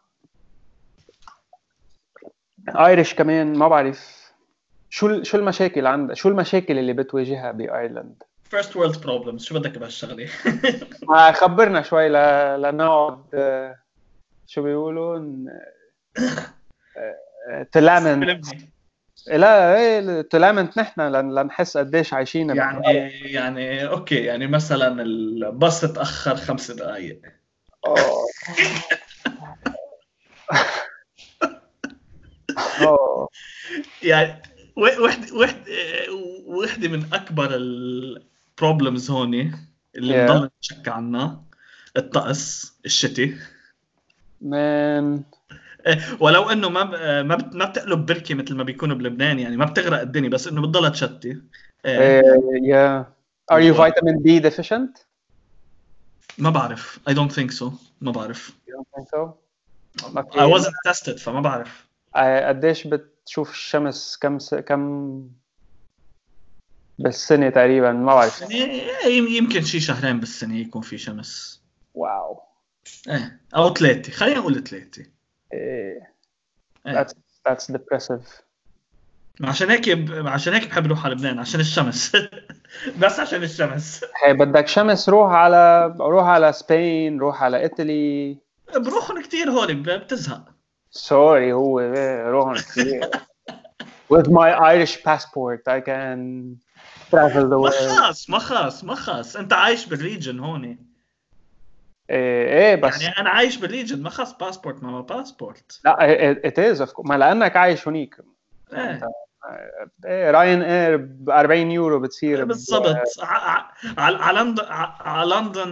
ايرش 2.69 3.13
كمان 3.13 3.57
ما 3.57 3.67
بعرف. 3.67 4.23
شو 4.89 5.23
شو 5.23 5.37
المشاكل 5.37 5.87
عندها 5.87 6.15
شو 6.15 6.29
المشاكل 6.29 6.79
اللي 6.79 6.93
بتواجهها 6.93 7.51
بايرلند 7.51 8.23
فيرست 8.49 8.75
وورلد 8.75 9.01
بروبلمز 9.01 9.43
شو 9.43 9.59
بدك 9.59 9.77
بهالشغلة؟ 9.77 10.29
آه، 11.15 11.31
خبرنا 11.31 11.81
شوي 11.81 12.09
ل... 12.09 12.13
لنقعد 12.61 13.23
آه، 13.33 13.75
شو 14.47 14.63
بيقولوا 14.63 15.17
آه، 16.17 17.15
آه، 17.51 17.67
تلامنت 17.71 18.45
لا 19.27 19.75
إيه 19.75 20.21
تلامنت 20.21 20.77
نحن 20.77 21.01
لن... 21.01 21.35
لنحس 21.35 21.77
قديش 21.77 22.13
عايشين 22.13 22.49
يعني 22.49 23.09
يعني 23.23 23.87
أوكي 23.87 24.15
يعني 24.15 24.47
مثلا 24.47 25.01
الباص 25.01 25.81
تأخر 25.81 26.35
خمس 26.35 26.71
دقائق. 26.71 27.21
أوه. 32.81 33.29
يعني 34.03 34.41
وحده 34.77 35.35
وحده 35.35 35.71
وحدة 36.45 36.87
من 36.87 37.13
أكبر 37.13 37.55
البروبلمز 37.55 39.11
هون 39.11 39.33
اللي 39.95 40.13
Yeah. 40.13 40.31
بنضل 40.31 40.49
نشك 40.63 40.87
عنها 40.87 41.43
الطقس 41.97 42.73
الشتي 42.85 43.35
مان 44.41 45.13
إيه، 45.13 45.21
ولو 46.19 46.49
إنه 46.49 46.69
ما 46.69 46.83
ما 47.23 47.23
ما 47.53 47.65
بتقلب 47.65 48.05
بركة 48.05 48.35
مثل 48.35 48.55
ما 48.55 48.63
بيكونوا 48.63 48.95
بلبنان 48.95 49.39
يعني 49.39 49.57
ما 49.57 49.65
بتغرق 49.65 49.99
الدنيا 49.99 50.29
بس 50.29 50.47
إنه 50.47 50.61
بتضلها 50.61 50.89
تشتي. 50.89 51.41
إيه، 51.85 52.21
إيه، 52.21 52.23
يا. 52.63 53.13
Are 53.53 53.61
you 53.61 53.73
vitamin 53.73 54.23
D 54.23 54.43
deficient? 54.49 55.05
ما 56.37 56.49
بعرف. 56.49 56.99
I 57.09 57.13
don't 57.13 57.31
think 57.31 57.51
so. 57.51 57.71
ما 58.01 58.11
بعرف. 58.11 58.49
You 58.49 58.73
don't 58.73 58.99
think 58.99 59.07
so? 59.15 59.33
I 60.17 60.45
wasn't 60.57 60.75
tested 60.87 61.17
فما 61.19 61.41
بعرف. 61.41 61.87
قديش 62.15 62.87
بتشوف 62.87 63.51
الشمس؟ 63.51 64.17
كم 64.17 64.39
س... 64.39 64.55
كم؟ 64.55 65.27
بالسنة 66.99 67.49
تقريبا 67.49 67.91
ما 67.91 68.15
بعرف. 68.15 68.41
يعني 68.41 68.81
يم- 69.17 69.27
يمكن 69.27 69.61
شي 69.61 69.79
شهرين 69.79 70.19
بالسنة 70.19 70.57
يكون 70.57 70.81
في 70.81 70.97
شمس. 70.97 71.61
واو 71.93 72.41
إيه 73.09 73.41
أو 73.55 73.73
ثلاثة. 73.73 74.11
خلينا 74.11 74.39
نقول 74.39 74.63
ثلاثة. 74.63 75.01
إيه. 75.01 75.05
إيه. 75.05 75.12
That's 76.85 77.13
that's 77.45 77.67
depressive. 77.71 78.21
عشان 79.43 79.69
هيك. 79.69 80.09
عشان 80.27 80.53
هيك 80.53 80.67
بحب 80.69 80.85
أروح 80.85 81.05
على 81.05 81.15
لبنان 81.15 81.39
عشان 81.39 81.59
الشمس. 81.59 82.11
بس 83.01 83.19
عشان 83.19 83.43
الشمس. 83.43 84.05
هي 84.25 84.33
بدك 84.33 84.67
شمس 84.67 85.09
روح 85.09 85.31
على 85.31 85.95
روح 85.99 86.25
على 86.25 86.53
Spain 86.53 87.19
روح 87.19 87.43
على 87.43 87.59
ايطالي 87.59 88.37
بروحهم 88.75 89.21
كثير 89.21 89.49
هول 89.51 89.75
بتزهق. 89.75 90.45
sorry 90.91 91.53
هو 91.53 91.79
إيه، 91.79 92.29
روحهم 92.29 92.53
كثير 92.55 93.09
With 94.13 94.27
my 94.27 94.49
Irish 94.73 94.95
passport 95.03 95.61
I 95.67 95.79
can 95.81 96.19
travel 97.11 97.45
the 97.49 97.57
ما 97.57 97.69
world. 97.69 97.99
خاص 97.99 98.29
ما 98.29 98.39
خاص 98.39 98.83
ما 98.83 98.95
خاص. 98.95 99.35
انت 99.35 99.53
عايش 99.53 99.85
بال 99.85 99.99
region 99.99 100.39
هون. 100.39 100.77
إيه 102.13 102.47
إيه 102.69 102.75
بس 102.75 103.01
يعني 103.01 103.17
أنا 103.17 103.29
عايش 103.29 103.57
بال 103.57 103.68
region 103.68 104.01
ما 104.01 104.09
خاص 104.09 104.37
باسبورت 104.37 104.83
ما 104.83 105.01
باسبورت 105.01 105.81
لا 105.85 106.33
it 106.45 106.75
is 106.75 106.79
of 106.85 106.89
course. 106.89 107.05
ما 107.05 107.17
لأنك 107.17 107.55
عايش 107.57 107.87
هنيك. 107.87 108.15
إيه. 108.73 109.01
إيه 110.05 110.31
راين 110.31 110.61
اير 110.61 110.97
ب 110.97 111.29
40 111.29 111.71
يورو 111.71 111.99
بتصير 111.99 112.43
ب- 112.43 112.47
بالضبط 112.47 112.95
على 113.21 113.67
على 113.97 114.39
لندن 114.39 114.63
على 114.99 115.35
لندن 115.35 115.69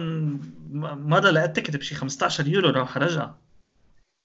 م- 0.72 1.10
مدى 1.10 1.28
لقيت 1.30 1.56
تكت 1.56 1.76
بشي 1.76 1.94
15 1.94 2.46
يورو 2.46 2.70
راح 2.70 2.98
رجع 2.98 3.30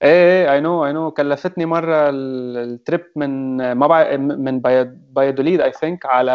إيه 0.02 0.52
اي 0.52 0.60
نو 0.60 0.86
اي 0.86 0.92
نو 0.92 1.10
كلفتني 1.10 1.66
مرة 1.66 2.08
ال- 2.08 2.56
التريب 2.56 3.04
من 3.16 3.56
ما 3.72 3.86
بع... 3.86 4.16
من 4.16 4.60
بايد- 4.60 5.14
بايدوليد 5.14 5.60
اي 5.60 5.72
ثينك 5.72 6.06
على 6.06 6.32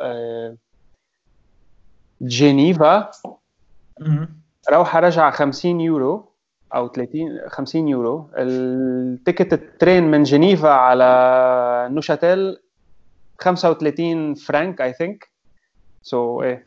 آه، 0.00 0.56
جنيفا 2.20 3.10
مهم. 4.00 4.43
روحة 4.70 5.00
رجعة 5.00 5.30
50 5.30 5.80
يورو 5.80 6.32
أو 6.74 6.88
30 6.88 7.40
50 7.48 7.88
يورو. 7.88 8.30
ال 8.36 8.53
ticket 8.53 9.52
ال 9.52 9.62
train 9.62 10.10
من 10.10 10.22
جنيفا 10.22 10.68
على 10.68 11.88
نوشاتيل 11.92 12.56
35 13.38 14.34
فرانك 14.34 14.80
I 14.80 14.92
think 14.92 15.28
so 16.02 16.42
إيه. 16.42 16.66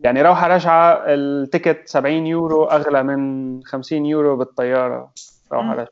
يعني 0.00 0.22
روحة 0.22 0.46
رجعة 0.48 1.04
ال 1.06 1.18
ticket 1.18 1.88
70 1.88 2.26
يورو 2.26 2.64
أغلى 2.64 3.02
من 3.02 3.60
50 3.64 4.06
يورو 4.06 4.36
بالطيارة. 4.36 5.10
روحة 5.52 5.66
مم. 5.66 5.72
رجعة 5.72 5.88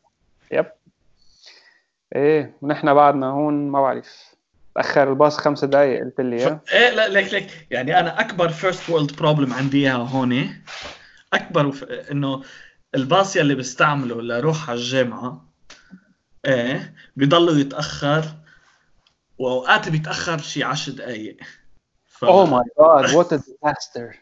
yep. 0.52 0.66
إيه. 2.16 2.56
ونحن 2.62 2.94
بعدنا 2.94 3.26
هون 3.26 3.68
ما 3.68 3.80
بعرف. 3.80 4.34
تأخر 4.74 5.10
الباص 5.10 5.38
خمس 5.38 5.64
دقائق 5.64 6.04
قلت 6.04 6.20
لي 6.20 6.60
إيه. 6.72 6.90
لا 6.90 7.08
ليك 7.08 7.34
ليك. 7.34 7.66
يعني 7.70 8.00
أنا 8.00 8.20
أكبر 8.20 8.48
first 8.48 8.90
world 8.90 9.16
problem 9.16 9.52
عندي 9.52 9.78
إياها 9.78 10.08
هون 10.08 10.48
أكبر 11.32 11.66
وف... 11.66 11.84
إنه 11.84 12.42
الباص 12.94 13.36
يلي 13.36 13.54
بستعمله 13.54 14.22
لاروح 14.22 14.70
على 14.70 14.78
الجامعة 14.78 15.48
إيه 16.46 16.94
بضله 17.16 17.58
يتأخر 17.58 18.24
وأوقات 19.38 19.88
بيتأخر 19.88 20.38
شي 20.38 20.64
10 20.64 20.92
دقائق 20.92 21.36
ف... 22.06 22.24
oh 22.24 22.46
my 22.46 22.62
God 22.78 23.14
what 23.14 23.32
a 23.32 23.36
disaster 23.36 24.16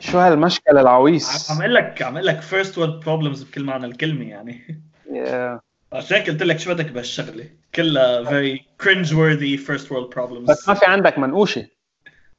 شو 0.00 0.18
هالمشكل 0.18 0.78
العويص؟ 0.78 1.50
عم 1.50 1.60
أقول 1.60 1.74
لك 1.74 2.02
عم 2.02 2.14
أقول 2.14 2.26
لك 2.26 2.40
first 2.40 2.78
world 2.78 3.04
problems 3.04 3.42
بكل 3.42 3.64
معنى 3.64 3.86
الكلمة 3.86 4.28
يعني. 4.28 4.82
Yeah. 5.06 5.60
عشان 5.92 6.22
قلت 6.22 6.42
لك 6.42 6.58
شو 6.58 6.74
بدك 6.74 6.86
بهالشغلة. 6.90 7.50
كلها 7.74 8.24
very 8.24 8.58
cringe 8.82 9.08
worthy 9.08 9.66
first 9.66 9.86
world 9.88 10.14
problems. 10.14 10.50
بس 10.50 10.68
ما 10.68 10.74
في 10.74 10.86
عندك 10.86 11.18
منقوشة. 11.18 11.68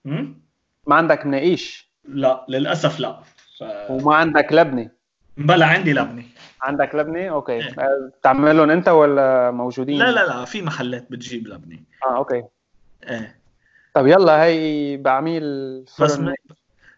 هم؟ 0.06 0.43
ما 0.88 0.96
عندك 0.96 1.26
مناقيش. 1.26 1.90
لا 2.06 2.46
للأسف 2.50 3.00
لا. 3.00 3.20
ف... 3.60 3.64
وما 3.90 4.16
عندك 4.16 4.54
لبنه 4.54 4.90
بلا 5.38 5.66
عندي 5.66 5.94
لبنه 5.94 6.24
عندك 6.62 6.96
لبنه 6.96 7.28
أوكي. 7.28 7.54
إيه. 7.54 7.76
آه، 7.80 8.12
بتعملهم 8.20 8.70
أنت 8.70 8.90
ولا 8.90 9.52
موجودين؟ 9.52 10.00
لا 10.00 10.12
لا 10.12 10.26
لا 10.28 10.46
في 10.46 10.62
محلات 10.62 11.12
بتجيب 11.12 11.48
لبنه 11.48 11.80
آه 12.06 12.18
أوكي. 12.18 12.44
إيه. 13.10 13.40
طب 13.94 14.08
يلا 14.08 14.44
هي 14.44 14.98
بعميل 14.98 15.44
بس 15.84 15.96
فرن. 15.98 16.26
م... 16.30 16.34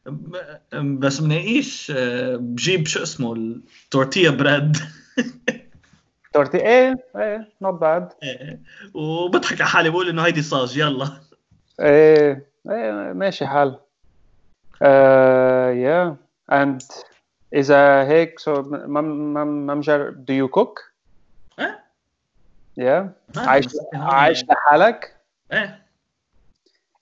ب- 0.06 1.00
بس 1.00 1.22
مناقيش 1.22 1.92
آه، 1.96 2.36
بجيب 2.36 2.88
شو 2.88 3.04
اسمه 3.04 3.34
ال 3.34 3.44
tortilla 3.44 4.30
bread 4.30 4.78
tortilla 6.34 6.58
إيه 6.58 6.96
إيه 7.16 7.50
not 7.62 7.82
bad 7.82 8.10
إيه. 8.24 8.60
وبضحك 8.94 9.62
على 9.62 9.70
حالي 9.70 9.90
بقول 9.90 10.10
إنه 10.10 10.22
هيدي 10.22 10.42
صاج 10.42 10.78
يلا. 10.78 11.10
إيه. 11.80 12.55
إيه 12.70 13.14
ماشي 13.14 13.48
حال. 13.48 13.80
آه 14.82 15.70
yeah 15.70 16.18
and 16.52 16.82
إذا 17.54 18.04
هيك 18.04 18.40
so 18.40 18.62
ما 18.62 19.02
ما 19.02 19.44
ما 19.44 19.76
مجرب 19.76 20.26
do 20.32 20.34
you 20.34 20.52
cook؟ 20.60 20.84
إيه. 21.60 21.84
yeah 22.78 23.14
ما 23.36 23.42
عايش 23.42 23.66
عايش 23.94 24.44
لحالك؟ 24.44 25.16
إيه. 25.52 25.86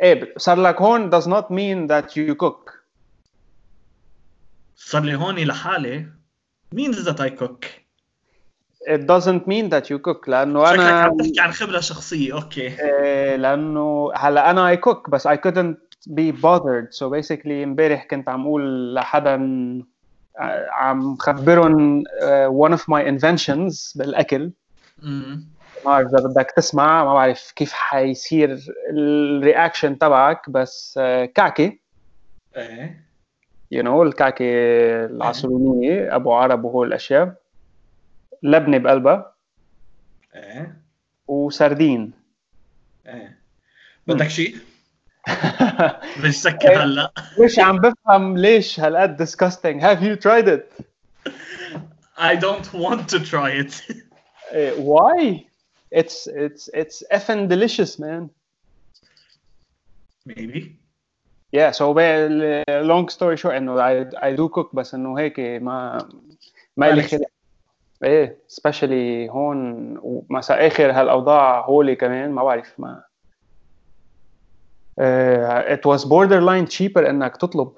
إيه 0.02 0.34
صار 0.38 0.61
لك 0.61 0.81
هون 0.81 1.11
does 1.11 1.26
not 1.26 1.45
mean 1.49 1.88
that 1.88 2.15
you 2.15 2.35
cook. 2.35 2.72
صار 4.76 5.02
لي 5.02 5.15
هون 5.15 5.35
لحالي. 5.35 6.07
Means 6.76 7.06
that 7.06 7.19
I 7.19 7.30
cook. 7.30 7.82
It 8.88 9.01
doesn't 9.01 9.47
mean 9.47 9.69
that 9.69 9.89
you 9.89 9.99
cook. 9.99 10.27
لأنه 10.27 10.65
شكلك 10.65 10.80
أنا 10.80 10.99
عم 10.99 11.18
تحكي 11.18 11.39
عن 11.39 11.51
خبرة 11.51 11.80
شخصية. 11.80 12.34
أوكي. 12.34 12.68
إيه، 12.80 13.35
لأنه 13.35 14.11
هلأ 14.15 14.49
أنا 14.49 14.76
I 14.76 14.77
cook 14.77 15.10
بس 15.10 15.27
I 15.27 15.35
couldn't 15.35 15.77
be 16.10 16.31
bothered. 16.31 16.88
So 16.91 17.10
basically 17.10 17.64
امبارح 17.64 18.05
كنت 18.05 18.30
عم 18.30 18.41
أقول 18.41 18.95
لحدا 18.95 19.38
ع- 20.38 20.72
عم 20.72 21.15
خبرهم 21.15 22.03
uh, 22.03 22.68
one 22.68 22.77
of 22.77 22.81
my 22.81 23.03
inventions 23.05 23.97
بالأكل. 23.97 24.51
ما 25.03 25.41
بعرف 25.85 26.07
إذا 26.07 26.27
بدك 26.27 26.51
تسمع 26.57 27.05
ما 27.05 27.14
بعرف 27.14 27.51
كيف 27.55 27.73
حيصير 27.73 28.60
ال 28.90 29.02
reaction 29.02 29.98
تبعك 29.97 30.49
بس 30.49 30.99
uh, 30.99 31.26
كعكة. 31.26 31.72
إيه. 32.57 33.03
You 33.76 33.84
know 33.84 34.01
الكعكة 34.01 34.45
العسلونيه 35.05 36.15
أبو 36.15 36.34
عرب 36.34 36.64
وهول 36.64 36.88
الأشياء. 36.88 37.43
لبنه 38.44 38.78
بقلبها 38.78 39.34
إيه 40.36 40.78
وسردين 41.28 42.11
إيه 43.07 43.38
بدك 44.07 44.28
شيء؟ 44.28 44.56
بدي 46.18 46.32
سكر 46.32 46.84
هلا 46.84 47.14
مش 47.40 47.60
عم 47.60 47.78
بفهم 47.78 48.38
ليش 48.38 48.80
هالقد 48.80 49.24
disgusting 49.28 49.82
have 49.82 50.02
you 50.03 50.15
tried 50.15 50.48
it 50.48 50.86
I 52.18 52.36
don't 52.36 52.74
want 52.74 53.10
to 53.10 53.20
try 53.20 53.49
it 53.64 53.74
Eh, 54.52 54.72
why 54.91 55.18
it's 55.99 56.18
it's 56.45 56.64
it's 56.82 56.98
effing 57.18 57.41
delicious 57.53 57.94
man 58.06 58.22
maybe 60.26 60.61
yeah 61.60 61.72
so 61.72 61.86
long 62.91 63.10
story 63.10 63.38
short 63.38 63.56
انه 63.56 63.76
I, 63.82 64.06
I 64.15 64.36
do 64.36 64.49
cook 64.49 64.76
بس 64.76 64.94
انه 64.94 65.20
هيك 65.20 65.40
ما 65.40 66.07
ما 66.78 66.91
لي. 66.91 67.03
خلق 67.03 67.28
إيه 68.03 68.38
especially 68.48 69.30
هون 69.30 69.97
ومسا 70.01 70.67
آخر 70.67 70.91
هالأوضاع 70.91 71.65
هولي 71.65 71.95
كمان 71.95 72.31
ما 72.31 72.43
بعرف 72.43 72.80
ما. 72.80 73.03
it 74.99 75.85
was 75.85 76.03
borderline 76.03 76.65
cheaper 76.65 77.10
إنك 77.09 77.38
تطلب. 77.38 77.73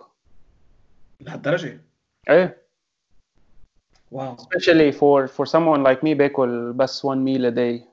لهالدرجه 1.22 1.82
إيه. 2.30 2.66
واو. 4.12 4.38
especially 4.38 4.92
for 4.92 5.28
for 5.28 5.46
someone 5.46 5.84
like 5.84 6.04
me 6.04 6.14
باكل 6.14 6.74
بس 6.74 7.06
1 7.06 7.18
meal 7.20 7.46
a 7.46 7.50
day 7.50 7.86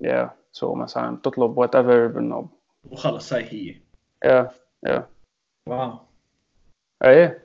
يا 0.00 0.30
سو 0.52 0.74
مثلا 0.74 1.16
تطلب 1.22 1.58
وات 1.58 1.74
ايفر 1.76 2.46
وخلص 2.90 3.32
هي 3.32 3.44
هي. 3.52 3.76
يا 4.24 4.50
yeah. 4.88 5.02
واو. 5.66 5.98
إيه. 7.04 7.43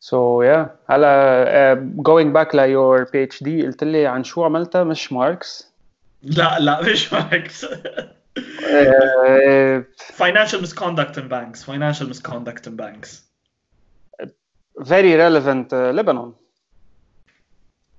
so 0.00 0.42
yeah 0.42 0.68
هلا 0.90 1.74
uh, 1.74 1.78
going 2.08 2.32
back 2.36 2.54
ل 2.54 2.58
your 2.58 3.06
PhD 3.06 3.46
قلت 3.64 3.84
لي 3.84 4.06
عن 4.06 4.24
شو 4.24 4.44
عملتها 4.44 4.84
مش 4.84 5.12
ماركس 5.12 5.72
لا 6.22 6.58
لا 6.58 6.82
مش 6.82 7.12
ماركس 7.12 7.64
uh, 7.64 7.68
financial 10.22 10.60
misconduct 10.60 11.16
in 11.16 11.28
banks 11.28 11.64
financial 11.64 12.06
misconduct 12.12 12.66
in 12.66 12.76
banks 12.76 13.10
very 14.78 15.14
relevant 15.16 15.72
uh, 15.72 15.92
Lebanon 15.98 16.32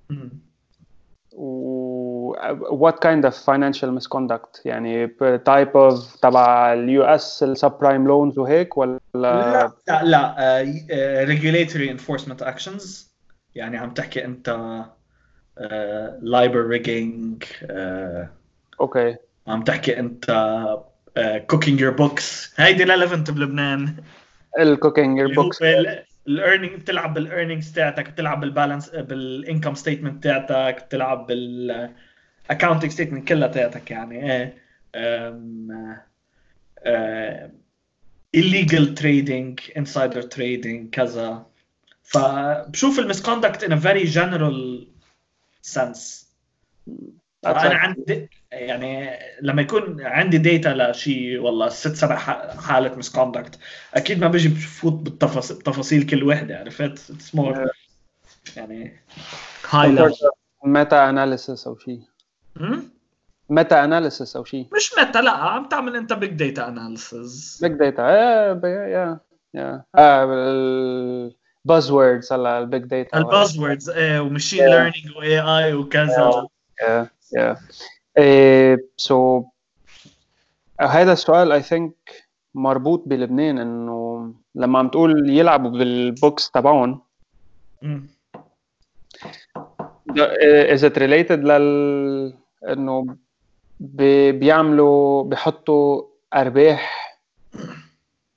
مم. 0.09 0.29
و 1.33 1.70
What 2.70 3.00
kind 3.00 3.24
of 3.24 3.34
financial 3.34 3.90
misconduct? 3.90 4.60
يعني 4.64 5.06
type 5.38 5.74
of 5.74 6.20
تبع 6.22 6.72
ال 6.72 7.02
US 7.02 7.42
ال 7.42 7.49
subprime 7.49 8.06
loans 8.06 8.38
وهيك 8.38 8.76
ولا 8.76 9.00
لا 9.14 9.72
لا 9.88 10.02
لا 10.04 10.36
آه، 10.90 11.24
regulatory 11.24 11.98
enforcement 11.98 12.44
actions. 12.44 13.12
يعني 13.54 13.78
عم 13.78 13.90
تحكي 13.94 14.24
أنت 14.24 14.48
آه، 15.58 16.20
LIBOR 16.22 16.78
rigging 16.78 17.46
آه، 17.70 18.30
أوكي 18.80 19.16
عم 19.46 19.62
تحكي 19.64 19.98
أنت 19.98 20.30
آه، 21.16 21.46
cooking 21.52 21.78
your 21.78 21.96
books. 21.98 22.50
هيدي 22.56 22.84
relevant 22.84 23.30
بلبنان. 23.30 23.96
ال 24.58 24.66
cooking 24.66 25.20
اللي 25.20 25.36
هو 25.38 25.42
books 25.42 25.62
ال 26.28 26.34
earning 26.34 26.74
بتلعب 26.74 27.14
بال 27.14 27.26
earnings 27.26 27.72
تاعتك 27.72 28.10
بتلعب 28.10 28.40
بال 28.40 28.51
balance 28.51 28.88
بال 28.90 29.11
income 29.11 29.74
statement 29.74 30.24
تاعتك 30.24 30.84
بتلعب 30.84 31.26
بال 32.48 32.55
accounting 32.55 32.90
statement 32.90 33.28
كلها 33.28 33.48
تاعتك 33.48 33.90
يعني 33.90 34.32
إيه. 34.32 34.54
أم، 34.94 35.96
آه، 36.86 37.50
illegal 38.36 38.86
trading 39.00 39.54
insider 39.78 40.22
trading 40.36 40.90
كذا. 40.92 41.46
فبشوف 42.02 42.98
ال 42.98 43.04
misconduct 43.04 43.64
in 43.64 43.68
a 43.68 43.80
very 43.82 44.14
general 44.14 44.86
sense. 45.72 46.22
فانا 47.42 47.74
عندي 47.74 48.28
يعني 48.52 49.18
لما 49.42 49.62
يكون 49.62 50.02
عندي 50.02 50.38
data 50.38 50.68
لشيء 50.68 51.38
والله 51.38 51.68
ست 51.68 51.94
سبع 51.94 52.16
ح- 52.16 52.56
حالة 52.60 52.96
misconduct. 52.96 53.58
أكيد 53.94 54.20
ما 54.20 54.28
بيجي 54.28 54.48
بفوت 54.48 54.92
بالتفاصيل 54.92 55.58
تفاصيل 55.58 56.06
كل 56.06 56.24
وحدة 56.24 56.58
عرفت؟ 56.58 57.10
it's 57.10 57.34
more 57.34 57.70
يعني 58.56 59.00
هاي 59.70 60.12
meta 60.64 61.10
analysis 61.10 61.66
أو 61.66 61.78
شيء. 61.78 62.00
meta 63.50 63.84
analysis 63.84 64.36
أو 64.36 64.44
شيء 64.44 64.66
مش 64.76 64.94
meta 64.98 65.22
لا 65.22 65.30
عم 65.30 65.68
تعمل 65.68 65.96
انت 65.96 66.12
big 66.12 66.30
data 66.30 66.68
analysis 66.68 67.58
big 67.62 67.72
data 67.72 68.02
yeah 68.02 68.60
yeah 69.54 69.84
yeah 69.96 71.32
buzz 71.64 71.90
words 71.90 72.32
هلا 72.32 72.58
ال 72.58 72.64
big 72.64 72.82
data 72.82 73.18
ال 73.18 73.26
buzz 73.26 73.58
words 73.58 73.90
إيه 73.90 74.20
و 74.20 74.25
machine. 74.25 74.66
learning 74.66 75.16
و 75.16 75.40
AI 75.40 75.74
وكذا 75.74 76.46
yeah 76.82 77.08
yeah 78.18 78.78
so 78.96 79.44
هذا 80.80 81.12
السؤال 81.12 81.52
I 81.52 81.62
think 81.62 81.94
مربوط 82.54 83.02
بلبنان 83.06 83.58
انه 83.58 84.34
لما 84.54 84.78
عم 84.78 84.88
تقول 84.88 85.30
يلعبوا 85.30 85.70
بال 85.70 85.93
books 85.93 86.50
تبعهم. 86.50 87.02
is 90.72 90.84
it 90.84 90.98
related 90.98 91.44
لل 91.44 92.41
إنه 92.68 93.16
بي- 93.80 94.32
بيعملوا 94.32 95.24
بيحطوا 95.24 96.02
أرباح 96.34 97.18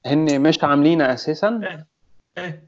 هن 0.05 0.41
مش 0.41 0.63
عاملينها 0.63 1.13
أساسا. 1.13 1.61
إيه 2.37 2.63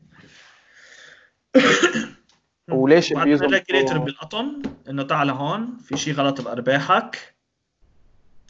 وليش 2.69 3.13
بعدين 3.13 3.33
بيظبطوا- 3.37 3.45
ال 3.47 3.52
regulator 3.52 3.97
بالقطن 3.97 4.61
إنه 4.89 5.03
تعال 5.03 5.29
هون 5.29 5.77
في 5.77 5.97
شيء 5.97 6.13
غلط 6.13 6.41
بأرباحك 6.41 7.35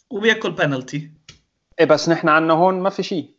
وبياكل 0.09 0.51
بنالتي 0.51 1.11
إيه 1.79 1.85
بس 1.85 2.09
نحن 2.09 2.29
عنا 2.29 2.53
هون 2.53 2.79
ما 2.79 2.89
في 2.89 3.03
شيء. 3.03 3.29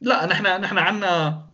لا 0.00 0.26
نحن 0.26 0.60
نحن 0.60 0.78
عنا 0.78 1.45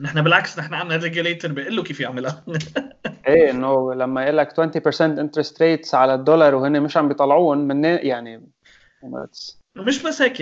نحن 0.00 0.22
بالعكس 0.22 0.58
نحن 0.58 0.74
عنا 0.74 0.96
regulator 0.96 1.52
بيقول 1.52 1.76
له 1.76 1.82
كيف 1.82 2.00
يعملها. 2.00 2.44
إيه 3.28 3.50
إنه 3.50 3.94
لما 3.94 4.22
يقول 4.22 4.36
لك 4.36 4.52
20% 4.98 5.00
interest 5.00 5.62
rates 5.62 5.94
على 5.94 6.14
الدولار 6.14 6.54
وهن 6.54 6.80
مش 6.80 6.96
عم 6.96 7.08
بيطلعوهم 7.08 7.58
من 7.58 7.84
يعني 7.84 8.48
مش 9.76 10.02
بس 10.02 10.22
هيك 10.22 10.40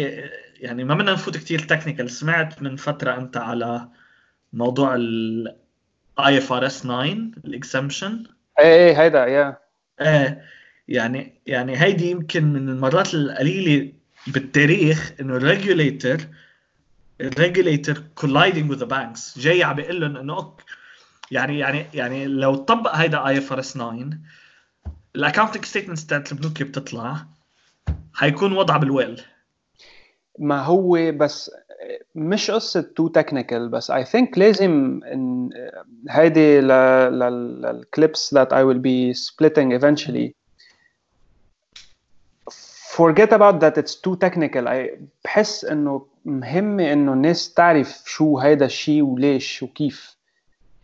يعني 0.60 0.84
ما 0.84 0.94
بدنا 0.94 1.12
نفوت 1.12 1.36
كتير 1.36 1.58
technical 1.58 2.10
سمعت 2.10 2.62
من 2.62 2.76
فترة 2.76 3.16
أنت 3.16 3.36
على 3.36 3.88
موضوع 4.52 4.94
ال 4.94 5.56
IFRS 6.20 6.82
9 6.82 7.02
ال 7.44 7.52
exemption 7.52 8.24
إيه 8.60 8.74
إيه 8.74 9.02
هيدا 9.02 9.26
yeah 9.26 9.58
إيه 10.00 10.42
يعني 10.88 11.40
يعني 11.46 11.82
هيدي 11.82 12.10
يمكن 12.10 12.52
من 12.52 12.68
المرات 12.68 13.14
القليلة 13.14 13.92
بالتاريخ 14.26 15.12
إنه 15.20 15.36
ال 15.36 15.45
regulator 15.45 16.20
ال 17.20 17.28
regulator 17.28 18.02
colluding 18.20 18.68
with 18.70 18.78
the 18.78 18.88
banks. 18.88 19.38
جاي 19.38 19.64
عم 19.64 19.76
بيقول 19.76 20.00
لهم 20.00 20.16
إنه 20.16 20.52
يعني 21.30 21.58
يعني 21.58 21.86
يعني 21.94 22.26
لو 22.26 22.54
طبق 22.54 22.94
هيدا 22.94 23.26
IFRS 23.26 23.72
9 23.72 24.10
ال 25.16 25.21
accounting 25.21 25.64
statements 25.64 26.06
تاعت 26.06 26.32
البنوك 26.32 26.62
بتطلع 26.62 27.26
حيكون 28.14 28.52
وضع 28.52 28.76
بالويل. 28.76 29.22
ما 30.38 30.62
هو 30.62 31.12
بس 31.12 31.50
مش 32.14 32.50
قصة 32.50 32.80
too 32.80 33.08
technical 33.08 33.68
بس 33.68 33.92
I 33.92 34.04
think 34.04 34.38
لازم 34.38 35.00
إن 35.12 35.50
هيدي 36.10 36.60
لل 36.60 37.10
clips 37.10 38.34
that 38.34 38.48
I 38.48 38.64
will 38.64 38.80
be 38.80 39.14
splitting 39.14 39.72
eventually. 39.72 40.34
Forget 42.96 43.32
about 43.32 43.60
that 43.60 43.76
it's 43.78 43.94
too 43.94 44.16
technical. 44.16 44.68
I 44.68 45.00
بحس 45.24 45.64
إنه 45.64 46.06
مهم 46.24 46.80
إنه 46.80 47.12
الناس 47.12 47.54
تعرف 47.54 48.02
شو 48.06 48.38
هيدا 48.38 48.66
الشيء 48.66 49.02
وليش 49.02 49.62
وكيف. 49.62 50.16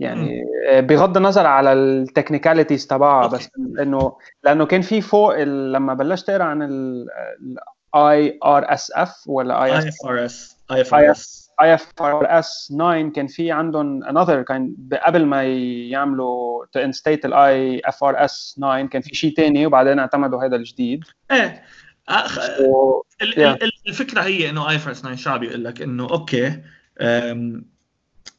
يعني 0.01 0.45
بغض 0.69 1.17
النظر 1.17 1.47
على 1.47 1.73
ال 1.73 1.80
technicalities 1.80 2.87
تبعها. 2.87 3.27
بس 3.27 3.49
إنه 3.81 4.17
لأنه 4.45 4.67
كان 4.67 4.81
في 4.81 5.01
فوق 5.01 5.43
لما 5.43 5.95
بلشت 5.95 6.31
أقرأ 6.31 6.45
عن 6.45 6.63
الاي 6.63 8.39
ار 8.45 8.73
اس 8.73 8.93
اف 8.95 9.23
ولا 9.27 9.65
اي 9.65 9.79
اف 9.79 9.95
ار 10.07 10.25
اس 10.25 10.57
اي 10.73 10.81
اف 10.81 10.95
ار 10.95 11.11
اس 11.11 11.51
اي 11.61 11.75
اف 11.75 12.03
ار 12.03 12.39
اس 12.39 12.73
9 12.79 13.11
كان 13.11 13.27
في 13.27 13.51
عندهم 13.51 14.05
another 14.05 14.43
كان 14.43 14.75
قبل 15.07 15.27
ما 15.27 15.45
يعملوا 15.45 16.65
instate 16.73 17.25
ال 17.25 17.81
IFRS 17.85 18.55
9 18.57 18.87
كان 18.87 19.03
في 19.03 19.15
شيء 19.15 19.35
ثاني 19.35 19.67
وبعدين 19.67 19.99
اعتمدوا 19.99 20.45
هذا 20.45 20.57
الجديد. 20.57 21.05
إيه. 21.31 21.63
أخ... 22.09 22.39
و... 22.61 23.03
ال-. 23.23 23.39
ال- 23.39 23.70
الفكرة 23.87 24.21
هي 24.21 24.51
إنه 24.51 24.71
IFRS 24.71 25.01
9 25.01 25.17
شو 25.17 25.35
عم 25.35 25.47
بيقول 25.47 25.65
لك 25.65 25.83
إنه 25.83 26.11
أوكي 26.11 26.63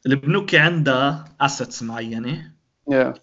البنوك 0.05 0.55
عندها 0.55 1.25
assets 1.41 1.83
معينة 1.83 2.51
yeah. 2.91 3.13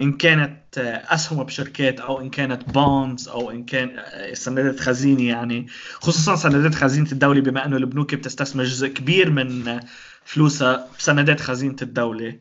إن 0.00 0.12
كانت 0.12 0.78
آه، 0.78 1.14
أسهم 1.14 1.42
بشركات 1.42 2.00
أو 2.00 2.20
إن 2.20 2.30
كانت 2.30 2.70
bonds 2.70 3.28
أو 3.28 3.50
إن 3.50 3.64
كان 3.64 3.98
آه، 3.98 4.34
سندات 4.34 4.80
خزينة 4.80 5.22
يعني 5.22 5.66
خصوصا 5.94 6.36
سندات 6.36 6.74
خزينة 6.74 7.12
الدولة 7.12 7.40
بما 7.40 7.64
إنه 7.64 7.76
البنوك 7.76 8.14
بتستثمر 8.14 8.64
جزء 8.64 8.88
كبير 8.88 9.30
من 9.30 9.68
آه، 9.68 9.80
فلوسها 10.24 10.88
بسندات 10.98 11.40
خزينة 11.40 11.76
الدولة 11.82 12.38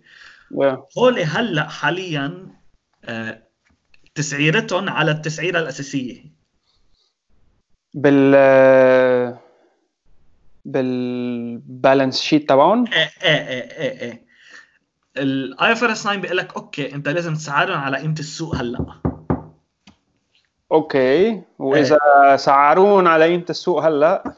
yeah. 0.54 0.78
هول 0.98 1.20
هلأ 1.20 1.70
حاليا 1.70 2.48
تسعيرتهم 4.16 4.90
على 4.90 5.12
التسعيرة 5.12 5.60
الأساسية 5.60 6.34
بال 7.94 8.36
بال 10.66 11.00
balance 11.00 12.22
sheet 12.22 12.50
تبعهم؟ 12.50 12.86
إيه 12.88 13.10
إيه 13.24 13.48
إيه 13.48 13.72
إيه 13.72 14.02
إيه. 14.02 14.24
ال 15.18 15.72
IFRS 15.72 16.00
9 16.04 16.16
بيقول 16.16 16.38
لك 16.38 16.56
أوكي 16.56 16.94
أنت 16.96 17.10
لازم 17.10 17.34
تسعرهم 17.34 17.78
على 17.78 17.98
قيمة 17.98 18.16
السوق 18.20 18.56
هلأ. 18.56 18.86
أوكي. 20.72 21.42
وإذا 21.60 21.98
سعرون 22.36 23.08
على 23.08 23.26
قيمة 23.26 23.46
السوق 23.50 23.86
هلأ؟ 23.86 24.36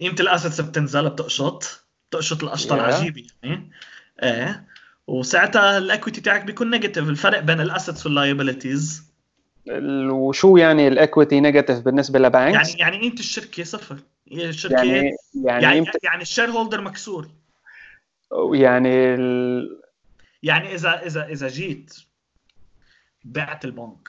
قيمة 0.00 0.16
ال 0.20 0.26
assets 0.26 0.60
بتنزل 0.60 1.10
بتقشط 1.10 1.84
بتقشط 2.10 2.42
القشطه 2.44 2.76
Yeah. 2.76 2.78
العجيبه 2.78 3.26
يعني. 3.42 3.70
إيه. 4.22 4.64
وساعتها 5.06 5.78
ال 5.78 5.84
equity 5.84 6.20
تاعك 6.20 6.44
بيكون 6.44 6.70
negative 6.70 7.08
الفرق 7.08 7.40
بين 7.40 7.60
ال 7.60 7.67
assets 7.67 8.06
وال 8.06 8.21
liabilities 8.21 9.04
ال- 9.68 10.10
وشو 10.10 10.56
يعني 10.56 10.88
ال 10.88 10.95
equity 10.95 11.40
negative 11.40 11.78
بالنسبة 11.80 12.18
ل 12.18 12.25
banks؟ 12.25 12.68
يعني 12.68 12.80
يعني 12.80 12.98
قيمة 13.00 13.14
الشركة 13.20 13.64
صفر. 13.64 13.96
هي 14.32 14.48
الشركة 14.48 14.74
يعني 14.74 14.92
يعني 14.92 15.16
يعني 15.34 15.76
يعني, 15.76 15.90
يعني 16.02 16.22
ال 16.22 16.50
shareholder 16.50 16.80
مكسور. 16.80 17.30
يعني 18.52 19.14
ال... 19.14 19.80
يعني 20.42 20.74
اذا 20.74 21.06
اذا 21.06 21.26
إذا 21.26 21.48
جيت 21.48 21.96
بعت 23.24 23.64
البنك. 23.64 24.08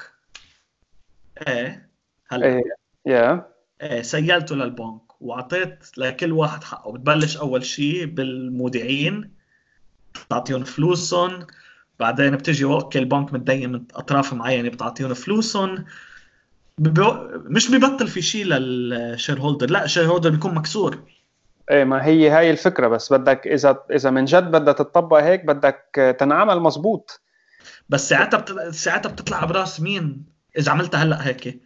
إيه؟ 1.48 1.90
هلا. 2.28 2.46
إيه 2.46 2.62
yeah. 3.06 3.52
إيه 3.82 4.02
سيلته 4.02 4.56
للبنك 4.56 5.22
وأعطيت 5.22 5.98
لكل 5.98 6.32
واحد 6.32 6.64
حقه. 6.64 6.92
بتبلش 6.92 7.38
أول 7.38 7.66
شيء 7.66 8.06
بالمودعين 8.06 9.34
بتعطيهم 10.26 10.64
فلوسهم. 10.64 11.48
بعدين 12.00 12.36
بتجي 12.36 12.64
أوكي 12.64 13.00
البنك 13.00 13.34
متدين 13.34 13.72
من 13.72 13.86
أطراف 13.94 14.34
معينة 14.34 14.70
بتعطيهم 14.70 15.14
فلوسهم. 15.14 15.86
مش 16.80 17.72
ببطل 17.72 18.08
في 18.08 18.22
شيء 18.22 18.46
لل 18.46 19.40
shareholder 19.40 19.70
لا 19.70 19.84
ال 19.84 20.06
shareholder 20.06 20.30
بيكون 20.30 20.56
مكسور. 20.56 20.98
إيه 21.72 21.84
ما 21.84 22.06
هي 22.06 22.30
هاي 22.30 22.52
الفكرة 22.52 22.88
بس 22.88 23.14
بدك 23.14 23.48
إذا 23.48 23.84
إذا 23.92 24.10
من 24.10 24.26
جد 24.26 24.52
بدها 24.52 24.74
تطبق 24.74 25.18
هيك 25.18 25.46
بدك 25.46 26.16
تنعمل 26.20 26.60
مزبوط 26.60 27.22
بس 27.90 28.10
ساعتها 28.10 28.40
بت... 28.40 28.52
ساعتها 28.70 29.10
بتطلع 29.10 29.46
براس 29.46 29.82
مين؟ 29.82 30.26
إذا 30.58 30.72
عملتها 30.72 31.04
هلأ 31.04 31.28
هيك 31.28 31.62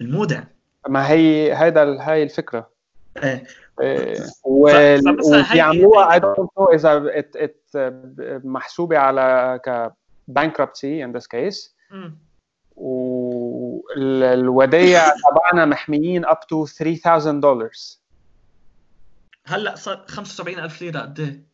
المودع. 0.00 0.42
ما 0.88 1.10
هي 1.10 1.54
هيدا 1.54 1.82
ال- 1.82 2.00
هاي 2.00 2.22
الفكرة. 2.22 2.70
إيه. 3.22 3.46
إيه، 3.80 4.20
وبيعملوها 4.44 6.18
I 6.18 6.22
don't 6.22 6.48
know 6.58 6.74
إذا 6.74 7.18
ات 7.18 7.36
ات 7.36 7.60
محسوبة 8.44 8.98
على 8.98 9.60
ك 9.66 9.92
bankruptcy 10.40 11.04
in 11.04 11.12
this 11.18 11.26
والودايع 13.96 15.08
تبعنا 15.08 15.64
محميين 15.64 16.26
up 16.26 16.38
to 16.52 16.64
3000 16.78 17.28
دولار 17.28 17.70
هلأ 19.46 19.74
صار 19.74 20.04
75000 20.08 20.82
ليرة 20.82 21.00
قد 21.00 21.20
إيه؟ 21.20 21.44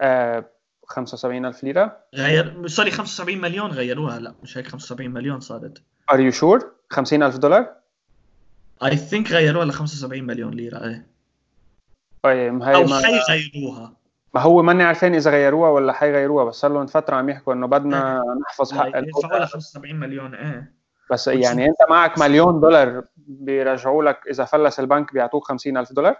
آه 0.00 0.50
75000 0.86 1.64
ليرة. 1.64 1.96
غير 2.14 2.66
sorry 2.66 2.90
75 2.90 3.38
مليون 3.38 3.70
غيروها 3.70 4.18
هلأ 4.18 4.34
مش 4.42 4.58
هيك 4.58 4.66
75 4.66 5.10
مليون 5.10 5.40
صارت. 5.40 5.78
Are 6.12 6.18
you 6.18 6.32
sure 6.40 6.64
50000 6.90 7.36
دولار؟ 7.36 7.74
I 8.84 8.96
think 8.96 9.32
غيروها 9.32 9.64
ل 9.64 9.72
75 9.72 10.24
مليون 10.24 10.54
ليرة 10.54 10.84
إيه. 10.84 11.06
طيب 12.22 12.62
هاي 12.62 12.74
أو 12.74 12.84
ما, 12.84 13.02
حيغيروها 13.02 13.99
ما 14.34 14.40
هو 14.40 14.62
ماني 14.62 14.82
عارفين 14.82 15.14
إذا 15.14 15.30
غيروها 15.30 15.70
ولا 15.70 15.92
حيغيروها 15.92 16.44
بس 16.44 16.54
صار 16.54 16.72
لهم 16.72 16.86
فترة 16.86 17.16
عم 17.16 17.28
يحكوا 17.28 17.52
إنه 17.52 17.66
بدنا 17.66 18.22
نحفظ 18.42 18.72
حق 18.72 18.86
يدفعوا. 18.86 19.38
لها 19.38 19.46
75 19.46 19.94
مليون 19.96 20.34
إيه. 20.34 20.72
بس 21.10 21.28
يعني 21.28 21.66
أنت 21.66 21.90
معك 21.90 22.18
مليون 22.18 22.60
دولار 22.60 23.04
بيرجعوا 23.16 24.04
لك 24.04 24.20
إذا 24.30 24.44
فلس 24.44 24.80
البنك 24.80 25.12
بيعطوك 25.12 25.44
50000 25.44 25.92
دولار؟ 25.92 26.16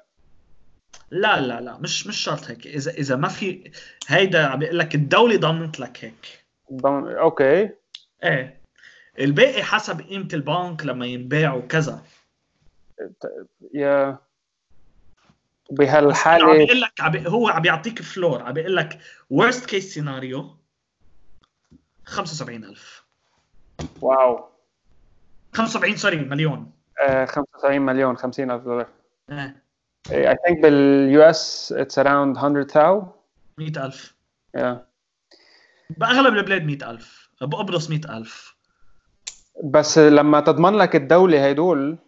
لا 1.11 1.41
لا 1.41 1.61
لا 1.61 1.79
مش 1.79 2.07
مش 2.07 2.17
شرط 2.17 2.45
هيك. 2.45 2.67
إذا 2.67 2.91
إذا 2.91 3.17
ما 3.17 3.29
في 3.29 3.71
هيدا 4.07 4.47
عم 4.47 4.59
بيقول 4.59 4.79
لك 4.79 4.95
الدولة 4.95 5.37
ضمنت 5.37 5.81
لك 5.81 6.05
هيك. 6.05 6.45
ضم... 6.73 7.07
okay. 7.07 7.71
إيه. 8.25 8.61
الباقي 9.21 9.63
حسب 9.63 10.01
قيمة 10.01 10.29
البنك 10.35 10.87
لما 10.87 11.07
ينباع 11.07 11.55
وكذا. 11.55 12.03
يا 13.75 14.19
عم 15.71 15.77
بهالحاله 15.77 16.53
بيقول 16.53 16.81
لك 16.81 17.01
عم 17.01 17.17
هو 17.17 17.49
عم 17.49 17.63
بيعطيك 17.63 18.03
floor 18.03 18.43
عم 18.43 18.53
بيقول 18.53 18.77
لك 18.77 18.99
worst 19.35 19.63
case 19.71 19.95
scenario 19.95 20.45
75000 22.05 23.05
واو. 24.01 24.45
75 25.53 25.97
سوري 25.97 26.17
مليون. 26.17 26.73
آه 27.01 27.25
75 27.25 27.81
مليون 27.81 28.17
50000 28.17 28.65
دولار. 28.65 28.87
إيه 29.31 30.33
I 30.33 30.35
think 30.35 30.63
بال 30.63 31.23
US 31.23 31.75
it's 31.77 32.03
around 32.03 32.39
100,000 32.39 33.05
100000 33.59 34.15
yeah. 34.57 34.77
بأغلب 35.91 36.35
البلاد 36.35 36.63
100000 36.63 37.31
بقبرص 37.41 37.91
100000 37.91 38.57
بس 39.65 39.99
لما 39.99 40.41
تضمن 40.41 40.73
لك 40.73 40.97
الدولة 40.97 41.45
هيدول. 41.45 41.99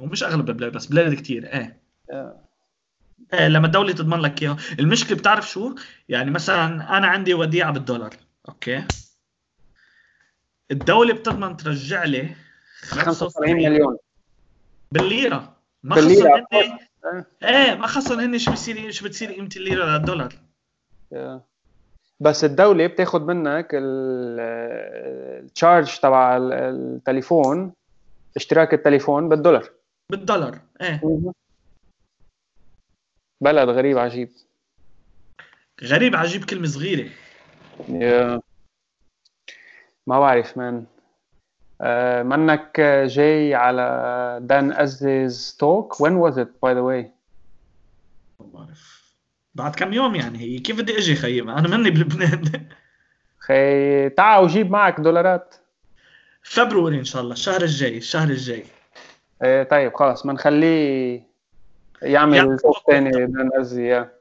ومش 0.00 0.22
أغلب 0.24 0.48
البلاد 0.48 0.72
بس 0.72 0.86
بلاد 0.86 1.14
كتير. 1.14 1.46
إيه. 1.46 1.80
آه، 2.10 2.14
إيه 2.14 2.47
لما 3.32 3.66
الدولة 3.66 3.92
تضمن 3.92 4.18
لك 4.20 4.42
اياه 4.42 4.56
المشكلة 4.78 5.16
بتعرف 5.18 5.50
شو؟ 5.50 5.74
يعني 6.08 6.30
مثلا 6.30 6.66
أنا 6.98 7.06
عندي 7.06 7.34
وديعة 7.34 7.72
بالدولار 7.72 8.14
okay؟ 8.48 8.84
الدولة 10.70 11.14
بتضمن 11.14 11.56
ترجع 11.56 12.04
لي 12.04 12.28
75 12.82 13.56
مليون. 13.56 13.96
بالليرة. 14.94 15.56
ما 15.82 15.94
بالليرة. 15.94 16.46
خصهم 16.50 16.62
هن 16.62 16.78
آه. 17.04 17.26
إيه. 17.42 17.74
ما 17.74 17.86
خصهم 17.86 18.20
هن 18.20 18.38
شو 18.38 18.52
بصير 18.52 18.90
شو 18.90 19.04
بتصير 19.04 19.32
قيمة 19.32 19.48
الليرة 19.56 19.84
للدولار. 19.84 20.34
بس 22.20 22.44
الدولة 22.44 22.86
بتاخد 22.86 23.22
منك 23.26 23.68
التشارج 25.44 25.98
تبع 25.98 26.36
ال- 26.36 26.52
التليفون 26.52 27.72
اشتراك 28.36 28.74
التليفون 28.74 29.28
بالدولار. 29.28 29.70
بالدولار. 30.10 30.58
إيه. 30.80 31.00
بلد 33.40 33.68
غريب 33.68 33.98
عجيب. 33.98 34.30
غريب 35.84 36.16
عجيب 36.16 36.44
كلمة 36.44 36.66
صغيرة. 36.66 37.08
yeah. 37.78 38.40
ما 40.06 40.20
بعرف 40.20 40.56
مان. 40.56 40.86
آه، 41.80 42.22
منك 42.22 42.80
جاي 43.06 43.54
على 43.54 44.38
دان 44.42 44.72
أزيز 44.72 45.56
توك. 45.58 45.94
When 45.94 46.18
was 46.20 46.34
it 46.38 46.48
by 46.48 46.74
the 46.74 46.82
way? 46.82 47.10
ما 48.40 48.46
بعرف. 48.54 49.14
بعد 49.54 49.74
كم 49.76 49.92
يوم 49.92 50.14
يعني؟ 50.14 50.38
هي 50.38 50.58
كيف 50.58 50.80
بدي 50.80 50.98
أجي 50.98 51.14
خيي؟ 51.14 51.42
أنا 51.42 51.76
مني 51.76 51.90
بلبنان. 51.90 52.68
خي 53.38 54.08
تعا 54.08 54.38
وجيب 54.38 54.70
معك 54.70 55.00
دولارات. 55.00 55.54
فبروري 56.42 56.98
إن 56.98 57.04
شاء 57.04 57.22
الله 57.22 57.32
الشهر 57.32 57.62
الجاي 57.62 57.96
الشهر 57.96 58.28
الجاي. 58.28 58.64
إيه 59.42 59.62
طيب 59.62 59.94
خلص 59.94 60.26
بنخليه 60.26 61.27
يعمل 62.02 62.58
توك 62.58 62.60
توك 62.60 62.86
تاني 62.86 63.10
دان 63.10 63.50
أزي 63.60 63.86
يا. 63.86 64.12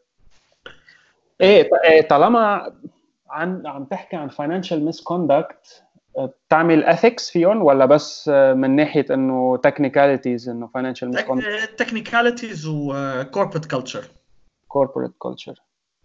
إيه 1.42 1.70
إيه، 1.84 2.08
طالما 2.08 2.74
عن 3.30 3.68
عم 3.68 3.86
تحكي 3.86 4.16
عن 4.16 4.30
financial 4.30 4.94
misconduct 4.94 5.82
بتعمل 6.20 6.86
ethics 6.86 7.32
فيهم 7.32 7.62
ولا 7.62 7.86
بس 7.86 8.30
آه، 8.34 8.54
من 8.54 8.76
ناحية 8.76 9.06
إنه 9.12 9.58
technicalities 9.68 10.50
إنه 10.50 10.70
financial 10.78 11.18
misconduct 11.18 11.76
تكنيكاليتيز 11.78 12.68
وكوربريت 12.68 13.66
كلتشر 13.66 14.04
corporate 14.74 15.28
culture. 15.28 15.60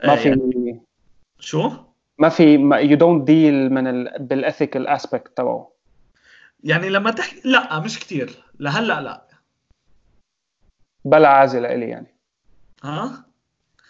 ما 0.04 0.16
في 0.16 0.80
شو؟ 1.38 1.70
ما 2.18 2.28
في 2.28 2.58
you 2.58 2.96
don't 2.96 3.24
deal 3.26 3.72
من 3.72 3.86
ال 3.86 4.28
بالethical 4.28 5.00
aspect 5.00 5.32
تبعه. 5.36 5.72
يعني 6.64 6.88
لما 6.88 7.10
تحكي 7.10 7.40
لا 7.44 7.80
مش 7.80 8.00
كتير. 8.00 8.44
لهلأ 8.58 9.00
لا. 9.00 9.31
بلا 11.04 11.28
عازة 11.28 11.58
لإلي 11.58 11.88
يعني. 11.88 12.14
ها؟ 12.84 13.24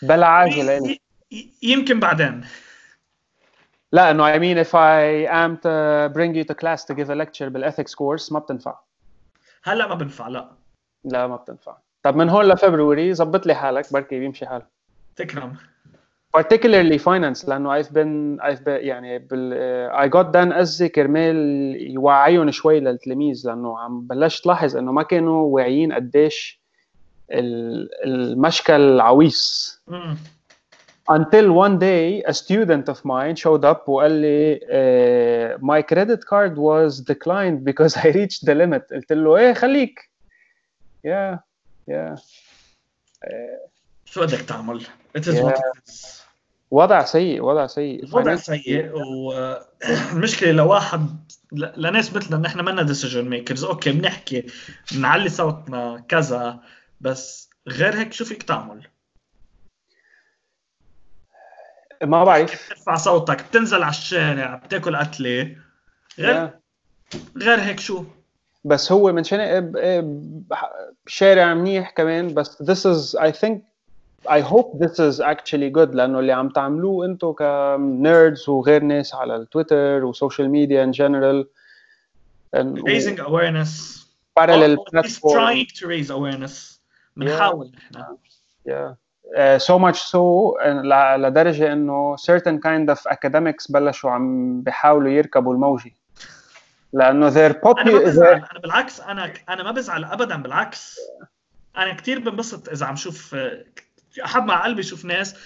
بلا 0.03 0.27
عاجله 0.27 0.73
ي- 0.91 1.01
ي- 1.33 1.53
يمكن 1.63 2.01
بعدين. 2.01 2.45
لا 3.93 4.11
إنه 4.11 4.33
I 4.33 4.39
mean 4.39 4.67
if 4.67 4.71
I 4.71 5.29
am 5.33 5.57
to 5.63 6.09
bring 6.15 6.35
you 6.35 6.45
to 6.45 6.55
class 6.55 6.85
to 6.85 6.95
give 6.95 7.11
a 7.11 7.15
lecture 7.15 7.49
بالethics 7.49 7.95
course 7.95 8.33
ما 8.33 8.39
بتنفع. 8.39 8.79
هلا 9.65 9.89
ما 9.89 9.95
بنفع 9.95 10.29
لا. 10.29 10.51
لا 11.05 11.27
ما 11.27 11.37
بتنفع. 11.37 11.77
طب 12.03 12.17
من 12.17 12.29
هون 12.29 12.45
لفبروري 12.45 13.15
زبط 13.15 13.47
لي 13.47 13.55
حالك 13.55 13.93
بركي 13.93 14.19
بيمشي 14.19 14.47
حاله 14.47 14.67
تكرم. 15.17 15.57
Particularly 16.37 16.99
finance 16.99 17.49
لأنه 17.49 17.83
I've 17.83 17.87
been 17.87 18.43
I've 18.43 18.65
been 18.65 18.69
يعني 18.69 19.19
بال 19.19 19.91
I 19.93 20.09
got 20.13 20.27
done 20.33 20.57
أزي 20.59 20.89
كرمال 20.89 21.37
يوعيهم 21.91 22.51
شوي 22.51 22.81
للتلاميذ 22.81 23.43
لأنه 23.47 23.79
عم 23.79 24.07
بلشت 24.07 24.47
لاحظ 24.47 24.77
إنه 24.77 24.93
ما 24.93 25.03
كانوا 25.03 25.43
واعيين 25.55 25.93
قديش 25.93 26.62
المشكل 27.33 28.73
العويص. 28.81 29.81
until 31.11 31.53
one 31.53 31.79
day 31.79 32.23
a 32.27 32.33
student 32.33 32.89
of 32.89 33.05
mine 33.05 33.35
showed 33.37 33.65
up 33.65 33.89
وقال 33.89 34.13
لي 34.13 34.59
uh, 34.61 35.59
my 35.61 35.83
credit 35.83 36.21
card 36.25 36.57
was 36.57 37.01
declined 37.01 37.65
because 37.65 37.97
I 37.97 38.07
reached 38.11 38.45
the 38.47 38.55
limit. 38.55 38.83
قلت 38.93 39.13
له 39.13 39.37
إيه 39.37 39.53
خليك. 39.55 40.11
Yeah 41.07 41.39
yeah. 41.91 42.21
شو 44.05 44.21
بدك 44.23 44.41
تعمل؟ 44.43 44.87
It 45.19 45.21
is 45.21 45.27
Yeah. 45.35 45.43
what 45.43 45.55
it 45.57 45.91
is. 45.91 46.23
وضع 46.71 47.05
سيء 47.05 47.41
وضع 47.43 47.67
سيء. 47.67 48.07
Finance- 48.07 48.35
سيء 48.35 48.93
والمشكلة 48.95 50.53
لواحد 50.63 51.07
لناس 51.53 52.17
مثلنا 52.17 52.37
نحن 52.49 52.61
منا 52.65 52.83
decision 52.83 53.29
makers 53.29 53.65
okay 53.65 53.93
بنحكي 53.93 54.47
بنعلي 54.93 55.29
صوتنا 55.29 56.05
كذا. 56.09 56.61
بس 57.03 57.51
غير 57.69 57.95
هيك 57.99 58.13
شو 58.13 58.25
فيك 58.25 58.43
تعمل؟ 58.43 58.87
ما 62.03 62.25
بعرف. 62.25 62.67
بترفع 62.67 62.95
صوتك؟ 62.97 63.43
بتنزل 63.49 63.83
على 63.83 63.91
الشارع 63.91 64.55
بتاكل 64.55 64.97
قتلة. 64.97 65.57
غير 66.19 66.49
Yeah. 66.49 67.17
غير 67.37 67.61
هيك 67.61 67.81
شو؟ 67.81 68.05
بس 68.65 68.93
هو 68.93 69.13
من 69.13 69.25
شان 69.25 69.61
ب- 69.61 69.77
ب- 69.77 70.55
شارع 71.07 71.55
منيح 71.55 71.91
كمان 71.91 72.35
بس 72.35 72.63
this 72.63 72.87
is 72.93 73.19
I 73.21 73.31
think 73.33 73.59
I 74.29 74.41
hope 74.41 74.79
this 74.79 74.99
is 74.99 75.21
actually 75.21 75.71
good 75.71 75.95
لأنه 75.95 76.19
اللي 76.19 76.33
عم 76.33 76.49
تعملوه 76.49 77.07
أنتم 77.07 77.33
ك 77.33 77.52
nerds 77.52 78.49
وغير 78.49 78.83
ناس 78.83 79.15
على 79.15 79.37
التويتر 79.37 80.05
و 80.05 80.11
social 80.11 80.51
media 80.51 80.87
in 80.93 80.95
general. 80.95 81.45
And 82.57 82.79
raising 82.87 83.19
awareness. 83.21 83.73
Parallel 84.41 84.77
least 84.77 84.91
platform 84.93 85.33
trying 85.39 85.67
to 85.79 85.87
raise 85.87 86.11
awareness. 86.11 86.72
بنحاول 87.17 87.73
نحن. 87.95 88.17
yeah 88.69 88.95
Uh, 89.23 89.59
so 89.59 89.79
much 89.79 89.99
so 90.13 90.23
uh, 90.61 90.67
ل- 90.67 91.23
لدرجة 91.23 91.73
إنه 91.73 92.17
certain 92.17 92.59
kind 92.59 92.95
of 92.95 92.99
academics 93.13 93.73
بلشوا 93.73 94.11
عم 94.11 94.61
بيحاولوا 94.63 95.11
يركبوا 95.11 95.55
الموجة. 95.55 95.91
لأنه 96.93 97.31
they're 97.31 97.37
أنا 97.37 97.61
ما 97.65 97.75
popular 97.75 98.05
بزعل. 98.05 98.35
أنا 98.35 98.61
بالعكس 98.63 99.01
أنا 99.01 99.33
أنا 99.49 99.63
ما 99.63 99.71
بزعل 99.71 100.05
ابدا 100.05 100.43
بالعكس. 100.43 100.97
أنا 101.77 101.95
كثير 101.95 102.19
بنبسط 102.19 102.69
إذا 102.69 102.87
عم 102.87 102.97
شوف 102.97 103.37
احب 104.25 104.45
مع 104.45 104.65
قلبي 104.65 104.83
شوف 104.83 105.05
ناس 105.05 105.37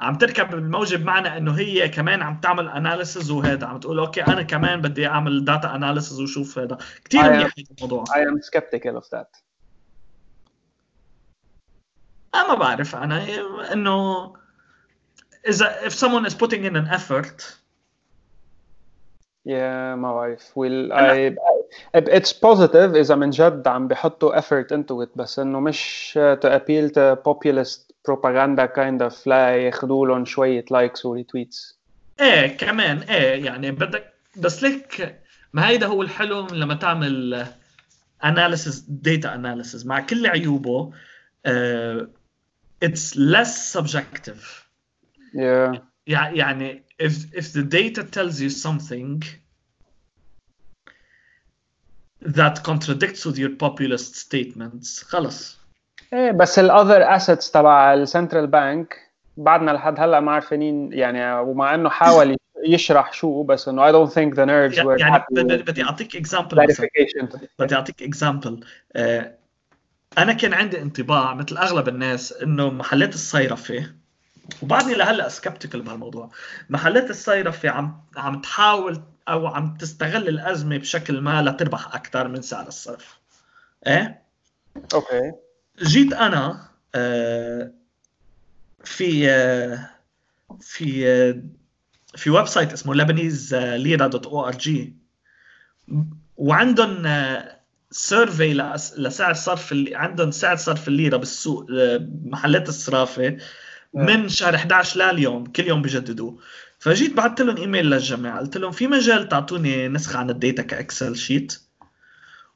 عم 0.00 0.14
تركب 0.14 0.54
الموجة 0.54 0.96
بمعنى 0.96 1.36
إنه 1.36 1.58
هي 1.58 1.88
كمان 1.88 2.22
عم 2.22 2.40
تعمل 2.40 2.68
analysis 2.68 3.30
وهذا 3.30 3.66
عم 3.66 3.78
تقول 3.80 3.98
okay 3.98 4.22
أنا 4.22 4.42
كمان 4.42 4.80
بدي 4.80 5.06
أعمل 5.06 5.44
data 5.44 5.74
analysis 5.74 6.20
وشوف 6.20 6.58
هذا 6.58 6.78
كثير 7.04 7.22
منيح 7.22 7.52
الموضوع. 7.78 8.04
I 8.04 8.18
am 8.18 8.40
skeptical 8.50 8.96
of 9.00 9.08
that. 9.14 9.47
ما 12.34 12.54
بعرف 12.54 12.96
أنا 12.96 13.26
إنه 13.72 14.32
إذا 15.48 15.88
if 15.88 15.92
someone 15.92 16.26
is 16.26 16.34
putting 16.34 16.64
in 16.64 16.76
an 16.76 16.88
effort 16.90 17.58
Yeah 19.44 19.94
ما 19.96 20.12
بعرف 20.12 20.58
will 20.58 20.92
I, 20.92 21.34
it's 21.94 22.32
positive 22.32 22.94
إذا 22.96 23.14
من 23.14 23.30
جد 23.30 23.68
عم 23.68 23.88
بيحطوا 23.88 24.40
effort 24.40 24.72
into 24.72 25.02
it 25.02 25.16
بس 25.16 25.38
إنه 25.38 25.60
مش 25.60 26.18
to 26.42 26.46
appeal 26.46 26.90
to 26.90 27.16
populist 27.28 27.92
propaganda 28.08 28.66
kind 28.68 29.02
of 29.02 29.26
لا 29.26 29.56
ياخذوا 29.56 30.06
لهم 30.06 30.24
شوية 30.24 30.64
likes 30.64 31.04
و 31.04 31.22
retweets 31.22 31.74
إيه 32.20 32.56
كمان 32.56 32.98
إيه 32.98 33.44
يعني 33.44 33.70
بدك 33.70 34.12
بس 34.36 34.62
ليك 34.62 35.20
ما 35.52 35.68
هيدا 35.68 35.86
هو 35.86 36.02
الحلو 36.02 36.46
لما 36.46 36.74
تعمل 36.74 37.46
analysis 38.24 38.84
data 38.88 39.34
analysis 39.34 39.86
مع 39.86 40.00
كل 40.00 40.26
عيوبه 40.26 40.92
uh, 41.48 42.17
it's 42.85 43.15
less 43.15 43.73
subjective 43.77 44.43
yeah 45.33 45.79
يع- 46.07 46.33
يعني 46.33 46.83
if 47.03 47.13
if 47.33 47.45
the 47.53 47.63
data 47.63 48.03
tells 48.03 48.39
you 48.41 48.49
something 48.49 49.23
that 52.25 52.63
contradicts 52.63 53.25
with 53.25 53.37
your 53.37 53.49
populist 53.63 54.15
statements 54.15 55.03
خلص 55.03 55.59
ايه 56.13 56.31
بس 56.31 56.59
ال 56.59 56.71
other 56.71 57.21
assets 57.21 57.51
تبع 57.51 57.93
السنترال 57.93 58.47
بانك 58.47 58.99
بعدنا 59.37 59.71
لحد 59.71 59.99
هلا 59.99 60.19
ما 60.19 60.31
عارفين 60.31 60.93
يعني 60.93 61.35
ومع 61.39 61.75
انه 61.75 61.89
حاول 61.89 62.35
يشرح 62.65 63.13
شو 63.13 63.43
بس 63.43 63.67
انه 63.67 63.91
I 63.91 63.93
don't 63.95 64.11
think 64.13 64.33
the 64.35 64.45
nerds 64.45 64.83
were 64.83 64.99
يعني 64.99 65.19
happy 65.19 65.25
بدي 65.31 65.57
with 65.57 65.61
بدي 65.61 65.83
اعطيك 65.83 66.15
اكزامبل 66.15 66.67
clarification 66.67 67.37
بدي 67.59 67.75
اعطيك 67.75 68.03
اكزامبل 68.03 68.65
أنا 70.18 70.32
كان 70.32 70.54
عندي 70.54 70.82
انطباع 70.82 71.34
مثل 71.34 71.56
أغلب 71.56 71.88
الناس 71.88 72.32
إنه 72.32 72.70
محلات 72.70 73.14
الصيرفة 73.14 73.92
وبعدني 74.62 74.94
لهلأ 74.94 75.28
سكبتيكال 75.28 75.82
بهالموضوع. 75.82 76.30
محلات 76.70 77.10
الصيرفة 77.10 77.68
عم 77.68 78.00
عم 78.16 78.40
تحاول 78.40 79.02
أو 79.28 79.46
عم 79.46 79.76
تستغل 79.76 80.28
الأزمة 80.28 80.76
بشكل 80.76 81.20
ما 81.20 81.42
لتربح 81.42 81.94
أكثر 81.94 82.28
من 82.28 82.42
سعر 82.42 82.68
الصرف. 82.68 83.18
إيه؟ 83.86 84.22
okay. 84.94 85.32
جيت 85.82 86.12
أنا 86.12 86.68
آه، 86.94 87.72
في 88.84 89.30
آه، 89.30 89.90
في 90.60 91.08
آه، 91.08 91.42
في 92.16 92.30
website 92.30 92.72
اسمه 92.72 92.94
Lebanese 92.94 93.54
lira 93.54 94.06
dot 94.06 94.26
org 94.26 94.96
وعندهم 96.36 97.06
survey 97.90 98.54
لسعر 98.98 99.34
صرف 99.34 99.72
اللي 99.72 99.94
عندهم 99.94 100.30
سعر 100.30 100.56
صرف 100.56 100.88
الليرة 100.88 101.16
بالسوق 101.16 101.66
آه، 101.70 102.08
محلات 102.24 102.68
الصرافة 102.68 103.36
من 103.94 104.28
شهر 104.28 104.54
11 104.54 105.12
لليوم 105.12 105.46
كل 105.46 105.66
يوم 105.66 105.82
بجددوه 105.82 106.38
فجيت 106.78 107.12
بعثت 107.12 107.40
لهم 107.40 107.56
إيميل 107.56 107.90
للجماعة 107.90 108.38
قلت 108.38 108.56
لهم 108.56 108.72
في 108.72 108.86
مجال 108.86 109.28
تعطوني 109.28 109.88
نسخة 109.88 110.18
عن 110.18 110.30
ال 110.30 110.36
data 110.36 110.62
ك 110.62 110.71
Excel 110.71 111.16
sheet؟ 111.16 111.60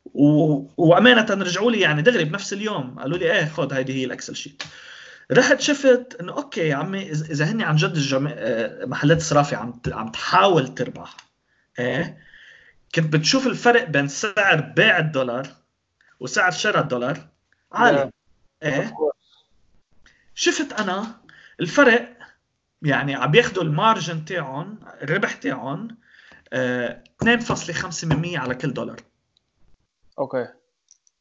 و... 0.05 0.57
وأمانة 0.77 1.27
رجعوا 1.31 1.71
لي 1.71 1.81
يعني 1.81 2.03
دغري 2.03 2.25
بنفس 2.25 2.53
اليوم 2.53 2.99
قالوا 2.99 3.19
لي 3.19 3.33
إيه 3.33 3.45
خذ 3.45 3.73
هيدي 3.73 3.93
هي 3.93 4.05
ال 4.05 4.10
Excel 4.10 4.37
sheet. 4.37 4.63
رحت 5.33 5.61
شفت 5.61 6.17
إنه 6.21 6.33
okay 6.33 6.69
يا 6.69 6.75
عمي 6.75 7.11
إذا 7.11 7.45
هن 7.45 7.63
عن 7.63 7.77
جد 7.77 7.97
الجم... 7.97 8.27
آه، 8.35 8.85
محلات 8.85 9.17
الصرافة 9.17 9.57
عم 9.57 9.81
عم 9.89 10.09
تحاول 10.09 10.75
تربح 10.75 11.17
إيه؟ 11.79 12.19
كنت 12.95 13.13
بتشوف 13.13 13.47
الفرق 13.47 13.85
بين 13.89 14.09
سعر 14.09 14.61
بيع 14.61 14.99
الدولار 14.99 15.49
وسعر 16.21 16.51
شراء 16.51 16.83
الدولار؟ 16.83 17.29
عالي. 17.73 18.11
إيه. 18.63 18.95
شفت 20.35 20.73
أنا 20.73 21.21
الفرق 21.61 22.17
يعني 22.83 23.15
عم 23.15 23.35
ياخذوا 23.35 23.63
ال 23.65 23.73
margin 23.73 24.25
تاعهم 24.25 24.79
الربح 25.03 25.33
تاعهم 25.33 25.89
آه، 26.53 27.05
2.5% 27.25 28.37
على 28.37 28.55
كل 28.55 28.73
دولار. 28.75 29.01
okay. 30.19 30.49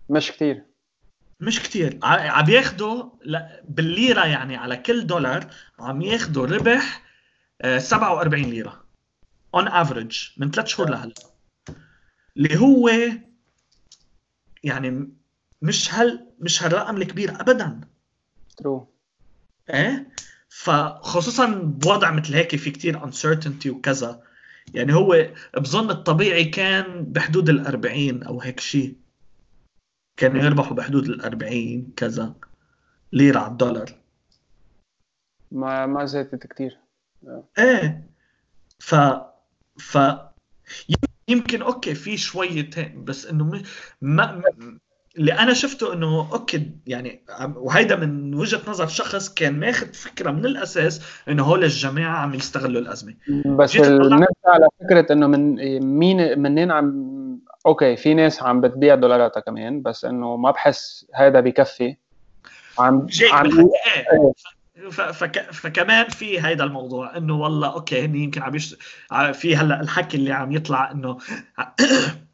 مش 0.10 0.32
كتير. 0.32 0.64
مش 1.40 1.60
كتير. 1.64 2.00
ع- 2.04 2.30
عم 2.32 2.50
ياخذوا 2.50 3.10
بالليرة 3.64 4.26
يعني 4.26 4.56
على 4.58 4.78
كل 4.78 5.08
دولار 5.08 5.46
عم 5.80 6.02
ياخذوا 6.02 6.48
ربح 6.48 7.02
آه، 7.62 7.78
47 7.78 8.44
ليرة. 8.44 8.84
on 9.56 9.68
average 9.68 10.30
من 10.38 10.52
ثلاث 10.52 10.68
شهور 10.68 10.90
لهلا. 10.90 11.14
اللي 12.42 12.58
هو 12.60 12.90
يعني 14.64 15.14
مش 15.62 15.94
هال 15.94 16.28
مش 16.40 16.64
هالرقم 16.64 16.98
الكبير 16.98 17.42
ابدا. 17.42 17.82
true 18.58 18.88
إيه؟ 19.70 20.14
فخصوصا 20.50 21.46
بوضع 21.56 22.12
مثل 22.12 22.34
هيك 22.34 22.56
في 22.56 22.72
كتير 22.72 23.00
uncertainty 23.00 23.68
وكذا. 23.68 24.24
يعني 24.74 24.94
هو 24.94 25.28
بظن 25.58 25.90
الطبيعي 25.90 26.46
كان 26.46 27.04
بحدود 27.06 27.50
ال 27.50 27.68
40 27.68 28.24
أو 28.24 28.42
هيك 28.42 28.60
شيء. 28.60 28.96
كانوا 30.18 30.44
يربحوا 30.44 30.76
بحدود 30.76 31.06
ال 31.06 31.22
40 31.22 31.94
كذا 31.96 32.36
ليرة 33.14 33.40
على 33.40 33.52
الدولار. 33.52 33.96
ما 35.52 35.86
ما 35.86 36.06
زادت 36.06 36.48
كتير. 36.48 36.78
إيه. 37.60 38.10
ف 38.80 38.96
ف 39.78 39.98
يمكن 41.28 41.62
okay 41.62 41.96
في 41.96 42.18
شوية 42.18 42.70
بس 42.96 43.26
إنه 43.26 43.62
ما 44.02 44.42
اللي 45.18 45.34
أنا 45.34 45.54
شفته 45.54 45.94
إنه 45.94 46.34
okay 46.34 46.72
يعني 46.88 47.22
وهيدا 47.56 47.96
من 47.96 48.36
وجهة 48.36 48.62
نظر 48.68 48.88
شخص 48.88 49.34
كان 49.34 49.60
ماخذ 49.60 49.94
فكرة 49.94 50.32
من 50.32 50.46
الأساس 50.46 51.02
إنه 51.28 51.44
هول 51.44 51.64
الجماعة 51.64 52.18
عم 52.18 52.34
يستغلوا 52.34 52.82
الأزمة. 52.82 53.14
بس 53.46 53.76
نرجع 53.76 54.28
على 54.46 54.68
فكرة 54.80 55.14
إنه 55.14 55.28
من 55.28 55.56
مين 55.80 56.40
منين 56.40 56.72
عم 56.72 57.12
okay 57.66 57.96
في 57.96 58.14
ناس 58.14 58.44
عم 58.44 58.62
بتبيع 58.62 58.96
دولاراتها 58.96 59.40
كمان 59.40 59.82
بس 59.82 60.06
إنه 60.06 60.38
ما 60.38 60.52
بحس 60.52 61.06
هذا 61.16 61.40
بكفي. 61.40 61.96
عم 62.80 63.08
عم 63.32 63.60
إيه. 63.60 64.34
فك... 64.90 65.52
فكمان 65.52 66.10
في 66.10 66.42
هيدا 66.42 66.64
الموضوع 66.64 67.18
إنه 67.18 67.36
والله 67.36 67.74
okay 67.74 68.06
هن 68.06 68.16
يمكن 68.16 68.42
عم 68.42 68.56
يشت... 68.56 68.78
في 69.34 69.56
هلأ 69.56 69.82
الحكي 69.82 70.18
اللي 70.18 70.32
عم 70.32 70.52
يطلع 70.52 70.92
إنه 70.92 71.18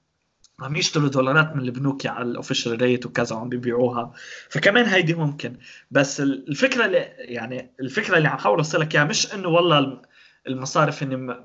عم 0.60 0.76
يشتروا 0.76 1.10
دولارات 1.10 1.56
من 1.56 1.62
البنوك 1.62 2.06
على 2.06 2.26
ال 2.26 2.32
official 2.32 2.82
rate 2.82 3.06
وكذا 3.06 3.36
وعم 3.36 3.50
بيبيعوها. 3.50 4.14
فكمان 4.50 4.86
هيدي 4.86 5.14
ممكن. 5.14 5.58
بس 5.92 6.22
الفكرة 6.22 6.86
اللي 6.86 6.98
يعني 7.18 7.72
الفكرة 7.80 8.18
اللي 8.18 8.28
عم 8.28 8.38
حاول 8.38 8.58
أوصلك 8.58 8.96
إياها 8.96 9.06
مش 9.06 9.34
إنه 9.34 9.48
والله 9.48 10.02
المصارف 10.48 11.04
هن 11.04 11.16
ما 11.16 11.42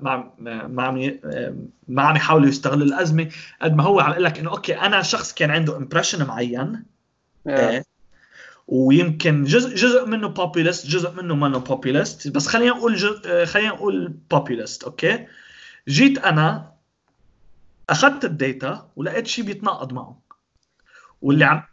ما 0.67 0.83
عم 0.83 1.19
ما 1.87 2.03
عم 2.03 2.15
يحاولوا 2.15 2.47
يستغلوا 2.47 2.85
الأزمة. 2.85 3.29
قد 3.61 3.75
ما 3.75 3.83
هو 3.83 3.99
عم 3.99 4.11
يقول 4.11 4.23
لك 4.23 4.39
إنه 4.39 4.51
okay 4.51 4.79
أنا 4.79 5.01
شخص 5.01 5.33
كان 5.33 5.51
عنده 5.51 5.77
impression 5.77 6.25
معين 6.25 6.83
yeah. 7.49 7.83
ويمكن 8.67 9.43
جزء 9.43 9.75
جزء 9.75 10.05
منه 10.05 10.27
populist 10.27 10.87
جزء 10.87 11.11
منه 11.11 11.35
منه 11.35 11.57
populist 11.57 12.27
بس 12.27 12.47
خلينا 12.47 12.71
نقول 12.71 12.95
جزء 12.95 13.45
خلينا 13.45 13.69
نقول 13.69 14.07
populist 14.07 14.83
okay؟ 14.83 15.27
جيت 15.87 16.17
أنا 16.17 16.73
أخذت 17.89 18.25
ال 18.25 18.38
data 18.38 18.89
ولقيت 18.95 19.27
شيء 19.27 19.45
بيتناقض 19.45 19.93
معه. 19.93 20.21
واللي 21.21 21.45
عم 21.45 21.63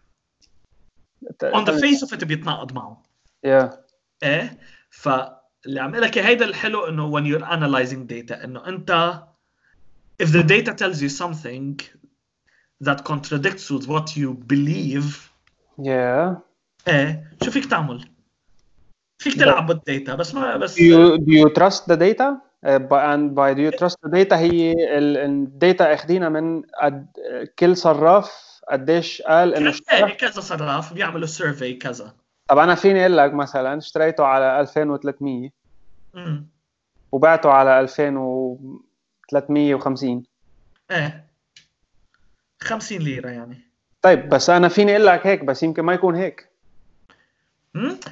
on 1.42 1.64
the 1.64 1.80
face 1.80 2.02
of 2.02 2.14
it 2.14 2.24
بيتناقض 2.24 2.72
معه. 2.72 3.02
Yeah. 3.46 3.74
إيه؟ 4.22 4.58
فاللي 4.90 5.80
عم 5.80 5.96
قلك 5.96 6.18
هيدا 6.18 6.44
الحلو 6.44 6.86
إنه 6.86 7.10
when 7.10 7.24
you're 7.24 7.44
analyzing 7.44 8.06
data 8.06 8.44
إنه 8.44 8.66
انت 8.66 9.22
if 10.22 10.26
the 10.26 10.42
data 10.42 10.74
tells 10.74 11.00
you 11.02 11.08
something 11.08 11.80
that 12.84 13.04
contradicts 13.04 13.70
with 13.70 13.86
what 13.86 14.16
you 14.16 14.34
believe 14.34 15.30
yeah. 15.82 16.49
إيه 16.88 17.30
شو 17.42 17.50
فيك 17.50 17.66
تعمل؟ 17.66 18.08
فيك 19.18 19.34
تلعب 19.34 19.66
بال 19.66 19.82
data 19.82 20.14
بس 20.14 20.34
ما 20.34 20.56
بس 20.56 20.76
do 20.76 20.80
you, 20.80 21.18
do 21.18 21.32
you 21.32 21.48
trust 21.58 21.86
the 21.86 21.96
data? 21.96 22.40
uh, 22.62 22.78
and 22.92 23.34
by 23.34 23.54
do 23.54 23.62
you 23.62 23.72
trust 23.72 23.96
the 24.04 24.10
data 24.10 24.32
هي 24.32 24.74
ال 24.98 25.17
data 25.17 25.94
أخذينها 25.94 26.28
من 26.28 26.62
كل 27.58 27.76
صراف 27.76 28.60
قديش 28.70 29.22
قال 29.22 29.54
إنه 29.54 29.70
اشترى 29.70 30.12
كذا 30.12 30.40
صراف 30.40 30.92
بيعملوا 30.92 31.26
survey 31.26 31.74
كذا. 31.74 32.14
طب 32.48 32.58
أنا 32.58 32.74
فيني 32.74 33.00
أقول 33.00 33.16
لك 33.16 33.34
مثلا 33.34 33.78
اشتريته 33.78 34.24
على 34.24 34.60
2300 34.60 35.50
امم 36.16 36.50
وبعته 37.12 37.50
على 37.50 37.80
2350 37.80 40.24
إيه. 40.90 41.30
50 42.60 42.98
ليرة 42.98 43.30
يعني. 43.30 43.70
طيب 44.02 44.28
بس 44.28 44.50
أنا 44.50 44.68
فيني 44.68 44.92
أقول 44.92 45.06
لك 45.06 45.26
هيك 45.26 45.44
بس 45.44 45.62
يمكن 45.62 45.82
ما 45.82 45.92
يكون 45.92 46.14
هيك. 46.14 46.49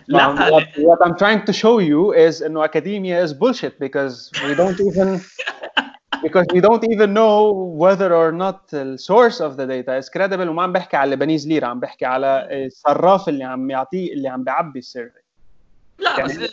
لا 0.09 0.51
what, 0.51 0.64
what 0.76 0.98
I'm 1.06 1.16
trying 1.16 1.44
to 1.44 1.52
show 1.52 1.78
you 1.78 2.12
is 2.12 2.43
إنه 2.43 2.66
academia 2.66 3.24
is 3.24 3.32
bullshit 3.32 3.78
because 3.78 4.30
we 4.47 4.55
don't 4.55 4.80
even 4.80 5.20
because 6.22 6.47
we 6.55 6.60
don't 6.60 6.85
even 6.93 7.12
know 7.12 7.52
whether 7.82 8.14
or 8.14 8.30
not 8.32 8.68
the 8.68 8.97
source 8.98 9.40
of 9.40 9.56
the 9.56 9.66
data 9.66 9.97
is 9.97 10.09
credible. 10.09 10.48
وما 10.48 10.62
عم 10.62 10.72
بحكي 10.72 10.97
على 10.97 11.10
Lebanese 11.10 11.48
ليرة 11.48 11.66
عم 11.66 11.80
بحكي 11.80 12.06
على 12.06 12.48
الصراف 12.51 13.28
اللي 13.28 13.44
عم 13.44 13.70
يعطيه 13.70 14.12
اللي 14.12 14.28
عم 14.28 14.44
بيعبي 14.44 14.78
ال 14.78 14.84
survey. 14.84 15.19
لا 15.98 16.18
يعني 16.18 16.39
بس 16.39 16.51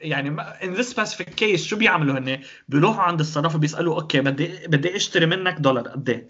يعني 0.00 0.36
in 0.60 0.76
this 0.78 0.88
specific 0.90 1.30
case 1.40 1.56
شو 1.56 1.76
بيعملوا 1.76 2.18
هن 2.18 2.40
بيروحوا 2.68 3.02
عند 3.02 3.20
الصراف 3.20 3.56
بيسألوا 3.56 4.00
okay 4.00 4.20
بدي 4.20 4.66
بدي 4.66 4.96
أشتري 4.96 5.26
منك 5.26 5.54
دولار 5.58 5.88
قد 5.88 6.08
إيه؟ 6.08 6.28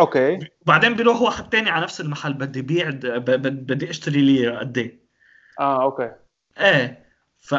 okay. 0.00 0.38
وبعدين 0.62 0.94
بيروح 0.94 1.22
واحد 1.22 1.48
تاني 1.48 1.70
على 1.70 1.82
نفس 1.82 2.00
المحل 2.00 2.32
بدي 2.32 2.62
بيع 2.62 2.90
بدي 2.90 3.90
أشتري 3.90 4.20
لي 4.20 4.56
قد 4.56 4.78
إيه. 4.78 5.00
آه 5.60 5.82
okay. 5.82 6.12
إيه 6.60 7.04
ف 7.38 7.54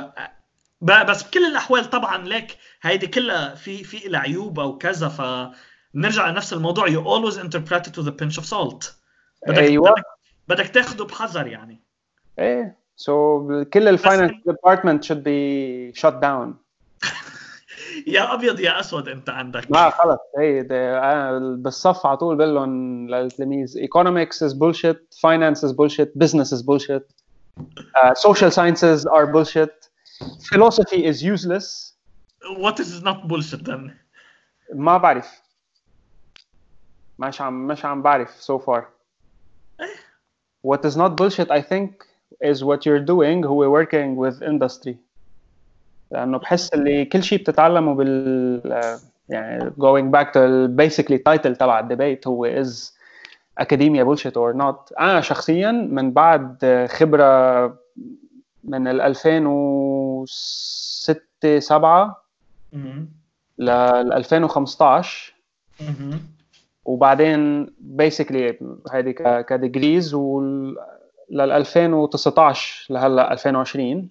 بس 0.82 1.24
بكل 1.24 1.46
الأحوال 1.46 1.90
طبعا 1.90 2.18
ليك 2.18 2.58
هيدي 2.82 3.08
كلها 3.08 3.56
في 3.56 3.84
في 3.84 4.10
لها 4.10 4.20
عيوب 4.20 4.60
أو 4.60 4.78
كذا 4.78 5.10
ف 5.10 5.22
نرجع 5.96 6.30
لنفس 6.30 6.54
الموضوع. 6.54 6.88
You 6.88 7.04
always 7.04 7.38
interpret 7.38 7.88
it 7.88 7.98
with 7.98 8.08
a 8.08 8.12
pinch 8.12 8.38
of 8.38 8.46
salt. 8.46 8.96
بدك 9.48 9.58
أيوه. 9.58 9.92
بدك, 9.92 10.04
بدك 10.48 10.68
تاخده 10.68 11.06
بحذر 11.06 11.48
يعني. 11.48 11.84
إيه 12.40 12.78
so 12.96 13.48
so, 13.64 13.68
كل 13.68 13.88
ال 13.88 13.93
finance 13.93 14.32
department 14.46 15.06
should 15.06 15.24
be 15.24 16.00
shut 16.02 16.14
down. 16.22 16.54
يا 18.07 18.35
ابيض 18.35 18.61
يا 18.61 18.81
اسود 18.81 19.09
انت 19.09 19.31
عندك 19.31 19.71
ما 19.71 19.91
خلص 19.91 20.19
هي 20.39 20.63
بالصف 21.59 22.07
على 22.07 22.17
طول 22.17 22.37
بقول 22.37 22.55
لهم 22.55 23.07
للتلاميذ 23.09 23.79
economics 23.79 24.37
is 24.49 24.55
bullshit 24.55 24.99
finance 25.23 25.63
is 25.63 25.73
bullshit 25.73 26.19
business 26.19 26.53
is 26.53 26.63
bullshit 26.63 27.05
uh, 27.61 28.15
social 28.15 28.51
sciences 28.51 29.07
are 29.07 29.27
bullshit 29.27 29.89
philosophy 30.51 31.05
is 31.05 31.23
useless 31.23 31.95
what 32.59 32.81
is 32.81 33.03
not 33.03 33.29
bullshit 33.29 33.65
then 33.65 33.91
ما 34.75 34.99
بعرف 34.99 35.43
مش 37.19 37.41
عم 37.41 37.67
مش 37.67 37.85
عم 37.85 38.03
بعرف 38.03 38.41
so 38.41 38.59
far 38.59 38.83
what 40.63 40.85
is 40.85 40.97
not 40.97 41.17
bullshit 41.17 41.51
I 41.51 41.63
think 41.63 41.91
is 42.41 42.65
what 42.65 42.85
you're 42.87 43.05
doing 43.05 43.45
هو 43.45 43.85
working 43.85 44.17
with 44.17 44.43
industry 44.43 44.97
لأنه 46.12 46.38
بحس 46.38 46.74
اللي 46.74 47.06
كل 47.06 47.24
شيء 47.24 47.40
بتتعلمه 47.40 47.96
بال 47.96 48.92
يعني 49.30 49.70
going 49.70 50.12
back 50.18 50.28
to 50.34 50.40
basically 50.82 51.18
title 51.30 51.58
تبع 51.58 51.80
الديبيت 51.80 52.28
هو 52.28 52.64
is 52.64 52.92
academia 53.62 54.06
bullshit 54.06 54.36
or 54.36 54.54
not. 54.54 54.94
أنا 55.00 55.22
شخصيا 55.22 55.72
من 55.72 56.12
بعد 56.12 56.66
خبرة 56.90 57.66
من 58.64 58.88
ال 58.88 59.02
2006 59.02 61.60
7 61.60 62.24
لل 63.58 64.14
2015 64.14 65.34
وبعدين 66.86 67.68
بيسكلي 67.80 68.60
هذه 68.92 69.12
كديجريز 69.42 70.14
ولل 70.14 70.78
2019 71.32 72.94
لهلأ 72.94 73.34
2020 73.34 74.10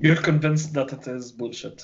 You're 0.00 0.22
convinced 0.30 0.72
that 0.74 0.92
it 0.92 1.06
is 1.06 1.32
bullshit. 1.32 1.82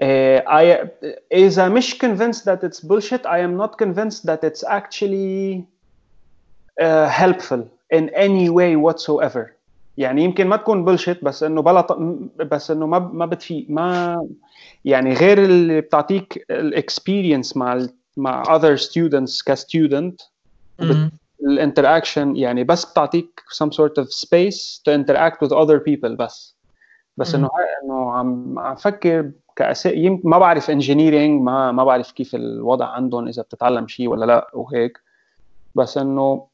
Uh, 0.00 0.40
I 0.46 0.90
is 1.30 1.58
I'm 1.58 1.74
مش 1.74 1.98
convinced 1.98 2.44
that 2.44 2.62
it's 2.62 2.80
bullshit. 2.80 3.26
I 3.26 3.38
am 3.38 3.56
not 3.56 3.78
convinced 3.78 4.26
that 4.26 4.44
it's 4.44 4.62
actually 4.62 5.66
uh, 6.80 7.08
helpful 7.08 7.68
in 7.90 8.10
any 8.10 8.48
way 8.48 8.76
whatsoever. 8.76 9.58
يعني 9.98 10.24
يمكن 10.24 10.46
ما 10.46 10.56
تكون 10.56 10.84
بلشت 10.84 11.24
بس 11.24 11.42
انه 11.42 11.62
بلا 11.62 11.86
بس 12.36 12.70
انه 12.70 12.86
ما 12.86 12.98
ما 12.98 13.26
بتفيق 13.26 13.66
ما 13.68 14.16
يعني 14.84 15.14
غير 15.14 15.44
اللي 15.44 15.80
بتعطيك 15.80 16.44
الاكسبيرينس 16.50 17.56
مع 17.56 17.86
مع 18.16 18.42
other 18.44 18.78
students 18.80 19.44
كستودنت 19.46 20.20
الانتراكشن 21.42 22.36
يعني 22.36 22.64
بس 22.64 22.84
بتعطيك 22.84 23.40
some 23.54 23.70
sort 23.70 24.02
of 24.02 24.06
space 24.06 24.80
to 24.84 24.92
interact 24.92 25.40
with 25.42 25.52
other 25.52 25.80
people 25.80 26.16
بس 26.18 26.51
بس 27.17 27.35
إنه 27.35 27.49
إنه 27.83 28.11
عم 28.11 28.59
عم 28.59 28.75
فكر 28.75 29.31
كأساس 29.55 29.93
يمكن 29.95 30.29
ما 30.29 30.37
بعرف 30.37 30.69
engineering 30.69 31.41
ما 31.41 31.71
ما 31.71 31.83
بعرف 31.83 32.11
كيف 32.11 32.35
الوضع 32.35 32.85
عندهم 32.85 33.27
إذا 33.27 33.41
بتتعلم 33.41 33.87
شيء 33.87 34.07
ولا 34.07 34.25
لا 34.25 34.51
وهيك 34.53 35.01
بس 35.75 35.97
إنه 35.97 36.47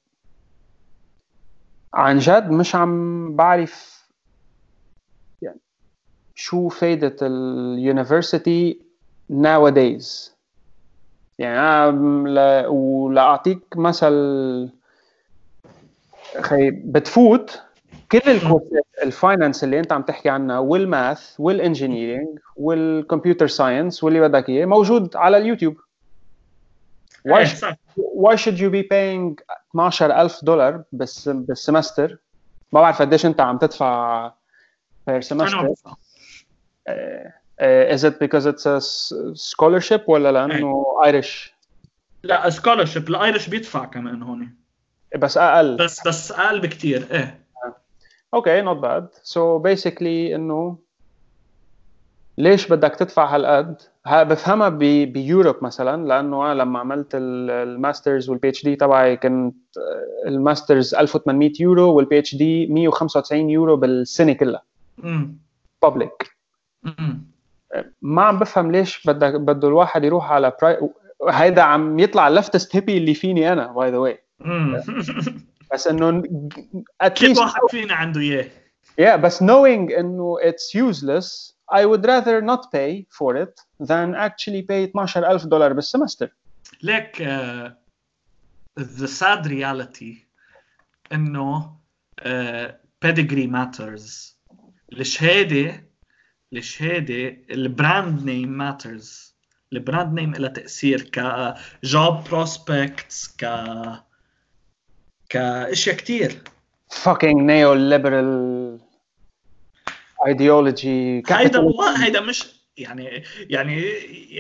عن 1.93 2.17
جد 2.17 2.49
مش 2.51 2.75
عم 2.75 3.35
بعرف 3.35 3.99
يعني 5.41 5.59
شو 6.35 6.69
فايدة 6.69 7.15
ال 7.21 7.37
university 7.37 8.89
nowadays. 9.31 10.31
يعني 11.39 11.59
أنا 11.59 12.67
ولأعطيك 12.67 13.77
مثل 13.77 14.69
خي 16.41 16.71
بتفوت 16.71 17.61
كل 18.11 18.31
الكورسات 18.31 18.85
ال 19.03 19.11
finance 19.11 19.63
اللي 19.63 19.79
انت 19.79 19.91
عم 19.91 20.01
تحكي 20.01 20.29
عنها 20.29 20.59
وال 20.59 20.85
math 20.85 21.35
وال 21.39 21.55
engineering 21.55 22.39
وال 22.55 22.74
computer 22.74 23.47
science 23.47 24.03
واللي 24.03 24.19
بدك 24.19 24.49
إياه 24.49 24.65
موجود 24.65 25.15
على 25.15 25.37
ال 25.37 25.42
YouTube. 25.42 25.77
why, 27.27 27.45
why 28.25 28.35
should 28.35 28.57
you 28.57 28.69
be 28.69 28.83
paying 28.83 29.35
12000 29.75 30.45
دولار 30.45 30.83
بس 30.91 31.29
بال 31.29 31.47
semester 31.47 32.17
ما 32.73 32.81
بعرف 32.81 33.01
قديش 33.01 33.25
انت 33.25 33.41
عم 33.41 33.57
تدفع 33.57 34.31
per 35.09 35.21
semester. 35.21 35.67
uh, 36.89 37.95
is 37.95 38.03
it 38.03 38.19
because 38.19 38.45
it's 38.45 38.65
a 38.65 38.79
scholarship 39.35 40.01
ولا 40.07 40.31
لأنه 40.31 40.85
ايرش 41.05 41.53
لا 42.23 42.49
scholarship 42.49 43.09
الايرش 43.09 43.49
بيدفع 43.49 43.85
كمان 43.85 44.23
هون. 44.23 44.55
بس 45.17 45.37
أقل. 45.37 45.77
بس 45.77 46.07
بس 46.07 46.31
أقل 46.31 46.59
بكثير 46.59 47.07
إيه. 47.11 47.39
okay 48.33 48.61
not 48.61 48.77
bad 48.77 49.07
so 49.23 49.57
basically 49.57 50.35
إنه 50.35 50.77
ليش 52.37 52.67
بدك 52.67 52.95
تدفع 52.95 53.35
هالقد؟ 53.35 53.81
بفهمها 54.07 54.69
ب 54.69 54.82
Europe 54.82 55.55
مثلا 55.61 56.07
لأنه 56.07 56.51
أنا 56.51 56.61
لما 56.61 56.79
عملت 56.79 57.09
ال 57.15 58.29
masters 58.29 58.49
وال 58.49 58.63
PhD 58.63 58.75
تبعي 58.75 59.17
كنت 59.17 59.55
ال 60.27 60.36
masters 60.36 60.95
1800 60.95 61.51
يورو 61.59 61.93
وال 61.93 62.19
PhD 62.19 62.67
195 62.67 63.49
يورو 63.49 63.75
بالسنة 63.75 64.33
كلها. 64.33 64.63
public 65.81 66.31
ما 68.01 68.21
عم 68.21 68.39
بفهم 68.39 68.71
ليش 68.71 69.07
بدك 69.07 69.35
بده 69.35 69.67
الواحد 69.67 70.03
يروح 70.03 70.31
على 70.31 70.53
pri... 70.61 70.89
هيدا 71.29 71.61
عم 71.61 71.99
يطلع 71.99 72.27
ال 72.27 72.33
leftist 72.33 72.75
hippie 72.75 72.97
اللي 72.97 73.13
فيني 73.13 73.53
أنا 73.53 73.71
by 73.71 73.91
the 73.91 73.97
way 73.97 74.19
بس 75.73 75.87
إنه 75.87 76.21
كل 77.17 77.33
واحد 77.37 77.61
فينا 77.69 77.93
عنده 77.93 78.21
إياه؟ 78.21 78.49
Yeah 79.01 79.15
بس 79.15 79.43
knowing 79.43 79.97
إنه 79.99 80.35
it's 80.41 80.75
useless 80.75 81.53
I 81.71 81.85
would 81.85 82.03
rather 82.05 82.41
not 82.41 82.71
pay 82.71 83.05
for 83.17 83.35
it 83.35 83.59
than 83.79 84.15
actually 84.15 84.61
pay 84.63 84.83
12000 84.95 85.49
دولار 85.49 85.73
بال 85.73 85.85
semester 85.85 86.29
ليك 86.83 87.23
uh, 87.23 87.69
the 88.79 89.07
sad 89.07 89.45
reality 89.45 90.15
إنه 91.11 91.75
uh, 92.21 92.71
pedigree 93.05 93.47
matters. 93.47 94.35
الشهادة 94.93 95.83
الشهادة 96.53 97.37
ال 97.51 97.63
brand 97.63 98.23
name 98.23 98.49
matters 98.49 99.35
ال 99.73 99.80
brand 99.80 100.13
name 100.19 100.33
لها 100.33 100.49
تأثير 100.49 101.01
ك 101.01 101.32
job 101.32 102.23
prospects 102.23 103.35
ك 103.37 103.45
كأشياء 105.29 105.95
كثير 105.95 106.41
fucking 107.03 107.37
neoliberal 107.47 108.79
ideology. 110.27 111.23
هيدا 111.31 111.59
والله 111.59 112.05
هيدا 112.05 112.21
مش 112.21 112.59
يعني 112.77 113.23
يعني 113.49 113.81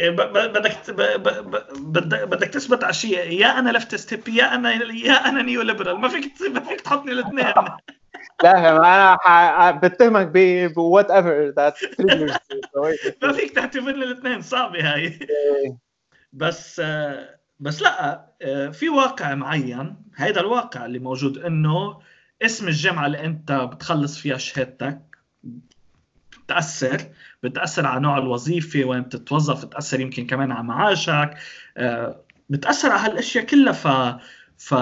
بدك 0.01 0.89
بدك 0.89 2.27
بدك 2.27 2.47
تثبت 2.47 2.83
على 2.83 2.93
شيء. 2.93 3.31
يا 3.31 3.59
أنا 3.59 3.69
leftist 3.69 4.13
hip 4.13 4.27
يا 4.27 4.55
أنا 4.55 4.93
يا 4.93 5.29
أنا 5.29 5.41
neoliberal 5.41 5.99
ما 5.99 6.07
فيك 6.07 6.31
ما 6.51 6.59
فيك 6.59 6.81
تحطني 6.81 7.11
الاثنين. 7.11 7.45
لا 8.43 8.57
أنا 9.17 9.71
بتهمك 9.71 10.27
ب 10.27 10.77
whatever 10.77 11.49
that 11.49 11.77
ما 13.21 13.33
فيك 13.33 13.51
تعتبرني 13.51 14.03
الاثنين. 14.03 14.41
صعبة 14.41 14.93
هاي. 14.93 15.05
إيه. 15.05 15.77
بس 16.33 16.81
بس 17.59 17.81
لا 17.81 18.25
في 18.71 18.89
واقع 18.89 19.35
معين. 19.35 19.95
هيدا 20.15 20.41
الواقع 20.41 20.85
اللي 20.85 20.99
موجود 20.99 21.37
إنه 21.37 21.99
اسم 22.41 22.67
الجامعة 22.67 23.05
اللي 23.05 23.25
أنت 23.25 23.51
بتخلص 23.51 24.17
فيها 24.17 24.37
شهادتك 24.37 25.01
بتأثر 26.45 27.01
بتأثر 27.43 27.85
على 27.85 27.99
نوع 27.99 28.17
الوظيفة 28.17 28.83
وين 28.83 29.01
بتتوظف 29.01 29.65
بتأثر 29.65 29.99
يمكن 29.99 30.27
كمان 30.27 30.51
على 30.51 30.63
معاشك 30.63 31.37
بتأثر 32.49 32.91
على 32.91 33.11
هالأشياء 33.11 33.45
كلها. 33.45 33.73
ف 33.73 33.87
ف 34.57 34.73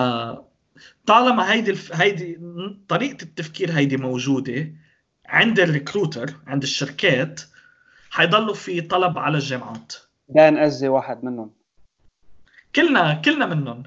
طالما 1.05 1.51
هيدي 1.53 1.71
الف... 1.71 2.01
هيدي 2.01 2.39
طريقة 2.87 3.23
التفكير 3.23 3.71
هيدي 3.71 3.97
موجودة 3.97 4.73
عند 5.25 5.59
ال 5.59 5.67
recruiter 5.67 6.34
عند 6.47 6.63
الشركات 6.63 7.41
حيضلوا 8.09 8.53
في 8.53 8.81
طلب 8.81 9.17
على 9.17 9.37
الجامعات. 9.37 9.93
دان 10.29 10.57
أزي 10.57 10.87
واحد 10.87 11.23
منهم. 11.23 11.56
كلنا 12.77 13.21
كلنا 13.25 13.45
منهم. 13.45 13.83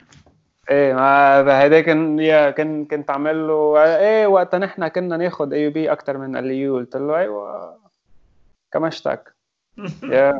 إيه 0.70 0.94
ما 0.94 1.62
هيدا 1.62 1.80
كان 1.80 2.18
يا 2.18 2.50
كان 2.50 2.84
كنت 2.84 3.10
عامل 3.10 3.48
له 3.48 3.84
إيه 3.96 4.26
وقتها 4.26 4.58
نحن 4.58 4.88
كنا 4.88 5.16
ناخذ 5.16 5.52
اي 5.52 5.70
بي 5.70 5.92
أكثر 5.92 6.18
من 6.18 6.36
ال 6.36 6.50
U. 6.50 6.76
قلت 6.76 6.96
له 6.96 7.16
أيوه 7.18 7.76
كمشتك 8.72 9.34
يا. 10.14 10.38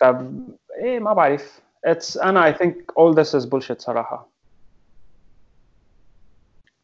طب 0.00 0.32
إيه 0.82 0.98
ما 1.00 1.12
بعرف. 1.12 1.60
it's 1.84 2.18
أنا 2.18 2.46
I 2.46 2.52
think 2.54 2.92
all 2.98 3.14
this 3.20 3.34
is 3.34 3.44
bullshit 3.44 3.80
صراحة. 3.80 4.28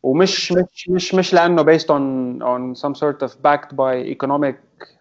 ومش 0.03 0.53
مش 0.53 0.89
مش 0.89 1.15
مش 1.15 1.35
لأنه 1.35 1.63
based 1.65 1.87
on 1.89 2.03
on 2.43 2.81
some 2.81 2.95
sort 2.95 3.23
of 3.29 3.31
backed 3.43 3.73
by 3.77 4.15
economic 4.17 4.55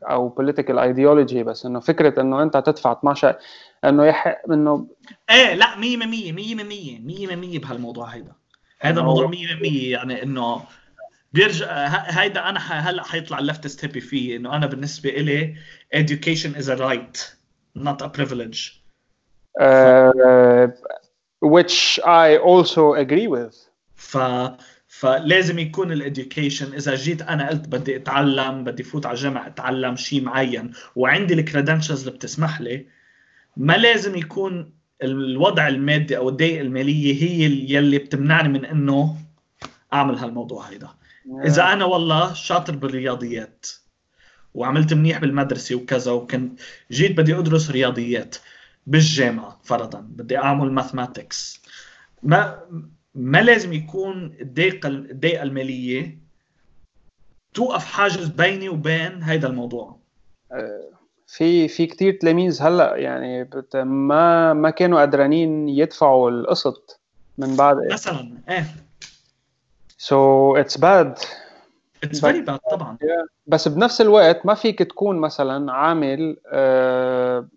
أو 0.03 0.35
political 0.39 0.75
ideology 0.77 1.35
بس 1.37 1.65
إنه 1.65 1.79
فكرة 1.79 2.21
إنه 2.21 2.43
أنت 2.43 2.57
تدفع 2.57 2.91
12 2.91 3.35
انه 3.85 4.05
يحق 4.05 4.51
إنه 4.51 4.87
إيه 5.29 5.53
لا 5.53 5.75
100% 5.75 5.77
100% 5.77 5.79
100% 5.79 7.57
100% 7.57 7.59
بهالموضوع 7.59 8.07
هيدا. 8.07 8.33
هذا 8.79 8.99
الموضوع 8.99 9.31
100% 9.31 9.35
يعني 9.63 10.23
إنه 10.23 10.63
بيرجع 11.33 11.67
هيدا 11.87 12.49
أنا 12.49 12.59
هلأ 12.59 13.03
حيطلع 13.03 13.39
ال 13.39 13.45
leftist 13.45 13.85
hippie 13.85 14.01
فيه 14.01 14.37
إنه 14.37 14.55
أنا 14.55 14.65
بالنسبة 14.65 15.09
إلي 15.09 15.55
education 15.95 16.55
is 16.61 16.67
a 16.67 16.75
right 16.75 17.33
not 17.75 18.01
a 18.01 18.09
privilege. 18.09 18.83
uh, 19.59 20.67
which 21.41 21.99
I 22.05 22.37
also 22.37 22.93
agree 22.93 23.27
with. 23.27 23.69
ف 23.95 24.17
فلازم 24.87 25.59
يكون 25.59 25.91
ال 25.91 26.00
education 26.00 26.73
إذا 26.73 26.95
جيت 26.95 27.21
أنا 27.21 27.49
قلت 27.49 27.67
بدي 27.67 27.95
أتعلم 27.95 28.63
بدي 28.63 28.83
فوت 28.83 29.05
على 29.05 29.15
جامعه 29.15 29.47
أتعلم 29.47 29.95
شيء 29.95 30.21
معين 30.21 30.73
وعندي 30.95 31.33
ال 31.33 31.39
credentials 31.39 31.99
اللي 31.99 32.11
بتسمح 32.11 32.61
لي 32.61 32.85
ما 33.57 33.73
لازم 33.77 34.15
يكون 34.15 34.73
الوضع 35.03 35.67
المادي 35.67 36.17
أو 36.17 36.29
الضيقه 36.29 36.61
المالية 36.61 37.23
هي 37.23 37.43
يلي 37.73 37.97
بتمنعني 37.97 38.49
من 38.49 38.65
إنه 38.65 39.17
أعمل 39.93 40.15
هالموضوع 40.17 40.69
هيدا. 40.69 40.89
إذا 41.45 41.73
أنا 41.73 41.85
والله 41.85 42.33
شاطر 42.33 42.75
بالرياضيات 42.75 43.65
وعملت 44.53 44.93
منيح 44.93 45.17
بالمدرسة 45.19 45.75
وكذا 45.75 46.11
وكنت 46.11 46.59
جيت 46.91 47.17
بدي 47.17 47.35
أدرس 47.35 47.71
رياضيات 47.71 48.35
بالجامعة 48.87 49.59
فرضا 49.63 49.99
بدي 49.99 50.37
أعمل 50.37 50.71
ماثماتكس 50.71 51.61
ما 52.23 52.59
ما 53.15 53.41
لازم 53.41 53.73
يكون 53.73 54.35
الضيقه 54.41 54.89
الضيقة 54.89 55.43
المالية 55.43 56.17
توقف 57.53 57.85
حاجز 57.85 58.27
بيني 58.27 58.69
وبين 58.69 59.23
هذا 59.23 59.47
الموضوع. 59.47 59.99
أه، 60.51 60.92
في 61.27 61.67
في 61.67 61.85
كثير 61.85 62.13
تلاميذ 62.13 62.61
هلأ 62.63 62.95
يعني 62.95 63.49
ما 63.75 64.53
ما 64.53 64.69
كانوا 64.69 65.01
قدرانين 65.01 65.69
يدفعوا 65.69 66.29
القسط 66.29 66.99
من 67.37 67.55
بعد 67.55 67.77
مثلا 67.91 68.37
إيه. 68.49 68.65
so 69.97 70.55
it's 70.55 70.77
bad 70.77 71.19
it's 72.03 72.25
very 72.25 72.41
bad 72.41 72.59
طبعا. 72.71 72.97
بس 73.47 73.67
بنفس 73.67 74.01
الوقت 74.01 74.45
ما 74.45 74.53
فيك 74.53 74.79
تكون 74.79 75.19
مثلا 75.19 75.71
عامل 75.73 76.37
آه 76.47 77.47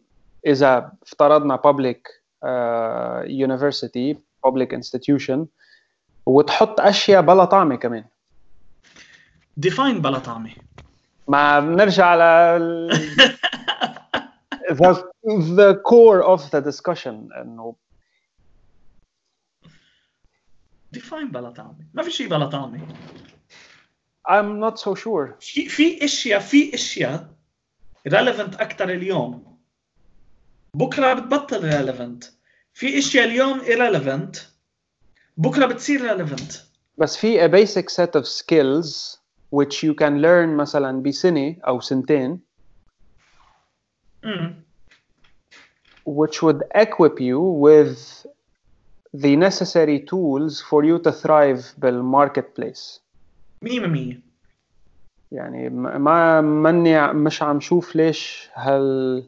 إذا 0.46 0.92
افترضنا 1.02 1.56
public 1.56 2.08
university 3.24 4.18
public 4.46 4.68
institution 4.76 5.38
وتحط 6.26 6.80
أشياء 6.80 7.22
بلا 7.22 7.44
طعمة 7.44 7.76
كمان. 7.76 8.04
Define 9.66 9.98
بلا 10.00 10.18
طعمة. 10.18 10.50
ما 11.28 11.60
بنرجع 11.60 12.14
ل 12.14 12.90
the, 14.75 15.03
the 15.55 15.81
core 15.83 16.23
of 16.23 16.49
the 16.51 16.61
discussion 16.61 17.29
انه 17.41 17.75
define 20.95 21.31
بلا 21.31 21.49
طعمه 21.49 21.85
ما 21.93 22.03
في 22.03 22.11
شيء 22.11 22.27
بلا 22.29 22.45
طعمه 22.45 22.87
I'm 24.29 24.59
not 24.59 24.79
so 24.79 24.95
sure 24.95 25.39
في 25.39 25.69
في 25.69 26.05
اشياء 26.05 26.39
في 26.39 26.73
اشياء 26.73 27.33
relevant 28.09 28.61
اكثر 28.61 28.89
اليوم 28.89 29.57
بكره 30.75 31.13
بتبطل 31.13 31.71
relevant 31.71 32.25
في 32.73 32.97
اشياء 32.99 33.25
اليوم 33.25 33.59
irrelevant 33.59 34.39
بكره 35.37 35.65
بتصير 35.65 35.99
relevant 36.17 36.57
بس 36.97 37.17
في 37.17 37.47
a 37.47 37.51
basic 37.51 37.85
set 37.89 38.21
of 38.21 38.25
skills 38.25 39.17
which 39.51 39.83
you 39.83 39.93
can 39.93 40.21
learn 40.21 40.49
مثلا 40.59 41.01
بسنه 41.03 41.55
او 41.67 41.79
سنتين 41.79 42.39
mm. 44.25 44.64
which 46.06 46.42
would 46.42 46.62
equip 46.74 47.20
you 47.20 47.40
with 47.40 48.26
the 49.12 49.36
necessary 49.36 49.98
tools 50.00 50.60
for 50.60 50.84
you 50.84 50.98
to 50.98 51.12
thrive 51.12 51.74
بال 51.78 51.97
marketplace 51.97 53.00
100% 53.64 54.14
يعني 55.32 55.68
ما 55.70 56.40
ماني 56.40 57.12
مش 57.12 57.42
عم 57.42 57.60
شوف 57.60 57.96
ليش 57.96 58.50
هال 58.54 59.24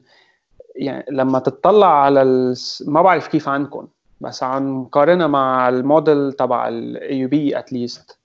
يعني 0.77 1.05
لما 1.11 1.39
تطلع 1.39 2.03
على 2.03 2.23
ال... 2.23 2.57
ما 2.87 3.03
بعرف 3.03 3.29
كيف 3.29 3.49
عندكم 3.49 3.89
بس 4.21 4.43
عم 4.43 4.85
قارنها 4.85 5.27
مع 5.27 5.69
الموديل 5.69 6.33
تبع 6.33 6.69
ال 6.69 7.19
AUB 7.19 7.29
at 7.29 7.59
least 7.59 8.19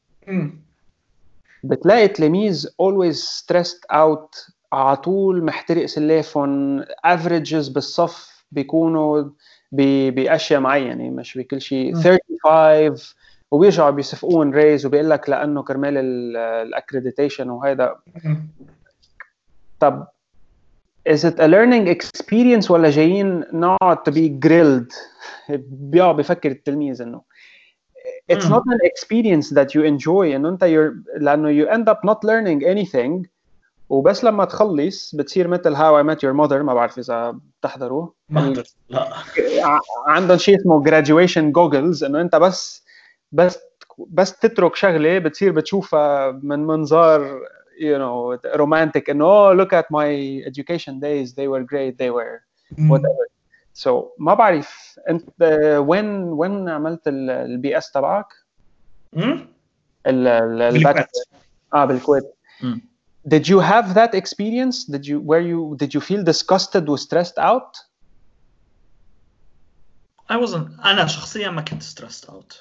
بتلاقي 1.64 2.08
تلاميذ 2.08 2.68
always 2.68 3.16
stressed 3.16 3.96
out 3.96 4.52
على 4.74 4.98
طول 4.98 5.44
محترق 5.44 5.86
سلافهم 5.86 6.84
averages 7.06 7.68
بالصف 7.68 8.43
بيكونوا 8.54 9.24
بأشياء 9.72 10.60
معينة 10.60 11.10
مش 11.10 11.38
بكل 11.38 11.62
شيء. 11.62 11.96
35 11.96 12.96
وبيرجعوا 13.52 13.90
بيصفقون 13.90 14.54
raise 14.54 14.86
وبيقول 14.86 15.10
لك 15.10 15.30
لأنه 15.30 15.64
كرمال 15.64 15.98
ال 16.38 16.46
accreditation 16.46 17.50
وهذا 17.50 17.96
طب 19.80 20.08
is 21.10 21.24
it 21.24 21.36
a 21.40 21.48
learning 21.48 21.88
experience 21.88 22.72
ولا 22.72 22.90
جايين 22.90 23.44
نقعد 23.54 23.98
to 23.98 24.12
be 24.12 24.48
grilled 24.48 24.96
بيقعد 25.68 26.16
بفكر 26.16 26.52
التلميذ 26.52 27.02
إنه 27.02 27.22
it's 28.34 28.46
not 28.46 28.64
an 28.74 28.80
experience 28.86 29.50
that 29.50 29.68
you 29.76 29.84
enjoy 29.84 30.36
إنه 30.36 30.50
أنت 30.50 30.64
you're 30.64 31.22
لأنه 31.22 31.66
you 31.66 31.70
end 31.70 31.90
up 31.94 32.00
not 32.10 32.18
learning 32.26 32.64
anything 32.64 33.28
وبس 33.94 34.24
لما 34.24 34.46
تخلص 34.46 35.16
بتصير 35.16 35.48
مثل 35.48 35.74
How 35.74 35.98
I 35.98 36.04
Met 36.04 36.24
Your 36.24 36.34
Mother 36.34 36.64
ما 36.64 36.74
بعرف 36.74 37.00
إذا 37.00 37.40
بتحضروا. 37.60 38.08
ما 38.30 38.64
لا. 38.90 39.14
عندهم 40.08 40.38
شيء 40.38 40.56
اسمه 40.56 40.84
graduation 40.84 41.52
goggles 41.52 42.04
إنه 42.04 42.22
أنت 42.22 42.36
بس 42.36 42.86
بس 43.32 43.60
بس 44.08 44.40
تترك 44.40 44.76
شغلة 44.76 45.20
بتصير 45.20 45.52
بتشوفها 45.52 46.32
من 46.32 46.68
منظار 46.68 47.40
you 47.80 47.98
know 47.98 48.38
romantic 48.60 49.10
إنه 49.10 49.54
oh 49.54 49.58
look 49.58 49.70
at 49.74 49.86
my 49.92 50.42
education 50.50 50.94
days 51.00 51.34
they 51.34 51.48
were 51.48 51.64
great 51.64 51.98
they 51.98 52.10
were 52.10 52.40
whatever. 52.78 53.28
So 53.74 53.90
ما 54.18 54.34
بعرف 54.34 55.00
أنت 55.10 55.30
وين 55.88 56.24
وين 56.24 56.70
عملت 56.70 57.02
البي 57.08 57.78
اس 57.78 57.92
تبعك؟ 57.92 58.28
بالكويت. 60.06 61.08
آه 61.74 61.86
بالكويت. 61.86 62.24
Did 63.28 63.48
you 63.48 63.60
have 63.60 63.94
that 63.94 64.14
experience? 64.14 64.86
Did 64.86 65.06
you 65.08 65.20
where 65.20 65.42
you 65.42 65.76
did 65.78 65.94
you 65.94 66.02
feel 66.02 66.24
disgusted 66.24 66.90
or 66.90 66.98
stressed 66.98 67.38
out? 67.38 67.78
I 70.30 70.38
wasn't 70.38 70.86
أنا 70.86 71.08
شخصيا 71.08 71.50
ما 71.50 71.62
كنت 71.62 71.84
stressed 71.84 72.30
out. 72.30 72.56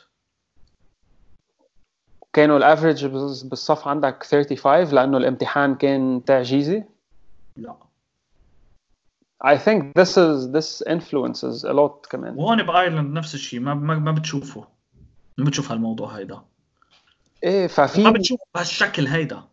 كانوا 2.32 2.56
الأفريج 2.56 3.06
بالصف 3.44 3.88
عندك 3.88 4.22
35 4.22 4.94
لأنه 4.94 5.16
الامتحان 5.16 5.74
كان 5.74 6.24
تعجيزي؟ 6.24 6.84
لا. 7.56 7.76
I 9.44 9.56
think 9.56 9.94
this 9.94 10.16
is 10.16 10.50
this 10.52 10.82
influences 10.86 11.64
a 11.64 11.72
lot 11.72 12.08
كمان. 12.10 12.34
وهون 12.36 12.62
بآيرلند 12.62 13.18
نفس 13.18 13.34
الشيء 13.34 13.60
ما 13.60 13.74
ما, 13.74 13.98
ما 13.98 14.12
بتشوفه. 14.12 14.68
ما 15.38 15.44
بتشوف 15.44 15.72
هالموضوع 15.72 16.16
هيدا. 16.18 16.42
إيه 17.44 17.66
ففي 17.66 18.02
ما 18.02 18.10
بتشوف 18.10 18.40
بهالشكل 18.54 19.06
هيدا. 19.06 19.44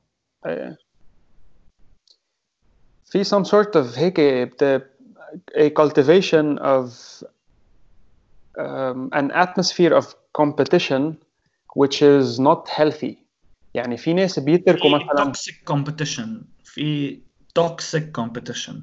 إيه. 0.45 0.88
في 3.09 3.23
some 3.23 3.45
sort 3.45 3.75
of 3.75 3.97
هيك 3.97 4.19
a 5.55 5.69
cultivation 5.69 6.57
of 6.57 6.89
um, 8.57 9.09
an 9.13 9.31
atmosphere 9.31 9.93
of 9.93 10.05
competition 10.33 11.17
which 11.75 12.01
is 12.01 12.39
not 12.39 12.67
healthy. 12.67 13.15
يعني 13.73 13.97
في 13.97 14.13
ناس 14.13 14.39
بيتركوا 14.39 14.89
مثلا 14.89 15.33
toxic 15.33 15.73
competition 15.73 16.27
في 16.63 17.19
toxic 17.59 18.21
competition. 18.21 18.75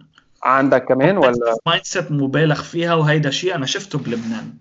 عندك 0.43 0.85
كمان 0.85 1.17
ولا؟ 1.19 1.59
mindset 1.67 2.13
مبالغ 2.13 2.63
فيها 2.63 2.95
وهيدا 2.95 3.31
شيء 3.31 3.55
أنا 3.55 3.67
شفته 3.67 3.99
بلبنان. 3.99 4.55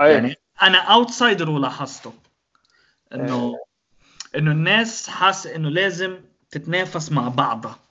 أيه. 0.00 0.12
يعني 0.12 0.36
أنا 0.62 0.78
outsider 0.78 1.50
ولاحظته 1.50 2.12
انه 3.14 3.48
أيه. 3.48 4.40
إنه 4.40 4.50
الناس 4.50 5.08
حاسه 5.08 5.54
إنه 5.54 5.68
لازم 5.68 6.18
تتنافس 6.50 7.12
مع 7.12 7.28
بعضها. 7.28 7.85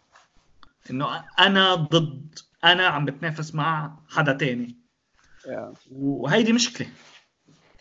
إنه 0.89 1.23
أنا 1.39 1.75
ضد 1.75 2.39
أنا 2.63 2.87
عم 2.87 3.05
بتنافس 3.05 3.55
مع 3.55 3.99
حدا 4.09 4.33
تاني. 4.33 4.75
Yeah. 5.45 5.77
وهيدي 5.91 6.53
مشكلة. 6.53 6.87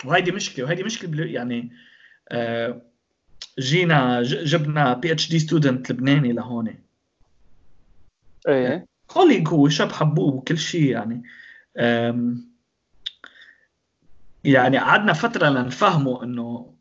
وهيدي 0.05 0.33
مشكلة. 0.33 0.65
وهيدي 0.65 0.83
مشكلة 0.83 1.25
يعني 1.25 1.73
آه 2.29 2.83
جينا 3.59 4.23
جبنا 4.23 4.93
PhD 4.93 5.29
student 5.29 5.91
لبناني 5.91 6.33
لهون. 6.33 6.75
إيه. 8.49 8.87
colleague 9.07 9.49
هو 9.49 9.69
شاب 9.69 9.93
حبوب 9.93 10.35
وكل 10.35 10.59
شيء 10.59 10.91
يعني. 10.91 11.23
يعني 14.45 14.79
قعدنا 14.79 15.13
فترة 15.13 15.49
لنفهمه 15.49 16.23
إنه 16.23 16.75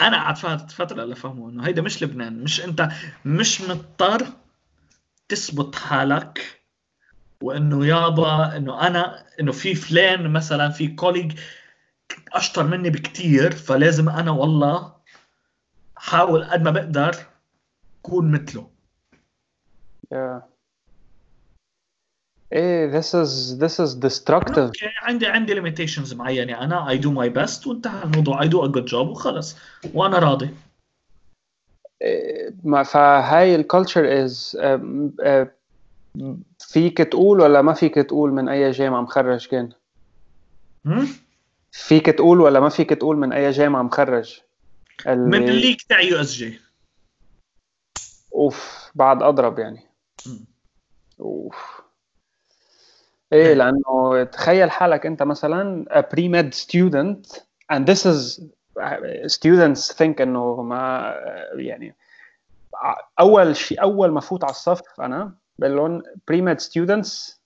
أنا 0.00 0.22
قعدت 0.22 0.70
فترة 0.70 1.04
لفهمه 1.04 1.50
إنه 1.50 1.66
هيدا 1.66 1.82
مش 1.82 2.02
لبنان 2.02 2.42
مش 2.42 2.64
أنت 2.64 2.88
مش 3.24 3.60
مضطر 3.60 4.26
تثبت 5.28 5.74
حالك 5.74 6.62
وإنه 7.42 7.86
يابا 7.86 8.56
إنه 8.56 8.86
أنا 8.86 9.26
إنه 9.40 9.52
في 9.52 9.74
فلان 9.74 10.32
مثلا 10.32 10.68
في 10.68 10.88
كوليج 10.88 11.38
أشطر 12.32 12.66
مني 12.66 12.90
بكتير 12.90 13.54
فلازم 13.54 14.08
أنا 14.08 14.30
والله 14.30 14.96
حاول 15.96 16.44
قد 16.44 16.62
ما 16.62 16.70
بقدر 16.70 17.16
كون 18.02 18.30
مثله. 18.30 18.70
Yeah. 20.14 20.42
إيه 22.52 23.00
this 23.00 23.14
is 23.14 23.58
this 23.58 23.80
is 23.80 23.94
destructive. 23.94 24.70
عندي 25.02 25.26
عندي 25.26 25.60
limitations 25.60 26.14
معينة. 26.14 26.62
أنا 26.62 26.88
I 26.88 26.98
do 26.98 27.10
my 27.10 27.28
best 27.28 27.66
وانتهى 27.66 28.02
الموضوع. 28.02 28.42
I 28.42 28.46
do 28.46 28.62
a 28.62 28.68
good 28.68 28.86
job 28.86 29.06
وخلص. 29.06 29.56
وأنا 29.94 30.18
راضي. 30.18 30.54
فهاي 32.84 33.54
ال 33.54 33.63
culture 33.63 34.24
is 34.24 34.58
فيك 36.58 36.98
تقول 36.98 37.40
ولا 37.40 37.62
ما 37.62 37.72
فيك 37.72 37.94
تقول 37.94 38.32
من 38.32 38.48
أي 38.48 38.70
جامعة 38.70 39.00
مخرج 39.00 39.46
كان؟ 39.46 39.72
فيك 41.72 42.06
تقول 42.06 42.40
ولا 42.40 42.60
ما 42.60 42.68
فيك 42.68 42.90
تقول 42.90 43.16
من 43.16 43.32
أي 43.32 43.50
جامعة 43.50 43.82
مخرج؟ 43.82 44.40
اللي... 45.06 45.38
من 45.38 45.48
الليك 45.48 45.82
تاع 45.82 46.00
USJ. 46.00 46.60
أوف 48.34 48.90
بعد 48.94 49.22
أضرب 49.22 49.58
يعني. 49.58 49.80
أوف. 51.20 51.82
إيه 53.32 53.54
لأنه 53.54 54.24
تخيل 54.24 54.70
حالك 54.70 55.06
أنت 55.06 55.22
مثلا 55.22 55.84
a 55.90 56.02
pre-med 56.02 56.54
student 56.54 57.44
and 57.72 57.86
this 57.86 58.06
is 58.06 58.40
students 59.26 59.92
think 59.92 60.20
إنه 60.20 60.62
ما 60.62 61.14
يعني 61.54 61.96
أول 63.20 63.56
شيء 63.56 63.82
أول 63.82 64.10
ما 64.10 64.20
فوت 64.20 64.44
على 64.44 64.50
الصف 64.50 65.00
أنا 65.00 65.32
بقول 65.58 65.76
لهم 65.76 66.02
pre-med 66.02 66.58
students 66.60 67.36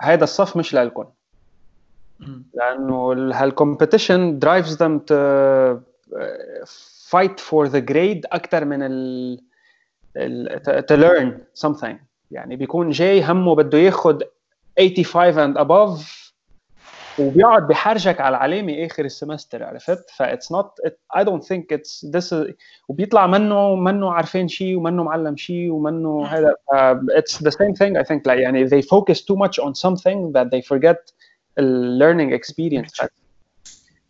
هذا 0.00 0.24
الصف 0.24 0.56
مش 0.56 0.74
لكم 0.74 1.04
لأنه 2.54 3.12
هال 3.34 3.50
competition 3.50 4.40
drives 4.44 4.76
them 4.76 5.00
to 5.10 5.16
fight 7.10 7.40
for 7.40 7.68
the 7.68 7.80
grade 7.80 8.22
أكثر 8.32 8.64
من 8.64 8.82
ال, 8.82 9.40
ال 10.16 10.84
to 10.90 10.96
learn 10.96 11.60
something. 11.66 11.96
يعني 12.30 12.56
بيكون 12.56 12.90
جاي 12.90 13.24
همه 13.24 13.54
بده 13.54 13.78
ياخذ 13.78 14.20
85 14.78 15.54
and 15.54 15.58
above 15.58 16.21
وبيقعد 17.18 17.66
بحرجك 17.66 18.20
على 18.20 18.36
العلامة 18.36 18.86
آخر 18.86 19.04
السمستر 19.04 19.64
عرفت؟ 19.64 20.10
ف 20.10 20.18
it's 20.18 20.52
not 20.52 20.72
I 21.16 21.24
don't 21.24 21.44
think 21.44 21.72
it's 21.72 22.06
this 22.14 22.36
وبيطلع 22.88 23.26
منه 23.26 23.74
منه 23.74 24.12
عارفين 24.12 24.48
شيء 24.48 24.76
ومنه 24.76 25.04
معلم 25.04 25.36
شيء 25.36 25.70
ومنه 25.70 26.26
هذا 26.26 26.54
it's 27.10 27.42
the 27.42 27.50
same 27.50 27.72
thing 27.72 27.96
I 27.96 28.04
think 28.04 28.26
يعني 28.26 28.68
they 28.68 28.82
focus 28.82 29.18
too 29.18 29.36
much 29.36 29.64
on 29.64 29.74
something 29.74 30.32
that 30.32 30.50
they 30.50 30.62
forget 30.62 31.12
the 31.56 31.62
learning 31.98 32.32
experience. 32.32 33.06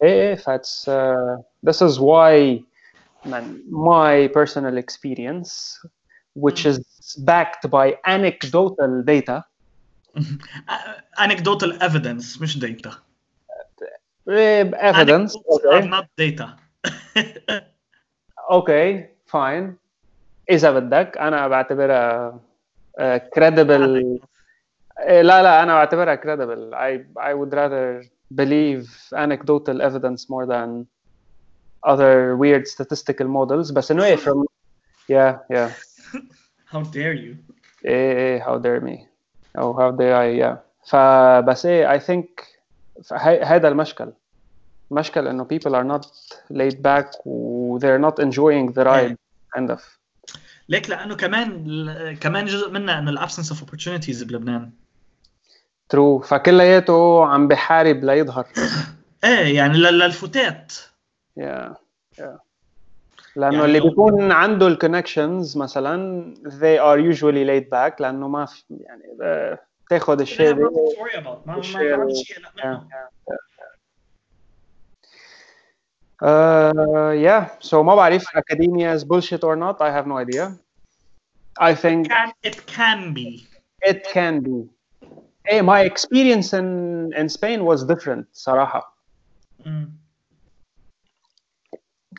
إيه 0.02 0.30
إيه 0.30 0.34
ف 0.34 0.42
that's 0.42 0.90
this 1.66 1.82
is 1.82 1.98
why 2.00 2.62
man, 3.24 3.62
my 3.70 4.28
personal 4.34 4.76
experience 4.78 5.78
which 6.34 6.66
is 6.66 6.78
backed 7.18 7.70
by 7.70 7.96
anecdotal 8.06 9.02
data 9.02 9.44
anecdotal 11.17 11.71
evidence 11.81 12.41
مش 12.41 12.57
data 12.57 12.91
evidence 14.89 15.31
okay. 15.35 15.81
not 15.85 16.05
data 16.21 16.47
اوكي 18.51 19.05
فاين 19.25 19.75
اذا 20.49 20.71
بدك 20.71 21.17
انا 21.17 21.47
بعتبرها 21.47 22.39
credible 23.37 24.19
لا 25.07 25.43
لا 25.43 25.63
انا 25.63 25.73
بعتبرها 25.73 26.15
credible 26.15 26.75
I 26.75 27.05
I 27.29 27.33
would 27.33 27.53
rather 27.53 28.03
believe 28.35 28.87
anecdotal 29.13 29.81
evidence 29.81 30.29
more 30.29 30.45
than 30.45 30.85
other 31.83 32.35
weird 32.35 32.67
statistical 32.67 33.27
models 33.27 33.71
بس 33.71 33.91
anyway 33.91 34.17
from 34.17 34.45
yeah 35.07 35.37
yeah 35.49 35.69
how 36.73 36.81
dare 36.81 37.13
you 37.13 37.35
eh 37.85 38.39
how 38.45 38.57
dare 38.57 38.81
me 38.81 39.07
أو 39.58 39.96
dare 39.96 40.14
I 40.16 40.42
yeah. 40.44 40.56
فبس 40.90 41.66
إيه 41.66 41.98
I 41.98 42.00
think 42.00 42.44
هذا 43.44 43.68
المشكل. 43.68 44.12
المشكل 44.90 45.28
إنه 45.28 45.44
people 45.44 45.70
are 45.72 45.84
not 45.98 46.06
laid 46.52 46.76
back 46.76 47.26
و 47.26 47.78
they're 47.78 48.02
not 48.10 48.22
enjoying 48.24 48.72
the 48.72 48.84
ride. 48.84 49.16
kind 49.56 49.70
of. 49.70 49.80
ليك 50.68 50.90
لأنه 50.90 51.16
كمان 51.16 52.16
كمان 52.20 52.44
جزء 52.46 52.70
منها 52.70 52.98
إنه 52.98 53.10
الابسنس 53.10 53.50
اوف 53.50 53.62
opportunities 53.64 54.26
بلبنان. 54.26 54.70
ترو 55.88 56.18
فكلياته 56.18 57.26
عم 57.26 57.48
بحارب 57.48 58.04
ليظهر. 58.04 58.46
إيه 59.24 59.56
يعني 59.56 59.78
لل- 59.78 59.98
للفتات 59.98 60.72
يا 61.36 61.74
يا 62.18 62.38
لانه 63.35 63.53
يعني 63.53 63.65
اللي 63.65 63.79
لو- 63.79 63.89
بيكون 63.89 64.31
عنده 64.31 64.67
الكونكشنز 64.67 65.57
مثلا 65.57 66.33
they 66.45 66.79
are 66.79 67.15
usually 67.15 67.45
laid 67.47 67.69
back 67.69 68.01
لانه 68.01 68.27
ما 68.27 68.45
في 68.45 68.63
يعني 68.69 69.03
آه، 69.23 69.59
تاخذ 69.89 70.19
الشيء 70.21 70.53
ما 70.55 70.61
ده 70.61 70.69
worry 70.69 71.13
about 71.13 71.47
ما 71.47 71.53
ما 71.53 71.57
الشيء- 71.59 71.95
ما 71.95 72.01
عندي 72.01 72.15
شيء 72.23 72.39
لا 72.39 72.51
منه. 72.65 72.87
Uh, 76.23 77.11
yeah, 77.11 77.49
so 77.59 77.73
ما 77.83 77.95
بعرف 77.95 78.23
academia 78.37 78.91
is 78.93 79.03
bullshit 79.03 79.43
or 79.43 79.55
not. 79.55 79.81
I 79.81 79.91
have 79.91 80.07
no 80.07 80.17
idea. 80.17 80.57
I 81.59 81.73
think 81.75 82.07
Can 82.07 82.31
it 82.43 82.57
can 82.77 83.13
be 83.13 83.29
it 83.91 83.99
can 84.15 84.33
be. 84.47 84.57
Hey, 85.49 85.61
my 85.61 85.81
experience 85.91 86.49
in 86.59 86.67
in 87.19 87.29
Spain 87.29 87.59
was 87.65 87.83
different. 87.85 88.25
صراحة, 88.33 88.97
مم. 89.65 90.00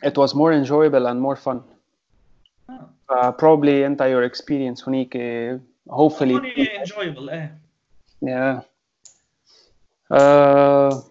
it 0.03 0.17
was 0.17 0.33
more 0.35 0.53
enjoyable 0.53 1.07
and 1.07 1.19
more 1.21 1.35
fun. 1.35 1.61
آه. 2.69 2.89
Uh, 3.09 3.31
probably 3.31 3.85
أنت 3.85 4.01
your 4.01 4.23
experience 4.23 4.87
هنيك 4.87 5.17
uh, 5.17 5.59
hopefully 5.89 6.35
Only 6.35 6.79
enjoyable 6.81 7.29
ايه 7.29 7.61
yeah. 8.25 8.61
Uh, 10.11 11.01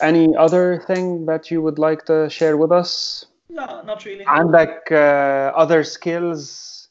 any 0.00 0.36
other 0.36 0.82
thing 0.86 1.26
that 1.26 1.50
you 1.50 1.62
would 1.62 1.78
like 1.78 2.04
to 2.06 2.28
share 2.28 2.56
with 2.56 2.72
us? 2.72 3.24
لا 3.50 3.82
not 3.86 4.04
really 4.04 4.24
عندك 4.26 4.88
uh, 4.90 5.56
other 5.56 5.84
skills 5.84 6.88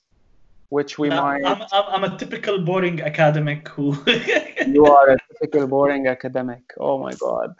which 0.69 0.97
we 0.97 1.09
لا, 1.09 1.21
might 1.21 1.45
I'm, 1.45 1.61
I'm, 1.71 1.85
I'm 1.93 2.03
a 2.03 2.17
typical 2.17 2.57
boring 2.65 3.01
academic 3.01 3.67
who 3.67 3.95
you 4.75 4.85
are 4.85 5.09
a 5.09 5.17
typical 5.29 5.67
boring 5.67 6.07
academic 6.07 6.63
oh 6.79 6.97
my 7.05 7.13
god 7.13 7.55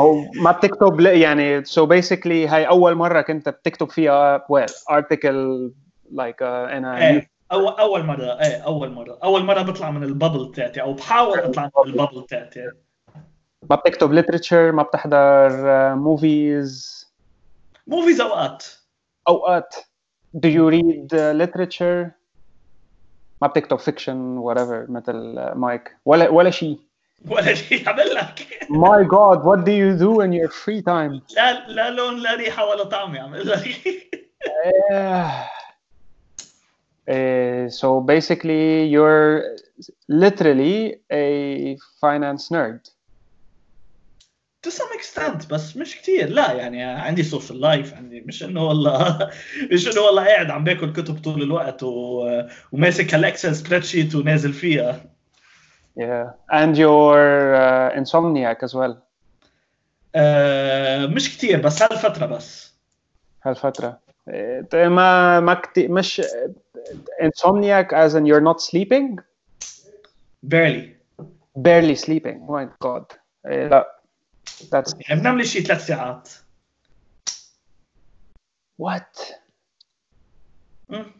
هو 0.00 0.32
ما 0.34 0.52
بتكتب 0.52 1.00
يعني 1.00 1.64
so 1.64 1.86
basically 1.86 2.26
هاي 2.26 2.68
أول 2.68 2.94
مرة 2.94 3.20
كنت 3.20 3.48
بتكتب 3.48 3.90
فيها 3.90 4.38
well 4.38 4.72
article 4.92 5.70
like 6.12 6.40
uh, 6.40 6.70
in 6.70 6.84
a 6.84 6.86
إيه 6.86 7.30
أول 7.52 7.72
أول 7.72 8.02
مرة 8.04 8.24
إيه 8.24 8.56
أول 8.56 8.90
مرة. 8.90 9.18
أول 9.24 9.44
مرة 9.44 9.62
بطلع 9.62 9.90
من 9.90 10.02
البابل 10.02 10.52
تاعتي 10.52 10.82
أو 10.82 10.92
بحاول 10.92 11.38
أطلع 11.38 11.70
من 11.84 11.90
البابل 11.90 12.26
تاعتي. 12.26 12.70
ما 13.70 13.76
بتكتب 13.76 14.20
literature 14.20 14.74
ما 14.74 14.82
بتحضر 14.82 15.50
uh, 15.50 15.96
movies. 15.98 17.04
موفيز 17.86 18.20
أوقات. 18.20 18.64
أوقات. 19.28 19.74
Do 20.36 20.48
you 20.48 20.70
read 20.70 21.12
uh, 21.12 21.46
literature 21.46 22.10
ما 23.42 23.48
بتكتب 23.48 23.78
fiction 23.78 24.42
whatever 24.44 24.90
مثل 24.90 25.36
uh, 25.36 25.56
مايك 25.56 25.96
ولا 26.04 26.28
ولا 26.28 26.50
شيء. 26.50 26.78
ولا 27.28 27.54
شيء 27.54 27.88
عمل 27.88 28.14
لك. 28.14 28.46
My 28.70 29.02
god 29.04 29.44
what 29.44 29.64
do 29.64 29.72
you 29.72 29.96
do 29.98 30.20
in 30.20 30.32
your 30.32 30.48
free 30.48 30.82
time 30.82 31.20
لا 31.36 31.68
لا 31.68 31.90
لون 31.90 32.22
لا 32.22 32.34
ريحة 32.34 32.64
ولا 32.70 32.84
طعم 32.84 33.14
يعمل 33.14 33.48
لك. 33.48 33.68
Uh, 37.10 37.68
so 37.80 38.00
basically, 38.00 38.84
you're 38.84 39.56
literally 40.08 40.96
a 41.10 41.76
finance 42.00 42.50
nerd. 42.50 42.90
to 44.64 44.70
some 44.70 44.92
extent 44.94 45.48
بس 45.50 45.76
مش 45.76 45.96
كتير. 45.96 46.28
لا 46.28 46.52
يعني 46.52 46.82
عندي 46.82 47.22
social 47.22 47.60
life 47.60 47.94
عندي 47.94 48.20
مش 48.20 48.42
إنه 48.42 48.64
والله 48.64 49.30
مش 49.72 49.88
إنه 49.88 50.00
والله 50.00 50.24
قاعد 50.24 50.50
عم 50.50 50.64
باكل 50.64 50.92
كتب 50.92 51.18
طول 51.18 51.42
الوقت 51.42 51.82
و... 51.82 52.28
وماسك 52.72 53.14
هال 53.14 53.56
Excel 53.56 53.84
spreadsheet 53.84 54.14
ونازل 54.14 54.52
فيها. 54.52 55.13
Yeah, 55.95 56.27
and 56.49 56.77
you're 56.77 57.55
uh, 57.55 57.89
insomniac 57.99 58.63
as 58.63 58.73
well. 58.73 58.95
آه 60.15 61.05
مش 61.05 61.37
كتير 61.37 61.61
بس 61.61 61.81
هالفترة 61.81 62.25
بس 62.25 62.73
هالفترة. 63.43 63.99
إيه، 64.29 64.87
ما 64.87 65.39
ما 65.39 65.53
كتير 65.53 65.91
مش 65.91 66.21
insomniac 67.21 67.87
as 67.93 68.13
in 68.15 68.25
you're 68.25 68.43
not 68.43 68.59
sleeping, 68.61 69.19
barely 70.45 70.95
barely 71.57 71.95
sleeping. 71.95 72.47
Oh 72.47 72.51
my 72.51 72.67
god. 72.81 73.05
إيه، 73.45 73.67
لا. 73.67 74.01
That's 74.75 74.95
يعني 75.09 75.21
بنام 75.21 75.37
لي 75.37 75.45
شي 75.45 75.61
ثلاث 75.61 75.85
ساعات 75.85 76.29
what? 78.81 79.33
مم. 80.89 81.11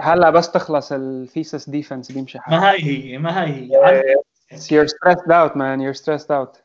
هلا 0.00 0.30
بس 0.30 0.50
تخلص 0.50 0.92
ال 0.92 1.03
thesis 1.03 1.70
defense 1.70 2.12
بيمشي 2.12 2.38
حالك. 2.40 2.58
ما 2.60 2.70
هاي 2.70 2.82
هي 2.82 3.18
ما 3.18 3.42
هاي 3.42 3.70
هي 3.72 4.16
You're 4.52 4.88
stressed 4.88 5.30
out 5.30 5.52
man, 5.56 5.80
you're 5.80 5.98
stressed 6.02 6.30
out. 6.30 6.58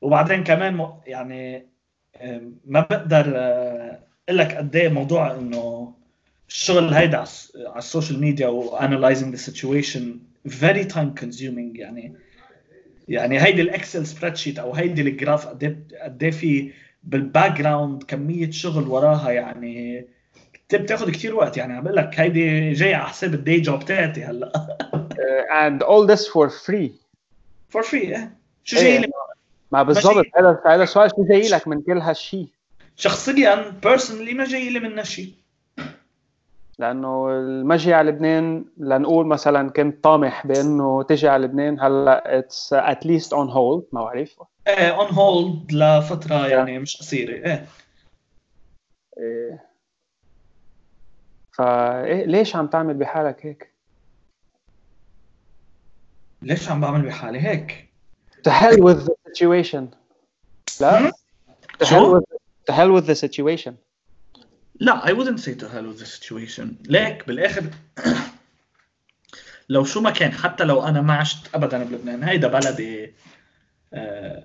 وبعدين 0.00 0.44
كمان. 0.44 0.90
يعني 1.06 1.66
ما 2.66 2.80
بقدر 2.80 3.24
أقول 3.36 4.38
لك 4.38 4.56
قد 4.56 4.76
إيه 4.76 4.88
موضوع 4.88 5.34
إنه 5.34 5.94
الشغل 6.48 6.94
هيدا 6.94 7.16
على 7.16 7.22
الس- 7.22 7.52
على 7.66 7.78
السوشيال 7.78 8.20
ميديا 8.20 8.48
و 8.48 8.57
analyzing 8.57 9.34
the 9.34 9.40
situation 9.40 10.18
very 10.48 10.84
time 10.84 11.14
consuming 11.14 11.76
يعني 11.78 12.14
يعني 13.08 13.40
هيدي 13.42 13.62
ال 13.62 14.06
Excel 14.06 14.36
spreadsheet 14.36 14.58
أو 14.58 14.74
هيدي 14.74 15.02
ال 15.02 15.09
graph 15.09 15.46
قد 15.48 15.64
إيه 15.64 15.78
قد 16.02 16.22
إيه 16.22 16.30
في 16.30 16.72
بال 17.04 17.52
background 17.58 18.02
كمية 18.02 18.50
شغل 18.50 18.88
وراها 18.88 19.30
يعني 19.30 20.06
بتاخذ 20.74 21.10
كثير 21.10 21.34
وقت 21.34 21.56
يعني 21.56 21.72
عم 21.72 21.84
بقول 21.84 21.96
لك 21.96 22.20
هيدي 22.20 22.72
جاي 22.72 22.94
على 22.94 23.08
حساب 23.08 23.34
ال 23.34 23.41
day 23.41 23.60
job 23.60 23.84
تاعتي 23.84 24.24
هلا 24.24 24.52
and 25.50 25.82
all 25.82 26.06
this 26.06 26.26
for 26.26 26.48
free. 26.48 26.90
for 27.68 27.82
free 27.82 28.00
إيه 28.00 28.32
شو 28.64 28.76
إيه. 28.76 28.82
جاي 28.82 28.98
لي 28.98 29.10
ما 29.72 29.82
بالضبط. 29.82 30.26
هذا 30.38 30.60
هذا 30.66 30.82
السؤال 30.82 31.10
شو 31.16 31.24
جاي 31.24 31.48
لك 31.48 31.68
من 31.68 31.82
كل 31.82 31.98
هالشيء 31.98 32.48
شخصيا 32.96 33.70
personally 33.82 34.34
ما 34.34 34.44
جاي 34.44 34.70
لي 34.70 34.80
منها 34.80 35.04
شيء 35.04 35.34
لأنه 36.78 37.30
المجي 37.30 37.94
على 37.94 38.10
لبنان 38.10 38.64
لنقول 38.76 39.26
مثلا 39.26 39.70
كنت 39.70 40.04
طامح 40.04 40.46
بأنه 40.46 41.02
تجي 41.02 41.28
على 41.28 41.44
لبنان 41.44 41.80
هلا 41.80 42.38
it's 42.38 42.72
at 42.72 42.89
least 42.89 43.32
on 43.32 43.50
hold 43.50 43.84
ما 43.92 44.04
بعرف 44.04 44.42
إيه 44.68 45.00
on 45.00 45.14
hold 45.14 45.72
لفترة 45.72 46.46
يعني 46.46 46.78
مش 46.78 46.96
قصيرة 46.96 47.32
إيه 47.32 47.66
إيه. 49.18 49.69
فا 51.60 52.04
إيه 52.04 52.26
ليش 52.26 52.56
عم 52.56 52.66
تعمل 52.66 52.94
بحالك 52.94 53.46
هيك؟ 53.46 53.70
ليش 56.42 56.68
عم 56.68 56.80
بعمل 56.80 57.02
بحالي 57.02 57.40
هيك؟ 57.40 57.88
To 58.48 58.50
hell 58.50 58.78
with 58.78 59.04
the 59.06 59.14
situation 59.28 59.84
لا 60.80 61.12
to 61.78 61.84
hell 61.84 61.88
شو؟ 61.88 62.20
with 62.20 62.24
to 62.70 62.72
hell 62.72 62.90
with 63.00 63.06
the 63.06 63.28
situation 63.28 63.72
لا 64.80 65.00
I 65.06 65.12
wouldn't 65.12 65.40
say 65.40 65.54
to 65.54 65.68
hell 65.68 65.84
with 65.84 66.00
the 66.00 66.06
situation 66.06 66.66
ليك 66.84 67.26
بالآخر 67.26 67.64
لو 69.68 69.84
شو 69.84 70.00
ما 70.00 70.10
كان 70.10 70.32
حتى 70.32 70.64
لو 70.64 70.82
أنا 70.82 71.00
ما 71.00 71.14
عشت 71.14 71.54
ابدا 71.54 71.84
بلبنان 71.84 72.22
هيدا 72.24 72.48
بلدي 72.48 73.14
آه 73.94 74.44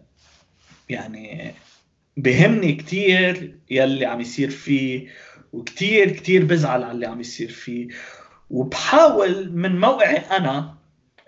يعني 0.90 1.54
بهمني 2.18 2.76
كتير 2.76 3.60
يلي 3.70 4.06
عم 4.06 4.22
يصير 4.22 4.50
فيه 4.50 5.08
وكتير 5.56 6.12
كتير 6.12 6.46
بزعل 6.46 6.84
على 6.84 6.92
اللي 6.92 7.06
عم 7.06 7.20
يصير 7.20 7.52
فيه. 7.52 7.88
وبحاول 8.50 9.52
من 9.54 9.80
موقعي 9.80 10.18
أنا 10.18 10.76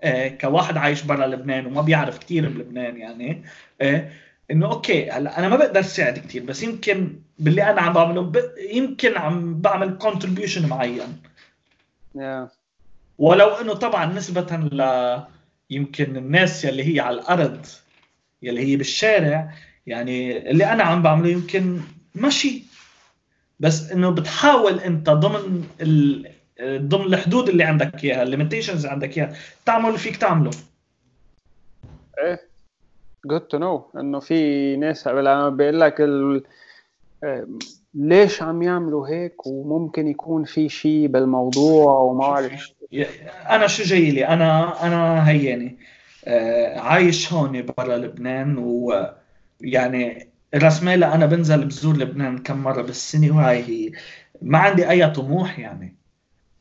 آه 0.02 0.28
كواحد 0.28 0.78
عايش 0.78 1.02
برا 1.02 1.28
لبنان 1.28 1.66
وما 1.66 1.82
بيعرف 1.82 2.18
كتير 2.18 2.50
بلبنان 2.50 2.98
يعني 2.98 3.44
آه 3.82 4.10
إنه 4.52 4.72
أوكي 4.72 5.12
هلأ 5.12 5.40
أنا 5.40 5.50
ما 5.50 5.56
بقدر 5.56 5.82
ساعد 5.82 6.20
كتير 6.20 6.44
بس 6.44 6.64
يمكن 6.64 7.20
باللي 7.40 7.64
أنا 7.64 7.82
عم 7.82 7.94
بعمله 7.94 8.22
ب... 8.22 8.38
يمكن 8.72 9.18
عم 9.18 9.62
بعمل 9.62 9.98
contribution ; 9.98 10.70
معين. 10.70 11.22
Yeah. 12.18 12.50
ولو 13.18 13.48
إنه 13.48 13.74
طبعا 13.74 14.06
نسبة 14.06 14.58
ل 14.58 14.82
يمكن 15.70 16.18
الناس 16.18 16.66
يلي 16.66 16.96
هي 16.96 17.00
على 17.00 17.16
الأرض 17.16 17.66
يلي 18.42 18.62
هي 18.62 18.76
بالشارع 18.76 19.54
يعني 19.88 20.50
اللي 20.52 20.66
أنا 20.66 20.84
عم 20.84 21.02
بعمله 21.02 21.30
يمكن 21.30 21.82
ماشي. 22.16 22.64
بس 23.60 23.92
إنه 23.92 24.10
بتحاول 24.10 24.80
أنت 24.80 25.10
ضمن 25.10 25.64
ال... 25.82 26.32
ضمن 26.62 27.06
الحدود 27.06 27.50
اللي 27.50 27.64
عندك 27.64 28.04
إياها 28.04 28.24
الليميتيشنز 28.24 28.78
اللي 28.78 28.92
عندك 28.92 29.18
إياها 29.18 29.34
تعمل 29.66 29.88
اللي 29.88 30.00
فيك 30.00 30.18
تعمله. 30.18 30.52
إيه 32.20 32.42
good 33.28 33.56
to 33.56 33.60
know 33.60 33.98
إنه 34.00 34.20
في 34.20 34.76
ناس 34.76 35.08
لما 35.08 35.50
بيقول 35.50 35.80
لك 35.80 36.02
ال... 36.02 36.44
آه، 37.24 37.48
ليش 37.94 38.42
عم 38.42 38.62
يعملوا 38.62 39.08
هيك؟ 39.08 39.48
وممكن 39.48 40.08
يكون 40.08 40.44
في 40.44 40.70
شيء 40.70 41.08
بالموضوع 41.08 42.00
وما 42.00 42.24
اعرف 42.24 42.72
أنا 43.50 43.68
شو 43.68 43.84
جاي 43.84 44.12
لي؟ 44.12 44.28
أنا 44.28 44.86
أنا 44.88 45.30
هياني 45.30 45.78
آه، 46.26 46.80
عايش 46.80 47.34
هون 47.34 47.66
برا 47.78 47.98
لبنان 47.98 48.58
ويعني 48.58 50.30
رسمالة 50.56 51.16
أنا 51.16 51.26
بنزل 51.26 51.66
بزور 51.66 51.98
لبنان 51.98 52.38
كم 52.38 52.58
مرة 52.58 52.82
بالسنة 52.82 53.38
وهاي 53.38 53.64
هي. 53.64 53.92
ما 54.42 54.58
عندي 54.58 54.90
أي 54.90 55.10
طموح 55.10 55.60
يعني. 55.60 55.96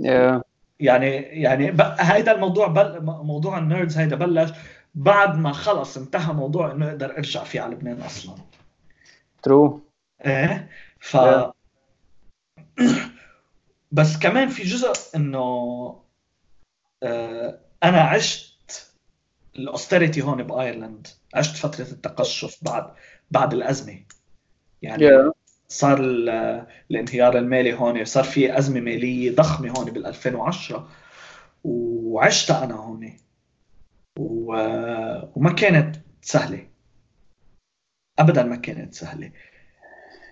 Yeah. 0.02 0.40
يعني 0.80 1.16
يعني 1.16 1.76
هيدا 1.98 2.32
الموضوع 2.32 2.66
بل 2.66 3.02
موضوع 3.02 3.58
ال 3.58 3.65
nerds 3.65 3.98
هيدا 3.98 4.16
بلش 4.16 4.50
بعد 4.94 5.38
ما 5.38 5.52
خلص 5.52 5.96
انتهى 5.96 6.32
موضوع 6.32 6.72
إنه 6.72 6.88
أقدر 6.88 7.10
أرجع 7.10 7.44
فيه 7.44 7.60
على 7.60 7.74
لبنان 7.74 8.00
أصلا. 8.00 8.34
true 9.42 9.80
إيه؟ 10.26 10.70
ف 11.00 11.16
بس 13.92 14.18
كمان 14.18 14.48
في 14.48 14.62
جزء 14.62 15.16
إنه 15.16 15.40
آه 17.02 17.58
أنا 17.84 18.00
عشت 18.00 18.92
ال 19.56 19.63
austerity 19.63 20.22
هون 20.22 20.42
ب 20.42 20.49
Ireland. 20.49 21.06
عشت 21.34 21.56
فترة 21.56 21.84
التقشف 21.84 22.58
بعد 22.62 22.94
بعد 23.30 23.54
الأزمة. 23.54 23.98
يعني 24.82 25.08
yeah. 25.08 25.30
صار 25.68 26.00
الانهيار 26.90 27.38
المالي 27.38 27.74
هون 27.74 28.04
صار 28.04 28.24
في 28.24 28.58
أزمة 28.58 28.80
مالية 28.80 29.34
ضخمة 29.34 29.70
هون 29.78 29.90
بال 29.90 30.06
2010 30.06 30.88
وعشتها 31.64 32.64
أنا 32.64 32.74
هون. 32.74 33.16
و... 34.18 34.52
وما 35.36 35.52
كانت 35.52 35.96
سهلة. 36.22 36.66
ابدا 38.18 38.42
ما 38.42 38.56
كانت 38.56 38.94
سهلة. 38.94 39.30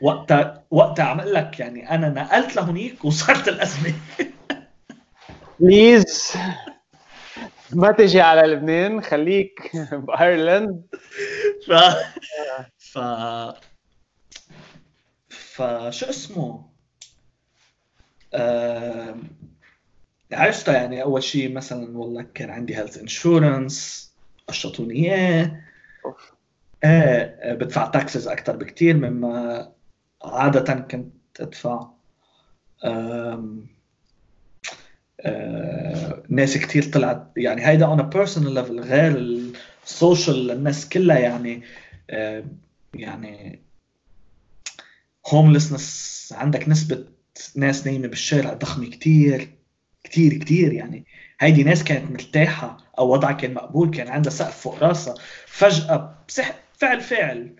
وقتها 0.02 0.64
وقتها 0.70 1.04
عم 1.04 1.20
أقول 1.20 1.34
لك 1.34 1.60
يعني 1.60 1.90
أنا 1.90 2.08
نقلت 2.08 2.56
لهونيك 2.56 3.04
وصارت 3.04 3.48
الأزمة. 3.48 3.94
بليز 5.60 6.32
ما 7.72 7.92
تجي 7.92 8.20
على 8.20 8.42
لبنان 8.42 9.00
خليك 9.00 9.70
بأيرلند. 10.06 10.82
ف 11.66 11.72
ف 12.94 12.98
فشو 15.28 16.06
اسمه؟ 16.06 16.70
آه... 18.34 19.16
عشتها 20.32 20.74
يعني 20.74 21.02
أول 21.02 21.22
شيء 21.22 21.52
مثلا 21.52 21.98
والله 21.98 22.26
كان 22.34 22.50
عندي 22.50 22.76
health 22.76 22.98
insurance 22.98 24.10
قشطوني 24.48 24.94
إياه. 24.94 25.60
إيه 26.84 27.54
بدفع 27.54 27.86
taxes 27.86 28.28
أكثر 28.28 28.56
بكثير 28.56 28.96
مما 28.96 29.72
عادة 30.24 30.74
كنت 30.74 31.40
أدفع. 31.40 31.86
آم... 32.84 33.66
آه... 35.20 36.22
ناس 36.28 36.58
كثير 36.58 36.92
طلعت 36.92 37.32
يعني 37.36 37.66
هيدا 37.66 37.86
on 37.86 38.02
personal 38.02 38.54
level 38.54 38.80
غير 38.80 39.16
ال 39.84 39.94
social 39.94 40.50
الناس 40.50 40.88
كلها 40.88 41.18
يعني. 41.18 41.62
آه... 42.10 42.44
يعني 42.94 43.62
homelessness 45.26 46.34
عندك 46.36 46.68
نسبة 46.68 47.04
ناس 47.56 47.86
نايمة 47.86 48.08
بالشارع 48.08 48.52
ضخمة 48.52 48.86
كتير 48.86 49.48
كتير 50.04 50.34
كتير 50.34 50.72
يعني. 50.72 51.06
هيدي 51.40 51.62
ناس 51.62 51.84
كانت 51.84 52.10
مرتاحة 52.10 52.76
أو 52.98 53.12
وضعها 53.12 53.32
كان 53.32 53.54
مقبول 53.54 53.90
كان 53.90 54.08
عندها 54.08 54.30
سقف 54.32 54.60
فوق 54.60 54.82
راسها. 54.82 55.14
فجأة 55.46 56.24
بسح 56.28 56.60
فعل 56.78 57.00
فعل. 57.00 57.56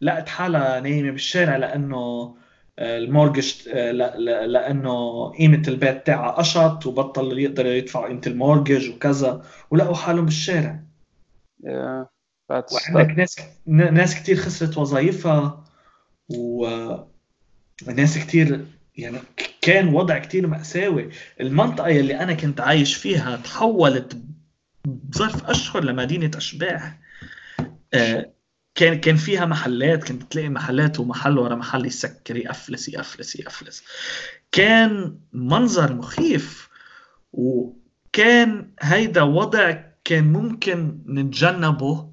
لقت 0.00 0.28
حالها 0.28 0.80
نايمة 0.80 1.10
بالشارع 1.10 1.56
لأنه 1.56 2.34
ال 2.78 2.88
mortgage 2.88 3.68
لأنه 3.68 5.28
قيمة 5.38 5.62
البيت 5.68 6.06
تاعها 6.06 6.30
قشط 6.30 6.86
وبطل 6.86 7.38
يقدر 7.38 7.66
يدفع 7.66 8.06
قيمة 8.06 8.22
ال 8.26 8.33
mortgage 8.33 8.90
وكذا 8.90 9.46
ولقوا 9.70 9.94
حالهم 9.94 10.24
بالشارع. 10.24 10.80
yeah, 11.62 12.06
وعندك 12.72 13.18
ناس 13.18 13.36
ناس 13.66 14.14
كثير 14.14 14.36
خسرت 14.36 14.78
وظائفها 14.78 15.64
وناس 16.28 18.18
كتير 18.18 18.66
يعني 18.96 19.18
كان 19.62 19.88
وضع 19.88 20.18
كتير 20.18 20.46
مأساوي. 20.46 21.10
المنطقة 21.40 21.88
يلي 21.88 22.20
أنا 22.20 22.34
كنت 22.34 22.60
عايش 22.60 22.94
فيها 22.94 23.36
تحولت 23.36 24.22
بظرف 24.84 25.44
أشهر 25.44 25.84
لمدينة 25.84 26.30
أشباح. 26.36 26.98
آه، 27.94 28.32
كان 28.74 29.00
كان 29.00 29.16
فيها 29.16 29.44
محلات 29.44 30.04
كنت 30.04 30.32
تلاقي 30.32 30.48
محلات 30.48 31.00
ومحل 31.00 31.38
ورا 31.38 31.54
محل 31.54 31.86
يسكر 31.86 32.36
يقفلس 32.36 32.88
يقفلس 32.88 33.36
يقفلس. 33.36 33.84
كان 34.52 35.18
منظر 35.32 35.94
مخيف 35.94 36.68
وكان 37.32 38.70
هيدا 38.80 39.22
وضع 39.22 39.84
كان 40.04 40.32
ممكن 40.32 40.98
نتجنبه. 41.08 42.11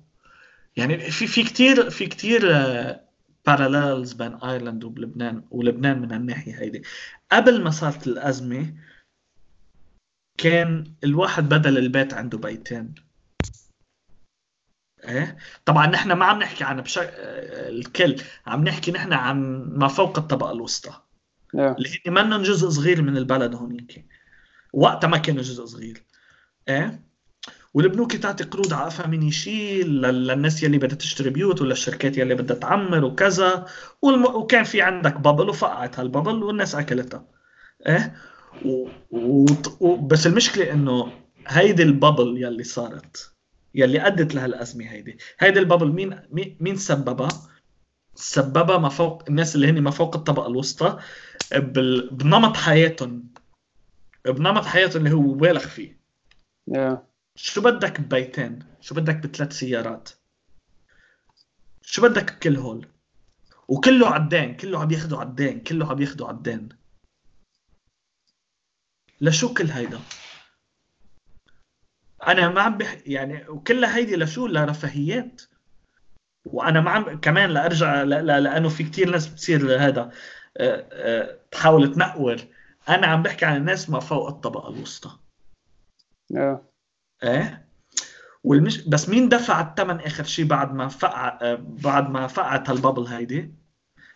يعني 0.80 1.12
في 1.12 1.28
في 1.28 1.44
كثير 1.44 1.90
في 1.90 2.06
كثير 2.08 2.56
آه، 2.56 3.10
parallels 3.46 4.14
بين 4.14 4.34
ايرلند 4.34 4.84
ولبنان 4.84 5.44
ولبنان 5.52 6.02
من 6.02 6.14
الناحيه 6.14 6.60
هيدي. 6.60 6.84
قبل 7.32 7.64
ما 7.64 7.70
صارت 7.70 8.08
الأزمة 8.08 8.74
كان 10.38 10.94
الواحد 11.04 11.50
بدل 11.50 11.78
البيت 11.78 12.14
عنده 12.14 12.38
بيتين. 12.38 12.96
إيه؟ 15.04 15.38
طبعا 15.66 15.88
نحن 15.88 16.12
ما 16.12 16.26
عم 16.26 16.40
نحكي 16.40 16.64
عن 16.64 16.82
بشك... 16.82 17.14
الكل 17.70 18.16
عم 18.46 18.64
نحكي 18.64 18.92
نحن 18.92 19.14
عن 19.14 19.64
ما 19.64 19.88
فوق 19.88 20.18
الطبقة 20.18 20.52
الوسطى. 20.52 21.02
اللي 21.78 21.90
هن 22.08 22.14
منهم 22.14 22.42
جزء 22.42 22.70
صغير 22.70 23.02
من 23.02 23.18
البلد 23.18 23.56
هونيك 23.56 24.06
وقتها 24.74 25.08
ما 25.08 25.18
كانوا 25.18 25.42
جزء 25.42 25.66
صغير. 25.66 26.04
إيه؟ 26.68 27.09
والبنوك 27.74 28.16
تعطي 28.16 28.44
قروض 28.44 28.74
على 28.74 28.92
من 29.08 29.24
يشيل 29.24 30.02
للناس 30.02 30.64
يلي 30.64 30.78
بدها 30.78 30.98
تشتري 30.98 31.30
بيوت 31.30 31.62
ولا 31.62 31.72
الشركات 31.72 32.18
يلي 32.18 32.36
بدها 32.36 32.58
تعمر 32.58 33.06
وكذا. 33.06 33.66
والم... 34.02 34.26
وكان 34.26 34.64
في 34.64 34.82
عندك 34.82 35.18
بابل 35.18 35.50
وفقعت 35.50 36.00
هالبابل 36.00 36.44
والناس 36.44 36.76
أكلتها. 36.76 37.26
إيه؟ 37.88 38.16
و... 38.66 38.90
و... 39.80 39.96
بس 39.96 40.28
المشكلة 40.28 40.72
إنه 40.72 41.12
هيدي 41.48 41.84
البابل 41.84 42.44
يلي 42.44 42.64
صارت 42.64 43.34
يلي 43.76 44.08
أدت 44.08 44.36
لهالأزمة 44.36 44.86
هيدي. 44.86 45.18
هيدي 45.40 45.60
البابل 45.60 45.88
مين 45.92 46.20
مين 46.60 46.76
سببها؟ 46.76 47.30
سببها 48.16 48.78
ما 48.78 48.90
فوق 48.90 49.24
الناس 49.30 49.56
اللي 49.56 49.70
هن 49.70 49.82
ما 49.82 49.92
فوق 49.92 50.16
الطبقة 50.16 50.48
الوسطى 50.48 51.00
بال... 51.56 52.10
بنمط 52.10 52.58
حياتهم. 52.58 53.24
بنمط 54.26 54.66
حياتهم 54.66 55.06
اللي 55.06 55.16
هو 55.16 55.34
بالغ 55.34 55.60
فيه. 55.60 56.00
Yeah. 56.72 57.09
شو 57.42 57.62
بدك 57.62 58.02
ببيتين؟ 58.02 58.60
شو 58.82 58.96
بدك 58.96 59.16
بثلاث 59.16 59.54
سيارات؟ 59.54 60.10
شو 61.82 62.02
بدك 62.02 62.34
بكل 62.34 62.56
هول؟ 62.56 62.88
وكله 63.68 64.08
عدين 64.08 64.56
كله 64.56 64.82
عم 64.82 64.92
ياخذوا 64.92 65.20
عدين 65.20 65.60
كله 65.64 65.92
عم 65.92 66.02
ياخذوا 66.02 66.28
عدين 66.28 66.70
لشو 69.22 69.54
كل 69.54 69.66
هيدا؟ 69.66 70.00
أنا 72.28 72.50
ما 72.50 72.62
عم 72.62 72.78
بح... 72.78 72.98
يعني 73.06 73.50
وكلها 73.50 73.96
هيدي 73.96 74.16
لشو؟ 74.16 74.48
لرفاهيات. 74.48 75.42
وأنا 76.46 76.82
ما 76.82 76.92
عم 76.92 77.20
كمان 77.20 77.50
لارجع 77.50 78.04
ل... 78.04 78.10
ل... 78.10 78.44
لأنه 78.44 78.70
في 78.70 78.84
كتير 78.84 79.10
ناس 79.10 79.28
بتصير 79.28 79.78
هذا 79.88 80.02
أه... 80.02 80.88
أه... 80.92 81.40
تحاول 81.52 81.96
تنقور 81.96 82.38
أنا 82.90 83.08
عم 83.08 83.24
بحكي 83.24 83.46
عن 83.46 83.58
الناس 83.58 83.90
ما 83.90 84.00
فوق 84.00 84.28
الطبقة 84.28 84.70
الوسطى. 84.70 85.10
yeah. 86.34 86.69
إيه؟ 87.24 87.66
والمش 88.44 88.78
بس 88.88 89.10
مين 89.10 89.30
دفع 89.30 89.62
الثمن 89.62 90.00
آخر 90.00 90.24
شيء 90.24 90.46
بعد 90.46 90.74
ما 90.74 90.88
فقع 90.88 91.58
بعد 91.60 92.10
ما 92.10 92.28
فقعت 92.28 92.70
هالبابل 92.70 93.08
هيدي؟ 93.08 93.54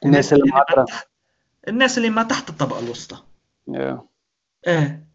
الناس 0.05 0.33
اللي 0.33 0.51
ما 0.51 0.83
تحت 0.85 1.07
الناس 1.67 1.97
اللي 1.97 2.09
ما 2.09 2.23
تحت 2.23 2.49
الطبقة 2.49 2.79
الوسطى. 2.79 3.23
yeah. 3.69 3.97
إيه. 4.67 5.07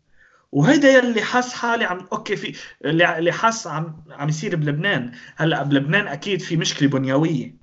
وهيدا 0.53 0.89
يلي 0.89 1.23
حس 1.23 1.53
حالي 1.53 1.85
عم 1.85 2.07
أوكي 2.13 2.37
في 2.37 2.57
اللي 2.85 3.33
حس 3.33 3.67
عم 3.67 4.05
عم 4.11 4.29
يصير 4.29 4.57
بلبنان. 4.57 5.13
هلأ 5.37 5.63
بلبنان 5.63 6.07
أكيد 6.07 6.41
في 6.41 6.57
مشكلة 6.57 6.89
بنيوية. 6.89 7.57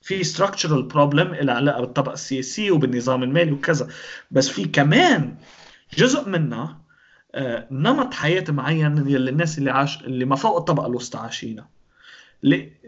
في 0.00 0.24
structural 0.24 0.92
problem 0.92 1.42
لها 1.42 1.54
علاقة 1.54 1.80
بالطبقة 1.80 2.12
السياسية 2.12 2.70
وبالنظام 2.70 3.22
المالي 3.22 3.52
وكذا. 3.52 3.88
بس 4.30 4.48
في 4.48 4.64
كمان 4.64 5.36
جزء 5.96 6.28
منها 6.28 6.83
نمط 7.70 8.14
حياة 8.14 8.44
معين 8.48 8.98
اللي 8.98 9.30
الناس 9.30 9.58
اللي 9.58 9.70
عاش 9.70 10.04
اللي 10.04 10.24
ما 10.24 10.36
فوق 10.36 10.56
الطبقة 10.56 10.86
الوسطى 10.86 11.18
عايشينها 11.18 11.68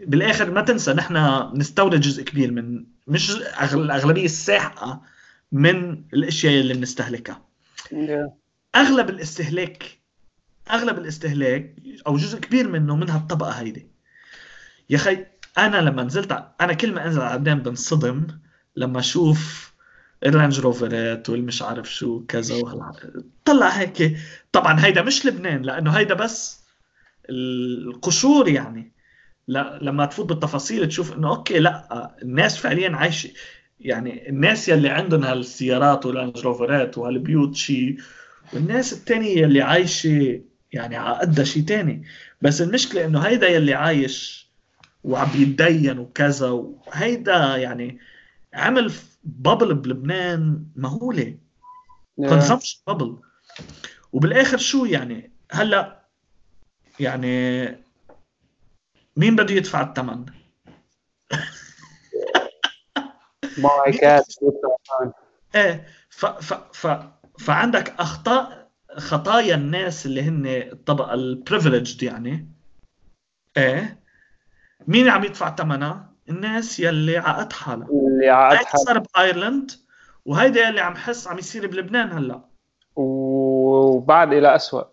بالآخر 0.07 0.51
ما 0.51 0.61
تنسى 0.61 0.93
نحن 0.93 1.17
نستورد 1.57 1.99
جزء 1.99 2.23
كبير 2.23 2.51
من 2.51 2.85
مش 3.07 3.31
الأغلبية 3.73 4.25
الساحقة 4.25 5.01
من 5.51 6.03
الأشياء 6.13 6.61
اللي 6.61 6.73
بنستهلكها. 6.73 7.41
أغلب 8.75 9.09
الاستهلاك 9.09 9.97
أغلب 10.71 10.97
الاستهلاك 10.97 11.75
أو 12.07 12.17
جزء 12.17 12.39
كبير 12.39 12.67
منه 12.67 12.95
من 12.95 13.09
هالطبقة 13.09 13.51
هيدي. 13.51 13.87
يا 14.89 14.95
أخي 14.95 15.25
أنا 15.57 15.77
لما 15.77 16.03
نزلت 16.03 16.47
أنا 16.61 16.73
كل 16.73 16.93
ما 16.93 17.05
أنزل 17.05 17.21
على 17.21 17.35
لبنان 17.39 17.59
بنصدم 17.59 18.27
لما 18.75 18.99
أشوف 18.99 19.66
الرانج 20.25 20.59
روفرات 20.59 21.29
والمش 21.29 21.61
عارف 21.61 21.93
شو 21.93 22.25
كذا 22.25 22.55
طلع 23.45 23.69
هيك. 23.69 24.17
طبعا 24.51 24.85
هيدا 24.85 25.01
مش 25.01 25.25
لبنان 25.25 25.61
لأنه 25.61 25.91
هيدا 25.91 26.13
بس 26.13 26.63
القشور 27.29 28.47
يعني. 28.47 28.91
لا 29.47 29.79
لما 29.81 30.05
تفوت 30.05 30.25
بالتفاصيل 30.25 30.87
تشوف 30.87 31.13
إنه 31.13 31.29
أوكي 31.29 31.59
لا 31.59 32.15
الناس 32.21 32.57
فعليا 32.57 32.95
عايشة. 32.95 33.29
يعني 33.79 34.29
الناس 34.29 34.69
يلي 34.69 34.89
عندهم 34.89 35.23
هالسيارات 35.23 36.05
والرانج 36.05 36.37
روفرات 36.39 36.97
وهالبيوت 36.97 37.55
شيء 37.55 37.97
والناس 38.53 38.93
التانية 38.93 39.45
اللي 39.45 39.61
عايشة 39.61 40.41
يعني 40.73 40.95
على 40.95 41.17
قدها 41.17 41.45
شيء 41.45 41.63
تاني. 41.63 42.03
بس 42.41 42.61
المشكلة 42.61 43.05
إنه 43.05 43.19
هيدا 43.19 43.47
يلي 43.47 43.73
عايش 43.73 44.47
وعم 45.03 45.29
يتدين 45.35 45.99
وكذا 45.99 46.49
وهيدا 46.49 47.57
يعني 47.57 47.99
عمل 48.53 48.91
bubble 49.27 49.75
بلبنان 49.75 50.65
مهولة. 50.75 51.37
consumption 52.15 52.81
bubble 52.87 53.19
وبالآخر 54.13 54.57
شو 54.57 54.85
يعني؟ 54.85 55.31
هلأ 55.51 56.07
يعني 56.99 57.65
مين 59.17 59.35
بده 59.35 59.53
يدفع 59.53 59.81
الثمن؟ 59.81 60.25
my 63.57 63.91
cat 64.01 64.35
إيه 65.55 65.87
ف 66.09 66.25
ف 66.25 66.53
ف 66.53 66.87
فعندك 67.39 67.89
أخطاء 67.99 68.71
خطايا 68.97 69.55
الناس 69.55 70.05
اللي 70.05 70.21
هن 70.21 70.45
الطبقة 70.47 71.13
ال 71.13 71.21
privileged 71.21 72.03
يعني. 72.03 72.51
إيه 73.57 74.03
مين 74.87 75.09
عم 75.09 75.23
يدفع 75.23 75.55
ثمنها؟ 75.55 76.06
الناس 76.29 76.79
يلي 76.79 77.17
عقد 77.17 77.53
حالها. 77.53 77.87
اللي 77.87 78.29
عقد 78.29 78.55
حالها. 78.55 78.85
صار 78.85 78.99
بأيرلند 78.99 79.71
وهيدا 80.25 80.67
يلي 80.67 80.81
عم 80.81 80.95
حس 80.95 81.27
عم 81.27 81.37
يصير 81.37 81.67
بلبنان 81.67 82.11
هلا. 82.11 82.41
وبعد 82.95 84.33
إلى 84.33 84.55
اسوء 84.55 84.87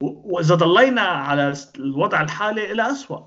وإذا 0.00 0.54
ضلينا 0.54 1.00
على 1.00 1.54
الوضع 1.76 2.20
الحالي 2.20 2.72
إلى 2.72 2.90
اسوء 2.90 3.22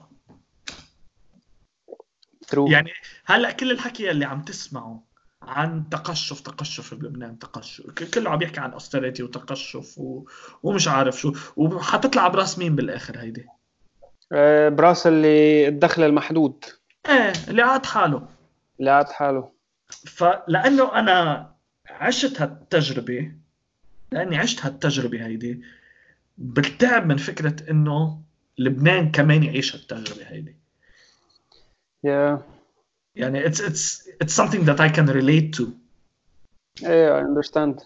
True. 2.56 2.72
يعني 2.72 2.92
هلأ 3.26 3.52
كل 3.52 3.72
الحكي 3.72 4.12
اللي 4.12 4.26
عم 4.26 4.42
تسمعه 4.42 5.04
عن 5.42 5.90
تقشف 5.90 6.40
تقشف 6.42 6.94
بلبنان 6.94 7.40
تقشف. 7.40 7.86
كله 8.14 8.30
عم 8.30 8.42
يحكي 8.42 8.60
عن 8.60 8.72
اوستريتي 8.72 9.24
وتقشف 9.24 9.98
و... 9.98 10.26
ومش 10.64 10.88
عارف 10.88 11.20
شو. 11.20 11.34
وحتطلع 11.56 12.28
براس 12.28 12.60
مين 12.60 12.76
بالآخر 12.76 13.20
هيدي؟ 13.20 13.46
آه، 14.32 14.70
براس 14.70 15.08
اللي 15.08 15.68
الدخل 15.68 16.04
المحدود. 16.04 16.66
إيه 17.10 17.34
اللي 17.48 17.64
قعد 17.64 17.86
حاله 17.86 18.28
اللي 18.80 18.92
قعد 18.92 19.10
حاله 19.10 19.52
فلانه 19.90 21.00
أنا 21.00 21.52
عشت 21.90 22.42
هالتجربة 22.42 23.32
لأني 24.12 24.38
عشت 24.38 24.66
هالتجربة 24.66 25.26
هيدي 25.26 25.64
بتعب 26.38 27.06
من 27.06 27.18
فكرة 27.18 27.70
إنه 27.70 28.22
لبنان 28.58 29.12
كمان 29.12 29.44
يعيش 29.44 29.76
هالتجربة 29.76 30.28
هيدي. 30.28 30.56
Yeah. 32.08 32.40
يعني 33.16 33.44
it's 33.50 33.60
it's 33.60 34.08
it's 34.24 34.34
something 34.34 34.66
that 34.66 34.80
I 34.80 34.90
can 34.90 35.08
relate 35.08 35.58
to. 35.60 35.64
إيه 36.84 37.22
I 37.22 37.24
understand. 37.24 37.84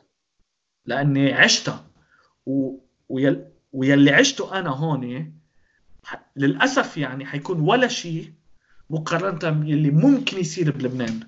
لأني 0.85 1.33
عشتها. 1.33 1.85
و... 2.45 2.77
ويل... 3.09 3.45
ويلي 3.73 4.11
عشته 4.11 4.59
أنا 4.59 4.69
هون. 4.69 5.33
للأسف 6.35 6.97
يعني 6.97 7.25
حيكون 7.25 7.59
ولا 7.59 7.87
شيء 7.87 8.33
مقارنة 8.89 9.49
باللي 9.49 9.89
ممكن 9.89 10.37
يصير 10.37 10.71
بلبنان. 10.71 11.19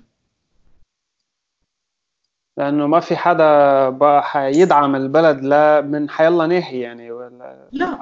لأنه 2.58 2.88
ما 2.88 3.00
في 3.00 3.16
حدا 3.16 4.22
حيدعم 4.22 4.96
البلد 4.96 5.42
لا 5.42 5.82
من 5.82 6.10
حيلا 6.10 6.48
ناحية 6.48 6.84
يعني. 6.84 7.12
ولا 7.12 7.68
لا. 7.72 8.00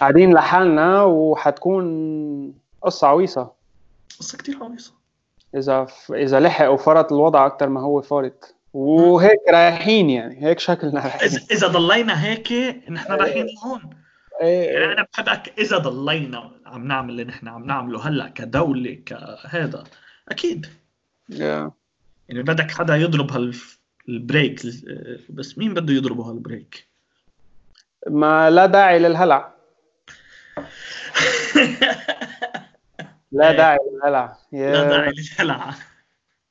قاعدين 0.00 0.34
لحالنا 0.34 1.02
وحتكون 1.02 1.84
قصة 2.82 3.06
عويصة. 3.06 3.52
قصة 4.20 4.38
كثير 4.38 4.58
عويصة. 4.62 4.92
إذا 5.54 5.86
إذا 6.10 6.40
لحق 6.40 6.68
وفرط 6.68 7.12
الوضع 7.12 7.46
أكثر 7.46 7.68
ما 7.68 7.80
هو 7.80 8.02
فارط. 8.02 8.54
وهيك 8.74 9.40
رايحين 9.48 10.10
يعني. 10.10 10.46
هيك 10.46 10.58
شكلنا 10.58 11.00
رايحين. 11.00 11.40
اذا 11.50 11.68
ضلينا 11.68 12.24
هيك 12.24 12.52
نحن 12.90 13.12
رايحين 13.12 13.46
لهون. 13.46 13.80
إيه، 13.80 14.03
يعني 14.40 14.92
أنا 14.92 15.06
بحبك 15.12 15.58
إذا 15.58 15.78
ضلينا 15.78 16.50
عم 16.66 16.86
نعمل 16.86 17.10
اللي 17.10 17.24
نحن 17.24 17.48
عم 17.48 17.66
نعمله 17.66 18.08
هلأ 18.08 18.28
كدولة 18.28 19.02
كهذا. 19.06 19.84
أكيد. 20.28 20.66
Yeah. 21.32 21.70
يعني 22.28 22.42
بدك 22.42 22.70
حدا 22.70 22.96
يضرب 22.96 23.58
هالبريك 24.08 24.60
بس 25.30 25.58
مين 25.58 25.74
بده 25.74 25.94
يضربه 25.94 26.30
هالبريك؟ 26.30 26.88
ما 28.06 28.50
لا 28.50 28.66
داعي 28.66 28.98
للهلع. 28.98 29.54
لا 33.32 33.50
إيه. 33.50 33.56
داعي 33.56 33.78
للهلع. 33.92 34.38
لا 34.52 34.88
داعي 34.88 35.12
للهلع. 35.12 35.70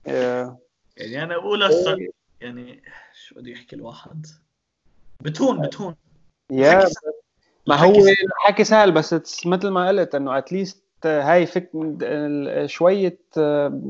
Yeah. 0.08 0.54
يعني 0.98 1.24
أنا 1.24 1.38
بقول 1.38 1.64
هسه 1.64 1.98
يعني 2.42 2.84
شو 3.14 3.36
بده 3.36 3.52
يحكي 3.52 3.76
الواحد 3.76 4.26
بتهون 5.22 5.62
بتهون. 5.62 5.96
يا 6.52 6.78
الحكي 6.78 7.13
ما 7.68 7.76
هو 7.76 7.94
الحكي 8.42 8.64
سهل 8.64 8.92
بس 8.92 9.46
مثل 9.46 9.68
ما 9.68 9.88
قلت 9.88 10.16
إنه 10.16 10.38
اتليست 10.38 10.84
هاي 11.06 11.46
فك 11.46 11.72
شوية 12.66 13.20
آه، 13.38 13.82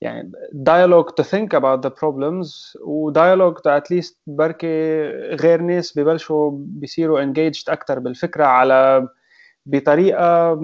يعني 0.00 0.32
dialogue 0.54 1.10
to 1.20 1.24
think 1.24 1.48
about 1.54 1.82
the 1.86 1.90
problems 1.90 2.76
و 2.80 3.12
dialogue 3.12 3.58
to 3.58 3.80
at 3.80 3.94
least 3.94 4.14
بركي 4.26 5.02
غير 5.34 5.60
ناس 5.60 5.98
ببلشوا 5.98 6.50
بيصيروا 6.54 7.24
engaged 7.24 7.64
أكثر 7.68 7.98
بالفكرة 7.98 8.44
على 8.44 9.08
بطريقة 9.66 10.54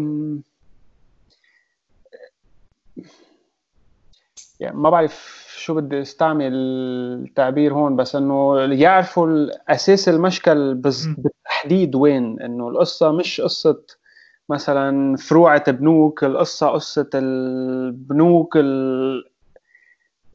يعني 4.61 4.77
ما 4.77 4.91
بعرف 4.91 5.45
شو 5.57 5.75
بدي 5.75 6.01
استعمل 6.01 6.53
التعبير 6.55 7.75
هون 7.75 7.97
بس 7.97 8.17
إنه 8.17 8.59
يعرفوا 8.61 9.47
أساس 9.69 10.09
المشكل. 10.09 10.75
بالتحديد 11.19 11.95
وين؟ 11.95 12.41
إنه 12.43 12.69
القصة 12.69 13.13
مش 13.13 13.41
قصة 13.41 13.81
مثلا 14.49 15.17
فروعة 15.17 15.71
بنوك 15.71 16.25
القصة 16.25 16.69
قصة 16.69 17.11
البنوك 17.15 18.57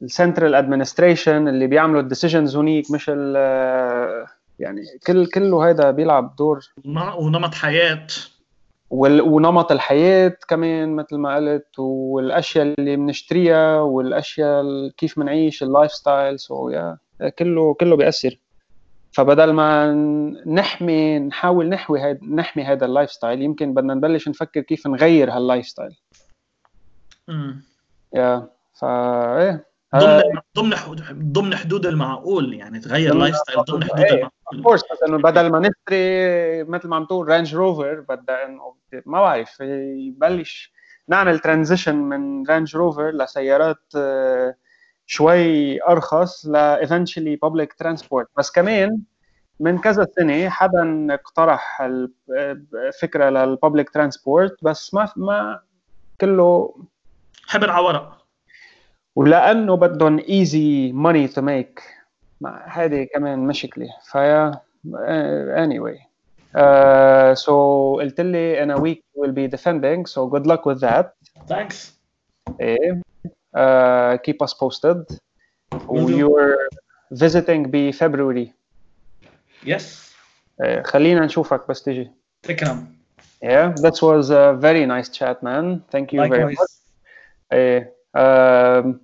ال 0.02 0.08
central 0.08 0.54
administration 0.54 1.48
اللي 1.48 1.66
بيعملوا 1.66 2.00
ال 2.00 2.06
decisions 2.06 2.56
هونيك 2.56 2.90
مش 2.90 3.10
ال- 3.14 4.26
يعني 4.58 4.80
كل 5.06 5.26
كله 5.26 5.68
هيدا 5.68 5.90
بيلعب 5.90 6.36
دور. 6.36 6.60
ون- 6.86 7.12
ونمط 7.18 7.54
حياة. 7.54 8.06
ونمط 8.98 9.72
الحياة 9.72 10.36
كمان 10.48 10.96
مثل 10.96 11.16
ما 11.16 11.34
قلت 11.36 11.78
والأشياء 11.78 12.74
اللي 12.78 12.96
بنشتريها 12.96 13.80
والأشياء 13.80 14.60
ال- 14.60 14.92
كيف 14.96 15.18
بنعيش 15.18 15.62
ال 15.62 15.92
lifestyle 15.92 16.38
so 16.38 16.68
يا 16.68 16.98
كله 17.38 17.74
كله 17.74 17.96
بيأثر. 17.96 18.38
فبدل 19.12 19.50
ما 19.52 19.92
نحمي 20.46 21.18
نحاول 21.18 21.68
نحوي 21.68 22.00
هيد 22.02 22.24
نحمي 22.24 22.62
هذا 22.64 22.86
ال 22.86 23.10
lifestyle 23.12 23.42
يمكن 23.42 23.74
بدنا 23.74 23.94
نبلش 23.94 24.28
نفكر 24.28 24.60
كيف 24.60 24.86
نغير 24.86 25.30
هال 25.30 25.66
lifestyle 25.66 25.96
مم. 27.28 27.62
يا 28.14 28.48
فا 28.74 28.88
إيه. 29.42 29.66
ضمن 29.96 30.22
ضمن 30.56 30.76
حدود 30.76 31.02
ضمن 31.32 31.56
حدود 31.56 31.86
المعقول 31.86 32.54
يعني 32.54 32.80
تغير 32.80 33.12
ضمن 33.12 33.20
lifestyle 33.20 33.64
ضمن 33.64 33.84
حدود 33.84 34.00
إيه. 34.00 34.14
المعقول. 34.14 34.62
of 34.62 34.67
course 34.67 34.82
بس 34.92 35.02
انه 35.08 35.18
بدل 35.18 35.50
ما 35.50 35.58
نشتري 35.58 36.64
مثل 36.64 36.88
ما 36.88 36.96
عم 36.96 37.04
تقول 37.04 37.28
Range 37.28 37.54
Rover 37.54 38.00
بدنا 38.00 38.44
إنه 38.46 38.74
ما 39.06 39.20
بعرف 39.20 39.60
يبلش 39.60 40.72
نعمل 41.08 41.38
transition 41.38 41.94
من 41.94 42.46
Range 42.46 42.76
Rover 42.76 43.10
لسيارات 43.10 43.82
آه، 43.96 44.54
شوي 45.06 45.82
أرخص 45.82 46.46
ل 46.46 46.76
eventually 46.86 47.38
public 47.46 47.68
transport. 47.84 48.26
بس 48.38 48.50
كمان 48.50 49.00
من 49.60 49.78
كذا 49.78 50.06
سنة 50.16 50.48
حدا 50.48 51.06
اقترح 51.10 51.82
الفكرة 51.82 53.30
لل 53.30 53.45
public 53.45 53.90
transport 53.90 54.56
بس 54.64 54.94
ما 54.94 55.08
ما 55.16 55.60
كله 56.20 56.76
حبر 57.46 57.70
على 57.70 57.84
ورق. 57.84 58.23
ولانه 59.15 59.75
بدهم 59.75 60.19
ايزي 60.19 60.91
ماني 60.91 61.27
تو 61.27 61.41
ميك 61.41 61.83
هذه 62.65 63.07
كمان 63.13 63.39
مشكله 63.39 63.87
فيا 64.11 64.51
anyway 65.65 65.97
uh, 66.57 67.35
so 67.35 67.49
قلت 67.99 68.21
لي 68.21 68.65
in 68.65 68.69
a 68.77 68.81
week 68.81 68.99
you 69.15 69.21
will 69.25 69.33
be 69.33 69.47
defending 69.57 70.05
so 70.05 70.27
good 70.35 70.45
luck 70.47 70.65
with 70.65 70.79
that 70.81 71.05
ثانكس 71.49 71.99
ايه 72.61 73.01
uh, 73.57 74.17
keep 74.17 74.47
us 74.47 74.53
posted 74.53 75.19
Will 75.87 76.07
do. 76.07 76.17
you're 76.19 76.69
visiting 77.13 77.67
بفبراير 77.67 78.51
يس 79.65 80.13
إيه، 80.63 80.81
خلينا 80.83 81.25
نشوفك 81.25 81.67
بس 81.69 81.83
تيجي 81.83 82.11
تكرم 82.43 82.87
yeah 83.45 83.73
that 83.81 83.95
was 84.01 84.29
a 84.29 84.53
very 84.61 84.85
nice 84.85 85.09
chat 85.19 85.37
man 85.43 85.79
thank 85.95 86.07
you 86.13 86.19
very 86.29 86.45
much 86.45 86.59
Likewise. 86.59 86.79
ايه 87.53 87.93
آم، 88.15 89.01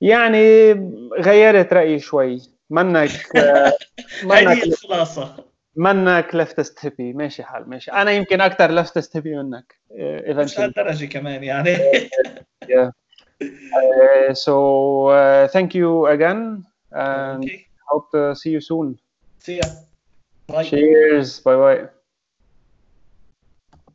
يعني 0.00 0.72
غيرت 1.20 1.72
رأيي 1.72 1.98
شوي. 1.98 2.42
منك 2.70 3.10
منك 4.22 4.64
الخلاصة. 4.64 5.36
منك 5.76 6.34
لفتست 6.34 6.84
هيبي 6.84 7.12
ماشي 7.12 7.42
حال 7.42 7.70
ماشي. 7.70 7.90
أنا 7.92 8.10
يمكن 8.10 8.40
أكثر 8.40 8.70
لفتست 8.70 9.16
هيبي 9.16 9.36
منك 9.36 9.74
آه، 9.98 10.42
مش 10.42 10.54
eventually 10.54 10.60
هالدرجة 10.60 11.06
كمان 11.06 11.44
يعني. 11.44 11.76
Yeah. 12.68 12.90
So 14.34 14.54
uh, 15.08 15.48
thank 15.48 15.74
you 15.74 16.06
again 16.06 16.64
and 16.92 17.44
Okay. 17.44 17.66
hope 17.90 18.10
to 18.12 18.34
see 18.34 18.50
you 18.50 18.60
soon. 18.60 18.96
سي 19.38 19.56
يا 19.56 19.86
باي 20.48 21.56
باي 21.56 21.88